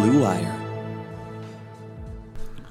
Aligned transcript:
Blue 0.00 0.22
Wire. 0.22 0.54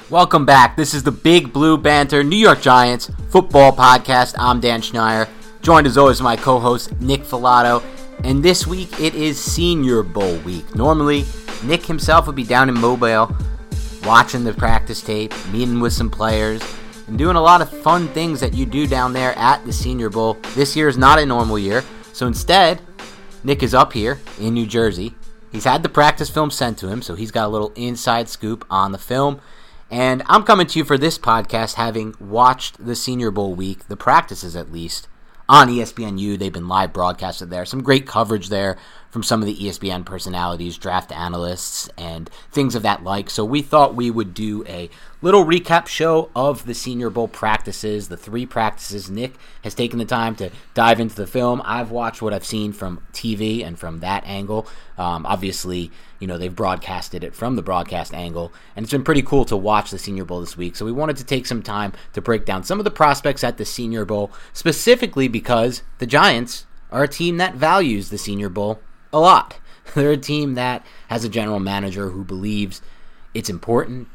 Welcome 0.10 0.46
back. 0.46 0.78
This 0.78 0.94
is 0.94 1.04
the 1.04 1.12
Big 1.12 1.52
Blue 1.52 1.78
Banter 1.78 2.24
New 2.24 2.38
York 2.38 2.62
Giants 2.62 3.12
football 3.32 3.76
podcast. 3.76 4.34
I'm 4.40 4.62
Dan 4.62 4.82
Schneier, 4.82 5.28
joined 5.62 5.88
as 5.88 5.98
always 5.98 6.20
by 6.20 6.24
my 6.24 6.36
co-host 6.38 6.98
Nick 7.02 7.24
Falato. 7.24 7.84
And 8.24 8.42
this 8.42 8.66
week 8.66 9.02
it 9.02 9.14
is 9.14 9.38
Senior 9.38 10.04
Bowl 10.04 10.38
week. 10.38 10.74
Normally, 10.74 11.26
Nick 11.66 11.86
himself 11.86 12.28
would 12.28 12.36
be 12.38 12.46
down 12.46 12.70
in 12.70 12.80
Mobile 12.80 13.36
watching 14.06 14.46
the 14.46 14.54
practice 14.54 15.02
tape, 15.02 15.34
meeting 15.52 15.82
with 15.82 15.92
some 15.92 16.10
players, 16.10 16.62
and 17.08 17.18
doing 17.18 17.36
a 17.36 17.42
lot 17.42 17.62
of 17.62 17.70
fun 17.70 18.08
things 18.10 18.40
that 18.40 18.54
you 18.54 18.66
do 18.66 18.88
down 18.88 19.12
there 19.12 19.38
at 19.38 19.66
the 19.66 19.74
Senior 19.74 20.10
Bowl. 20.10 20.36
This 20.56 20.78
year 20.78 20.88
is 20.88 20.98
not 20.98 21.20
a 21.20 21.26
normal 21.26 21.60
year, 21.60 21.84
so 22.14 22.26
instead, 22.26 22.80
Nick 23.44 23.64
is 23.64 23.74
up 23.74 23.92
here 23.92 24.18
in 24.40 24.54
New 24.54 24.66
Jersey. 24.66 25.14
He's 25.52 25.64
had 25.64 25.84
the 25.84 25.90
practice 25.90 26.30
film 26.30 26.52
sent 26.52 26.78
to 26.80 26.90
him, 26.90 27.02
so 27.02 27.16
he's 27.16 27.32
got 27.32 27.46
a 27.46 27.50
little 27.50 27.72
inside 27.76 28.30
scoop 28.30 28.66
on 28.70 28.92
the 28.92 28.98
film. 28.98 29.40
And 29.90 30.22
I'm 30.26 30.44
coming 30.44 30.68
to 30.68 30.80
you 30.80 30.86
for 30.86 30.98
this 30.98 31.18
podcast 31.18 31.76
having 31.76 32.14
watched 32.20 32.86
the 32.86 32.96
Senior 32.96 33.32
Bowl 33.32 33.56
week, 33.56 33.88
the 33.88 33.96
practices 33.96 34.56
at 34.56 34.72
least, 34.72 35.08
on 35.50 35.70
ESPNU. 35.70 36.38
They've 36.38 36.52
been 36.52 36.68
live 36.68 36.94
broadcasted 36.94 37.50
there. 37.50 37.66
Some 37.66 37.84
great 37.84 38.06
coverage 38.06 38.50
there 38.50 38.78
from 39.10 39.24
some 39.24 39.42
of 39.42 39.46
the 39.46 39.56
ESPN 39.56 40.06
personalities, 40.06 40.78
draft 40.78 41.12
analysts, 41.12 41.90
and 41.98 42.30
things 42.52 42.76
of 42.76 42.84
that 42.84 43.04
like. 43.04 43.30
So 43.30 43.46
we 43.46 43.62
thought 43.62 43.96
we 43.96 44.12
would 44.12 44.34
do 44.34 44.66
a 44.68 44.90
little 45.22 45.46
recap 45.46 45.88
show 45.88 46.30
of 46.36 46.66
the 46.66 46.74
Senior 46.74 47.10
Bowl 47.10 47.28
practices, 47.28 48.10
the 48.10 48.18
three 48.18 48.46
practices. 48.46 49.10
Nick 49.10 49.36
has 49.64 49.74
taken 49.74 49.98
the 50.00 50.06
time 50.06 50.36
to 50.36 50.52
dive 50.74 51.00
into 51.00 51.16
the 51.16 51.28
film. 51.28 51.62
I've 51.66 51.92
watched 51.92 52.22
what 52.22 52.34
I've 52.34 52.46
seen 52.46 52.74
from 52.74 53.02
TV 53.14 53.66
and 53.66 53.80
from 53.80 54.02
that 54.02 54.24
angle. 54.26 54.68
Um, 54.98 55.26
obviously, 55.26 55.92
you 56.20 56.28
know, 56.28 56.38
they've 56.38 56.56
broadcasted 56.56 57.24
it 57.24 57.36
from 57.36 57.56
the 57.56 57.62
broadcast 57.62 58.14
angle, 58.14 58.52
and 58.76 58.84
it's 58.84 58.92
been 58.92 59.04
pretty 59.04 59.22
cool 59.22 59.46
to 59.46 59.58
watch 59.58 59.92
the 59.92 60.00
Senior 60.00 60.26
Bowl 60.26 60.40
this 60.40 60.58
week. 60.58 60.76
So 60.76 60.86
we 60.86 60.92
wanted 60.92 61.18
to 61.18 61.24
take 61.24 61.46
some 61.46 61.62
time 61.62 61.94
to 62.14 62.22
break 62.22 62.46
down 62.46 62.64
some 62.64 62.80
of 62.80 62.86
the 62.86 62.92
prospects 62.92 63.44
at 63.44 63.58
the 63.58 63.66
Senior 63.66 64.06
Bowl, 64.06 64.32
specifically 64.54 65.28
because 65.28 65.84
the 66.00 66.08
Giants 66.08 66.66
are 66.92 67.04
a 67.04 67.08
team 67.08 67.38
that 67.38 67.56
values 67.56 68.10
the 68.10 68.18
Senior 68.18 68.50
Bowl 68.50 68.80
a 69.14 69.20
lot. 69.20 69.58
They're 69.96 70.12
a 70.12 70.18
team 70.18 70.56
that 70.56 70.86
has 71.10 71.24
a 71.24 71.30
general 71.30 71.60
manager 71.60 72.10
who 72.10 72.24
believes 72.24 72.82
it's 73.34 73.50
important 73.50 74.08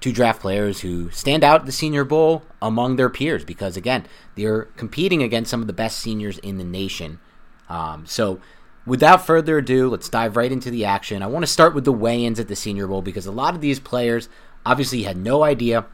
to 0.00 0.12
draft 0.12 0.40
players 0.40 0.80
who 0.80 1.10
stand 1.10 1.42
out 1.42 1.60
at 1.60 1.66
the 1.66 1.72
Senior 1.72 2.04
Bowl 2.04 2.42
among 2.60 2.96
their 2.96 3.08
peers 3.08 3.44
because, 3.44 3.76
again, 3.76 4.06
they're 4.34 4.64
competing 4.76 5.22
against 5.22 5.50
some 5.50 5.60
of 5.60 5.66
the 5.66 5.72
best 5.72 5.98
seniors 5.98 6.38
in 6.38 6.58
the 6.58 6.64
nation. 6.64 7.20
Um, 7.70 8.04
so, 8.04 8.40
without 8.86 9.26
further 9.26 9.58
ado, 9.58 9.88
let's 9.88 10.08
dive 10.08 10.36
right 10.36 10.52
into 10.52 10.70
the 10.70 10.84
action. 10.84 11.22
I 11.22 11.26
want 11.26 11.44
to 11.44 11.50
start 11.50 11.74
with 11.74 11.84
the 11.84 11.92
weigh 11.92 12.24
ins 12.24 12.40
at 12.40 12.48
the 12.48 12.56
Senior 12.56 12.86
Bowl 12.86 13.02
because 13.02 13.26
a 13.26 13.32
lot 13.32 13.54
of 13.54 13.60
these 13.60 13.80
players 13.80 14.28
obviously 14.66 15.02
had 15.02 15.16
no 15.16 15.42
idea 15.42 15.86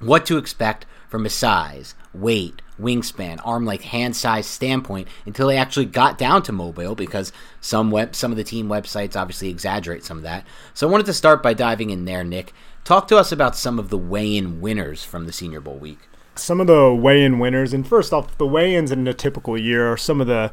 what 0.00 0.24
to 0.26 0.38
expect 0.38 0.86
from 1.08 1.26
a 1.26 1.30
size, 1.30 1.94
weight, 2.14 2.62
wingspan, 2.80 3.38
arm 3.44 3.66
length, 3.66 3.84
hand 3.84 4.16
size 4.16 4.46
standpoint 4.46 5.08
until 5.26 5.48
they 5.48 5.56
actually 5.56 5.84
got 5.84 6.16
down 6.16 6.42
to 6.42 6.52
mobile 6.52 6.94
because 6.94 7.32
some 7.60 7.90
web 7.90 8.14
some 8.14 8.30
of 8.30 8.38
the 8.38 8.44
team 8.44 8.68
websites 8.68 9.16
obviously 9.16 9.50
exaggerate 9.50 10.04
some 10.04 10.16
of 10.16 10.22
that. 10.22 10.46
So 10.72 10.88
I 10.88 10.90
wanted 10.90 11.06
to 11.06 11.12
start 11.12 11.42
by 11.42 11.52
diving 11.52 11.90
in 11.90 12.06
there, 12.06 12.24
Nick. 12.24 12.54
Talk 12.84 13.08
to 13.08 13.18
us 13.18 13.30
about 13.30 13.56
some 13.56 13.78
of 13.78 13.90
the 13.90 13.98
weigh-in 13.98 14.60
winners 14.62 15.04
from 15.04 15.26
the 15.26 15.32
Senior 15.32 15.60
Bowl 15.60 15.76
week. 15.76 15.98
some 16.36 16.60
of 16.60 16.66
the 16.66 16.94
weigh-in 16.94 17.38
winners, 17.38 17.72
and 17.72 17.86
first 17.86 18.12
off, 18.12 18.36
the 18.38 18.46
weigh-ins 18.46 18.90
in 18.90 19.06
a 19.06 19.14
typical 19.14 19.58
year 19.58 19.92
are 19.92 19.96
some 19.96 20.20
of 20.20 20.26
the 20.26 20.52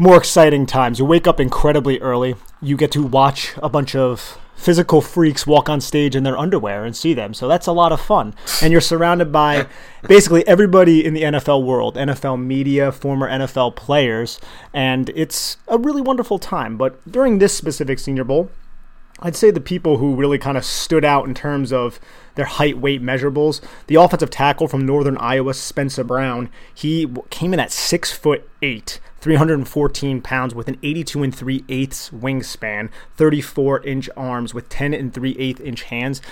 more 0.00 0.16
exciting 0.16 0.64
times. 0.64 0.98
You 0.98 1.04
wake 1.04 1.26
up 1.26 1.38
incredibly 1.38 2.00
early. 2.00 2.34
You 2.62 2.74
get 2.78 2.90
to 2.92 3.02
watch 3.02 3.52
a 3.58 3.68
bunch 3.68 3.94
of 3.94 4.38
physical 4.56 5.02
freaks 5.02 5.46
walk 5.46 5.68
on 5.68 5.78
stage 5.78 6.16
in 6.16 6.22
their 6.22 6.38
underwear 6.38 6.86
and 6.86 6.96
see 6.96 7.12
them. 7.12 7.34
So 7.34 7.46
that's 7.46 7.66
a 7.66 7.72
lot 7.72 7.92
of 7.92 8.00
fun. 8.00 8.34
And 8.62 8.72
you're 8.72 8.80
surrounded 8.80 9.30
by 9.30 9.66
basically 10.08 10.46
everybody 10.48 11.04
in 11.04 11.12
the 11.12 11.24
NFL 11.24 11.66
world, 11.66 11.96
NFL 11.96 12.42
media, 12.42 12.92
former 12.92 13.28
NFL 13.28 13.76
players, 13.76 14.40
and 14.72 15.10
it's 15.10 15.58
a 15.68 15.76
really 15.76 16.00
wonderful 16.00 16.38
time. 16.38 16.78
But 16.78 16.98
during 17.10 17.38
this 17.38 17.54
specific 17.54 17.98
Senior 17.98 18.24
Bowl, 18.24 18.50
I'd 19.20 19.36
say 19.36 19.50
the 19.50 19.60
people 19.60 19.98
who 19.98 20.14
really 20.14 20.38
kind 20.38 20.56
of 20.56 20.64
stood 20.64 21.04
out 21.04 21.26
in 21.26 21.34
terms 21.34 21.74
of 21.74 22.00
their 22.36 22.46
height 22.46 22.78
weight 22.78 23.02
measurables. 23.02 23.60
The 23.86 23.96
offensive 23.96 24.30
tackle 24.30 24.66
from 24.66 24.86
Northern 24.86 25.18
Iowa, 25.18 25.52
Spencer 25.52 26.04
Brown, 26.04 26.48
he 26.74 27.06
came 27.28 27.52
in 27.52 27.60
at 27.60 27.70
six 27.70 28.12
foot 28.12 28.49
eight, 28.62 29.00
314 29.20 30.22
pounds 30.22 30.54
with 30.54 30.68
an 30.68 30.78
82 30.82 31.22
and 31.22 31.34
3 31.34 31.64
eighths 31.68 32.10
wingspan, 32.10 32.90
34 33.16 33.82
inch 33.86 34.08
arms 34.16 34.54
with 34.54 34.68
10 34.68 34.94
and 34.94 35.12
3 35.12 35.36
eighth 35.38 35.60
inch 35.60 35.82
hands. 35.84 36.22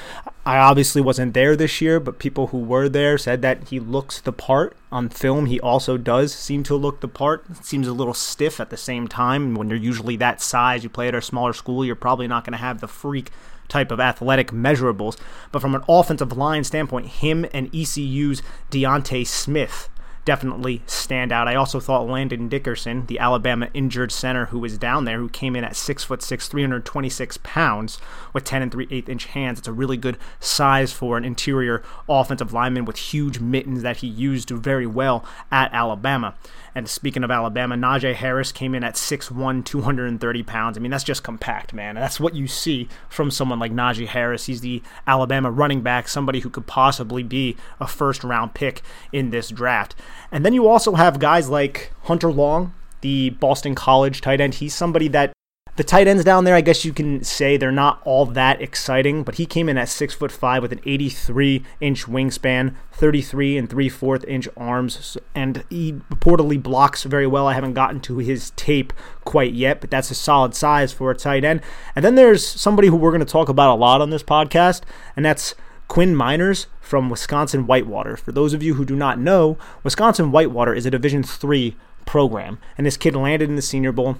I 0.46 0.58
obviously 0.58 1.02
wasn't 1.02 1.34
there 1.34 1.56
this 1.56 1.80
year, 1.80 2.00
but 2.00 2.18
people 2.18 2.48
who 2.48 2.58
were 2.58 2.88
there 2.88 3.18
said 3.18 3.42
that 3.42 3.68
he 3.68 3.78
looks 3.78 4.20
the 4.20 4.32
part 4.32 4.76
on 4.90 5.10
film. 5.10 5.46
He 5.46 5.60
also 5.60 5.96
does 5.96 6.34
seem 6.34 6.62
to 6.64 6.74
look 6.74 7.00
the 7.00 7.08
part. 7.08 7.44
Seems 7.64 7.86
a 7.86 7.92
little 7.92 8.14
stiff 8.14 8.60
at 8.60 8.70
the 8.70 8.76
same 8.76 9.08
time. 9.08 9.54
When 9.54 9.68
you're 9.68 9.78
usually 9.78 10.16
that 10.16 10.40
size, 10.40 10.82
you 10.82 10.88
play 10.88 11.08
at 11.08 11.14
a 11.14 11.22
smaller 11.22 11.52
school, 11.52 11.84
you're 11.84 11.94
probably 11.94 12.26
not 12.26 12.44
going 12.44 12.52
to 12.52 12.58
have 12.58 12.80
the 12.80 12.88
freak 12.88 13.30
type 13.68 13.90
of 13.90 14.00
athletic 14.00 14.50
measurables. 14.50 15.18
But 15.52 15.60
from 15.60 15.74
an 15.74 15.82
offensive 15.88 16.34
line 16.34 16.64
standpoint, 16.64 17.06
him 17.06 17.44
and 17.52 17.68
ECU's 17.74 18.42
D'Ante 18.70 19.24
Smith 19.24 19.90
definitely 20.28 20.82
stand 20.84 21.32
out. 21.32 21.48
I 21.48 21.54
also 21.54 21.80
thought 21.80 22.06
Landon 22.06 22.50
Dickerson, 22.50 23.06
the 23.06 23.18
Alabama 23.18 23.70
injured 23.72 24.12
center 24.12 24.44
who 24.44 24.58
was 24.58 24.76
down 24.76 25.06
there, 25.06 25.16
who 25.16 25.30
came 25.30 25.56
in 25.56 25.64
at 25.64 25.74
six 25.74 26.04
foot 26.04 26.22
six, 26.22 26.48
326 26.48 27.38
pounds, 27.42 27.98
with 28.34 28.44
10 28.44 28.60
and 28.60 28.70
3 28.70 28.88
8 28.90 29.08
inch 29.08 29.24
hands. 29.24 29.60
It's 29.60 29.68
a 29.68 29.72
really 29.72 29.96
good 29.96 30.18
size 30.38 30.92
for 30.92 31.16
an 31.16 31.24
interior 31.24 31.82
offensive 32.10 32.52
lineman 32.52 32.84
with 32.84 32.98
huge 32.98 33.40
mittens 33.40 33.80
that 33.80 33.96
he 33.96 34.06
used 34.06 34.50
very 34.50 34.86
well 34.86 35.24
at 35.50 35.72
Alabama. 35.72 36.34
And 36.78 36.88
speaking 36.88 37.24
of 37.24 37.30
Alabama, 37.32 37.74
Najee 37.74 38.14
Harris 38.14 38.52
came 38.52 38.72
in 38.72 38.84
at 38.84 38.94
6'1, 38.94 39.64
230 39.64 40.42
pounds. 40.44 40.78
I 40.78 40.80
mean, 40.80 40.92
that's 40.92 41.02
just 41.02 41.24
compact, 41.24 41.74
man. 41.74 41.96
And 41.96 42.04
that's 42.04 42.20
what 42.20 42.36
you 42.36 42.46
see 42.46 42.86
from 43.08 43.32
someone 43.32 43.58
like 43.58 43.72
Najee 43.72 44.06
Harris. 44.06 44.46
He's 44.46 44.60
the 44.60 44.80
Alabama 45.04 45.50
running 45.50 45.80
back, 45.80 46.06
somebody 46.06 46.38
who 46.38 46.50
could 46.50 46.68
possibly 46.68 47.24
be 47.24 47.56
a 47.80 47.88
first 47.88 48.22
round 48.22 48.54
pick 48.54 48.82
in 49.12 49.30
this 49.30 49.48
draft. 49.48 49.96
And 50.30 50.46
then 50.46 50.52
you 50.52 50.68
also 50.68 50.94
have 50.94 51.18
guys 51.18 51.48
like 51.48 51.92
Hunter 52.04 52.30
Long, 52.30 52.72
the 53.00 53.30
Boston 53.30 53.74
College 53.74 54.20
tight 54.20 54.40
end. 54.40 54.54
He's 54.54 54.72
somebody 54.72 55.08
that 55.08 55.32
the 55.78 55.84
tight 55.84 56.08
ends 56.08 56.24
down 56.24 56.42
there, 56.42 56.56
I 56.56 56.60
guess 56.60 56.84
you 56.84 56.92
can 56.92 57.22
say 57.22 57.56
they're 57.56 57.70
not 57.70 58.02
all 58.04 58.26
that 58.26 58.60
exciting, 58.60 59.22
but 59.22 59.36
he 59.36 59.46
came 59.46 59.68
in 59.68 59.78
at 59.78 59.88
six 59.88 60.12
foot 60.12 60.32
five 60.32 60.60
with 60.60 60.72
an 60.72 60.80
83 60.84 61.62
inch 61.80 62.06
wingspan, 62.06 62.74
33 62.90 63.56
and 63.56 63.70
three 63.70 63.88
fourth 63.88 64.24
inch 64.24 64.48
arms, 64.56 65.16
and 65.36 65.64
he 65.70 65.92
reportedly 66.10 66.60
blocks 66.60 67.04
very 67.04 67.28
well. 67.28 67.46
I 67.46 67.54
haven't 67.54 67.74
gotten 67.74 68.00
to 68.00 68.18
his 68.18 68.50
tape 68.56 68.92
quite 69.24 69.52
yet, 69.52 69.80
but 69.80 69.88
that's 69.88 70.10
a 70.10 70.16
solid 70.16 70.56
size 70.56 70.92
for 70.92 71.12
a 71.12 71.16
tight 71.16 71.44
end. 71.44 71.60
And 71.94 72.04
then 72.04 72.16
there's 72.16 72.44
somebody 72.44 72.88
who 72.88 72.96
we're 72.96 73.12
going 73.12 73.20
to 73.20 73.24
talk 73.24 73.48
about 73.48 73.72
a 73.72 73.78
lot 73.78 74.00
on 74.00 74.10
this 74.10 74.24
podcast, 74.24 74.82
and 75.14 75.24
that's 75.24 75.54
Quinn 75.86 76.12
Meinerz 76.12 76.66
from 76.80 77.08
Wisconsin 77.08 77.68
Whitewater. 77.68 78.16
For 78.16 78.32
those 78.32 78.52
of 78.52 78.64
you 78.64 78.74
who 78.74 78.84
do 78.84 78.96
not 78.96 79.20
know, 79.20 79.56
Wisconsin 79.84 80.32
Whitewater 80.32 80.74
is 80.74 80.86
a 80.86 80.90
Division 80.90 81.22
three 81.22 81.76
program, 82.04 82.58
and 82.76 82.84
this 82.84 82.96
kid 82.96 83.14
landed 83.14 83.48
in 83.48 83.54
the 83.54 83.62
Senior 83.62 83.92
Bowl 83.92 84.18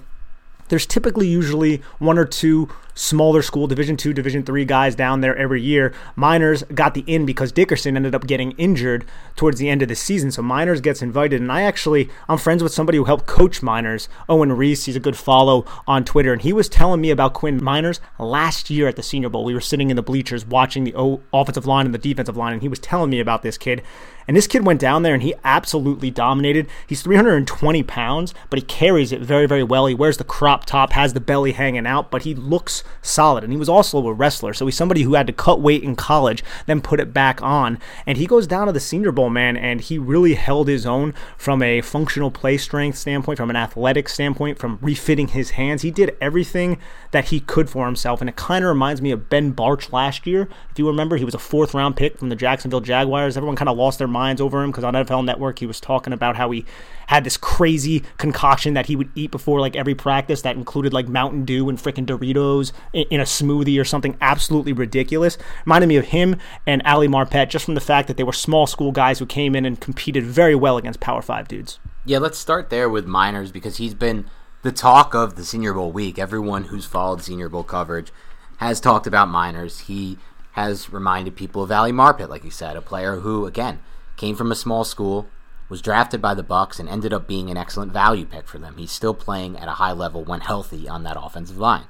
there's 0.69 0.85
typically 0.85 1.27
usually 1.27 1.81
one 1.99 2.17
or 2.17 2.25
two 2.25 2.69
smaller 2.99 3.41
school 3.41 3.65
division 3.65 3.95
2 3.95 4.13
division 4.13 4.43
3 4.43 4.65
guys 4.65 4.93
down 4.93 5.21
there 5.21 5.35
every 5.37 5.61
year. 5.61 5.93
Meinerz 6.17 6.63
got 6.75 6.93
the 6.93 7.03
in 7.07 7.25
because 7.25 7.51
dickerson 7.51 7.95
ended 7.95 8.13
up 8.13 8.27
getting 8.27 8.51
injured 8.53 9.05
towards 9.35 9.57
the 9.57 9.69
end 9.69 9.81
of 9.81 9.87
the 9.87 9.95
season. 9.95 10.31
So 10.31 10.41
Meinerz 10.41 10.81
gets 10.81 11.01
invited. 11.01 11.39
And 11.41 11.51
i 11.51 11.61
actually 11.61 12.09
i'm 12.27 12.37
friends 12.37 12.61
with 12.61 12.73
somebody 12.73 12.97
who 12.97 13.05
helped 13.05 13.25
coach 13.25 13.61
Meinerz, 13.61 14.07
owen 14.27 14.51
reese. 14.51 14.85
He's 14.85 14.97
a 14.97 14.99
good 14.99 15.17
follow 15.17 15.65
on 15.87 16.03
twitter. 16.03 16.33
And 16.33 16.41
he 16.41 16.51
was 16.51 16.67
telling 16.67 16.99
me 16.99 17.09
about 17.09 17.33
quinn 17.33 17.63
Miners 17.63 18.01
last 18.19 18.69
year 18.69 18.87
at 18.87 18.97
the 18.97 19.03
senior 19.03 19.29
bowl. 19.29 19.45
We 19.45 19.53
were 19.53 19.61
sitting 19.61 19.89
in 19.89 19.95
the 19.95 20.01
bleachers 20.01 20.45
watching 20.45 20.83
the 20.83 21.19
offensive 21.31 21.65
line 21.65 21.85
and 21.85 21.93
the 21.93 21.99
defensive 21.99 22.37
line. 22.37 22.53
And 22.53 22.61
he 22.61 22.67
was 22.67 22.79
telling 22.79 23.09
me 23.09 23.19
about 23.19 23.43
this 23.43 23.57
kid. 23.57 23.81
And 24.29 24.37
this 24.37 24.45
kid 24.45 24.63
went 24.63 24.79
down 24.79 25.01
there 25.01 25.15
and 25.15 25.23
he 25.23 25.33
absolutely 25.43 26.11
dominated. 26.11 26.67
He's 26.85 27.01
320 27.01 27.81
pounds, 27.81 28.35
but 28.51 28.59
he 28.59 28.65
carries 28.65 29.11
it 29.11 29.21
very, 29.21 29.47
very 29.47 29.63
well. 29.63 29.87
He 29.87 29.95
wears 29.95 30.17
the 30.17 30.23
crop 30.23 30.65
top, 30.65 30.91
has 30.91 31.13
the 31.13 31.19
belly 31.19 31.53
hanging 31.53 31.87
out, 31.87 32.11
but 32.11 32.21
he 32.21 32.35
looks 32.35 32.83
solid. 33.01 33.43
And 33.43 33.53
he 33.53 33.59
was 33.59 33.69
also 33.69 34.05
a 34.07 34.13
wrestler. 34.13 34.53
So 34.53 34.65
he's 34.65 34.75
somebody 34.75 35.03
who 35.03 35.13
had 35.13 35.27
to 35.27 35.33
cut 35.33 35.61
weight 35.61 35.83
in 35.83 35.95
college, 35.95 36.43
then 36.65 36.81
put 36.81 36.99
it 36.99 37.13
back 37.13 37.41
on. 37.41 37.79
And 38.05 38.17
he 38.17 38.25
goes 38.25 38.47
down 38.47 38.67
to 38.67 38.73
the 38.73 38.79
Senior 38.79 39.11
Bowl, 39.11 39.29
man, 39.29 39.57
and 39.57 39.81
he 39.81 39.97
really 39.97 40.35
held 40.35 40.67
his 40.67 40.85
own 40.85 41.13
from 41.37 41.61
a 41.61 41.81
functional 41.81 42.31
play 42.31 42.57
strength 42.57 42.97
standpoint, 42.97 43.37
from 43.37 43.49
an 43.49 43.55
athletic 43.55 44.09
standpoint, 44.09 44.59
from 44.59 44.79
refitting 44.81 45.29
his 45.29 45.51
hands. 45.51 45.81
He 45.81 45.91
did 45.91 46.15
everything 46.21 46.79
that 47.11 47.25
he 47.25 47.39
could 47.39 47.69
for 47.69 47.85
himself. 47.85 48.21
And 48.21 48.29
it 48.29 48.35
kind 48.35 48.63
of 48.63 48.69
reminds 48.69 49.01
me 49.01 49.11
of 49.11 49.29
Ben 49.29 49.53
Bartch 49.53 49.91
last 49.91 50.27
year. 50.27 50.49
If 50.71 50.79
you 50.79 50.87
remember, 50.87 51.17
he 51.17 51.25
was 51.25 51.35
a 51.35 51.39
fourth 51.39 51.73
round 51.73 51.95
pick 51.95 52.17
from 52.17 52.29
the 52.29 52.35
Jacksonville 52.35 52.81
Jaguars. 52.81 53.37
Everyone 53.37 53.55
kind 53.55 53.69
of 53.69 53.77
lost 53.77 53.99
their 53.99 54.07
minds 54.07 54.41
over 54.41 54.63
him 54.63 54.71
because 54.71 54.83
on 54.83 54.93
NFL 54.93 55.25
Network 55.25 55.59
he 55.59 55.65
was 55.65 55.79
talking 55.79 56.13
about 56.13 56.35
how 56.35 56.51
he 56.51 56.65
had 57.09 57.23
this 57.23 57.37
crazy 57.37 58.03
concoction 58.17 58.75
that 58.75 58.85
he 58.85 58.95
would 58.95 59.09
eat 59.15 59.31
before 59.31 59.59
like 59.59 59.75
every 59.75 59.95
practice 59.95 60.43
that 60.43 60.55
included 60.55 60.93
like 60.93 61.07
Mountain 61.07 61.43
Dew 61.43 61.67
and 61.67 61.79
freaking 61.79 62.05
Doritos 62.05 62.71
in, 62.93 63.03
in, 63.09 63.19
a 63.19 63.23
smoothie 63.23 63.81
or 63.81 63.83
something 63.83 64.15
absolutely 64.21 64.73
ridiculous. 64.73 65.35
Reminded 65.65 65.87
me 65.87 65.95
of 65.95 66.05
him 66.05 66.35
and 66.67 66.83
Ali 66.85 67.07
Marpet 67.07 67.49
just 67.49 67.65
from 67.65 67.73
the 67.73 67.81
fact 67.81 68.07
that 68.07 68.17
they 68.17 68.23
were 68.23 68.31
small 68.31 68.67
school 68.67 68.91
guys 68.91 69.17
who 69.17 69.25
came 69.25 69.55
in 69.55 69.65
and 69.65 69.81
competed 69.81 70.23
very 70.23 70.53
well 70.53 70.77
against 70.77 70.99
Power 70.99 71.23
Five 71.23 71.47
dudes. 71.47 71.79
Yeah, 72.05 72.19
let's 72.19 72.37
start 72.37 72.69
there 72.69 72.87
with 72.87 73.07
Meinerz 73.07 73.51
because 73.51 73.77
he's 73.77 73.95
been 73.95 74.29
the 74.61 74.71
talk 74.71 75.15
of 75.15 75.35
the 75.35 75.43
Senior 75.43 75.73
Bowl 75.73 75.91
week. 75.91 76.19
Everyone 76.19 76.65
who's 76.65 76.85
followed 76.85 77.23
Senior 77.23 77.49
Bowl 77.49 77.63
coverage 77.63 78.11
has 78.57 78.79
talked 78.79 79.07
about 79.07 79.29
Meinerz. 79.29 79.87
He 79.87 80.19
has 80.51 80.91
reminded 80.91 81.35
people 81.35 81.63
of 81.63 81.71
Ali 81.71 81.91
Marpet, 81.91 82.29
like 82.29 82.43
you 82.43 82.51
said, 82.51 82.75
a 82.75 82.81
player 82.81 83.21
who, 83.21 83.47
again, 83.47 83.79
came 84.15 84.35
from 84.35 84.51
a 84.51 84.55
small 84.55 84.83
school, 84.83 85.27
was 85.69 85.81
drafted 85.81 86.21
by 86.21 86.33
the 86.33 86.43
Bucks 86.43 86.79
and 86.79 86.89
ended 86.89 87.13
up 87.13 87.27
being 87.27 87.49
an 87.49 87.57
excellent 87.57 87.93
value 87.93 88.25
pick 88.25 88.47
for 88.47 88.57
them. 88.57 88.75
He's 88.77 88.91
still 88.91 89.13
playing 89.13 89.57
at 89.57 89.67
a 89.67 89.73
high 89.73 89.93
level 89.93 90.23
when 90.25 90.41
healthy 90.41 90.89
on 90.89 91.03
that 91.03 91.17
offensive 91.19 91.57
line. 91.57 91.85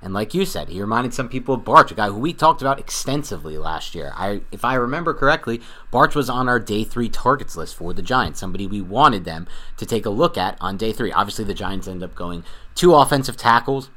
And 0.00 0.12
like 0.12 0.34
you 0.34 0.44
said, 0.44 0.68
he 0.68 0.82
reminded 0.82 1.14
some 1.14 1.30
people 1.30 1.54
of 1.54 1.62
Bartch, 1.62 1.90
a 1.90 1.94
guy 1.94 2.08
who 2.08 2.18
we 2.18 2.34
talked 2.34 2.60
about 2.60 2.78
extensively 2.78 3.56
last 3.56 3.94
year. 3.94 4.12
I, 4.14 4.42
if 4.52 4.62
I 4.62 4.74
remember 4.74 5.14
correctly, 5.14 5.62
Bartch 5.90 6.14
was 6.14 6.28
on 6.28 6.46
our 6.46 6.60
day 6.60 6.84
three 6.84 7.08
targets 7.08 7.56
list 7.56 7.74
for 7.74 7.94
the 7.94 8.02
Giants, 8.02 8.38
somebody 8.38 8.66
we 8.66 8.82
wanted 8.82 9.24
them 9.24 9.46
to 9.78 9.86
take 9.86 10.04
a 10.04 10.10
look 10.10 10.36
at 10.36 10.58
on 10.60 10.76
day 10.76 10.92
three. 10.92 11.10
Obviously, 11.10 11.46
the 11.46 11.54
Giants 11.54 11.88
ended 11.88 12.08
up 12.08 12.14
going 12.14 12.44
two 12.74 12.94
offensive 12.94 13.38
tackles 13.38 13.88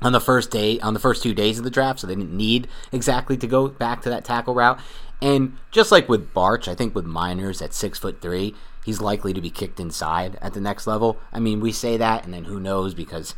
on 0.00 0.12
the 0.12 0.20
first 0.20 0.52
day, 0.52 0.78
on 0.80 0.94
the 0.94 1.00
first 1.00 1.22
two 1.22 1.34
days 1.34 1.58
of 1.58 1.64
the 1.64 1.70
draft, 1.70 1.98
so 1.98 2.06
they 2.06 2.14
didn't 2.14 2.36
need 2.36 2.68
exactly 2.92 3.36
to 3.36 3.46
go 3.48 3.66
back 3.66 4.02
to 4.02 4.10
that 4.10 4.24
tackle 4.24 4.54
route. 4.54 4.78
And 5.20 5.56
just 5.72 5.90
like 5.90 6.08
with 6.08 6.32
Bartch, 6.32 6.68
I 6.68 6.76
think 6.76 6.94
with 6.94 7.06
Meinerz 7.06 7.60
at 7.60 7.74
six 7.74 7.98
foot 7.98 8.20
three, 8.20 8.54
he's 8.86 9.00
likely 9.00 9.32
to 9.32 9.40
be 9.40 9.50
kicked 9.50 9.80
inside 9.80 10.38
at 10.40 10.54
the 10.54 10.60
next 10.60 10.86
level. 10.86 11.18
I 11.32 11.40
mean, 11.40 11.58
we 11.58 11.72
say 11.72 11.96
that, 11.96 12.24
and 12.24 12.32
then 12.32 12.44
who 12.44 12.60
knows? 12.60 12.94
Because 12.94 13.34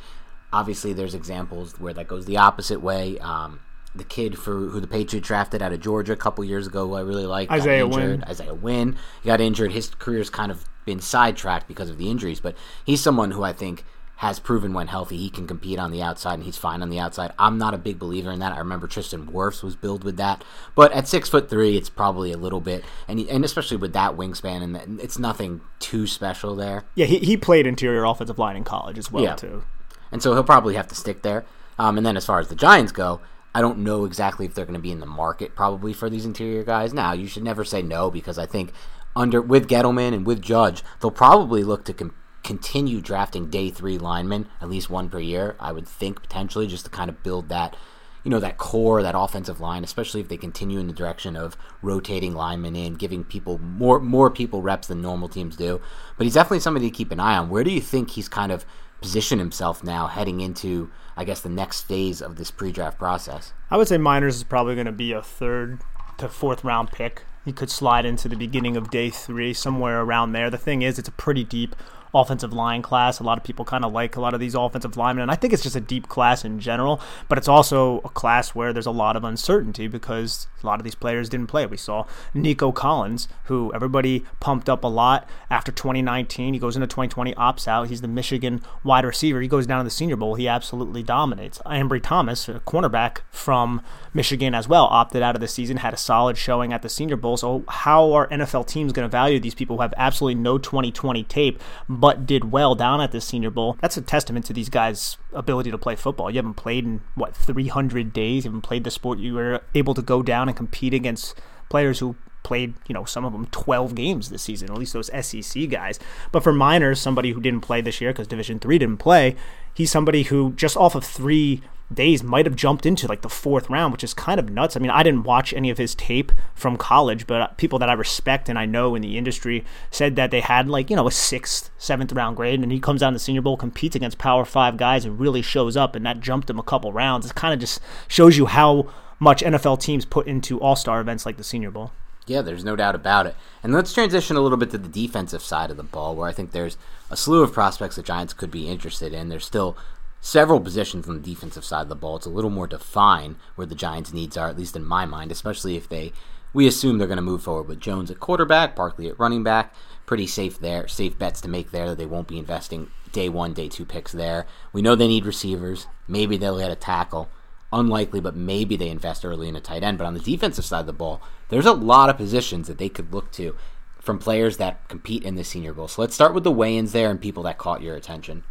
obviously, 0.52 0.92
there's 0.92 1.14
examples 1.14 1.80
where 1.80 1.94
that 1.94 2.06
goes 2.06 2.26
the 2.26 2.36
opposite 2.36 2.82
way. 2.82 3.18
Um, 3.20 3.60
the 3.94 4.04
kid 4.04 4.38
for 4.38 4.52
who 4.52 4.78
the 4.78 4.86
Patriots 4.86 5.26
drafted 5.26 5.62
out 5.62 5.72
of 5.72 5.80
Georgia 5.80 6.12
a 6.12 6.16
couple 6.16 6.44
years 6.44 6.66
ago, 6.66 6.86
who 6.86 6.94
I 6.94 7.00
really 7.00 7.24
like, 7.24 7.50
Isaiah 7.50 7.86
Wynn. 7.86 8.22
Isaiah 8.24 8.52
Wynn, 8.52 8.98
he 9.22 9.26
got 9.26 9.40
injured. 9.40 9.72
His 9.72 9.88
career's 9.88 10.28
kind 10.28 10.52
of 10.52 10.66
been 10.84 11.00
sidetracked 11.00 11.66
because 11.66 11.88
of 11.88 11.96
the 11.96 12.10
injuries, 12.10 12.40
but 12.40 12.54
he's 12.84 13.00
someone 13.00 13.30
who 13.30 13.42
I 13.42 13.54
think 13.54 13.84
has 14.18 14.40
proven 14.40 14.74
when 14.74 14.88
healthy 14.88 15.16
he 15.16 15.30
can 15.30 15.46
compete 15.46 15.78
on 15.78 15.92
the 15.92 16.02
outside 16.02 16.34
and 16.34 16.42
he's 16.42 16.56
fine 16.56 16.82
on 16.82 16.90
the 16.90 16.98
outside. 16.98 17.32
I'm 17.38 17.56
not 17.56 17.72
a 17.72 17.78
big 17.78 18.00
believer 18.00 18.32
in 18.32 18.40
that. 18.40 18.52
I 18.52 18.58
remember 18.58 18.88
Tristan 18.88 19.28
Wirfs 19.28 19.62
was 19.62 19.76
billed 19.76 20.02
with 20.02 20.16
that, 20.16 20.42
but 20.74 20.90
at 20.90 21.06
six 21.06 21.28
foot 21.28 21.48
three, 21.48 21.76
it's 21.76 21.88
probably 21.88 22.32
a 22.32 22.36
little 22.36 22.60
bit, 22.60 22.84
and 23.06 23.20
he, 23.20 23.30
and 23.30 23.44
especially 23.44 23.76
with 23.76 23.92
that 23.92 24.16
wingspan, 24.16 24.62
and 24.62 25.00
it's 25.00 25.20
nothing 25.20 25.60
too 25.78 26.08
special 26.08 26.56
there. 26.56 26.84
Yeah, 26.96 27.06
he, 27.06 27.18
he 27.18 27.36
played 27.36 27.64
interior 27.64 28.04
offensive 28.04 28.40
line 28.40 28.56
in 28.56 28.64
college 28.64 28.98
as 28.98 29.12
well 29.12 29.22
yeah. 29.22 29.36
too, 29.36 29.62
and 30.10 30.20
so 30.20 30.34
he'll 30.34 30.42
probably 30.42 30.74
have 30.74 30.88
to 30.88 30.96
stick 30.96 31.22
there. 31.22 31.44
Um, 31.78 31.96
and 31.96 32.04
then 32.04 32.16
as 32.16 32.26
far 32.26 32.40
as 32.40 32.48
the 32.48 32.56
Giants 32.56 32.90
go, 32.90 33.20
I 33.54 33.60
don't 33.60 33.78
know 33.78 34.04
exactly 34.04 34.46
if 34.46 34.54
they're 34.54 34.64
going 34.64 34.74
to 34.74 34.80
be 34.80 34.90
in 34.90 34.98
the 34.98 35.06
market 35.06 35.54
probably 35.54 35.92
for 35.92 36.10
these 36.10 36.26
interior 36.26 36.64
guys. 36.64 36.92
Now 36.92 37.12
you 37.12 37.28
should 37.28 37.44
never 37.44 37.64
say 37.64 37.82
no 37.82 38.10
because 38.10 38.36
I 38.36 38.46
think 38.46 38.72
under 39.14 39.40
with 39.40 39.68
Gettleman 39.68 40.12
and 40.12 40.26
with 40.26 40.42
Judge, 40.42 40.82
they'll 41.00 41.12
probably 41.12 41.62
look 41.62 41.84
to 41.84 41.92
compete 41.92 42.17
continue 42.48 43.02
drafting 43.02 43.50
day 43.50 43.68
three 43.68 43.98
linemen, 43.98 44.48
at 44.62 44.70
least 44.70 44.88
one 44.88 45.10
per 45.10 45.20
year, 45.20 45.54
I 45.60 45.70
would 45.70 45.86
think 45.86 46.22
potentially 46.22 46.66
just 46.66 46.86
to 46.86 46.90
kind 46.90 47.10
of 47.10 47.22
build 47.22 47.50
that, 47.50 47.76
you 48.24 48.30
know, 48.30 48.40
that 48.40 48.56
core, 48.56 49.02
that 49.02 49.14
offensive 49.14 49.60
line, 49.60 49.84
especially 49.84 50.22
if 50.22 50.28
they 50.28 50.38
continue 50.38 50.78
in 50.78 50.86
the 50.86 50.94
direction 50.94 51.36
of 51.36 51.58
rotating 51.82 52.34
linemen 52.34 52.74
in, 52.74 52.94
giving 52.94 53.22
people 53.22 53.58
more 53.58 54.00
more 54.00 54.30
people 54.30 54.62
reps 54.62 54.88
than 54.88 55.02
normal 55.02 55.28
teams 55.28 55.56
do. 55.56 55.78
But 56.16 56.24
he's 56.24 56.32
definitely 56.32 56.60
somebody 56.60 56.90
to 56.90 56.96
keep 56.96 57.12
an 57.12 57.20
eye 57.20 57.36
on. 57.36 57.50
Where 57.50 57.64
do 57.64 57.70
you 57.70 57.82
think 57.82 58.12
he's 58.12 58.30
kind 58.30 58.50
of 58.50 58.64
positioned 59.02 59.42
himself 59.42 59.84
now 59.84 60.06
heading 60.06 60.40
into, 60.40 60.90
I 61.18 61.24
guess, 61.24 61.42
the 61.42 61.50
next 61.50 61.82
phase 61.82 62.22
of 62.22 62.36
this 62.36 62.50
pre-draft 62.50 62.98
process? 62.98 63.52
I 63.70 63.76
would 63.76 63.88
say 63.88 63.98
Meinerz 63.98 64.36
is 64.36 64.44
probably 64.44 64.74
going 64.74 64.86
to 64.86 65.02
be 65.06 65.12
a 65.12 65.20
third 65.20 65.80
to 66.16 66.30
fourth 66.30 66.64
round 66.64 66.92
pick. 66.92 67.24
He 67.44 67.52
could 67.52 67.70
slide 67.70 68.06
into 68.06 68.26
the 68.26 68.36
beginning 68.36 68.74
of 68.74 68.90
day 68.90 69.10
three, 69.10 69.52
somewhere 69.52 70.00
around 70.00 70.32
there. 70.32 70.48
The 70.48 70.56
thing 70.56 70.80
is, 70.80 70.98
it's 70.98 71.08
a 71.08 71.12
pretty 71.12 71.44
deep 71.44 71.76
offensive 72.14 72.52
line 72.52 72.82
class. 72.82 73.20
A 73.20 73.22
lot 73.22 73.38
of 73.38 73.44
people 73.44 73.64
kind 73.64 73.84
of 73.84 73.92
like 73.92 74.16
a 74.16 74.20
lot 74.20 74.34
of 74.34 74.40
these 74.40 74.54
offensive 74.54 74.96
linemen, 74.96 75.22
and 75.22 75.30
I 75.30 75.34
think 75.34 75.52
it's 75.52 75.62
just 75.62 75.76
a 75.76 75.80
deep 75.80 76.08
class 76.08 76.44
in 76.44 76.58
general. 76.60 77.00
But 77.28 77.38
it's 77.38 77.48
also 77.48 77.98
a 78.04 78.08
class 78.08 78.54
where 78.54 78.72
there's 78.72 78.86
a 78.86 78.90
lot 78.90 79.16
of 79.16 79.24
uncertainty 79.24 79.86
because 79.88 80.46
a 80.62 80.66
lot 80.66 80.80
of 80.80 80.84
these 80.84 80.94
players 80.94 81.28
didn't 81.28 81.48
play. 81.48 81.66
We 81.66 81.76
saw 81.76 82.06
Nico 82.34 82.72
Collins, 82.72 83.28
who 83.44 83.72
everybody 83.74 84.24
pumped 84.40 84.68
up 84.68 84.84
a 84.84 84.88
lot 84.88 85.28
after 85.50 85.72
2019. 85.72 86.54
He 86.54 86.60
goes 86.60 86.76
into 86.76 86.86
2020, 86.86 87.34
opts 87.34 87.68
out. 87.68 87.88
He's 87.88 88.00
the 88.00 88.08
Michigan 88.08 88.62
wide 88.84 89.04
receiver. 89.04 89.40
He 89.40 89.48
goes 89.48 89.66
down 89.66 89.78
to 89.78 89.84
the 89.84 89.90
Senior 89.90 90.16
Bowl. 90.16 90.34
He 90.34 90.48
absolutely 90.48 91.02
dominates. 91.02 91.58
Ambry 91.66 92.02
Thomas, 92.02 92.48
a 92.48 92.60
cornerback 92.60 93.18
from 93.30 93.82
Michigan 94.12 94.54
as 94.54 94.68
well, 94.68 94.84
opted 94.86 95.22
out 95.22 95.34
of 95.34 95.40
the 95.40 95.48
season, 95.48 95.78
had 95.78 95.94
a 95.94 95.96
solid 95.96 96.36
showing 96.36 96.72
at 96.72 96.82
the 96.82 96.88
Senior 96.88 97.16
Bowl. 97.16 97.36
So 97.36 97.64
how 97.68 98.12
are 98.12 98.28
NFL 98.28 98.66
teams 98.66 98.92
going 98.92 99.04
to 99.04 99.10
value 99.10 99.38
these 99.38 99.54
people 99.54 99.76
who 99.76 99.82
have 99.82 99.94
absolutely 99.96 100.40
no 100.40 100.58
2020 100.58 101.22
tape? 101.24 101.60
But 101.98 102.26
did 102.26 102.52
well 102.52 102.76
down 102.76 103.00
at 103.00 103.10
the 103.10 103.20
Senior 103.20 103.50
Bowl. 103.50 103.76
That's 103.80 103.96
a 103.96 104.02
testament 104.02 104.46
to 104.46 104.52
these 104.52 104.68
guys' 104.68 105.16
ability 105.32 105.72
to 105.72 105.78
play 105.78 105.96
football. 105.96 106.30
You 106.30 106.36
haven't 106.36 106.54
played 106.54 106.84
in 106.84 107.00
what 107.16 107.34
300 107.34 108.12
days. 108.12 108.44
You 108.44 108.50
haven't 108.50 108.62
played 108.62 108.84
the 108.84 108.90
sport. 108.92 109.18
You 109.18 109.34
were 109.34 109.62
able 109.74 109.94
to 109.94 110.02
go 110.02 110.22
down 110.22 110.48
and 110.48 110.56
compete 110.56 110.94
against 110.94 111.40
players 111.68 111.98
who 111.98 112.14
played, 112.44 112.74
you 112.86 112.94
know, 112.94 113.04
some 113.04 113.24
of 113.24 113.32
them 113.32 113.46
12 113.46 113.96
games 113.96 114.30
this 114.30 114.42
season, 114.42 114.70
at 114.70 114.78
least 114.78 114.92
those 114.92 115.10
SEC 115.26 115.68
guys. 115.68 115.98
But 116.30 116.44
for 116.44 116.52
Meinerz, 116.52 116.98
somebody 116.98 117.32
who 117.32 117.40
didn't 117.40 117.62
play 117.62 117.80
this 117.80 118.00
year 118.00 118.12
because 118.12 118.28
Division 118.28 118.60
3 118.60 118.78
didn't 118.78 118.98
play, 118.98 119.34
he's 119.74 119.90
somebody 119.90 120.22
who 120.22 120.52
just 120.52 120.76
off 120.76 120.94
of 120.94 121.04
3 121.04 121.62
days 121.92 122.22
might 122.22 122.46
have 122.46 122.56
jumped 122.56 122.84
into 122.84 123.06
like 123.06 123.22
the 123.22 123.28
fourth 123.28 123.70
round, 123.70 123.92
which 123.92 124.04
is 124.04 124.14
kind 124.14 124.38
of 124.38 124.50
nuts. 124.50 124.76
I 124.76 124.80
mean, 124.80 124.90
I 124.90 125.02
didn't 125.02 125.22
watch 125.22 125.52
any 125.54 125.70
of 125.70 125.78
his 125.78 125.94
tape 125.94 126.32
from 126.54 126.76
college, 126.76 127.26
but 127.26 127.40
uh, 127.40 127.46
people 127.56 127.78
that 127.78 127.88
I 127.88 127.94
respect 127.94 128.48
and 128.48 128.58
I 128.58 128.66
know 128.66 128.94
in 128.94 129.02
the 129.02 129.16
industry 129.16 129.64
said 129.90 130.16
that 130.16 130.30
they 130.30 130.40
had 130.40 130.68
like, 130.68 130.90
you 130.90 130.96
know, 130.96 131.06
a 131.06 131.12
sixth, 131.12 131.70
seventh 131.78 132.12
round 132.12 132.36
grade, 132.36 132.60
and 132.60 132.70
he 132.70 132.80
comes 132.80 133.00
down 133.00 133.12
to 133.12 133.16
the 133.16 133.20
Senior 133.20 133.42
Bowl, 133.42 133.56
competes 133.56 133.96
against 133.96 134.18
Power 134.18 134.44
Five 134.44 134.76
guys, 134.76 135.04
and 135.04 135.18
really 135.18 135.42
shows 135.42 135.76
up, 135.76 135.96
and 135.96 136.04
that 136.04 136.20
jumped 136.20 136.50
him 136.50 136.58
a 136.58 136.62
couple 136.62 136.92
rounds. 136.92 137.26
It 137.26 137.34
kind 137.34 137.54
of 137.54 137.60
just 137.60 137.80
shows 138.06 138.36
you 138.36 138.46
how 138.46 138.90
much 139.18 139.42
NFL 139.42 139.80
teams 139.80 140.04
put 140.04 140.26
into 140.26 140.60
all 140.60 140.76
star 140.76 141.00
events 141.00 141.26
like 141.26 141.36
the 141.36 141.44
Senior 141.44 141.70
Bowl. 141.70 141.92
Yeah, 142.26 142.42
there's 142.42 142.64
no 142.64 142.76
doubt 142.76 142.94
about 142.94 143.26
it. 143.26 143.34
And 143.62 143.72
let's 143.72 143.94
transition 143.94 144.36
a 144.36 144.40
little 144.40 144.58
bit 144.58 144.70
to 144.70 144.78
the 144.78 144.88
defensive 144.88 145.42
side 145.42 145.70
of 145.70 145.78
the 145.78 145.82
ball, 145.82 146.14
where 146.14 146.28
I 146.28 146.32
think 146.32 146.52
there's 146.52 146.76
a 147.10 147.16
slew 147.16 147.42
of 147.42 147.54
prospects 147.54 147.96
the 147.96 148.02
Giants 148.02 148.34
could 148.34 148.50
be 148.50 148.68
interested 148.68 149.14
in. 149.14 149.30
There's 149.30 149.46
still 149.46 149.76
several 150.20 150.60
positions 150.60 151.08
on 151.08 151.14
the 151.14 151.34
defensive 151.34 151.64
side 151.64 151.82
of 151.82 151.88
the 151.88 151.94
ball. 151.94 152.16
It's 152.16 152.26
a 152.26 152.30
little 152.30 152.50
more 152.50 152.66
defined 152.66 153.36
where 153.54 153.66
the 153.66 153.74
Giants' 153.74 154.12
needs 154.12 154.36
are, 154.36 154.48
at 154.48 154.58
least 154.58 154.76
in 154.76 154.84
my 154.84 155.06
mind, 155.06 155.30
especially 155.30 155.76
if 155.76 155.88
they 155.88 156.12
we 156.52 156.66
assume 156.66 156.98
they're 156.98 157.06
going 157.06 157.16
to 157.16 157.22
move 157.22 157.42
forward 157.42 157.68
with 157.68 157.80
Jones 157.80 158.10
at 158.10 158.20
quarterback, 158.20 158.74
Barkley 158.74 159.08
at 159.08 159.18
running 159.18 159.42
back. 159.42 159.74
Pretty 160.06 160.26
safe 160.26 160.58
there, 160.58 160.88
safe 160.88 161.18
bets 161.18 161.40
to 161.42 161.48
make 161.48 161.70
there. 161.70 161.88
That 161.88 161.98
they 161.98 162.06
won't 162.06 162.28
be 162.28 162.38
investing 162.38 162.90
day 163.12 163.28
one, 163.28 163.52
day 163.52 163.68
two 163.68 163.84
picks 163.84 164.12
there. 164.12 164.46
We 164.72 164.82
know 164.82 164.94
they 164.94 165.08
need 165.08 165.26
receivers. 165.26 165.86
Maybe 166.06 166.36
they'll 166.36 166.58
get 166.58 166.70
a 166.70 166.76
tackle. 166.76 167.28
Unlikely, 167.70 168.20
but 168.20 168.34
maybe 168.34 168.76
they 168.76 168.88
invest 168.88 169.26
early 169.26 169.48
in 169.48 169.56
a 169.56 169.60
tight 169.60 169.82
end. 169.82 169.98
But 169.98 170.06
on 170.06 170.14
the 170.14 170.20
defensive 170.20 170.64
side 170.64 170.80
of 170.80 170.86
the 170.86 170.92
ball, 170.94 171.20
there's 171.50 171.66
a 171.66 171.72
lot 171.72 172.08
of 172.08 172.16
positions 172.16 172.66
that 172.66 172.78
they 172.78 172.88
could 172.88 173.12
look 173.12 173.30
to 173.32 173.54
from 174.00 174.18
players 174.18 174.56
that 174.56 174.88
compete 174.88 175.24
in 175.24 175.34
the 175.34 175.44
Senior 175.44 175.74
Bowl. 175.74 175.86
So 175.86 176.00
let's 176.00 176.14
start 176.14 176.32
with 176.32 176.44
the 176.44 176.50
weigh-ins 176.50 176.92
there 176.92 177.10
and 177.10 177.20
people 177.20 177.42
that 177.42 177.58
caught 177.58 177.82
your 177.82 177.94
attention. 177.94 178.44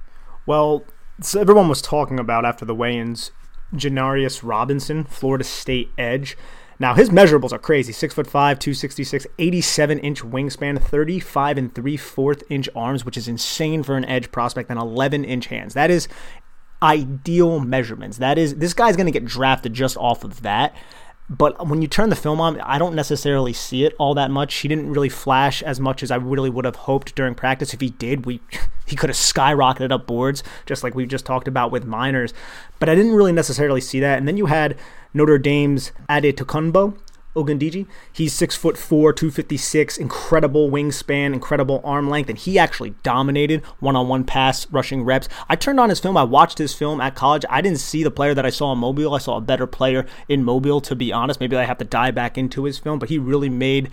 Well, 0.46 0.86
so 1.22 1.40
everyone 1.40 1.70
was 1.70 1.82
talking 1.82 2.20
about 2.20 2.46
after 2.46 2.66
the 2.66 2.76
weigh-ins, 2.76 3.32
Janarius 3.74 4.42
Robinson, 4.44 5.04
Florida 5.04 5.44
State 5.44 5.92
edge. 5.98 6.38
Now 6.80 6.94
his 6.94 7.10
measurables 7.10 7.52
are 7.52 7.60
crazy: 7.60 7.92
six 7.92 8.14
foot 8.14 8.28
five, 8.28 8.60
266, 8.60 9.26
87 9.40 10.00
inch 10.00 10.22
wingspan, 10.24 10.82
35 10.82 11.58
and 11.58 11.74
three 11.74 11.98
fourth 11.98 12.44
inch 12.50 12.70
arms, 12.76 13.04
which 13.04 13.18
is 13.18 13.28
insane 13.28 13.84
for 13.84 13.98
an 13.98 14.06
edge 14.06 14.32
prospect, 14.32 14.70
and 14.70 14.80
11 14.80 15.26
inch 15.26 15.48
hands. 15.48 15.74
That 15.74 15.90
is 15.90 16.08
ideal 16.82 17.60
measurements. 17.60 18.18
That 18.18 18.38
is 18.38 18.58
this 18.58 18.74
guy's 18.74 18.96
going 18.96 19.08
to 19.08 19.12
get 19.12 19.26
drafted 19.26 19.74
just 19.74 19.98
off 19.98 20.24
of 20.24 20.44
that. 20.44 20.76
But 21.30 21.68
when 21.68 21.82
you 21.82 21.90
turn 21.90 22.10
the 22.10 22.16
film 22.16 22.40
on, 22.40 22.60
I 22.62 22.78
don't 22.78 22.96
necessarily 22.96 23.52
see 23.52 23.84
it 23.84 23.94
all 24.00 24.14
that 24.14 24.32
much. 24.32 24.56
He 24.56 24.70
didn't 24.70 24.90
really 24.90 25.10
flash 25.10 25.62
as 25.62 25.78
much 25.78 26.02
as 26.02 26.10
I 26.10 26.16
really 26.16 26.50
would 26.50 26.64
have 26.64 26.78
hoped 26.78 27.16
during 27.16 27.36
practice. 27.36 27.74
If 27.74 27.82
he 27.82 27.90
did, 27.90 28.26
we 28.26 28.40
he 28.86 28.96
could 28.96 29.10
have 29.10 29.18
skyrocketed 29.18 29.92
up 29.92 30.08
boards, 30.08 30.42
just 30.66 30.84
like 30.84 30.96
we've 30.96 31.10
just 31.10 31.26
talked 31.26 31.48
about 31.48 31.72
with 31.72 31.86
Meinerz. 31.86 32.32
But 32.80 32.88
I 32.88 32.96
didn't 32.96 33.14
really 33.14 33.34
necessarily 33.34 33.82
see 33.82 34.00
that. 34.00 34.18
And 34.18 34.28
then 34.28 34.38
you 34.38 34.46
had 34.46 34.78
Notre 35.14 35.38
Dame's 35.38 35.92
Adetokunbo, 36.10 36.98
Ogundeji. 37.38 37.88
He's 38.12 38.34
six 38.34 38.56
foot 38.56 38.78
four, 38.78 39.14
256, 39.14 39.98
incredible 39.98 40.70
wingspan, 40.70 41.34
incredible 41.34 41.82
arm 41.84 42.10
length, 42.10 42.30
and 42.30 42.38
he 42.38 42.58
actually 42.58 42.96
dominated 43.04 43.64
one 43.80 43.96
on 43.96 44.08
one 44.08 44.24
pass 44.24 44.70
rushing 44.72 45.04
reps. 45.04 45.30
I 45.48 45.56
turned 45.56 45.80
on 45.80 45.90
his 45.90 46.00
film. 46.00 46.18
I 46.18 46.24
watched 46.24 46.58
his 46.58 46.74
film 46.74 47.00
at 47.00 47.16
college. 47.16 47.46
I 47.50 47.62
didn't 47.62 47.80
see 47.80 48.04
the 48.04 48.12
player 48.12 48.34
that 48.34 48.46
I 48.46 48.50
saw 48.50 48.74
in 48.74 48.80
Mobile. 48.80 49.14
I 49.14 49.20
saw 49.20 49.38
a 49.38 49.42
better 49.42 49.68
player 49.68 50.06
in 50.28 50.44
Mobile, 50.44 50.82
to 50.82 50.96
be 50.96 51.14
honest. 51.14 51.40
Maybe 51.40 51.56
I 51.56 51.64
have 51.66 51.78
to 51.78 51.86
dive 51.86 52.16
back 52.16 52.38
into 52.38 52.64
his 52.64 52.80
film, 52.80 53.00
but 53.00 53.10
he 53.10 53.20
really 53.20 53.50
made 53.50 53.92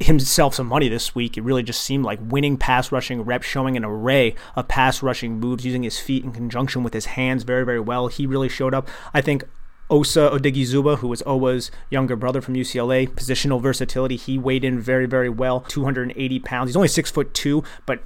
himself 0.00 0.54
some 0.54 0.66
money 0.66 0.88
this 0.88 1.14
week. 1.14 1.36
It 1.36 1.42
really 1.42 1.62
just 1.62 1.82
seemed 1.82 2.04
like 2.04 2.18
winning 2.22 2.56
pass 2.56 2.90
rushing 2.90 3.22
reps, 3.22 3.46
showing 3.46 3.76
an 3.76 3.84
array 3.84 4.34
of 4.56 4.66
pass 4.66 5.02
rushing 5.02 5.38
moves, 5.38 5.64
using 5.64 5.82
his 5.82 5.98
feet 5.98 6.24
in 6.24 6.32
conjunction 6.32 6.82
with 6.82 6.94
his 6.94 7.06
hands 7.06 7.42
very, 7.42 7.64
very 7.64 7.80
well. 7.80 8.08
He 8.08 8.26
really 8.26 8.48
showed 8.48 8.74
up. 8.74 8.88
I 9.12 9.20
think 9.20 9.44
Osa 9.90 10.30
Odighizuwa, 10.32 10.98
who 10.98 11.08
was 11.08 11.22
Owa's 11.26 11.70
younger 11.90 12.16
brother 12.16 12.40
from 12.40 12.54
UCLA, 12.54 13.08
positional 13.08 13.60
versatility. 13.60 14.16
He 14.16 14.38
weighed 14.38 14.64
in 14.64 14.80
very, 14.80 15.06
very 15.06 15.28
well, 15.28 15.60
280 15.60 16.38
pounds. 16.40 16.70
He's 16.70 16.76
only 16.76 16.88
six 16.88 17.10
foot 17.10 17.34
two, 17.34 17.64
but 17.86 18.02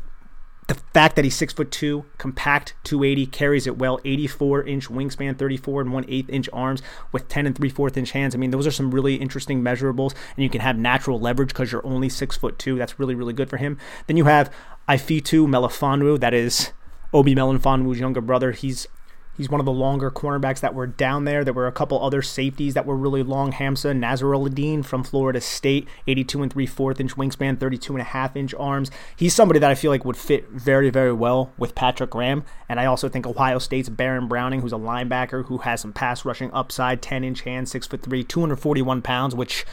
the 0.66 0.74
fact 0.94 1.16
that 1.16 1.24
he's 1.24 1.36
six 1.36 1.52
foot 1.52 1.70
two, 1.70 2.06
compact, 2.16 2.74
280, 2.84 3.26
carries 3.26 3.66
it 3.66 3.76
well, 3.76 4.00
84 4.04 4.62
inch 4.62 4.88
wingspan, 4.88 5.36
34 5.36 5.82
and 5.82 5.92
one 5.92 6.04
eighth 6.08 6.30
inch 6.30 6.48
arms 6.52 6.80
with 7.12 7.28
10 7.28 7.46
and 7.46 7.54
three 7.54 7.68
fourth 7.68 7.96
inch 7.96 8.12
hands. 8.12 8.34
I 8.34 8.38
mean, 8.38 8.50
those 8.50 8.66
are 8.66 8.70
some 8.70 8.90
really 8.90 9.16
interesting 9.16 9.62
measurables, 9.62 10.14
and 10.36 10.42
you 10.42 10.48
can 10.48 10.62
have 10.62 10.78
natural 10.78 11.20
leverage 11.20 11.48
because 11.48 11.70
you're 11.70 11.86
only 11.86 12.08
six 12.08 12.36
foot 12.36 12.58
two. 12.58 12.78
That's 12.78 12.98
really, 12.98 13.14
really 13.14 13.34
good 13.34 13.50
for 13.50 13.58
him. 13.58 13.76
Then 14.06 14.16
you 14.16 14.24
have 14.24 14.50
Ifeatu 14.88 15.46
Melifonwu, 15.46 16.18
that 16.20 16.32
is 16.32 16.72
Obi 17.12 17.34
Melifonwu's 17.34 18.00
younger 18.00 18.22
brother. 18.22 18.52
He's 18.52 18.88
He's 19.36 19.48
one 19.48 19.60
of 19.60 19.66
the 19.66 19.72
longer 19.72 20.10
cornerbacks 20.10 20.60
that 20.60 20.74
were 20.74 20.86
down 20.86 21.24
there. 21.24 21.44
There 21.44 21.52
were 21.52 21.66
a 21.66 21.72
couple 21.72 22.02
other 22.02 22.22
safeties 22.22 22.74
that 22.74 22.86
were 22.86 22.96
really 22.96 23.22
long. 23.22 23.52
Hamza 23.52 23.92
Nasirildeen 23.92 24.84
from 24.84 25.02
Florida 25.02 25.40
State, 25.40 25.88
82 26.06 26.42
and 26.42 26.52
3 26.52 26.66
4 26.66 26.94
inch 26.98 27.16
wingspan, 27.16 27.58
32 27.58 27.92
and 27.94 28.00
a 28.00 28.04
half 28.04 28.36
inch 28.36 28.54
arms. 28.54 28.90
He's 29.16 29.34
somebody 29.34 29.58
that 29.60 29.70
I 29.70 29.74
feel 29.74 29.90
like 29.90 30.04
would 30.04 30.16
fit 30.16 30.48
very, 30.50 30.90
very 30.90 31.12
well 31.12 31.52
with 31.58 31.74
Patrick 31.74 32.10
Graham. 32.10 32.44
And 32.68 32.78
I 32.78 32.86
also 32.86 33.08
think 33.08 33.26
Ohio 33.26 33.58
State's 33.58 33.88
Baron 33.88 34.28
Browning, 34.28 34.60
who's 34.60 34.72
a 34.72 34.76
linebacker 34.76 35.46
who 35.46 35.58
has 35.58 35.80
some 35.80 35.92
pass 35.92 36.24
rushing 36.24 36.52
upside, 36.52 37.02
10 37.02 37.24
inch 37.24 37.42
hands, 37.42 37.70
6 37.72 37.86
foot 37.86 38.02
3, 38.02 38.24
241 38.24 39.02
pounds, 39.02 39.34
which 39.34 39.64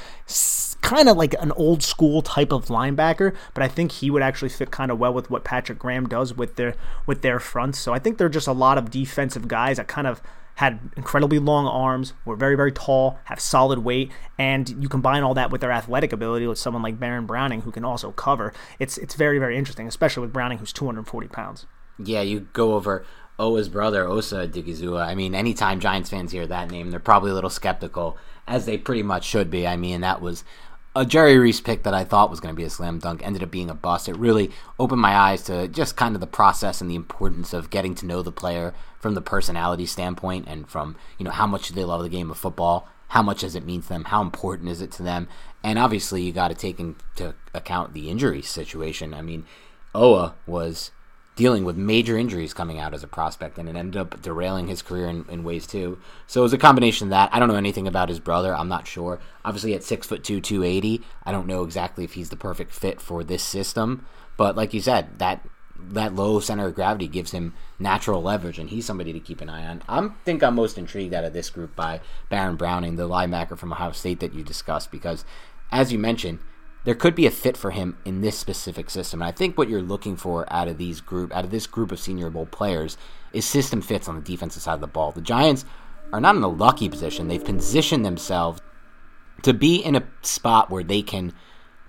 kind 0.81 1.07
of 1.07 1.17
like 1.17 1.33
an 1.39 1.51
old 1.53 1.83
school 1.83 2.21
type 2.21 2.51
of 2.51 2.65
linebacker, 2.67 3.35
but 3.53 3.63
I 3.63 3.67
think 3.67 3.91
he 3.91 4.09
would 4.09 4.21
actually 4.21 4.49
fit 4.49 4.71
kind 4.71 4.91
of 4.91 4.99
well 4.99 5.13
with 5.13 5.29
what 5.29 5.43
Patrick 5.43 5.79
Graham 5.79 6.07
does 6.07 6.33
with 6.35 6.55
their 6.55 6.75
with 7.05 7.21
their 7.21 7.39
fronts. 7.39 7.79
So 7.79 7.93
I 7.93 7.99
think 7.99 8.17
they're 8.17 8.29
just 8.29 8.47
a 8.47 8.53
lot 8.53 8.77
of 8.77 8.91
defensive 8.91 9.47
guys 9.47 9.77
that 9.77 9.87
kind 9.87 10.07
of 10.07 10.21
had 10.55 10.79
incredibly 10.95 11.39
long 11.39 11.65
arms, 11.65 12.13
were 12.25 12.35
very, 12.35 12.55
very 12.55 12.71
tall, 12.71 13.17
have 13.25 13.39
solid 13.39 13.79
weight, 13.79 14.11
and 14.37 14.69
you 14.83 14.89
combine 14.89 15.23
all 15.23 15.33
that 15.33 15.49
with 15.49 15.61
their 15.61 15.71
athletic 15.71 16.13
ability 16.13 16.45
with 16.45 16.57
someone 16.57 16.83
like 16.83 16.99
Baron 16.99 17.25
Browning 17.25 17.61
who 17.61 17.71
can 17.71 17.85
also 17.85 18.11
cover. 18.11 18.53
It's 18.77 18.97
it's 18.97 19.15
very, 19.15 19.39
very 19.39 19.57
interesting, 19.57 19.87
especially 19.87 20.21
with 20.21 20.33
Browning 20.33 20.59
who's 20.59 20.73
240 20.73 21.27
pounds. 21.29 21.65
Yeah, 21.97 22.21
you 22.21 22.41
go 22.53 22.75
over 22.75 23.05
Owa's 23.39 23.69
brother, 23.69 24.05
Osa 24.05 24.47
Odighizuwa. 24.47 25.05
I 25.05 25.15
mean, 25.15 25.33
anytime 25.33 25.79
Giants 25.79 26.09
fans 26.09 26.31
hear 26.31 26.45
that 26.47 26.69
name, 26.69 26.91
they're 26.91 26.99
probably 26.99 27.31
a 27.31 27.33
little 27.33 27.49
skeptical, 27.49 28.17
as 28.47 28.65
they 28.65 28.77
pretty 28.77 29.03
much 29.03 29.25
should 29.25 29.49
be. 29.49 29.65
I 29.65 29.77
mean, 29.77 30.01
that 30.01 30.21
was 30.21 30.43
a 30.95 31.05
Jerry 31.05 31.37
Reese 31.37 31.61
pick 31.61 31.83
that 31.83 31.93
I 31.93 32.03
thought 32.03 32.29
was 32.29 32.41
going 32.41 32.53
to 32.53 32.57
be 32.57 32.65
a 32.65 32.69
slam 32.69 32.99
dunk 32.99 33.21
ended 33.23 33.43
up 33.43 33.51
being 33.51 33.69
a 33.69 33.73
bust. 33.73 34.09
It 34.09 34.17
really 34.17 34.51
opened 34.77 35.01
my 35.01 35.15
eyes 35.15 35.43
to 35.43 35.67
just 35.67 35.95
kind 35.95 36.15
of 36.15 36.21
the 36.21 36.27
process 36.27 36.81
and 36.81 36.89
the 36.89 36.95
importance 36.95 37.53
of 37.53 37.69
getting 37.69 37.95
to 37.95 38.05
know 38.05 38.21
the 38.21 38.31
player 38.31 38.73
from 38.99 39.13
the 39.13 39.21
personality 39.21 39.85
standpoint 39.85 40.47
and 40.47 40.67
from, 40.67 40.97
you 41.17 41.23
know, 41.23 41.31
how 41.31 41.47
much 41.47 41.69
do 41.69 41.73
they 41.73 41.85
love 41.85 42.03
the 42.03 42.09
game 42.09 42.29
of 42.29 42.37
football? 42.37 42.89
How 43.09 43.21
much 43.21 43.41
does 43.41 43.55
it 43.55 43.65
mean 43.65 43.81
to 43.81 43.89
them? 43.89 44.05
How 44.05 44.21
important 44.21 44.69
is 44.69 44.81
it 44.81 44.91
to 44.93 45.03
them? 45.03 45.27
And 45.63 45.79
obviously, 45.79 46.23
you 46.23 46.33
got 46.33 46.49
to 46.49 46.55
take 46.55 46.79
into 46.79 47.35
account 47.53 47.93
the 47.93 48.09
injury 48.09 48.41
situation. 48.41 49.13
I 49.13 49.21
mean, 49.21 49.45
Oa 49.95 50.35
was 50.45 50.91
dealing 51.35 51.63
with 51.63 51.77
major 51.77 52.17
injuries 52.17 52.53
coming 52.53 52.77
out 52.77 52.93
as 52.93 53.03
a 53.03 53.07
prospect, 53.07 53.57
and 53.57 53.69
it 53.69 53.75
ended 53.75 53.97
up 53.97 54.21
derailing 54.21 54.67
his 54.67 54.81
career 54.81 55.07
in, 55.07 55.25
in, 55.29 55.43
ways 55.43 55.65
too. 55.65 55.97
So 56.27 56.41
it 56.41 56.43
was 56.43 56.53
a 56.53 56.57
combination 56.57 57.07
of 57.07 57.11
that. 57.11 57.29
I 57.33 57.39
don't 57.39 57.47
know 57.47 57.55
anything 57.55 57.87
about 57.87 58.09
his 58.09 58.19
brother. 58.19 58.55
I'm 58.55 58.67
not 58.67 58.87
sure. 58.87 59.19
Obviously, 59.45 59.73
at 59.73 59.83
six 59.83 60.07
foot 60.07 60.23
two, 60.23 60.41
two 60.41 60.63
eighty, 60.63 61.01
I 61.23 61.31
don't 61.31 61.47
know 61.47 61.63
exactly 61.63 62.03
if 62.03 62.13
he's 62.13 62.29
the 62.29 62.35
perfect 62.35 62.71
fit 62.71 62.99
for 62.99 63.23
this 63.23 63.43
system. 63.43 64.05
But 64.37 64.55
like 64.55 64.73
you 64.73 64.81
said, 64.81 65.19
that 65.19 65.47
that 65.79 66.13
low 66.13 66.39
center 66.39 66.67
of 66.67 66.75
gravity 66.75 67.07
gives 67.07 67.31
him 67.31 67.53
natural 67.79 68.21
leverage, 68.21 68.59
and 68.59 68.69
he's 68.69 68.85
somebody 68.85 69.13
to 69.13 69.19
keep 69.19 69.41
an 69.41 69.49
eye 69.49 69.65
on. 69.65 69.81
I 69.87 70.09
think 70.25 70.43
I'm 70.43 70.55
most 70.55 70.77
intrigued 70.77 71.13
out 71.13 71.23
of 71.23 71.33
this 71.33 71.49
group 71.49 71.75
by 71.75 72.01
Baron 72.29 72.55
Browning, 72.55 72.97
the 72.97 73.09
linebacker 73.09 73.57
from 73.57 73.71
Ohio 73.71 73.91
State 73.93 74.19
that 74.19 74.33
you 74.33 74.43
discussed, 74.43 74.91
because 74.91 75.25
as 75.71 75.91
you 75.91 75.97
mentioned 75.97 76.39
there 76.83 76.95
could 76.95 77.15
be 77.15 77.25
a 77.25 77.31
fit 77.31 77.55
for 77.55 77.71
him 77.71 77.97
in 78.05 78.21
this 78.21 78.37
specific 78.37 78.89
system. 78.89 79.21
And 79.21 79.27
I 79.27 79.31
think 79.31 79.57
what 79.57 79.69
you're 79.69 79.81
looking 79.81 80.15
for 80.15 80.51
out 80.51 80.67
of 80.67 80.77
these 80.77 81.01
group 81.01 81.33
out 81.33 81.45
of 81.45 81.51
this 81.51 81.67
group 81.67 81.91
of 81.91 81.99
Senior 81.99 82.29
Bowl 82.29 82.45
players 82.45 82.97
is 83.33 83.45
system 83.45 83.81
fits 83.81 84.07
on 84.07 84.15
the 84.15 84.21
defensive 84.21 84.63
side 84.63 84.75
of 84.75 84.81
the 84.81 84.87
ball. 84.87 85.11
The 85.11 85.21
Giants 85.21 85.65
are 86.11 86.21
not 86.21 86.35
in 86.35 86.43
a 86.43 86.47
lucky 86.47 86.89
position. 86.89 87.27
They've 87.27 87.43
positioned 87.43 88.05
themselves 88.05 88.61
to 89.43 89.53
be 89.53 89.77
in 89.77 89.95
a 89.95 90.07
spot 90.21 90.69
where 90.69 90.83
they 90.83 91.01
can 91.01 91.33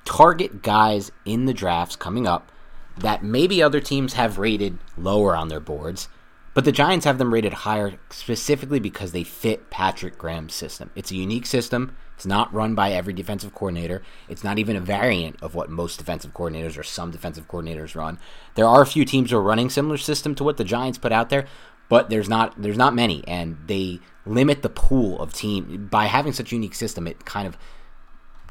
target 0.05 0.63
guys 0.63 1.11
in 1.25 1.47
the 1.47 1.55
drafts 1.55 1.97
coming 1.97 2.27
up 2.27 2.51
that 2.99 3.25
maybe 3.25 3.63
other 3.63 3.81
teams 3.81 4.15
have 4.15 4.39
rated 4.39 4.79
lower 4.97 5.35
on 5.35 5.49
their 5.49 5.61
boards, 5.61 6.09
but 6.55 6.65
the 6.65 6.73
Giants 6.73 7.07
have 7.07 7.19
them 7.19 7.33
rated 7.33 7.53
higher 7.53 7.99
specifically 8.11 8.79
because 8.79 9.13
they 9.13 9.25
fit 9.25 9.71
Patrick 9.71 10.19
Graham's 10.19 10.55
system. 10.55 10.91
It's 10.95 11.11
a 11.11 11.17
unique 11.17 11.47
system. 11.47 11.97
It's 12.15 12.27
not 12.27 12.53
run 12.53 12.75
by 12.75 12.93
every 12.93 13.15
defensive 13.15 13.55
coordinator. 13.55 14.03
It's 14.29 14.45
not 14.45 14.59
even 14.59 14.77
a 14.77 14.81
variant 14.81 15.43
of 15.43 15.55
what 15.55 15.71
most 15.71 15.99
defensive 15.99 16.35
coordinators 16.35 16.79
or 16.79 16.83
some 16.83 17.11
defensive 17.11 17.49
coordinators 17.49 17.95
run. 17.95 18.19
There 18.55 18.67
are 18.67 18.83
a 18.83 18.87
few 18.87 19.05
teams 19.05 19.31
who 19.31 19.39
are 19.39 19.43
running 19.43 19.71
similar 19.71 19.97
system 19.97 20.35
to 20.37 20.45
what 20.45 20.59
the 20.59 20.65
Giants 20.65 20.99
put 20.99 21.11
out 21.11 21.31
there, 21.31 21.47
but 21.89 22.11
there's 22.11 22.29
not 22.29 22.61
there's 22.61 22.77
not 22.77 22.95
many, 22.95 23.25
and 23.27 23.57
they 23.67 24.01
limit 24.27 24.63
the 24.63 24.69
pool 24.69 25.21
of 25.21 25.33
team 25.33 25.89
by 25.91 26.07
having 26.07 26.33
such 26.33 26.53
a 26.53 26.55
unique 26.55 26.75
system. 26.75 27.07
It 27.07 27.25
kind 27.25 27.49
of 27.49 27.57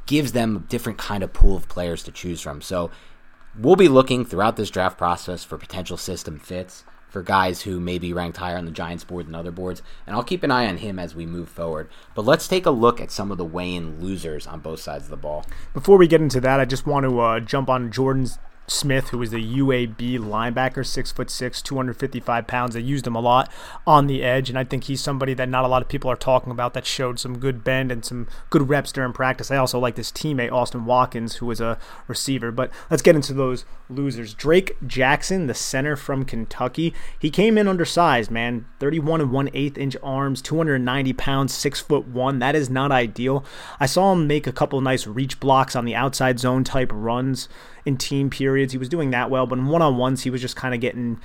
gives 0.08 0.32
them 0.32 0.56
a 0.56 0.60
different 0.60 0.98
kind 0.98 1.24
of 1.24 1.34
pool 1.34 1.56
of 1.56 1.70
players 1.70 2.04
to 2.04 2.12
choose 2.12 2.42
from. 2.42 2.62
So 2.62 2.92
we'll 3.58 3.76
be 3.76 3.88
looking 3.88 4.26
throughout 4.26 4.58
this 4.58 4.72
draft 4.72 4.98
process 4.98 5.44
for 5.44 5.58
potential 5.58 5.98
system 5.98 6.40
fits 6.40 6.84
for 7.12 7.22
guys 7.22 7.64
who 7.64 7.80
may 7.80 8.00
be 8.00 8.14
ranked 8.14 8.38
higher 8.38 8.58
on 8.58 8.66
the 8.66 8.72
Giants 8.72 9.04
board 9.04 9.28
than 9.28 9.36
other 9.36 9.52
boards, 9.52 9.84
and 10.08 10.16
I'll 10.16 10.24
keep 10.24 10.44
an 10.44 10.50
eye 10.50 10.66
on 10.66 10.78
him 10.78 10.98
as 10.98 11.14
we 11.14 11.26
move 11.26 11.50
forward. 11.50 11.90
But 12.16 12.26
let's 12.26 12.48
take 12.48 12.66
a 12.66 12.72
look 12.72 13.02
at 13.02 13.12
some 13.12 13.32
of 13.32 13.38
the 13.38 13.46
weigh-in 13.46 14.02
losers 14.02 14.48
on 14.48 14.62
both 14.62 14.80
sides 14.80 15.04
of 15.04 15.10
the 15.10 15.18
ball. 15.18 15.46
Before 15.74 15.98
we 15.98 16.08
get 16.08 16.22
into 16.22 16.40
that, 16.40 16.62
I 16.62 16.66
just 16.66 16.88
want 16.88 17.06
to 17.06 17.20
uh, 17.20 17.40
jump 17.42 17.70
on 17.70 17.92
Jordan's 17.92 18.40
Smith, 18.68 19.10
who 19.10 19.18
was 19.18 19.32
the 19.32 19.58
UAB 19.60 20.18
linebacker, 20.18 20.86
six 20.86 21.12
foot 21.12 21.30
six, 21.30 21.62
255 21.62 22.48
pounds. 22.48 22.74
They 22.74 22.80
used 22.80 23.06
him 23.06 23.16
a 23.16 23.20
lot 23.20 23.52
on 23.86 24.08
the 24.08 24.24
edge, 24.24 24.50
and 24.50 24.58
I 24.58 24.64
think 24.64 24.86
he's 24.86 25.02
somebody 25.02 25.34
that 25.34 25.50
not 25.50 25.66
a 25.66 25.68
lot 25.68 25.82
of 25.82 25.88
people 25.88 26.10
are 26.10 26.16
talking 26.16 26.52
about 26.52 26.74
that 26.74 26.86
showed 26.86 27.20
some 27.20 27.40
good 27.40 27.64
bend 27.64 27.92
and 27.92 28.06
some 28.06 28.28
good 28.50 28.70
reps 28.70 28.92
during 28.92 29.14
practice. 29.14 29.52
I 29.52 29.58
also 29.58 29.78
like 29.78 29.96
this 29.96 30.12
teammate, 30.12 30.52
Austin 30.52 30.86
Watkins, 30.86 31.36
who 31.36 31.46
was 31.46 31.60
a 31.60 31.78
receiver. 32.08 32.52
But 32.52 32.72
let's 32.90 33.02
get 33.02 33.16
into 33.16 33.34
those 33.34 33.66
losers. 33.90 34.34
Drake 34.34 34.78
Jackson, 34.86 35.48
the 35.48 35.54
center 35.54 35.96
from 35.96 36.24
Kentucky, 36.24 36.94
he 37.20 37.30
came 37.30 37.58
in 37.58 37.68
undersized, 37.68 38.32
man. 38.32 38.66
31 38.80 39.22
and 39.22 39.32
1 39.32 39.50
8 39.54 39.78
inch 39.78 39.98
arms, 40.02 40.42
290 40.42 41.14
pounds, 41.14 41.54
six 41.54 41.80
foot 41.82 42.08
one. 42.08 42.40
That 42.40 42.56
is 42.56 42.70
not 42.70 42.92
ideal. 42.92 43.44
I 43.80 43.86
saw 43.86 44.14
him 44.14 44.28
make 44.28 44.48
a 44.48 44.52
couple 44.52 44.80
nice 44.82 45.06
reach 45.06 45.40
blocks 45.40 45.76
on 45.76 45.86
the 45.86 45.96
outside 45.96 46.40
zone 46.40 46.64
type 46.64 46.92
runs 46.94 47.50
in 47.86 47.98
team 47.98 48.30
periods. 48.30 48.74
He 48.74 48.78
was 48.78 48.90
doing 48.90 49.12
that 49.12 49.30
well, 49.30 49.46
but 49.46 49.60
in 49.60 49.68
one 49.68 49.82
on 49.82 49.98
ones, 49.98 50.24
he 50.24 50.30
was 50.30 50.42
just 50.42 50.56
kind 50.56 50.74
of 50.74 50.82
getting 50.82 51.20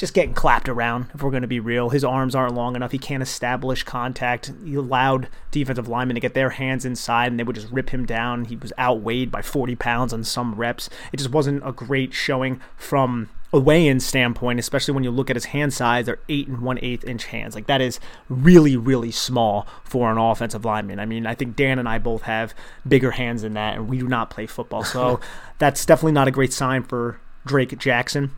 just 0.00 0.14
getting 0.14 0.32
clapped 0.32 0.66
around, 0.66 1.10
if 1.12 1.22
we're 1.22 1.30
going 1.30 1.42
to 1.42 1.46
be 1.46 1.60
real. 1.60 1.90
His 1.90 2.04
arms 2.04 2.34
aren't 2.34 2.54
long 2.54 2.74
enough. 2.74 2.90
He 2.90 2.96
can't 2.96 3.22
establish 3.22 3.82
contact. 3.82 4.50
He 4.64 4.74
allowed 4.74 5.28
defensive 5.50 5.88
linemen 5.88 6.14
to 6.14 6.20
get 6.20 6.32
their 6.32 6.48
hands 6.48 6.86
inside 6.86 7.26
and 7.26 7.38
they 7.38 7.44
would 7.44 7.56
just 7.56 7.70
rip 7.70 7.90
him 7.90 8.06
down. 8.06 8.46
He 8.46 8.56
was 8.56 8.72
outweighed 8.78 9.30
by 9.30 9.42
40 9.42 9.76
pounds 9.76 10.14
on 10.14 10.24
some 10.24 10.54
reps. 10.54 10.88
It 11.12 11.18
just 11.18 11.32
wasn't 11.32 11.68
a 11.68 11.72
great 11.72 12.14
showing 12.14 12.62
from 12.78 13.28
a 13.52 13.58
weigh-in 13.58 14.00
standpoint, 14.00 14.60
especially 14.60 14.94
when 14.94 15.04
you 15.04 15.10
look 15.10 15.30
at 15.30 15.36
his 15.36 15.46
hand 15.46 15.72
size, 15.72 16.06
they're 16.06 16.20
eight 16.28 16.46
and 16.46 16.60
one 16.60 16.78
eighth 16.82 17.04
inch 17.04 17.26
hands. 17.26 17.54
Like 17.54 17.66
that 17.66 17.80
is 17.80 17.98
really, 18.28 18.76
really 18.76 19.10
small 19.10 19.66
for 19.84 20.10
an 20.10 20.18
offensive 20.18 20.64
lineman. 20.64 21.00
I 21.00 21.06
mean, 21.06 21.26
I 21.26 21.34
think 21.34 21.56
Dan 21.56 21.78
and 21.78 21.88
I 21.88 21.98
both 21.98 22.22
have 22.22 22.54
bigger 22.86 23.12
hands 23.12 23.42
than 23.42 23.54
that, 23.54 23.74
and 23.76 23.88
we 23.88 23.98
do 23.98 24.06
not 24.06 24.30
play 24.30 24.46
football, 24.46 24.84
so 24.84 25.20
that's 25.58 25.84
definitely 25.84 26.12
not 26.12 26.28
a 26.28 26.32
great 26.32 26.52
sign 26.52 26.82
for 26.82 27.20
Drake 27.44 27.76
Jackson 27.78 28.32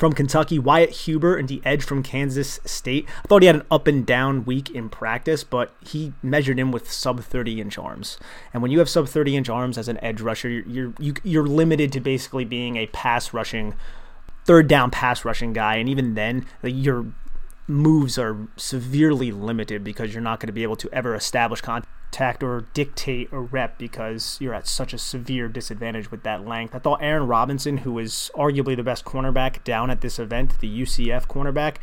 from 0.00 0.14
Kentucky, 0.14 0.58
Wyatt 0.58 0.90
Hubert 0.90 1.36
and 1.36 1.46
the 1.46 1.60
edge 1.62 1.84
from 1.84 2.02
Kansas 2.02 2.58
State. 2.64 3.06
I 3.22 3.28
thought 3.28 3.42
he 3.42 3.46
had 3.46 3.56
an 3.56 3.66
up 3.70 3.86
and 3.86 4.06
down 4.06 4.46
week 4.46 4.70
in 4.70 4.88
practice, 4.88 5.44
but 5.44 5.74
he 5.86 6.14
measured 6.22 6.58
in 6.58 6.70
with 6.70 6.90
sub 6.90 7.20
30 7.20 7.60
inch 7.60 7.76
arms. 7.76 8.18
And 8.54 8.62
when 8.62 8.70
you 8.70 8.78
have 8.78 8.88
sub 8.88 9.08
30 9.08 9.36
inch 9.36 9.50
arms 9.50 9.76
as 9.76 9.88
an 9.88 10.02
edge 10.02 10.22
rusher, 10.22 10.48
you're 10.48 10.66
you're, 10.66 10.94
you, 10.98 11.12
are 11.12 11.16
you 11.22 11.40
are 11.42 11.46
limited 11.46 11.92
to 11.92 12.00
basically 12.00 12.46
being 12.46 12.76
a 12.76 12.86
pass 12.86 13.34
rushing 13.34 13.74
third 14.44 14.68
down 14.68 14.90
pass 14.90 15.24
rushing 15.24 15.52
guy, 15.52 15.76
and 15.76 15.88
even 15.88 16.14
then, 16.14 16.46
your 16.62 17.06
moves 17.66 18.18
are 18.18 18.48
severely 18.56 19.30
limited 19.30 19.84
because 19.84 20.12
you're 20.12 20.22
not 20.22 20.40
going 20.40 20.48
to 20.48 20.52
be 20.52 20.62
able 20.62 20.76
to 20.76 20.88
ever 20.92 21.14
establish 21.14 21.60
contact 21.60 22.42
or 22.42 22.66
dictate 22.74 23.32
a 23.32 23.38
rep 23.38 23.78
because 23.78 24.36
you're 24.40 24.54
at 24.54 24.66
such 24.66 24.92
a 24.92 24.98
severe 24.98 25.48
disadvantage 25.48 26.10
with 26.10 26.22
that 26.24 26.44
length. 26.46 26.74
I 26.74 26.80
thought 26.80 27.00
Aaron 27.00 27.26
Robinson, 27.26 27.78
who 27.78 27.98
is 27.98 28.30
arguably 28.34 28.76
the 28.76 28.82
best 28.82 29.04
cornerback 29.04 29.62
down 29.62 29.90
at 29.90 30.00
this 30.00 30.18
event, 30.18 30.58
the 30.58 30.82
UCF 30.82 31.26
cornerback, 31.28 31.76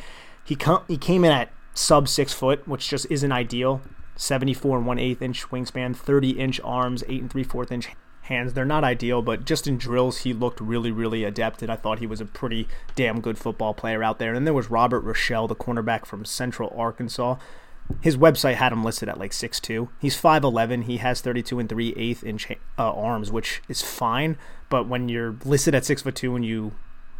he 0.43 0.55
com- 0.55 0.83
he 0.87 0.97
came 0.97 1.23
in 1.23 1.31
at 1.31 1.51
sub 1.73 2.07
six 2.07 2.33
foot, 2.33 2.67
which 2.67 2.89
just 2.89 3.07
isn't 3.09 3.31
ideal. 3.31 3.81
74 4.17 4.79
and 4.79 4.87
1 4.87 4.99
8 4.99 5.21
inch 5.21 5.43
wingspan, 5.49 5.95
30 5.95 6.31
inch 6.31 6.59
arms, 6.63 7.03
8 7.07 7.21
and 7.21 7.31
3 7.31 7.43
4 7.43 7.67
inch 7.69 7.89
hands. 8.27 8.53
They're 8.53 8.65
not 8.65 8.83
ideal, 8.83 9.21
but 9.21 9.45
just 9.45 9.67
in 9.67 9.77
drills, 9.77 10.19
he 10.19 10.33
looked 10.33 10.61
really, 10.61 10.91
really 10.91 11.23
adept, 11.23 11.61
and 11.61 11.71
I 11.71 11.75
thought 11.75 11.99
he 11.99 12.07
was 12.07 12.21
a 12.21 12.25
pretty 12.25 12.67
damn 12.95 13.19
good 13.19 13.37
football 13.37 13.73
player 13.73 14.03
out 14.03 14.19
there. 14.19 14.29
And 14.29 14.37
then 14.37 14.45
there 14.45 14.53
was 14.53 14.69
Robert 14.69 15.01
Rochelle, 15.01 15.47
the 15.47 15.55
cornerback 15.55 16.05
from 16.05 16.25
Central 16.25 16.73
Arkansas. 16.77 17.37
His 18.01 18.17
website 18.17 18.55
had 18.55 18.73
him 18.73 18.83
listed 18.83 19.09
at 19.09 19.19
like 19.19 19.31
6'2. 19.31 19.89
He's 19.99 20.19
5'11. 20.19 20.83
He 20.83 20.97
has 20.97 21.21
32 21.21 21.59
and 21.59 21.69
3 21.69 21.93
8 21.95 22.23
inch 22.23 22.51
uh, 22.51 22.55
arms, 22.77 23.31
which 23.31 23.61
is 23.69 23.81
fine. 23.81 24.37
But 24.69 24.87
when 24.87 25.07
you're 25.07 25.37
listed 25.45 25.73
at 25.73 25.83
6'2 25.83 26.35
and 26.35 26.45
you 26.45 26.73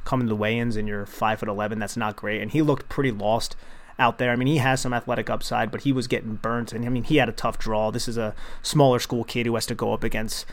come 0.03 0.21
into 0.21 0.29
the 0.29 0.35
weigh 0.35 0.59
ins 0.59 0.75
and 0.75 0.87
you're 0.87 1.05
5'11, 1.05 1.79
that's 1.79 1.97
not 1.97 2.17
great. 2.17 2.41
And 2.41 2.51
he 2.51 2.61
looked 2.61 2.89
pretty 2.89 3.11
lost 3.11 3.55
out 3.99 4.17
there. 4.17 4.31
I 4.31 4.35
mean, 4.35 4.47
he 4.47 4.57
has 4.57 4.81
some 4.81 4.93
athletic 4.93 5.29
upside, 5.29 5.71
but 5.71 5.81
he 5.81 5.91
was 5.91 6.07
getting 6.07 6.35
burnt. 6.35 6.73
And 6.73 6.85
I 6.85 6.89
mean, 6.89 7.03
he 7.03 7.17
had 7.17 7.29
a 7.29 7.33
tough 7.33 7.57
draw. 7.57 7.91
This 7.91 8.07
is 8.07 8.17
a 8.17 8.35
smaller 8.61 8.99
school 8.99 9.23
kid 9.23 9.45
who 9.45 9.55
has 9.55 9.65
to 9.67 9.75
go 9.75 9.93
up 9.93 10.03
against 10.03 10.45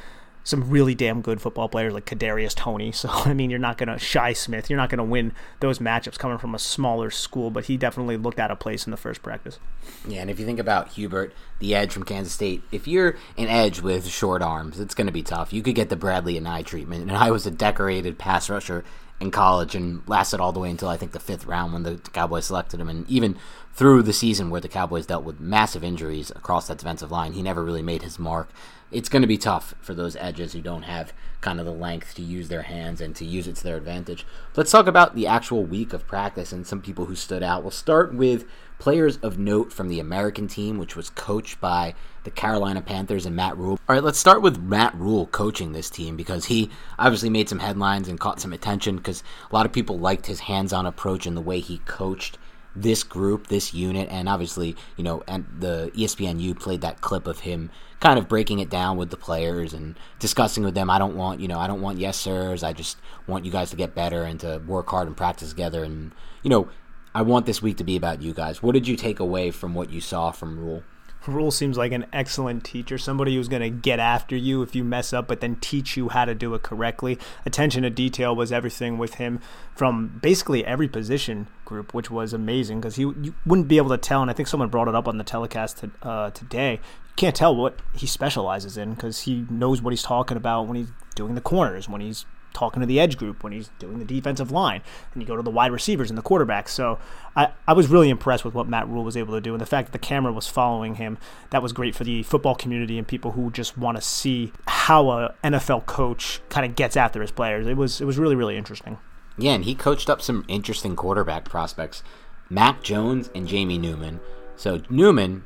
some 0.44 0.68
really 0.68 0.94
damn 0.94 1.22
good 1.22 1.40
football 1.40 1.68
players 1.68 1.94
like 1.94 2.04
Kadarius 2.04 2.54
Toney. 2.54 2.92
So 2.92 3.08
I 3.12 3.32
mean, 3.32 3.50
you're 3.50 3.58
not 3.58 3.78
gonna 3.78 3.98
Shi 3.98 4.34
Smith. 4.34 4.70
You're 4.70 4.76
not 4.76 4.90
gonna 4.90 5.02
win 5.02 5.32
those 5.60 5.78
matchups 5.78 6.18
coming 6.18 6.38
from 6.38 6.54
a 6.54 6.58
smaller 6.58 7.10
school. 7.10 7.50
But 7.50 7.64
he 7.64 7.76
definitely 7.76 8.16
looked 8.16 8.38
out 8.38 8.50
of 8.50 8.60
place 8.60 8.86
in 8.86 8.90
the 8.90 8.96
first 8.96 9.22
practice. 9.22 9.58
Yeah, 10.06 10.20
and 10.20 10.30
if 10.30 10.38
you 10.38 10.46
think 10.46 10.60
about 10.60 10.88
Hubert, 10.92 11.32
the 11.58 11.74
edge 11.74 11.92
from 11.92 12.04
Kansas 12.04 12.32
State, 12.32 12.62
if 12.70 12.86
you're 12.86 13.16
an 13.36 13.48
edge 13.48 13.80
with 13.80 14.06
short 14.06 14.42
arms, 14.42 14.78
it's 14.78 14.94
to 14.94 15.10
be 15.10 15.22
tough. 15.22 15.52
You 15.52 15.62
could 15.62 15.74
get 15.74 15.88
the 15.88 15.96
Bradley 15.96 16.38
Anae 16.38 16.64
treatment, 16.64 17.02
and 17.02 17.12
I 17.16 17.30
was 17.30 17.46
a 17.46 17.50
decorated 17.50 18.18
pass 18.18 18.48
rusher 18.48 18.84
in 19.20 19.30
college 19.30 19.74
and 19.74 20.02
lasted 20.08 20.40
all 20.40 20.52
the 20.52 20.60
way 20.60 20.70
until 20.70 20.88
I 20.88 20.96
think 20.96 21.12
the 21.12 21.20
fifth 21.20 21.46
round 21.46 21.72
when 21.72 21.82
the 21.84 21.96
Cowboys 22.12 22.46
selected 22.46 22.80
him. 22.80 22.88
And 22.88 23.08
even 23.08 23.36
through 23.72 24.02
the 24.02 24.12
season 24.12 24.50
where 24.50 24.60
the 24.60 24.68
Cowboys 24.68 25.06
dealt 25.06 25.24
with 25.24 25.40
massive 25.40 25.84
injuries 25.84 26.30
across 26.30 26.68
that 26.68 26.78
defensive 26.78 27.10
line, 27.10 27.32
he 27.32 27.42
never 27.42 27.64
really 27.64 27.82
made 27.82 28.02
his 28.02 28.18
mark 28.18 28.50
it's 28.90 29.08
going 29.08 29.22
to 29.22 29.28
be 29.28 29.38
tough 29.38 29.74
for 29.80 29.94
those 29.94 30.16
edges 30.16 30.52
who 30.52 30.60
don't 30.60 30.82
have 30.82 31.12
kind 31.40 31.60
of 31.60 31.66
the 31.66 31.72
length 31.72 32.14
to 32.14 32.22
use 32.22 32.48
their 32.48 32.62
hands 32.62 33.00
and 33.00 33.14
to 33.16 33.24
use 33.24 33.46
it 33.46 33.56
to 33.56 33.64
their 33.64 33.76
advantage. 33.76 34.24
Let's 34.56 34.70
talk 34.70 34.86
about 34.86 35.14
the 35.14 35.26
actual 35.26 35.64
week 35.64 35.92
of 35.92 36.06
practice 36.06 36.52
and 36.52 36.66
some 36.66 36.80
people 36.80 37.04
who 37.04 37.16
stood 37.16 37.42
out. 37.42 37.62
We'll 37.62 37.70
start 37.70 38.14
with 38.14 38.46
players 38.78 39.18
of 39.18 39.38
note 39.38 39.72
from 39.72 39.88
the 39.88 40.00
American 40.00 40.48
team, 40.48 40.78
which 40.78 40.96
was 40.96 41.10
coached 41.10 41.60
by 41.60 41.94
the 42.24 42.30
Carolina 42.30 42.80
Panthers 42.80 43.26
and 43.26 43.36
Matt 43.36 43.56
Rhule. 43.56 43.78
All 43.88 43.94
right, 43.94 44.02
let's 44.02 44.18
start 44.18 44.42
with 44.42 44.58
Matt 44.58 44.94
Rhule 44.94 45.26
coaching 45.26 45.72
this 45.72 45.90
team 45.90 46.16
because 46.16 46.46
he 46.46 46.70
obviously 46.98 47.30
made 47.30 47.48
some 47.48 47.58
headlines 47.58 48.08
and 48.08 48.18
caught 48.18 48.40
some 48.40 48.52
attention 48.52 48.96
because 48.96 49.22
a 49.50 49.54
lot 49.54 49.66
of 49.66 49.72
people 49.72 49.98
liked 49.98 50.26
his 50.26 50.40
hands 50.40 50.72
on 50.72 50.86
approach 50.86 51.26
and 51.26 51.36
the 51.36 51.42
way 51.42 51.60
he 51.60 51.78
coached 51.78 52.38
this 52.76 53.02
group, 53.02 53.46
this 53.46 53.72
unit, 53.72 54.08
and 54.10 54.28
obviously, 54.28 54.76
you 54.96 55.04
know, 55.04 55.22
and 55.26 55.46
the 55.58 55.90
ESPNU 55.94 56.58
played 56.58 56.80
that 56.80 57.00
clip 57.00 57.26
of 57.26 57.40
him 57.40 57.70
kind 58.00 58.18
of 58.18 58.28
breaking 58.28 58.58
it 58.58 58.68
down 58.68 58.96
with 58.96 59.10
the 59.10 59.16
players 59.16 59.72
and 59.72 59.98
discussing 60.18 60.62
with 60.64 60.74
them. 60.74 60.90
I 60.90 60.98
don't 60.98 61.16
want, 61.16 61.40
you 61.40 61.48
know, 61.48 61.58
I 61.58 61.66
don't 61.66 61.80
want 61.80 61.98
yes 61.98 62.18
sirs. 62.18 62.62
I 62.62 62.72
just 62.72 62.98
want 63.26 63.44
you 63.44 63.50
guys 63.50 63.70
to 63.70 63.76
get 63.76 63.94
better 63.94 64.24
and 64.24 64.38
to 64.40 64.60
work 64.66 64.90
hard 64.90 65.06
and 65.06 65.16
practice 65.16 65.50
together. 65.50 65.84
And 65.84 66.12
you 66.42 66.50
know, 66.50 66.68
I 67.14 67.22
want 67.22 67.46
this 67.46 67.62
week 67.62 67.76
to 67.78 67.84
be 67.84 67.96
about 67.96 68.20
you 68.20 68.34
guys. 68.34 68.62
What 68.62 68.72
did 68.72 68.88
you 68.88 68.96
take 68.96 69.20
away 69.20 69.50
from 69.50 69.74
what 69.74 69.90
you 69.90 70.00
saw 70.00 70.32
from 70.32 70.58
Rhule? 70.58 70.82
Rhule 71.26 71.50
seems 71.50 71.76
like 71.76 71.92
an 71.92 72.06
excellent 72.12 72.64
teacher, 72.64 72.98
somebody 72.98 73.34
who's 73.34 73.48
going 73.48 73.62
to 73.62 73.70
get 73.70 73.98
after 73.98 74.36
you 74.36 74.62
if 74.62 74.74
you 74.74 74.84
mess 74.84 75.12
up, 75.12 75.26
but 75.26 75.40
then 75.40 75.56
teach 75.56 75.96
you 75.96 76.08
how 76.08 76.24
to 76.24 76.34
do 76.34 76.54
it 76.54 76.62
correctly. 76.62 77.18
Attention 77.46 77.82
to 77.82 77.90
detail 77.90 78.34
was 78.34 78.52
everything 78.52 78.98
with 78.98 79.14
him 79.14 79.40
from 79.74 80.18
basically 80.22 80.64
every 80.64 80.88
position 80.88 81.48
group, 81.64 81.94
which 81.94 82.10
was 82.10 82.32
amazing 82.32 82.80
because 82.80 82.96
he 82.96 83.02
you 83.02 83.34
wouldn't 83.46 83.68
be 83.68 83.76
able 83.76 83.90
to 83.90 83.98
tell. 83.98 84.22
And 84.22 84.30
I 84.30 84.34
think 84.34 84.48
someone 84.48 84.68
brought 84.68 84.88
it 84.88 84.94
up 84.94 85.08
on 85.08 85.18
the 85.18 85.24
telecast 85.24 85.78
to, 85.78 85.90
uh, 86.02 86.30
today. 86.30 86.72
You 86.74 87.14
can't 87.16 87.36
tell 87.36 87.54
what 87.54 87.80
he 87.94 88.06
specializes 88.06 88.76
in 88.76 88.94
because 88.94 89.22
he 89.22 89.46
knows 89.48 89.80
what 89.80 89.92
he's 89.92 90.02
talking 90.02 90.36
about 90.36 90.66
when 90.66 90.76
he's 90.76 90.90
doing 91.14 91.34
the 91.34 91.40
corners, 91.40 91.88
when 91.88 92.00
he's 92.00 92.26
talking 92.54 92.80
to 92.80 92.86
the 92.86 92.98
edge 92.98 93.18
group 93.18 93.42
when 93.44 93.52
he's 93.52 93.68
doing 93.78 93.98
the 93.98 94.04
defensive 94.04 94.50
line, 94.50 94.80
and 95.12 95.22
you 95.22 95.26
go 95.26 95.36
to 95.36 95.42
the 95.42 95.50
wide 95.50 95.72
receivers 95.72 96.08
and 96.08 96.16
the 96.16 96.22
quarterbacks. 96.22 96.68
So 96.68 96.98
I, 97.36 97.48
I 97.68 97.74
was 97.74 97.88
really 97.88 98.08
impressed 98.08 98.44
with 98.44 98.54
what 98.54 98.66
Matt 98.66 98.88
Rhule 98.88 99.04
was 99.04 99.16
able 99.16 99.34
to 99.34 99.40
do, 99.40 99.52
and 99.52 99.60
the 99.60 99.66
fact 99.66 99.88
that 99.88 99.92
the 99.92 100.04
camera 100.04 100.32
was 100.32 100.46
following 100.46 100.94
him. 100.94 101.18
That 101.50 101.62
was 101.62 101.72
great 101.72 101.94
for 101.94 102.04
the 102.04 102.22
football 102.22 102.54
community 102.54 102.96
and 102.96 103.06
people 103.06 103.32
who 103.32 103.50
just 103.50 103.76
want 103.76 103.96
to 103.96 104.02
see 104.02 104.52
how 104.66 105.10
a 105.10 105.34
NFL 105.44 105.86
coach 105.86 106.40
kind 106.48 106.64
of 106.64 106.74
gets 106.74 106.96
after 106.96 107.20
his 107.20 107.30
players. 107.30 107.66
It 107.66 107.76
was 107.76 108.00
it 108.00 108.04
was 108.04 108.18
really 108.18 108.36
really 108.36 108.56
interesting. 108.56 108.98
Yeah, 109.36 109.52
and 109.52 109.64
he 109.64 109.74
coached 109.74 110.08
up 110.08 110.22
some 110.22 110.44
interesting 110.46 110.94
quarterback 110.94 111.44
prospects, 111.44 112.02
Mac 112.48 112.82
Jones 112.82 113.30
and 113.34 113.48
Jamie 113.48 113.78
Newman. 113.78 114.20
So 114.56 114.80
Newman 114.88 115.44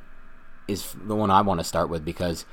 is 0.67 0.95
the 1.03 1.17
one 1.17 1.31
I 1.31 1.41
want 1.41 1.61
to 1.61 1.65
start 1.65 1.89
with 1.89 2.05
because 2.05 2.45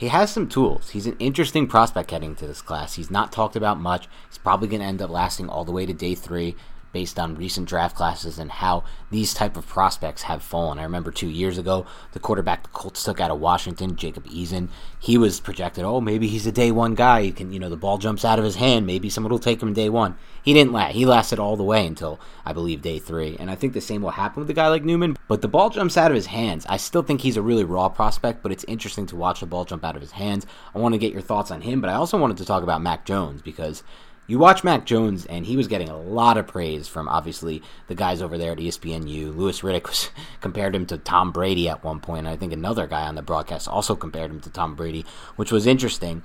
he 0.00 0.08
has 0.08 0.32
some 0.32 0.48
tools. 0.48 0.88
He's 0.88 1.06
an 1.06 1.16
interesting 1.18 1.66
prospect 1.66 2.10
heading 2.10 2.34
to 2.36 2.46
this 2.46 2.62
class. 2.62 2.94
He's 2.94 3.10
not 3.10 3.32
talked 3.32 3.54
about 3.54 3.78
much. 3.78 4.08
He's 4.30 4.38
probably 4.38 4.66
going 4.66 4.80
to 4.80 4.86
end 4.86 5.02
up 5.02 5.10
lasting 5.10 5.50
all 5.50 5.66
the 5.66 5.72
way 5.72 5.84
to 5.84 5.92
day 5.92 6.14
three. 6.14 6.56
Based 6.92 7.18
on 7.18 7.36
recent 7.36 7.68
draft 7.68 7.96
classes 7.96 8.38
and 8.38 8.50
how 8.50 8.84
these 9.10 9.34
type 9.34 9.56
of 9.56 9.66
prospects 9.66 10.22
have 10.22 10.42
fallen. 10.42 10.78
I 10.78 10.82
remember 10.82 11.10
two 11.10 11.28
years 11.28 11.58
ago, 11.58 11.86
the 12.12 12.20
quarterback 12.20 12.64
the 12.64 12.68
Colts 12.70 13.04
took 13.04 13.20
out 13.20 13.30
of 13.30 13.40
Washington, 13.40 13.96
Jacob 13.96 14.26
Eason, 14.26 14.68
he 15.02 15.16
was 15.16 15.40
projected, 15.40 15.82
oh, 15.82 16.00
maybe 16.00 16.28
he's 16.28 16.46
a 16.46 16.52
day 16.52 16.70
one 16.70 16.94
guy. 16.94 17.22
He 17.22 17.32
can, 17.32 17.54
you 17.54 17.58
know, 17.58 17.70
the 17.70 17.76
ball 17.76 17.96
jumps 17.96 18.22
out 18.22 18.38
of 18.38 18.44
his 18.44 18.56
hand. 18.56 18.86
Maybe 18.86 19.08
someone 19.08 19.30
will 19.30 19.38
take 19.38 19.62
him 19.62 19.72
day 19.72 19.88
one. 19.88 20.16
He 20.42 20.52
didn't 20.52 20.74
last. 20.74 20.94
He 20.94 21.06
lasted 21.06 21.38
all 21.38 21.56
the 21.56 21.64
way 21.64 21.86
until, 21.86 22.20
I 22.44 22.52
believe, 22.52 22.82
day 22.82 22.98
three. 22.98 23.34
And 23.40 23.50
I 23.50 23.54
think 23.54 23.72
the 23.72 23.80
same 23.80 24.02
will 24.02 24.10
happen 24.10 24.40
with 24.40 24.50
a 24.50 24.54
guy 24.54 24.68
like 24.68 24.84
Newman. 24.84 25.16
But 25.26 25.40
the 25.40 25.48
ball 25.48 25.70
jumps 25.70 25.96
out 25.96 26.10
of 26.10 26.14
his 26.14 26.26
hands. 26.26 26.66
I 26.68 26.76
still 26.76 27.02
think 27.02 27.22
he's 27.22 27.38
a 27.38 27.42
really 27.42 27.64
raw 27.64 27.88
prospect, 27.88 28.42
but 28.42 28.52
it's 28.52 28.64
interesting 28.64 29.06
to 29.06 29.16
watch 29.16 29.40
the 29.40 29.46
ball 29.46 29.64
jump 29.64 29.86
out 29.86 29.96
of 29.96 30.02
his 30.02 30.12
hands. 30.12 30.46
I 30.74 30.78
want 30.78 30.92
to 30.92 30.98
get 30.98 31.14
your 31.14 31.22
thoughts 31.22 31.50
on 31.50 31.62
him, 31.62 31.80
but 31.80 31.88
I 31.88 31.94
also 31.94 32.18
wanted 32.18 32.36
to 32.36 32.44
talk 32.44 32.62
about 32.62 32.82
Mac 32.82 33.06
Jones 33.06 33.40
because 33.40 33.82
you 34.30 34.38
watch 34.38 34.62
Mac 34.62 34.86
Jones, 34.86 35.26
and 35.26 35.44
he 35.44 35.56
was 35.56 35.66
getting 35.66 35.88
a 35.88 36.00
lot 36.00 36.36
of 36.36 36.46
praise 36.46 36.86
from 36.86 37.08
obviously 37.08 37.64
the 37.88 37.96
guys 37.96 38.22
over 38.22 38.38
there 38.38 38.52
at 38.52 38.58
ESPNU. 38.58 39.36
Louis 39.36 39.60
Riddick 39.60 39.88
was 39.88 40.08
compared 40.40 40.72
him 40.72 40.86
to 40.86 40.98
Tom 40.98 41.32
Brady 41.32 41.68
at 41.68 41.82
one 41.82 41.98
point. 41.98 42.28
I 42.28 42.36
think 42.36 42.52
another 42.52 42.86
guy 42.86 43.08
on 43.08 43.16
the 43.16 43.22
broadcast 43.22 43.66
also 43.66 43.96
compared 43.96 44.30
him 44.30 44.40
to 44.42 44.50
Tom 44.50 44.76
Brady, 44.76 45.04
which 45.34 45.50
was 45.50 45.66
interesting 45.66 46.22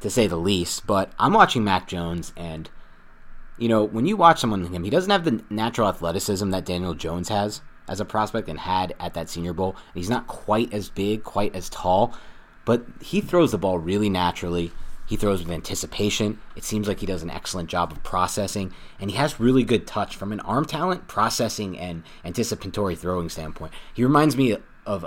to 0.00 0.10
say 0.10 0.26
the 0.26 0.36
least. 0.36 0.86
But 0.86 1.12
I'm 1.18 1.32
watching 1.32 1.64
Mac 1.64 1.88
Jones, 1.88 2.34
and 2.36 2.68
you 3.56 3.68
know 3.68 3.84
when 3.84 4.04
you 4.04 4.18
watch 4.18 4.38
someone 4.38 4.62
like 4.62 4.72
him, 4.72 4.84
he 4.84 4.90
doesn't 4.90 5.10
have 5.10 5.24
the 5.24 5.42
natural 5.48 5.88
athleticism 5.88 6.50
that 6.50 6.66
Daniel 6.66 6.92
Jones 6.92 7.30
has 7.30 7.62
as 7.88 8.00
a 8.00 8.04
prospect 8.04 8.50
and 8.50 8.60
had 8.60 8.94
at 9.00 9.14
that 9.14 9.30
Senior 9.30 9.54
Bowl. 9.54 9.76
He's 9.94 10.10
not 10.10 10.26
quite 10.26 10.74
as 10.74 10.90
big, 10.90 11.24
quite 11.24 11.56
as 11.56 11.70
tall, 11.70 12.14
but 12.66 12.84
he 13.00 13.22
throws 13.22 13.52
the 13.52 13.56
ball 13.58 13.78
really 13.78 14.10
naturally. 14.10 14.72
He 15.10 15.16
throws 15.16 15.42
with 15.42 15.50
anticipation. 15.50 16.38
It 16.54 16.62
seems 16.62 16.86
like 16.86 17.00
he 17.00 17.06
does 17.06 17.24
an 17.24 17.30
excellent 17.30 17.68
job 17.68 17.90
of 17.90 18.00
processing, 18.04 18.72
and 19.00 19.10
he 19.10 19.16
has 19.16 19.40
really 19.40 19.64
good 19.64 19.84
touch 19.84 20.14
from 20.14 20.30
an 20.30 20.38
arm 20.38 20.64
talent, 20.64 21.08
processing, 21.08 21.76
and 21.76 22.04
anticipatory 22.24 22.94
throwing 22.94 23.28
standpoint. 23.28 23.72
He 23.92 24.04
reminds 24.04 24.36
me 24.36 24.56
of 24.86 25.04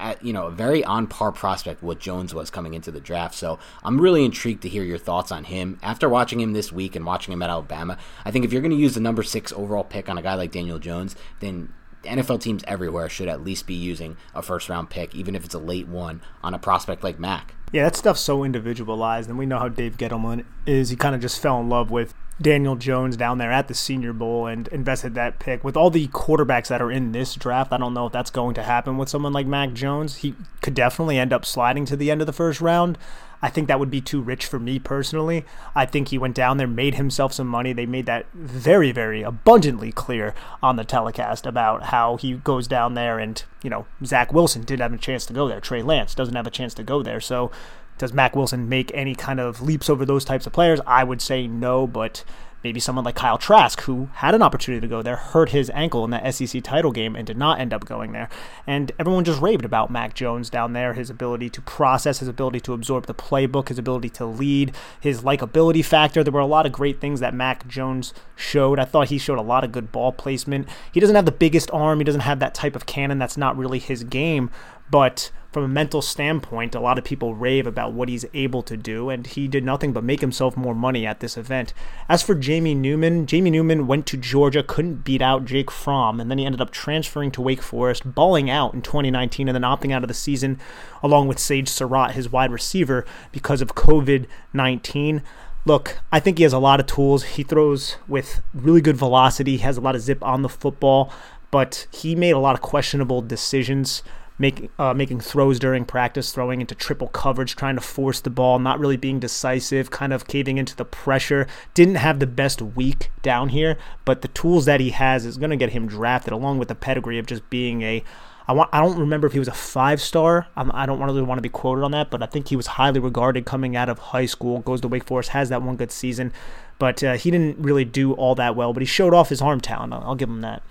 at 0.00 0.22
you 0.24 0.32
know 0.32 0.48
a 0.48 0.50
very 0.50 0.82
on 0.84 1.06
par 1.06 1.30
prospect 1.30 1.80
what 1.80 2.00
Jones 2.00 2.34
was 2.34 2.50
coming 2.50 2.74
into 2.74 2.90
the 2.90 2.98
draft. 2.98 3.36
So 3.36 3.60
I'm 3.84 4.00
really 4.00 4.24
intrigued 4.24 4.62
to 4.62 4.68
hear 4.68 4.82
your 4.82 4.98
thoughts 4.98 5.30
on 5.30 5.44
him 5.44 5.78
after 5.80 6.08
watching 6.08 6.40
him 6.40 6.52
this 6.52 6.72
week 6.72 6.96
and 6.96 7.06
watching 7.06 7.32
him 7.32 7.40
at 7.40 7.48
Alabama. 7.48 7.98
I 8.24 8.32
think 8.32 8.44
if 8.44 8.52
you're 8.52 8.62
going 8.62 8.72
to 8.72 8.76
use 8.76 8.94
the 8.94 9.00
number 9.00 9.22
six 9.22 9.52
overall 9.52 9.84
pick 9.84 10.08
on 10.08 10.18
a 10.18 10.22
guy 10.22 10.34
like 10.34 10.50
Daniel 10.50 10.80
Jones, 10.80 11.14
then 11.38 11.72
NFL 12.06 12.40
teams 12.40 12.64
everywhere 12.66 13.08
should 13.08 13.28
at 13.28 13.42
least 13.42 13.66
be 13.66 13.74
using 13.74 14.16
a 14.34 14.42
first 14.42 14.68
round 14.68 14.90
pick, 14.90 15.14
even 15.14 15.34
if 15.34 15.44
it's 15.44 15.54
a 15.54 15.58
late 15.58 15.88
one, 15.88 16.22
on 16.42 16.54
a 16.54 16.58
prospect 16.58 17.04
like 17.04 17.18
Mac. 17.18 17.54
Yeah, 17.72 17.84
that 17.84 17.96
stuff's 17.96 18.20
so 18.20 18.44
individualized, 18.44 19.28
and 19.28 19.38
we 19.38 19.46
know 19.46 19.58
how 19.58 19.68
Dave 19.68 19.96
Gettleman 19.96 20.44
is. 20.66 20.90
He 20.90 20.96
kind 20.96 21.14
of 21.14 21.20
just 21.20 21.40
fell 21.40 21.60
in 21.60 21.68
love 21.68 21.90
with 21.90 22.14
Daniel 22.40 22.76
Jones 22.76 23.16
down 23.16 23.38
there 23.38 23.50
at 23.50 23.66
the 23.66 23.74
Senior 23.74 24.12
Bowl 24.12 24.46
and 24.46 24.68
invested 24.68 25.14
that 25.14 25.38
pick. 25.38 25.64
With 25.64 25.76
all 25.76 25.90
the 25.90 26.08
quarterbacks 26.08 26.68
that 26.68 26.82
are 26.82 26.90
in 26.90 27.12
this 27.12 27.34
draft, 27.34 27.72
I 27.72 27.78
don't 27.78 27.94
know 27.94 28.06
if 28.06 28.12
that's 28.12 28.30
going 28.30 28.54
to 28.54 28.62
happen 28.62 28.98
with 28.98 29.08
someone 29.08 29.32
like 29.32 29.46
Mac 29.46 29.72
Jones. 29.72 30.16
He 30.16 30.34
could 30.60 30.74
definitely 30.74 31.18
end 31.18 31.32
up 31.32 31.44
sliding 31.44 31.86
to 31.86 31.96
the 31.96 32.10
end 32.10 32.20
of 32.20 32.26
the 32.26 32.32
first 32.32 32.60
round. 32.60 32.98
I 33.42 33.50
think 33.50 33.68
that 33.68 33.78
would 33.78 33.90
be 33.90 34.00
too 34.00 34.20
rich 34.20 34.46
for 34.46 34.58
me 34.58 34.78
personally. 34.78 35.44
I 35.74 35.86
think 35.86 36.08
he 36.08 36.18
went 36.18 36.34
down 36.34 36.56
there, 36.56 36.66
made 36.66 36.94
himself 36.94 37.32
some 37.32 37.46
money. 37.46 37.72
They 37.72 37.86
made 37.86 38.06
that 38.06 38.26
very, 38.32 38.92
very 38.92 39.22
abundantly 39.22 39.92
clear 39.92 40.34
on 40.62 40.76
the 40.76 40.84
telecast 40.84 41.46
about 41.46 41.84
how 41.84 42.16
he 42.16 42.34
goes 42.34 42.66
down 42.66 42.94
there 42.94 43.18
and, 43.18 43.42
you 43.62 43.70
know, 43.70 43.86
Zach 44.04 44.32
Wilson 44.32 44.62
did 44.62 44.80
have 44.80 44.92
a 44.92 44.98
chance 44.98 45.26
to 45.26 45.32
go 45.32 45.48
there. 45.48 45.60
Trey 45.60 45.82
Lance 45.82 46.14
doesn't 46.14 46.34
have 46.34 46.46
a 46.46 46.50
chance 46.50 46.74
to 46.74 46.82
go 46.82 47.02
there. 47.02 47.20
So 47.20 47.50
does 47.98 48.12
Mac 48.12 48.36
Wilson 48.36 48.68
make 48.68 48.90
any 48.94 49.14
kind 49.14 49.40
of 49.40 49.62
leaps 49.62 49.88
over 49.88 50.04
those 50.04 50.24
types 50.24 50.46
of 50.46 50.52
players? 50.52 50.80
I 50.86 51.04
would 51.04 51.22
say 51.22 51.46
no, 51.46 51.86
but 51.86 52.24
maybe 52.66 52.80
someone 52.80 53.04
like 53.04 53.14
Kyle 53.14 53.38
Trask, 53.38 53.80
who 53.82 54.08
had 54.14 54.34
an 54.34 54.42
opportunity 54.42 54.80
to 54.80 54.88
go 54.88 55.00
there, 55.00 55.14
hurt 55.14 55.50
his 55.50 55.70
ankle 55.70 56.04
in 56.04 56.10
that 56.10 56.34
SEC 56.34 56.64
title 56.64 56.90
game 56.90 57.14
and 57.14 57.24
did 57.24 57.36
not 57.36 57.60
end 57.60 57.72
up 57.72 57.84
going 57.84 58.10
there. 58.10 58.28
And 58.66 58.90
everyone 58.98 59.22
just 59.22 59.40
raved 59.40 59.64
about 59.64 59.88
Mac 59.88 60.14
Jones 60.14 60.50
down 60.50 60.72
there, 60.72 60.92
his 60.92 61.08
ability 61.08 61.48
to 61.50 61.60
process, 61.60 62.18
his 62.18 62.26
ability 62.26 62.58
to 62.62 62.72
absorb 62.72 63.06
the 63.06 63.14
playbook, 63.14 63.68
his 63.68 63.78
ability 63.78 64.08
to 64.08 64.26
lead, 64.26 64.74
his 65.00 65.22
likability 65.22 65.84
factor. 65.84 66.24
There 66.24 66.32
were 66.32 66.40
a 66.40 66.46
lot 66.46 66.66
of 66.66 66.72
great 66.72 67.00
things 67.00 67.20
that 67.20 67.34
Mac 67.34 67.68
Jones 67.68 68.12
showed. 68.34 68.80
I 68.80 68.84
thought 68.84 69.10
he 69.10 69.18
showed 69.18 69.38
a 69.38 69.42
lot 69.42 69.62
of 69.62 69.70
good 69.70 69.92
ball 69.92 70.10
placement. 70.10 70.68
He 70.90 70.98
doesn't 70.98 71.14
have 71.14 71.24
the 71.24 71.30
biggest 71.30 71.70
arm, 71.72 72.00
he 72.00 72.04
doesn't 72.04 72.22
have 72.22 72.40
that 72.40 72.52
type 72.52 72.74
of 72.74 72.86
cannon. 72.86 73.20
That's 73.20 73.36
not 73.36 73.56
really 73.56 73.78
his 73.78 74.02
game, 74.02 74.50
but 74.90 75.30
from 75.56 75.64
a 75.64 75.68
mental 75.68 76.02
standpoint, 76.02 76.74
a 76.74 76.80
lot 76.80 76.98
of 76.98 77.04
people 77.04 77.34
rave 77.34 77.66
about 77.66 77.94
what 77.94 78.10
he's 78.10 78.26
able 78.34 78.62
to 78.62 78.76
do, 78.76 79.08
and 79.08 79.26
he 79.26 79.48
did 79.48 79.64
nothing 79.64 79.90
but 79.94 80.04
make 80.04 80.20
himself 80.20 80.54
more 80.54 80.74
money 80.74 81.06
at 81.06 81.20
this 81.20 81.38
event. 81.38 81.72
As 82.10 82.22
for 82.22 82.34
Jamie 82.34 82.74
Newman, 82.74 83.24
Jamie 83.24 83.48
Newman 83.48 83.86
went 83.86 84.06
to 84.08 84.18
Georgia, 84.18 84.62
couldn't 84.62 85.02
beat 85.02 85.22
out 85.22 85.46
Jake 85.46 85.70
Fromm, 85.70 86.20
and 86.20 86.30
then 86.30 86.36
he 86.36 86.44
ended 86.44 86.60
up 86.60 86.72
transferring 86.72 87.30
to 87.30 87.40
Wake 87.40 87.62
Forest, 87.62 88.14
balling 88.14 88.50
out 88.50 88.74
in 88.74 88.82
2019, 88.82 89.48
and 89.48 89.54
then 89.54 89.62
opting 89.62 89.92
out 89.92 90.04
of 90.04 90.08
the 90.08 90.14
season 90.14 90.60
along 91.02 91.26
with 91.26 91.38
Sage 91.38 91.68
Surratt, 91.68 92.10
his 92.10 92.30
wide 92.30 92.52
receiver, 92.52 93.06
because 93.32 93.62
of 93.62 93.74
COVID 93.74 94.26
19 94.52 95.22
look, 95.64 95.98
I 96.12 96.20
think 96.20 96.36
he 96.36 96.44
has 96.44 96.52
a 96.52 96.58
lot 96.58 96.80
of 96.80 96.86
tools. 96.86 97.24
He 97.24 97.42
throws 97.42 97.96
with 98.06 98.40
really 98.54 98.80
good 98.80 98.96
velocity, 98.96 99.56
has 99.56 99.76
a 99.76 99.80
lot 99.80 99.96
of 99.96 100.00
zip 100.00 100.22
on 100.22 100.42
the 100.42 100.48
football, 100.48 101.10
but 101.50 101.86
he 101.90 102.14
made 102.14 102.32
a 102.32 102.38
lot 102.38 102.54
of 102.54 102.60
questionable 102.60 103.20
decisions 103.22 104.02
making 104.38 104.68
uh, 104.78 104.94
making 104.94 105.20
throws 105.20 105.58
during 105.58 105.84
practice, 105.84 106.32
throwing 106.32 106.60
into 106.60 106.74
triple 106.74 107.08
coverage, 107.08 107.56
trying 107.56 107.76
to 107.76 107.80
force 107.80 108.20
the 108.20 108.30
ball, 108.30 108.58
not 108.58 108.78
really 108.78 108.96
being 108.96 109.18
decisive, 109.18 109.90
kind 109.90 110.12
of 110.12 110.26
caving 110.26 110.58
into 110.58 110.76
the 110.76 110.84
pressure. 110.84 111.46
Didn't 111.74 111.96
have 111.96 112.18
the 112.18 112.26
best 112.26 112.60
week 112.60 113.10
down 113.22 113.50
here, 113.50 113.78
but 114.04 114.22
the 114.22 114.28
tools 114.28 114.64
that 114.66 114.80
he 114.80 114.90
has 114.90 115.24
is 115.24 115.38
going 115.38 115.50
to 115.50 115.56
get 115.56 115.70
him 115.70 115.86
drafted, 115.86 116.32
along 116.32 116.58
with 116.58 116.68
the 116.68 116.74
pedigree 116.74 117.18
of 117.18 117.26
just 117.26 117.48
being 117.50 117.82
a 117.82 118.04
I 118.48 118.52
want. 118.52 118.70
I 118.72 118.80
don't 118.80 118.98
remember 118.98 119.26
if 119.26 119.32
he 119.32 119.38
was 119.38 119.48
a 119.48 119.52
five 119.52 120.00
star. 120.00 120.46
Um, 120.56 120.70
I 120.72 120.86
don't 120.86 121.00
really 121.00 121.22
want 121.22 121.38
to 121.38 121.42
be 121.42 121.48
quoted 121.48 121.82
on 121.82 121.90
that, 121.92 122.10
but 122.10 122.22
I 122.22 122.26
think 122.26 122.48
he 122.48 122.56
was 122.56 122.68
highly 122.68 123.00
regarded 123.00 123.44
coming 123.44 123.74
out 123.74 123.88
of 123.88 123.98
high 123.98 124.26
school. 124.26 124.60
Goes 124.60 124.80
to 124.82 124.88
Wake 124.88 125.04
Forest, 125.04 125.30
has 125.30 125.48
that 125.48 125.62
one 125.62 125.76
good 125.76 125.90
season, 125.90 126.32
but 126.78 127.02
uh, 127.02 127.14
he 127.14 127.30
didn't 127.30 127.58
really 127.58 127.84
do 127.84 128.12
all 128.12 128.34
that 128.36 128.54
well. 128.54 128.72
But 128.72 128.82
he 128.82 128.86
showed 128.86 129.14
off 129.14 129.30
his 129.30 129.42
arm 129.42 129.60
talent. 129.60 129.92
I'll, 129.92 130.02
I'll 130.02 130.14
give 130.14 130.28
him 130.28 130.42
that. 130.42 130.62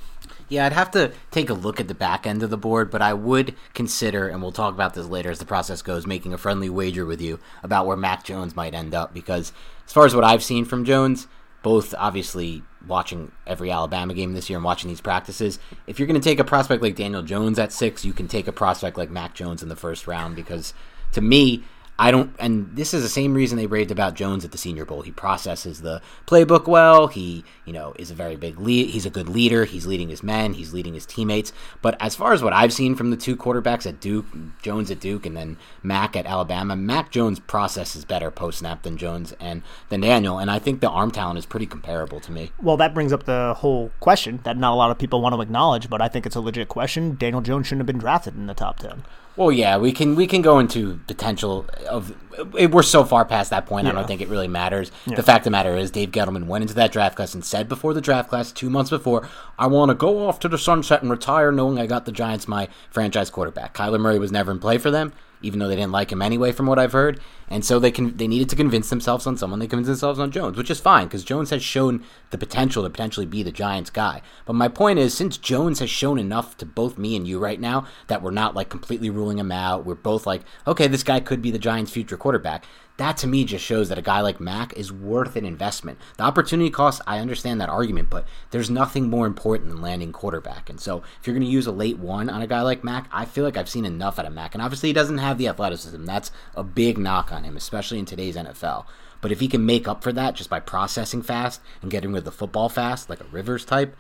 Yeah, 0.47 0.65
I'd 0.65 0.73
have 0.73 0.91
to 0.91 1.11
take 1.31 1.49
a 1.49 1.53
look 1.53 1.79
at 1.79 1.87
the 1.87 1.95
back 1.95 2.27
end 2.27 2.43
of 2.43 2.49
the 2.49 2.57
board, 2.57 2.91
but 2.91 3.01
I 3.01 3.13
would 3.13 3.55
consider, 3.73 4.27
and 4.27 4.41
we'll 4.41 4.51
talk 4.51 4.73
about 4.73 4.93
this 4.93 5.07
later 5.07 5.31
as 5.31 5.39
the 5.39 5.45
process 5.45 5.81
goes, 5.81 6.05
making 6.05 6.33
a 6.33 6.37
friendly 6.37 6.69
wager 6.69 7.05
with 7.05 7.21
you 7.21 7.39
about 7.63 7.87
where 7.87 7.97
Mac 7.97 8.23
Jones 8.23 8.55
might 8.55 8.73
end 8.73 8.93
up. 8.93 9.13
Because 9.13 9.51
as 9.85 9.93
far 9.93 10.05
as 10.05 10.13
what 10.13 10.23
I've 10.23 10.43
seen 10.43 10.65
from 10.65 10.85
Jones, 10.85 11.27
both 11.63 11.95
obviously 11.97 12.61
watching 12.87 13.31
every 13.47 13.71
Alabama 13.71 14.13
game 14.13 14.33
this 14.33 14.49
year 14.49 14.57
and 14.57 14.63
watching 14.63 14.87
these 14.87 15.01
practices, 15.01 15.57
if 15.87 15.97
you're 15.97 16.07
going 16.07 16.21
to 16.21 16.29
take 16.29 16.39
a 16.39 16.43
prospect 16.43 16.83
like 16.83 16.95
Daniel 16.95 17.23
Jones 17.23 17.57
at 17.57 17.73
six, 17.73 18.05
you 18.05 18.13
can 18.13 18.27
take 18.27 18.47
a 18.47 18.51
prospect 18.51 18.97
like 18.97 19.09
Mac 19.09 19.33
Jones 19.33 19.63
in 19.63 19.69
the 19.69 19.75
first 19.75 20.05
round 20.05 20.35
because 20.35 20.75
to 21.13 21.21
me, 21.21 21.63
I 21.97 22.11
don't, 22.11 22.35
and 22.39 22.75
this 22.75 22.93
is 22.93 23.03
the 23.03 23.09
same 23.09 23.33
reason 23.33 23.57
they 23.57 23.67
raved 23.67 23.89
about 23.89 24.15
Jones 24.15 24.43
at 24.43 24.51
the 24.51 24.57
Senior 24.57 24.83
Bowl. 24.83 25.01
He 25.01 25.11
processes 25.11 25.81
the 25.81 26.01
playbook 26.27 26.67
well. 26.67 27.07
He, 27.07 27.45
you 27.63 27.71
know, 27.71 27.93
is 27.97 28.11
a 28.11 28.15
very 28.15 28.35
big 28.35 28.59
lead. 28.59 28.89
He's 28.89 29.05
a 29.05 29.09
good 29.09 29.29
leader. 29.29 29.63
He's 29.63 29.85
leading 29.85 30.09
his 30.09 30.21
men. 30.21 30.53
He's 30.53 30.73
leading 30.73 30.93
his 30.93 31.05
teammates. 31.05 31.53
But 31.81 31.95
as 32.01 32.13
far 32.13 32.33
as 32.33 32.43
what 32.43 32.51
I've 32.51 32.73
seen 32.73 32.95
from 32.95 33.11
the 33.11 33.17
two 33.17 33.37
quarterbacks 33.37 33.85
at 33.85 34.01
Duke, 34.01 34.25
Jones 34.61 34.91
at 34.91 34.99
Duke, 34.99 35.25
and 35.25 35.37
then 35.37 35.57
Mac 35.83 36.17
at 36.17 36.25
Alabama, 36.25 36.75
Mac 36.75 37.11
Jones 37.11 37.39
processes 37.39 38.03
better 38.03 38.29
post 38.29 38.59
snap 38.59 38.83
than 38.83 38.97
Jones 38.97 39.33
and 39.39 39.63
than 39.87 40.01
Daniel. 40.01 40.37
And 40.37 40.51
I 40.51 40.59
think 40.59 40.81
the 40.81 40.89
arm 40.89 41.11
talent 41.11 41.39
is 41.39 41.45
pretty 41.45 41.65
comparable 41.65 42.19
to 42.19 42.31
me. 42.31 42.51
Well, 42.61 42.75
that 42.77 42.93
brings 42.93 43.13
up 43.13 43.23
the 43.23 43.53
whole 43.57 43.91
question 44.01 44.41
that 44.43 44.57
not 44.57 44.73
a 44.73 44.75
lot 44.75 44.91
of 44.91 44.97
people 44.97 45.21
want 45.21 45.33
to 45.33 45.41
acknowledge, 45.41 45.89
but 45.89 46.01
I 46.01 46.09
think 46.09 46.25
it's 46.25 46.35
a 46.35 46.41
legit 46.41 46.67
question. 46.67 47.15
Daniel 47.15 47.41
Jones 47.41 47.67
shouldn't 47.67 47.81
have 47.81 47.87
been 47.87 47.99
drafted 47.99 48.35
in 48.35 48.47
the 48.47 48.53
top 48.53 48.79
ten. 48.79 49.03
Well, 49.37 49.51
yeah, 49.51 49.77
we 49.77 49.91
can 49.91 50.15
we 50.15 50.27
can 50.27 50.41
go 50.41 50.59
into 50.59 50.99
potential 51.07 51.65
of. 51.89 52.15
We're 52.53 52.83
so 52.83 53.05
far 53.05 53.23
past 53.23 53.49
that 53.51 53.65
point. 53.65 53.85
Yeah. 53.85 53.91
I 53.91 53.95
don't 53.95 54.07
think 54.07 54.19
it 54.19 54.27
really 54.27 54.49
matters. 54.49 54.91
Yeah. 55.05 55.15
The 55.15 55.23
fact 55.23 55.41
of 55.41 55.43
the 55.45 55.51
matter 55.51 55.77
is, 55.77 55.89
Dave 55.89 56.11
Gettleman 56.11 56.47
went 56.47 56.63
into 56.63 56.73
that 56.73 56.91
draft 56.91 57.15
class 57.15 57.33
and 57.33 57.45
said 57.45 57.69
before 57.69 57.93
the 57.93 58.01
draft 58.01 58.29
class, 58.29 58.51
two 58.51 58.69
months 58.69 58.89
before, 58.89 59.27
I 59.57 59.67
want 59.67 59.89
to 59.89 59.95
go 59.95 60.27
off 60.27 60.39
to 60.41 60.49
the 60.49 60.57
sunset 60.57 61.01
and 61.01 61.09
retire, 61.09 61.51
knowing 61.51 61.79
I 61.79 61.85
got 61.85 62.05
the 62.05 62.11
Giants 62.11 62.45
my 62.47 62.67
franchise 62.89 63.29
quarterback. 63.29 63.73
Kyler 63.73 64.01
Murray 64.01 64.19
was 64.19 64.33
never 64.33 64.51
in 64.51 64.59
play 64.59 64.77
for 64.77 64.91
them 64.91 65.13
even 65.45 65.59
though 65.59 65.67
they 65.67 65.75
didn't 65.75 65.91
like 65.91 66.11
him 66.11 66.21
anyway, 66.21 66.51
from 66.51 66.65
what 66.65 66.79
I've 66.79 66.91
heard. 66.91 67.19
And 67.47 67.63
so 67.63 67.77
they 67.77 67.91
can 67.91 68.17
they 68.17 68.27
needed 68.27 68.49
to 68.49 68.55
convince 68.55 68.89
themselves 68.89 69.27
on 69.27 69.37
someone. 69.37 69.59
They 69.59 69.67
convinced 69.67 69.87
themselves 69.89 70.19
on 70.19 70.31
Jones, 70.31 70.57
which 70.57 70.71
is 70.71 70.79
fine 70.79 71.05
because 71.05 71.23
Jones 71.23 71.51
has 71.51 71.63
shown 71.63 72.03
the 72.31 72.37
potential 72.37 72.83
to 72.83 72.89
potentially 72.89 73.27
be 73.27 73.43
the 73.43 73.51
Giants 73.51 73.91
guy. 73.91 74.21
But 74.45 74.53
my 74.53 74.67
point 74.67 74.97
is, 74.97 75.13
since 75.13 75.37
Jones 75.37 75.79
has 75.79 75.89
shown 75.89 76.17
enough 76.17 76.57
to 76.57 76.65
both 76.65 76.97
me 76.97 77.15
and 77.15 77.27
you 77.27 77.37
right 77.37 77.59
now 77.59 77.85
that 78.07 78.23
we're 78.23 78.31
not 78.31 78.55
like 78.55 78.69
completely 78.69 79.11
ruling 79.11 79.37
him 79.37 79.51
out, 79.51 79.85
we're 79.85 79.95
both 79.95 80.25
like, 80.25 80.41
okay, 80.65 80.87
this 80.87 81.03
guy 81.03 81.19
could 81.19 81.41
be 81.41 81.51
the 81.51 81.59
Giants' 81.59 81.91
future 81.91 82.17
quarterback 82.17 82.65
that 82.97 83.17
to 83.17 83.27
me 83.27 83.43
just 83.43 83.65
shows 83.65 83.89
that 83.89 83.97
a 83.97 84.01
guy 84.01 84.21
like 84.21 84.39
Mac 84.39 84.73
is 84.73 84.91
worth 84.91 85.35
an 85.35 85.45
investment. 85.45 85.99
The 86.17 86.23
opportunity 86.23 86.69
cost, 86.69 87.01
I 87.05 87.19
understand 87.19 87.59
that 87.59 87.69
argument, 87.69 88.09
but 88.09 88.25
there's 88.51 88.69
nothing 88.69 89.09
more 89.09 89.27
important 89.27 89.69
than 89.69 89.81
landing 89.81 90.13
quarterback. 90.13 90.69
And 90.69 90.79
so 90.79 91.03
if 91.19 91.27
you're 91.27 91.33
going 91.33 91.45
to 91.45 91.51
use 91.51 91.67
a 91.67 91.71
late 91.71 91.97
one 91.97 92.29
on 92.29 92.41
a 92.41 92.47
guy 92.47 92.61
like 92.61 92.83
Mac, 92.83 93.09
I 93.11 93.25
feel 93.25 93.43
like 93.43 93.57
I've 93.57 93.69
seen 93.69 93.85
enough 93.85 94.17
out 94.17 94.25
of 94.25 94.33
Mac. 94.33 94.55
And 94.55 94.61
obviously, 94.61 94.89
he 94.89 94.93
doesn't 94.93 95.17
have 95.17 95.37
the 95.37 95.49
athleticism. 95.49 96.05
That's 96.05 96.31
a 96.55 96.63
big 96.63 96.97
knock 96.97 97.31
on 97.33 97.43
him, 97.43 97.57
especially 97.57 97.99
in 97.99 98.05
today's 98.05 98.37
NFL. 98.37 98.85
But 99.19 99.31
if 99.31 99.39
he 99.39 99.47
can 99.47 99.65
make 99.65 99.87
up 99.87 100.03
for 100.03 100.13
that 100.13 100.35
just 100.35 100.49
by 100.49 100.59
processing 100.59 101.21
fast 101.21 101.61
and 101.81 101.91
getting 101.91 102.11
rid 102.11 102.19
of 102.19 102.25
the 102.25 102.31
football 102.31 102.69
fast, 102.69 103.09
like 103.09 103.19
a 103.19 103.25
Rivers 103.25 103.65
type, 103.65 103.95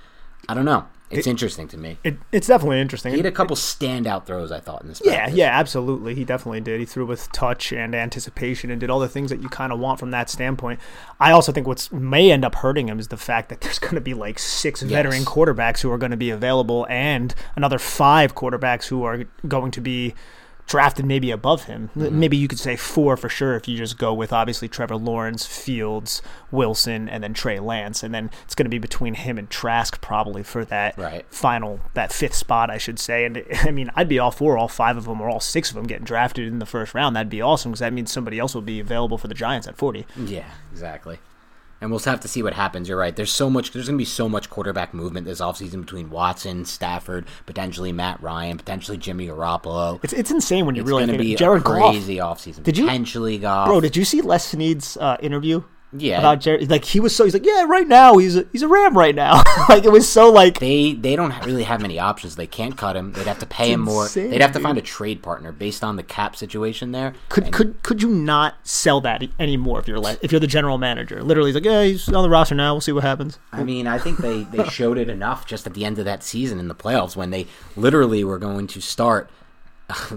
I 0.47 0.53
don't 0.53 0.65
know. 0.65 0.87
It's 1.09 1.27
interesting 1.27 1.67
to 1.67 1.77
me. 1.77 1.97
It, 2.03 2.17
it's 2.31 2.47
definitely 2.47 2.81
interesting. 2.81 3.11
He 3.11 3.19
had 3.19 3.25
a 3.25 3.31
couple 3.31 3.55
standout 3.55 4.25
throws, 4.25 4.51
I 4.51 4.59
thought, 4.59 4.81
in 4.81 4.87
this. 4.87 5.01
Yeah, 5.03 5.15
practice. 5.15 5.35
yeah, 5.35 5.59
absolutely. 5.59 6.15
He 6.15 6.25
definitely 6.25 6.61
did. 6.61 6.79
He 6.79 6.85
threw 6.85 7.05
with 7.05 7.31
touch 7.31 7.71
and 7.71 7.93
anticipation 7.93 8.71
and 8.71 8.79
did 8.79 8.89
all 8.89 8.99
the 8.99 9.07
things 9.07 9.29
that 9.29 9.41
you 9.41 9.49
kind 9.49 9.71
of 9.71 9.79
want 9.79 9.99
from 9.99 10.11
that 10.11 10.29
standpoint. 10.29 10.79
I 11.19 11.31
also 11.31 11.51
think 11.51 11.67
what 11.67 11.91
may 11.91 12.31
end 12.31 12.43
up 12.43 12.55
hurting 12.55 12.89
him 12.89 12.99
is 12.99 13.09
the 13.09 13.17
fact 13.17 13.49
that 13.49 13.61
there's 13.61 13.79
going 13.85 13.95
to 13.95 14.01
be 14.01 14.13
like 14.13 14.39
six 14.39 14.81
veteran 14.81 15.23
quarterbacks 15.25 15.81
who 15.81 15.91
are 15.91 15.97
going 15.97 16.11
to 16.11 16.17
be 16.17 16.31
available 16.31 16.87
and 16.89 17.35
another 17.55 17.77
five 17.77 18.33
quarterbacks 18.33 18.87
who 18.87 19.03
are 19.03 19.25
going 19.47 19.71
to 19.71 19.81
be 19.81 20.15
drafted 20.67 21.05
maybe 21.05 21.29
above 21.31 21.65
him. 21.65 21.89
Mm-hmm. 21.95 22.19
Maybe 22.19 22.37
you 22.37 22.47
could 22.47 22.57
say 22.59 22.75
four 22.75 23.15
for 23.17 23.29
sure 23.29 23.55
if 23.55 23.67
you 23.67 23.77
just 23.77 23.97
go 23.97 24.13
with 24.13 24.33
obviously 24.33 24.67
Trevor 24.67 24.95
Lawrence, 24.95 25.45
Fields, 25.45 26.21
Wilson, 26.51 27.07
and 27.07 27.23
then 27.23 27.33
Trey 27.33 27.59
Lance, 27.59 28.01
and 28.03 28.13
then 28.13 28.31
it's 28.45 28.55
going 28.55 28.65
to 28.65 28.69
be 28.69 28.79
between 28.79 29.13
him 29.13 29.37
and 29.37 29.49
Trask 29.49 30.01
probably 30.01 30.41
for 30.43 30.65
that 30.65 30.97
Right. 30.97 31.25
final 31.29 31.79
that 31.93 32.11
fifth 32.11 32.33
spot, 32.35 32.69
I 32.69 32.77
should 32.77 32.97
say. 32.99 33.25
And 33.25 33.43
I 33.63 33.71
mean, 33.71 33.91
I'd 33.95 34.09
be 34.09 34.17
all 34.19 34.31
for 34.31 34.57
all 34.57 34.67
five 34.67 34.97
of 34.97 35.05
them 35.05 35.21
or 35.21 35.29
all 35.29 35.39
six 35.39 35.69
of 35.69 35.75
them 35.75 35.85
getting 35.85 36.05
drafted 36.05 36.47
in 36.47 36.59
the 36.59 36.65
first 36.65 36.93
round. 36.93 37.15
That'd 37.15 37.29
be 37.29 37.41
awesome 37.41 37.71
because 37.71 37.79
that 37.81 37.93
means 37.93 38.11
somebody 38.11 38.39
else 38.39 38.55
will 38.55 38.61
be 38.61 38.79
available 38.79 39.17
for 39.17 39.27
the 39.27 39.33
Giants 39.35 39.67
at 39.67 39.77
forty. 39.77 40.05
Yeah, 40.17 40.49
exactly. 40.71 41.19
And 41.81 41.91
we'll 41.91 41.99
have 41.99 42.21
to 42.21 42.27
see 42.27 42.41
what 42.41 42.53
happens. 42.53 42.87
You're 42.87 42.97
right. 42.97 43.15
There's 43.15 43.31
so 43.33 43.49
much. 43.49 43.71
There's 43.71 43.87
going 43.87 43.97
to 43.97 44.01
be 44.01 44.05
so 44.05 44.29
much 44.29 44.49
quarterback 44.49 44.93
movement 44.93 45.25
this 45.27 45.41
offseason 45.41 45.81
between 45.81 46.09
Watson, 46.09 46.63
Stafford, 46.65 47.25
potentially 47.45 47.91
Matt 47.91 48.21
Ryan, 48.23 48.57
potentially 48.57 48.97
Jimmy 48.97 49.27
Garoppolo. 49.27 49.99
It's 50.03 50.13
it's 50.13 50.31
insane 50.31 50.65
when 50.65 50.75
you 50.75 50.81
It's 50.83 50.89
really 50.89 51.05
going 51.05 51.17
to 51.17 51.23
be 51.23 51.35
Jared 51.35 51.61
a 51.61 51.65
Goff. 51.65 51.91
crazy 51.91 52.15
offseason. 52.17 52.63
Did 52.63 52.77
you- 52.77 52.85
potentially 52.85 53.37
Goff? 53.39 53.67
Bro, 53.67 53.81
did 53.81 53.95
you 53.97 54.05
see 54.05 54.21
Les 54.21 54.45
Snead's 54.45 54.95
uh, 54.97 55.17
interview? 55.19 55.63
Yeah. 55.97 56.19
About 56.19 56.41
Jared, 56.41 56.69
like 56.69 56.85
he 56.85 56.99
was 56.99 57.15
so 57.15 57.23
he's 57.23 57.33
like, 57.33 57.45
yeah, 57.45 57.63
right 57.63 57.87
now 57.87 58.17
he's 58.17 58.35
a, 58.35 58.45
he's 58.51 58.61
a 58.61 58.67
Ram 58.67 58.97
right 58.97 59.15
now. 59.15 59.41
like 59.69 59.85
it 59.85 59.91
was 59.91 60.07
so 60.07 60.31
like 60.31 60.59
they 60.59 60.93
they 60.93 61.15
don't 61.15 61.33
really 61.45 61.63
have 61.63 61.81
many 61.81 61.99
options. 61.99 62.35
They 62.35 62.47
can't 62.47 62.77
cut 62.77 62.95
him. 62.95 63.11
They'd 63.13 63.27
have 63.27 63.39
to 63.39 63.45
pay 63.45 63.71
him 63.71 63.81
more. 63.81 64.03
insane, 64.03 64.29
They'd 64.29 64.41
have 64.41 64.53
to 64.53 64.59
find 64.59 64.77
a 64.77 64.81
trade 64.81 65.21
partner 65.21 65.51
based 65.51 65.83
on 65.83 65.95
the 65.95 66.03
cap 66.03 66.35
situation 66.35 66.91
there. 66.91 67.13
could 67.29 67.51
could 67.51 67.81
could 67.83 68.01
you 68.01 68.09
not 68.09 68.55
sell 68.63 69.01
that 69.01 69.23
anymore 69.39 69.79
if 69.79 69.87
you're 69.87 69.99
le- 69.99 70.17
if 70.21 70.31
you're 70.31 70.39
the 70.39 70.47
general 70.47 70.77
manager? 70.77 71.23
Literally, 71.23 71.49
he's 71.49 71.55
like, 71.55 71.65
yeah, 71.65 71.83
he's 71.83 72.07
on 72.09 72.23
the 72.23 72.29
roster 72.29 72.55
now. 72.55 72.73
We'll 72.73 72.81
see 72.81 72.91
what 72.91 73.03
happens. 73.03 73.39
I 73.51 73.63
mean, 73.63 73.87
I 73.87 73.97
think 73.97 74.19
they, 74.19 74.43
they 74.43 74.67
showed 74.69 74.97
it 74.97 75.09
enough 75.09 75.45
just 75.45 75.65
at 75.67 75.73
the 75.73 75.85
end 75.85 75.99
of 75.99 76.05
that 76.05 76.23
season 76.23 76.59
in 76.59 76.67
the 76.67 76.75
playoffs 76.75 77.15
when 77.15 77.29
they 77.31 77.47
literally 77.75 78.23
were 78.23 78.37
going 78.37 78.67
to 78.67 78.81
start 78.81 79.29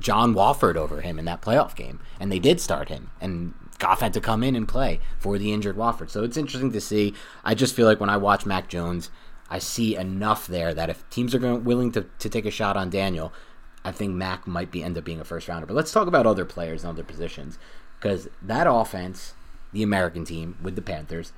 John 0.00 0.34
Wolford 0.34 0.76
over 0.76 1.00
him 1.00 1.18
in 1.18 1.24
that 1.24 1.42
playoff 1.42 1.74
game. 1.74 2.00
And 2.18 2.30
they 2.30 2.38
did 2.38 2.60
start 2.60 2.88
him. 2.88 3.10
And 3.20 3.54
Goff 3.80 4.00
had 4.00 4.12
to 4.12 4.20
come 4.20 4.44
in 4.44 4.54
and 4.54 4.68
play 4.68 5.00
for 5.18 5.38
the 5.38 5.52
injured 5.52 5.76
Wolford. 5.76 6.10
So 6.10 6.22
it's 6.22 6.36
interesting 6.36 6.70
to 6.72 6.80
see. 6.80 7.14
I 7.44 7.54
just 7.54 7.74
feel 7.74 7.86
like 7.86 7.98
when 7.98 8.10
I 8.10 8.16
watch 8.16 8.46
Mac 8.46 8.68
Jones, 8.68 9.10
I 9.48 9.58
see 9.58 9.96
enough 9.96 10.46
there 10.46 10.72
that 10.72 10.90
if 10.90 11.08
teams 11.10 11.34
are 11.34 11.56
willing 11.56 11.90
to, 11.92 12.06
to 12.20 12.28
take 12.28 12.46
a 12.46 12.50
shot 12.52 12.76
on 12.76 12.90
Daniel, 12.90 13.32
I 13.84 13.90
think 13.90 14.14
Mac 14.14 14.46
might 14.46 14.70
be 14.70 14.84
end 14.84 14.96
up 14.96 15.04
being 15.04 15.20
a 15.20 15.24
first 15.24 15.48
rounder. 15.48 15.66
But 15.66 15.74
let's 15.74 15.90
talk 15.90 16.06
about 16.06 16.26
other 16.26 16.44
players 16.44 16.84
and 16.84 16.90
other 16.90 17.02
positions. 17.02 17.58
Because 17.98 18.28
that 18.40 18.66
offense, 18.70 19.34
the 19.72 19.82
American 19.82 20.24
team 20.24 20.56
with 20.62 20.76
the 20.76 20.82
Panthers, 20.82 21.32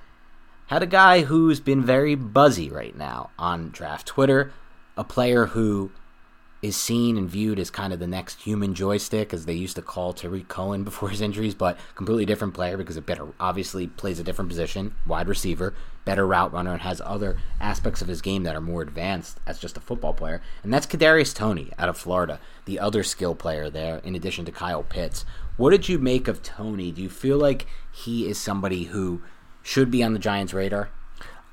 had 0.67 0.83
a 0.83 0.87
guy 0.87 1.23
who's 1.23 1.61
been 1.61 1.85
very 1.85 2.15
buzzy 2.15 2.69
right 2.69 2.97
now 2.97 3.31
on 3.39 3.71
draft 3.71 4.07
Twitter, 4.07 4.53
a 4.97 5.05
player 5.05 5.47
who 5.47 5.91
is 6.63 6.77
seen 6.77 7.19
and 7.19 7.29
viewed 7.29 7.59
as 7.59 7.71
kind 7.71 7.93
of 7.93 7.99
the 7.99 8.07
next 8.07 8.43
human 8.43 8.73
joystick, 8.73 9.35
as 9.35 9.45
they 9.45 9.53
used 9.53 9.75
to 9.75 9.83
call 9.83 10.13
Tarik 10.13 10.47
Cohen 10.47 10.85
before 10.85 11.11
his 11.11 11.21
injuries, 11.21 11.55
but 11.55 11.77
completely 11.97 12.25
different 12.25 12.55
player 12.55 12.77
because 12.77 12.97
it 12.97 13.05
better 13.05 13.27
obviously 13.41 13.89
plays 13.89 14.21
a 14.21 14.25
different 14.25 14.49
position, 14.49 14.95
wide 15.05 15.29
receiver, 15.29 15.75
better 16.05 16.27
route 16.27 16.53
runner, 16.53 16.73
and 16.73 16.83
has 16.83 17.03
other 17.05 17.37
aspects 17.61 18.01
of 18.01 18.09
his 18.09 18.23
game 18.23 18.45
that 18.45 18.57
are 18.57 18.61
more 18.61 18.83
advanced 18.83 19.41
as 19.47 19.59
just 19.59 19.77
a 19.77 19.81
football 19.81 20.15
player. 20.15 20.41
And 20.63 20.73
that's 20.73 20.87
Kadarius 20.87 21.35
Toney 21.35 21.73
out 21.79 21.89
of 21.89 21.99
Florida, 21.99 22.41
the 22.65 22.79
other 22.79 23.03
skill 23.03 23.35
player 23.35 23.69
there, 23.69 23.99
in 23.99 24.15
addition 24.15 24.45
to 24.45 24.53
Kyle 24.53 24.85
Pitts. 24.85 25.25
What 25.57 25.71
did 25.71 25.89
you 25.89 25.99
make 25.99 26.29
of 26.29 26.43
Toney? 26.43 26.93
Do 26.93 27.03
you 27.03 27.11
feel 27.11 27.39
like 27.39 27.67
he 27.91 28.29
is 28.29 28.39
somebody 28.39 28.85
who 28.85 29.23
should 29.63 29.91
be 29.91 30.03
on 30.03 30.13
the 30.13 30.19
Giants' 30.19 30.55
radar? 30.55 30.91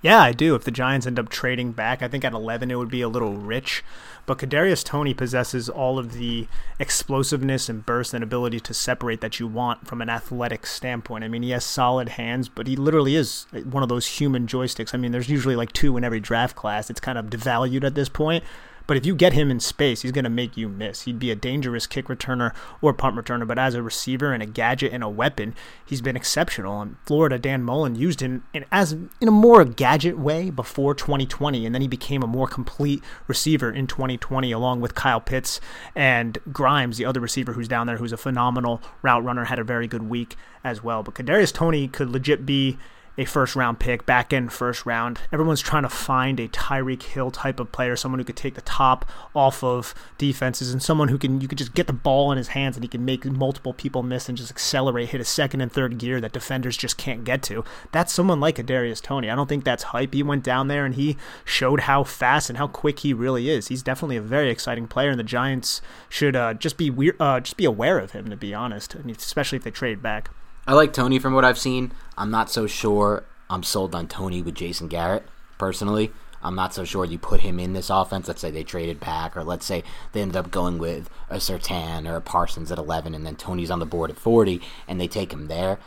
Yeah, 0.02 0.22
I 0.22 0.32
do. 0.32 0.56
If 0.56 0.64
the 0.64 0.72
Giants 0.72 1.06
end 1.06 1.20
up 1.20 1.28
trading 1.28 1.74
back, 1.74 2.02
I 2.02 2.08
think 2.08 2.24
at 2.24 2.34
11 2.34 2.72
it 2.72 2.76
would 2.76 2.90
be 2.90 3.02
a 3.02 3.10
little 3.10 3.34
rich. 3.34 3.84
But 4.30 4.38
Kadarius 4.38 4.84
Toney 4.84 5.16
possesses 5.16 5.70
all 5.70 5.98
of 5.98 6.14
the 6.14 6.48
explosiveness 6.78 7.68
and 7.68 7.84
burst 7.84 8.14
and 8.14 8.24
ability 8.24 8.60
to 8.60 8.76
separate 8.76 9.22
that 9.22 9.40
you 9.40 9.48
want 9.48 9.88
from 9.88 10.04
an 10.04 10.10
athletic 10.10 10.68
standpoint. 10.68 11.24
I 11.24 11.28
mean, 11.28 11.42
he 11.42 11.50
has 11.50 11.66
solid 11.66 12.10
hands, 12.10 12.48
but 12.48 12.68
he 12.68 12.76
literally 12.76 13.16
is 13.16 13.48
one 13.64 13.82
of 13.82 13.90
those 13.90 14.06
human 14.06 14.46
joysticks. 14.46 14.94
I 14.94 15.00
mean, 15.00 15.14
there's 15.14 15.30
usually 15.30 15.56
like 15.56 15.72
two 15.72 15.98
in 15.98 16.04
every 16.04 16.20
draft 16.20 16.56
class. 16.56 16.92
It's 16.92 17.00
kind 17.00 17.18
of 17.18 17.32
devalued 17.32 17.84
at 17.84 17.96
this 17.96 18.08
point. 18.08 18.44
But 18.90 18.98
if 18.98 19.06
you 19.06 19.14
get 19.14 19.34
him 19.34 19.52
in 19.52 19.60
space, 19.60 20.02
he's 20.02 20.12
going 20.12 20.24
to 20.24 20.32
make 20.32 20.58
you 20.58 20.68
miss. 20.68 21.04
He'd 21.04 21.20
be 21.20 21.30
a 21.30 21.36
dangerous 21.36 21.86
kick 21.86 22.08
returner 22.08 22.56
or 22.82 22.92
punt 22.92 23.16
returner, 23.16 23.48
but 23.48 23.60
as 23.60 23.76
a 23.76 23.84
receiver 23.84 24.34
and 24.34 24.42
a 24.42 24.48
gadget 24.48 24.92
and 24.92 25.04
a 25.04 25.08
weapon, 25.08 25.54
he's 25.86 26.02
been 26.02 26.16
exceptional. 26.16 26.82
And 26.82 26.96
Florida, 27.06 27.38
Dan 27.38 27.62
Mullen 27.62 27.94
used 27.94 28.20
him 28.20 28.46
in, 28.52 28.66
as 28.72 28.94
in 28.94 29.28
a 29.28 29.30
more 29.30 29.64
gadget 29.64 30.18
way 30.18 30.50
before 30.50 30.96
2020, 30.96 31.68
and 31.68 31.76
then 31.76 31.84
he 31.84 31.88
became 31.88 32.24
a 32.24 32.28
more 32.28 32.48
complete 32.48 33.04
receiver 33.28 33.72
in 33.72 33.86
2020, 33.86 34.52
along 34.52 34.82
with 34.82 34.96
Kyle 34.96 35.22
Pitts 35.22 35.62
and 35.94 36.40
Grimes, 36.52 36.98
the 36.98 37.06
other 37.06 37.20
receiver 37.20 37.54
who's 37.54 37.68
down 37.68 37.86
there, 37.86 37.98
who's 37.98 38.12
a 38.12 38.18
phenomenal 38.18 38.82
route 39.04 39.24
runner, 39.24 39.44
had 39.44 39.60
a 39.60 39.64
very 39.64 39.88
good 39.88 40.10
week 40.10 40.36
as 40.64 40.84
well. 40.84 41.04
But 41.04 41.14
Kadarius 41.14 41.54
Toney 41.54 41.88
could 41.88 42.10
legit 42.10 42.44
be 42.44 42.80
a 43.20 43.26
first 43.26 43.54
round 43.54 43.80
pick, 43.80 44.06
back 44.06 44.32
end 44.32 44.52
first 44.54 44.86
round. 44.86 45.20
Everyone's 45.32 45.60
trying 45.60 45.84
to 45.84 45.90
find 45.90 46.40
a 46.40 46.48
Tyreek 46.48 47.04
Hill 47.04 47.32
type 47.32 47.60
of 47.60 47.72
player, 47.74 47.98
someone 47.98 48.18
who 48.18 48.24
could 48.24 48.38
take 48.38 48.56
the 48.56 48.62
top 48.62 49.06
off 49.36 49.62
of 49.62 49.94
defenses 50.18 50.72
and 50.72 50.82
someone 50.82 51.10
who 51.10 51.18
can 51.18 51.42
you 51.42 51.48
could 51.50 51.58
just 51.58 51.74
get 51.74 51.88
the 51.88 51.94
ball 51.94 52.32
in 52.32 52.38
his 52.38 52.50
hands 52.50 52.78
and 52.78 52.84
he 52.84 52.88
can 52.88 53.04
make 53.04 53.26
multiple 53.26 53.74
people 53.74 54.04
miss 54.04 54.30
and 54.30 54.38
just 54.38 54.50
accelerate, 54.50 55.10
hit 55.10 55.20
a 55.20 55.26
second 55.26 55.60
and 55.60 55.70
third 55.70 55.98
gear 55.98 56.22
that 56.22 56.32
defenders 56.32 56.78
just 56.78 56.98
can't 56.98 57.26
get 57.26 57.44
to. 57.44 57.66
That's 57.92 58.14
someone 58.14 58.40
like 58.40 58.58
a 58.58 58.64
Darius 58.64 59.02
Toney. 59.02 59.30
I 59.30 59.36
don't 59.36 59.50
think 59.50 59.66
that's 59.66 59.84
hype. 59.84 60.14
He 60.14 60.24
went 60.24 60.44
down 60.44 60.70
there 60.70 60.86
and 60.86 60.96
he 60.96 61.18
showed 61.44 61.82
how 61.82 62.06
fast 62.06 62.50
and 62.50 62.58
how 62.58 62.68
quick 62.68 63.00
he 63.00 63.14
really 63.14 63.50
is. 63.50 63.68
He's 63.68 63.84
definitely 63.84 64.16
a 64.16 64.22
very 64.22 64.50
exciting 64.50 64.88
player, 64.88 65.10
and 65.10 65.20
the 65.20 65.24
Giants 65.24 65.82
should 66.08 66.38
uh, 66.38 66.54
just 66.54 66.78
be 66.78 66.90
weir- 66.90 67.18
uh, 67.20 67.42
just 67.42 67.58
be 67.58 67.66
aware 67.66 68.00
of 68.00 68.12
him 68.12 68.30
to 68.30 68.38
be 68.38 68.54
honest, 68.54 68.96
I 68.96 69.02
mean, 69.02 69.18
especially 69.18 69.58
if 69.58 69.66
they 69.66 69.72
trade 69.72 70.02
back. 70.02 70.30
I 70.70 70.74
like 70.74 70.94
Toney 70.94 71.18
from 71.18 71.34
what 71.34 71.46
I've 71.46 71.58
seen. 71.58 71.94
I'm 72.16 72.30
not 72.30 72.52
so 72.52 72.68
sure 72.68 73.24
I'm 73.50 73.64
sold 73.64 73.96
on 73.96 74.08
Toney 74.08 74.44
with 74.44 74.54
Jason 74.54 74.88
Garrett, 74.88 75.24
personally. 75.58 76.12
I'm 76.44 76.54
not 76.54 76.76
so 76.76 76.84
sure 76.84 77.06
you 77.06 77.18
put 77.18 77.42
him 77.42 77.60
in 77.60 77.74
this 77.74 77.90
offense. 77.90 78.28
Let's 78.28 78.40
say 78.40 78.52
they 78.52 78.64
traded 78.64 79.00
back, 79.00 79.36
or 79.36 79.44
let's 79.44 79.66
say 79.66 79.84
they 80.12 80.22
ended 80.22 80.38
up 80.38 80.52
going 80.52 80.78
with 80.78 81.10
a 81.28 81.38
Surtain 81.38 82.08
or 82.08 82.16
a 82.18 82.22
Parsons 82.22 82.72
at 82.72 82.78
11, 82.78 83.16
and 83.16 83.26
then 83.26 83.36
Toney's 83.36 83.72
on 83.72 83.80
the 83.80 83.88
board 83.88 84.12
at 84.12 84.20
40, 84.20 84.62
and 84.88 85.02
they 85.02 85.08
take 85.08 85.34
him 85.34 85.48
there. 85.48 85.80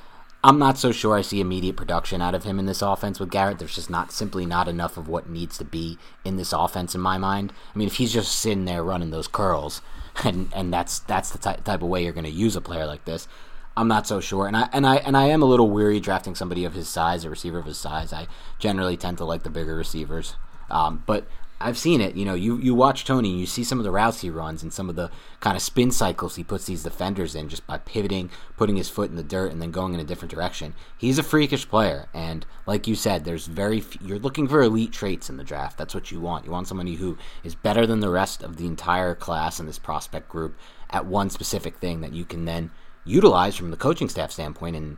I'm 0.42 0.58
not 0.58 0.78
so 0.78 0.90
sure 0.90 1.16
I 1.16 1.22
see 1.22 1.40
immediate 1.40 1.76
production 1.76 2.20
out 2.20 2.34
of 2.34 2.42
him 2.42 2.58
in 2.58 2.66
this 2.66 2.82
offense 2.82 3.20
with 3.20 3.30
Garrett. 3.30 3.60
There's 3.60 3.76
just 3.76 3.88
not 3.88 4.10
simply 4.10 4.46
not 4.46 4.66
enough 4.66 4.96
of 4.96 5.06
what 5.06 5.30
needs 5.30 5.56
to 5.58 5.64
be 5.64 5.96
in 6.24 6.38
this 6.38 6.52
offense 6.52 6.92
in 6.92 7.00
my 7.00 7.18
mind. 7.18 7.52
I 7.72 7.78
mean, 7.78 7.86
if 7.86 7.98
he's 7.98 8.12
just 8.12 8.34
sitting 8.34 8.64
there 8.64 8.82
running 8.82 9.12
those 9.12 9.28
curls, 9.28 9.80
and 10.24 10.52
and 10.52 10.74
that's 10.74 10.98
that's 10.98 11.30
the 11.30 11.38
ty- 11.38 11.60
type 11.62 11.82
of 11.82 11.88
way 11.88 12.02
you're 12.02 12.12
going 12.12 12.24
to 12.24 12.30
use 12.30 12.56
a 12.56 12.60
player 12.60 12.84
like 12.84 13.04
this. 13.04 13.28
I'm 13.76 13.88
not 13.88 14.06
so 14.06 14.20
sure, 14.20 14.46
and 14.46 14.56
I 14.56 14.68
and 14.72 14.86
I 14.86 14.96
and 14.96 15.16
I 15.16 15.26
am 15.26 15.42
a 15.42 15.46
little 15.46 15.70
weary 15.70 15.98
drafting 15.98 16.34
somebody 16.34 16.64
of 16.64 16.74
his 16.74 16.88
size, 16.88 17.24
a 17.24 17.30
receiver 17.30 17.58
of 17.58 17.64
his 17.64 17.78
size. 17.78 18.12
I 18.12 18.26
generally 18.58 18.96
tend 18.96 19.18
to 19.18 19.24
like 19.24 19.44
the 19.44 19.50
bigger 19.50 19.74
receivers, 19.74 20.36
um, 20.70 21.02
but 21.06 21.26
I've 21.62 21.78
seen 21.78 22.00
it. 22.00 22.14
You 22.14 22.24
know, 22.24 22.34
you 22.34 22.58
you 22.58 22.74
watch 22.74 23.04
Toney, 23.04 23.38
you 23.38 23.46
see 23.46 23.64
some 23.64 23.78
of 23.78 23.84
the 23.84 23.90
routes 23.90 24.20
he 24.20 24.30
runs 24.30 24.62
and 24.62 24.72
some 24.72 24.90
of 24.90 24.96
the 24.96 25.10
kind 25.40 25.56
of 25.56 25.62
spin 25.62 25.90
cycles 25.90 26.36
he 26.36 26.44
puts 26.44 26.66
these 26.66 26.82
defenders 26.82 27.34
in, 27.34 27.48
just 27.48 27.66
by 27.66 27.78
pivoting, 27.78 28.30
putting 28.56 28.76
his 28.76 28.90
foot 28.90 29.10
in 29.10 29.16
the 29.16 29.22
dirt, 29.22 29.52
and 29.52 29.62
then 29.62 29.70
going 29.70 29.94
in 29.94 30.00
a 30.00 30.04
different 30.04 30.32
direction. 30.32 30.74
He's 30.98 31.18
a 31.18 31.22
freakish 31.22 31.68
player, 31.68 32.08
and 32.12 32.44
like 32.66 32.86
you 32.86 32.94
said, 32.94 33.24
there's 33.24 33.46
very 33.46 33.82
you're 34.02 34.18
looking 34.18 34.48
for 34.48 34.60
elite 34.60 34.92
traits 34.92 35.30
in 35.30 35.38
the 35.38 35.44
draft. 35.44 35.78
That's 35.78 35.94
what 35.94 36.10
you 36.10 36.20
want. 36.20 36.44
You 36.44 36.50
want 36.50 36.68
somebody 36.68 36.96
who 36.96 37.16
is 37.44 37.54
better 37.54 37.86
than 37.86 38.00
the 38.00 38.10
rest 38.10 38.42
of 38.42 38.56
the 38.56 38.66
entire 38.66 39.14
class 39.14 39.60
in 39.60 39.66
this 39.66 39.78
prospect 39.78 40.28
group 40.28 40.58
at 40.90 41.06
one 41.06 41.30
specific 41.30 41.76
thing 41.76 42.02
that 42.02 42.12
you 42.12 42.24
can 42.24 42.44
then 42.44 42.70
utilize 43.04 43.56
from 43.56 43.70
the 43.70 43.76
coaching 43.76 44.08
staff 44.08 44.30
standpoint 44.30 44.76
and 44.76 44.96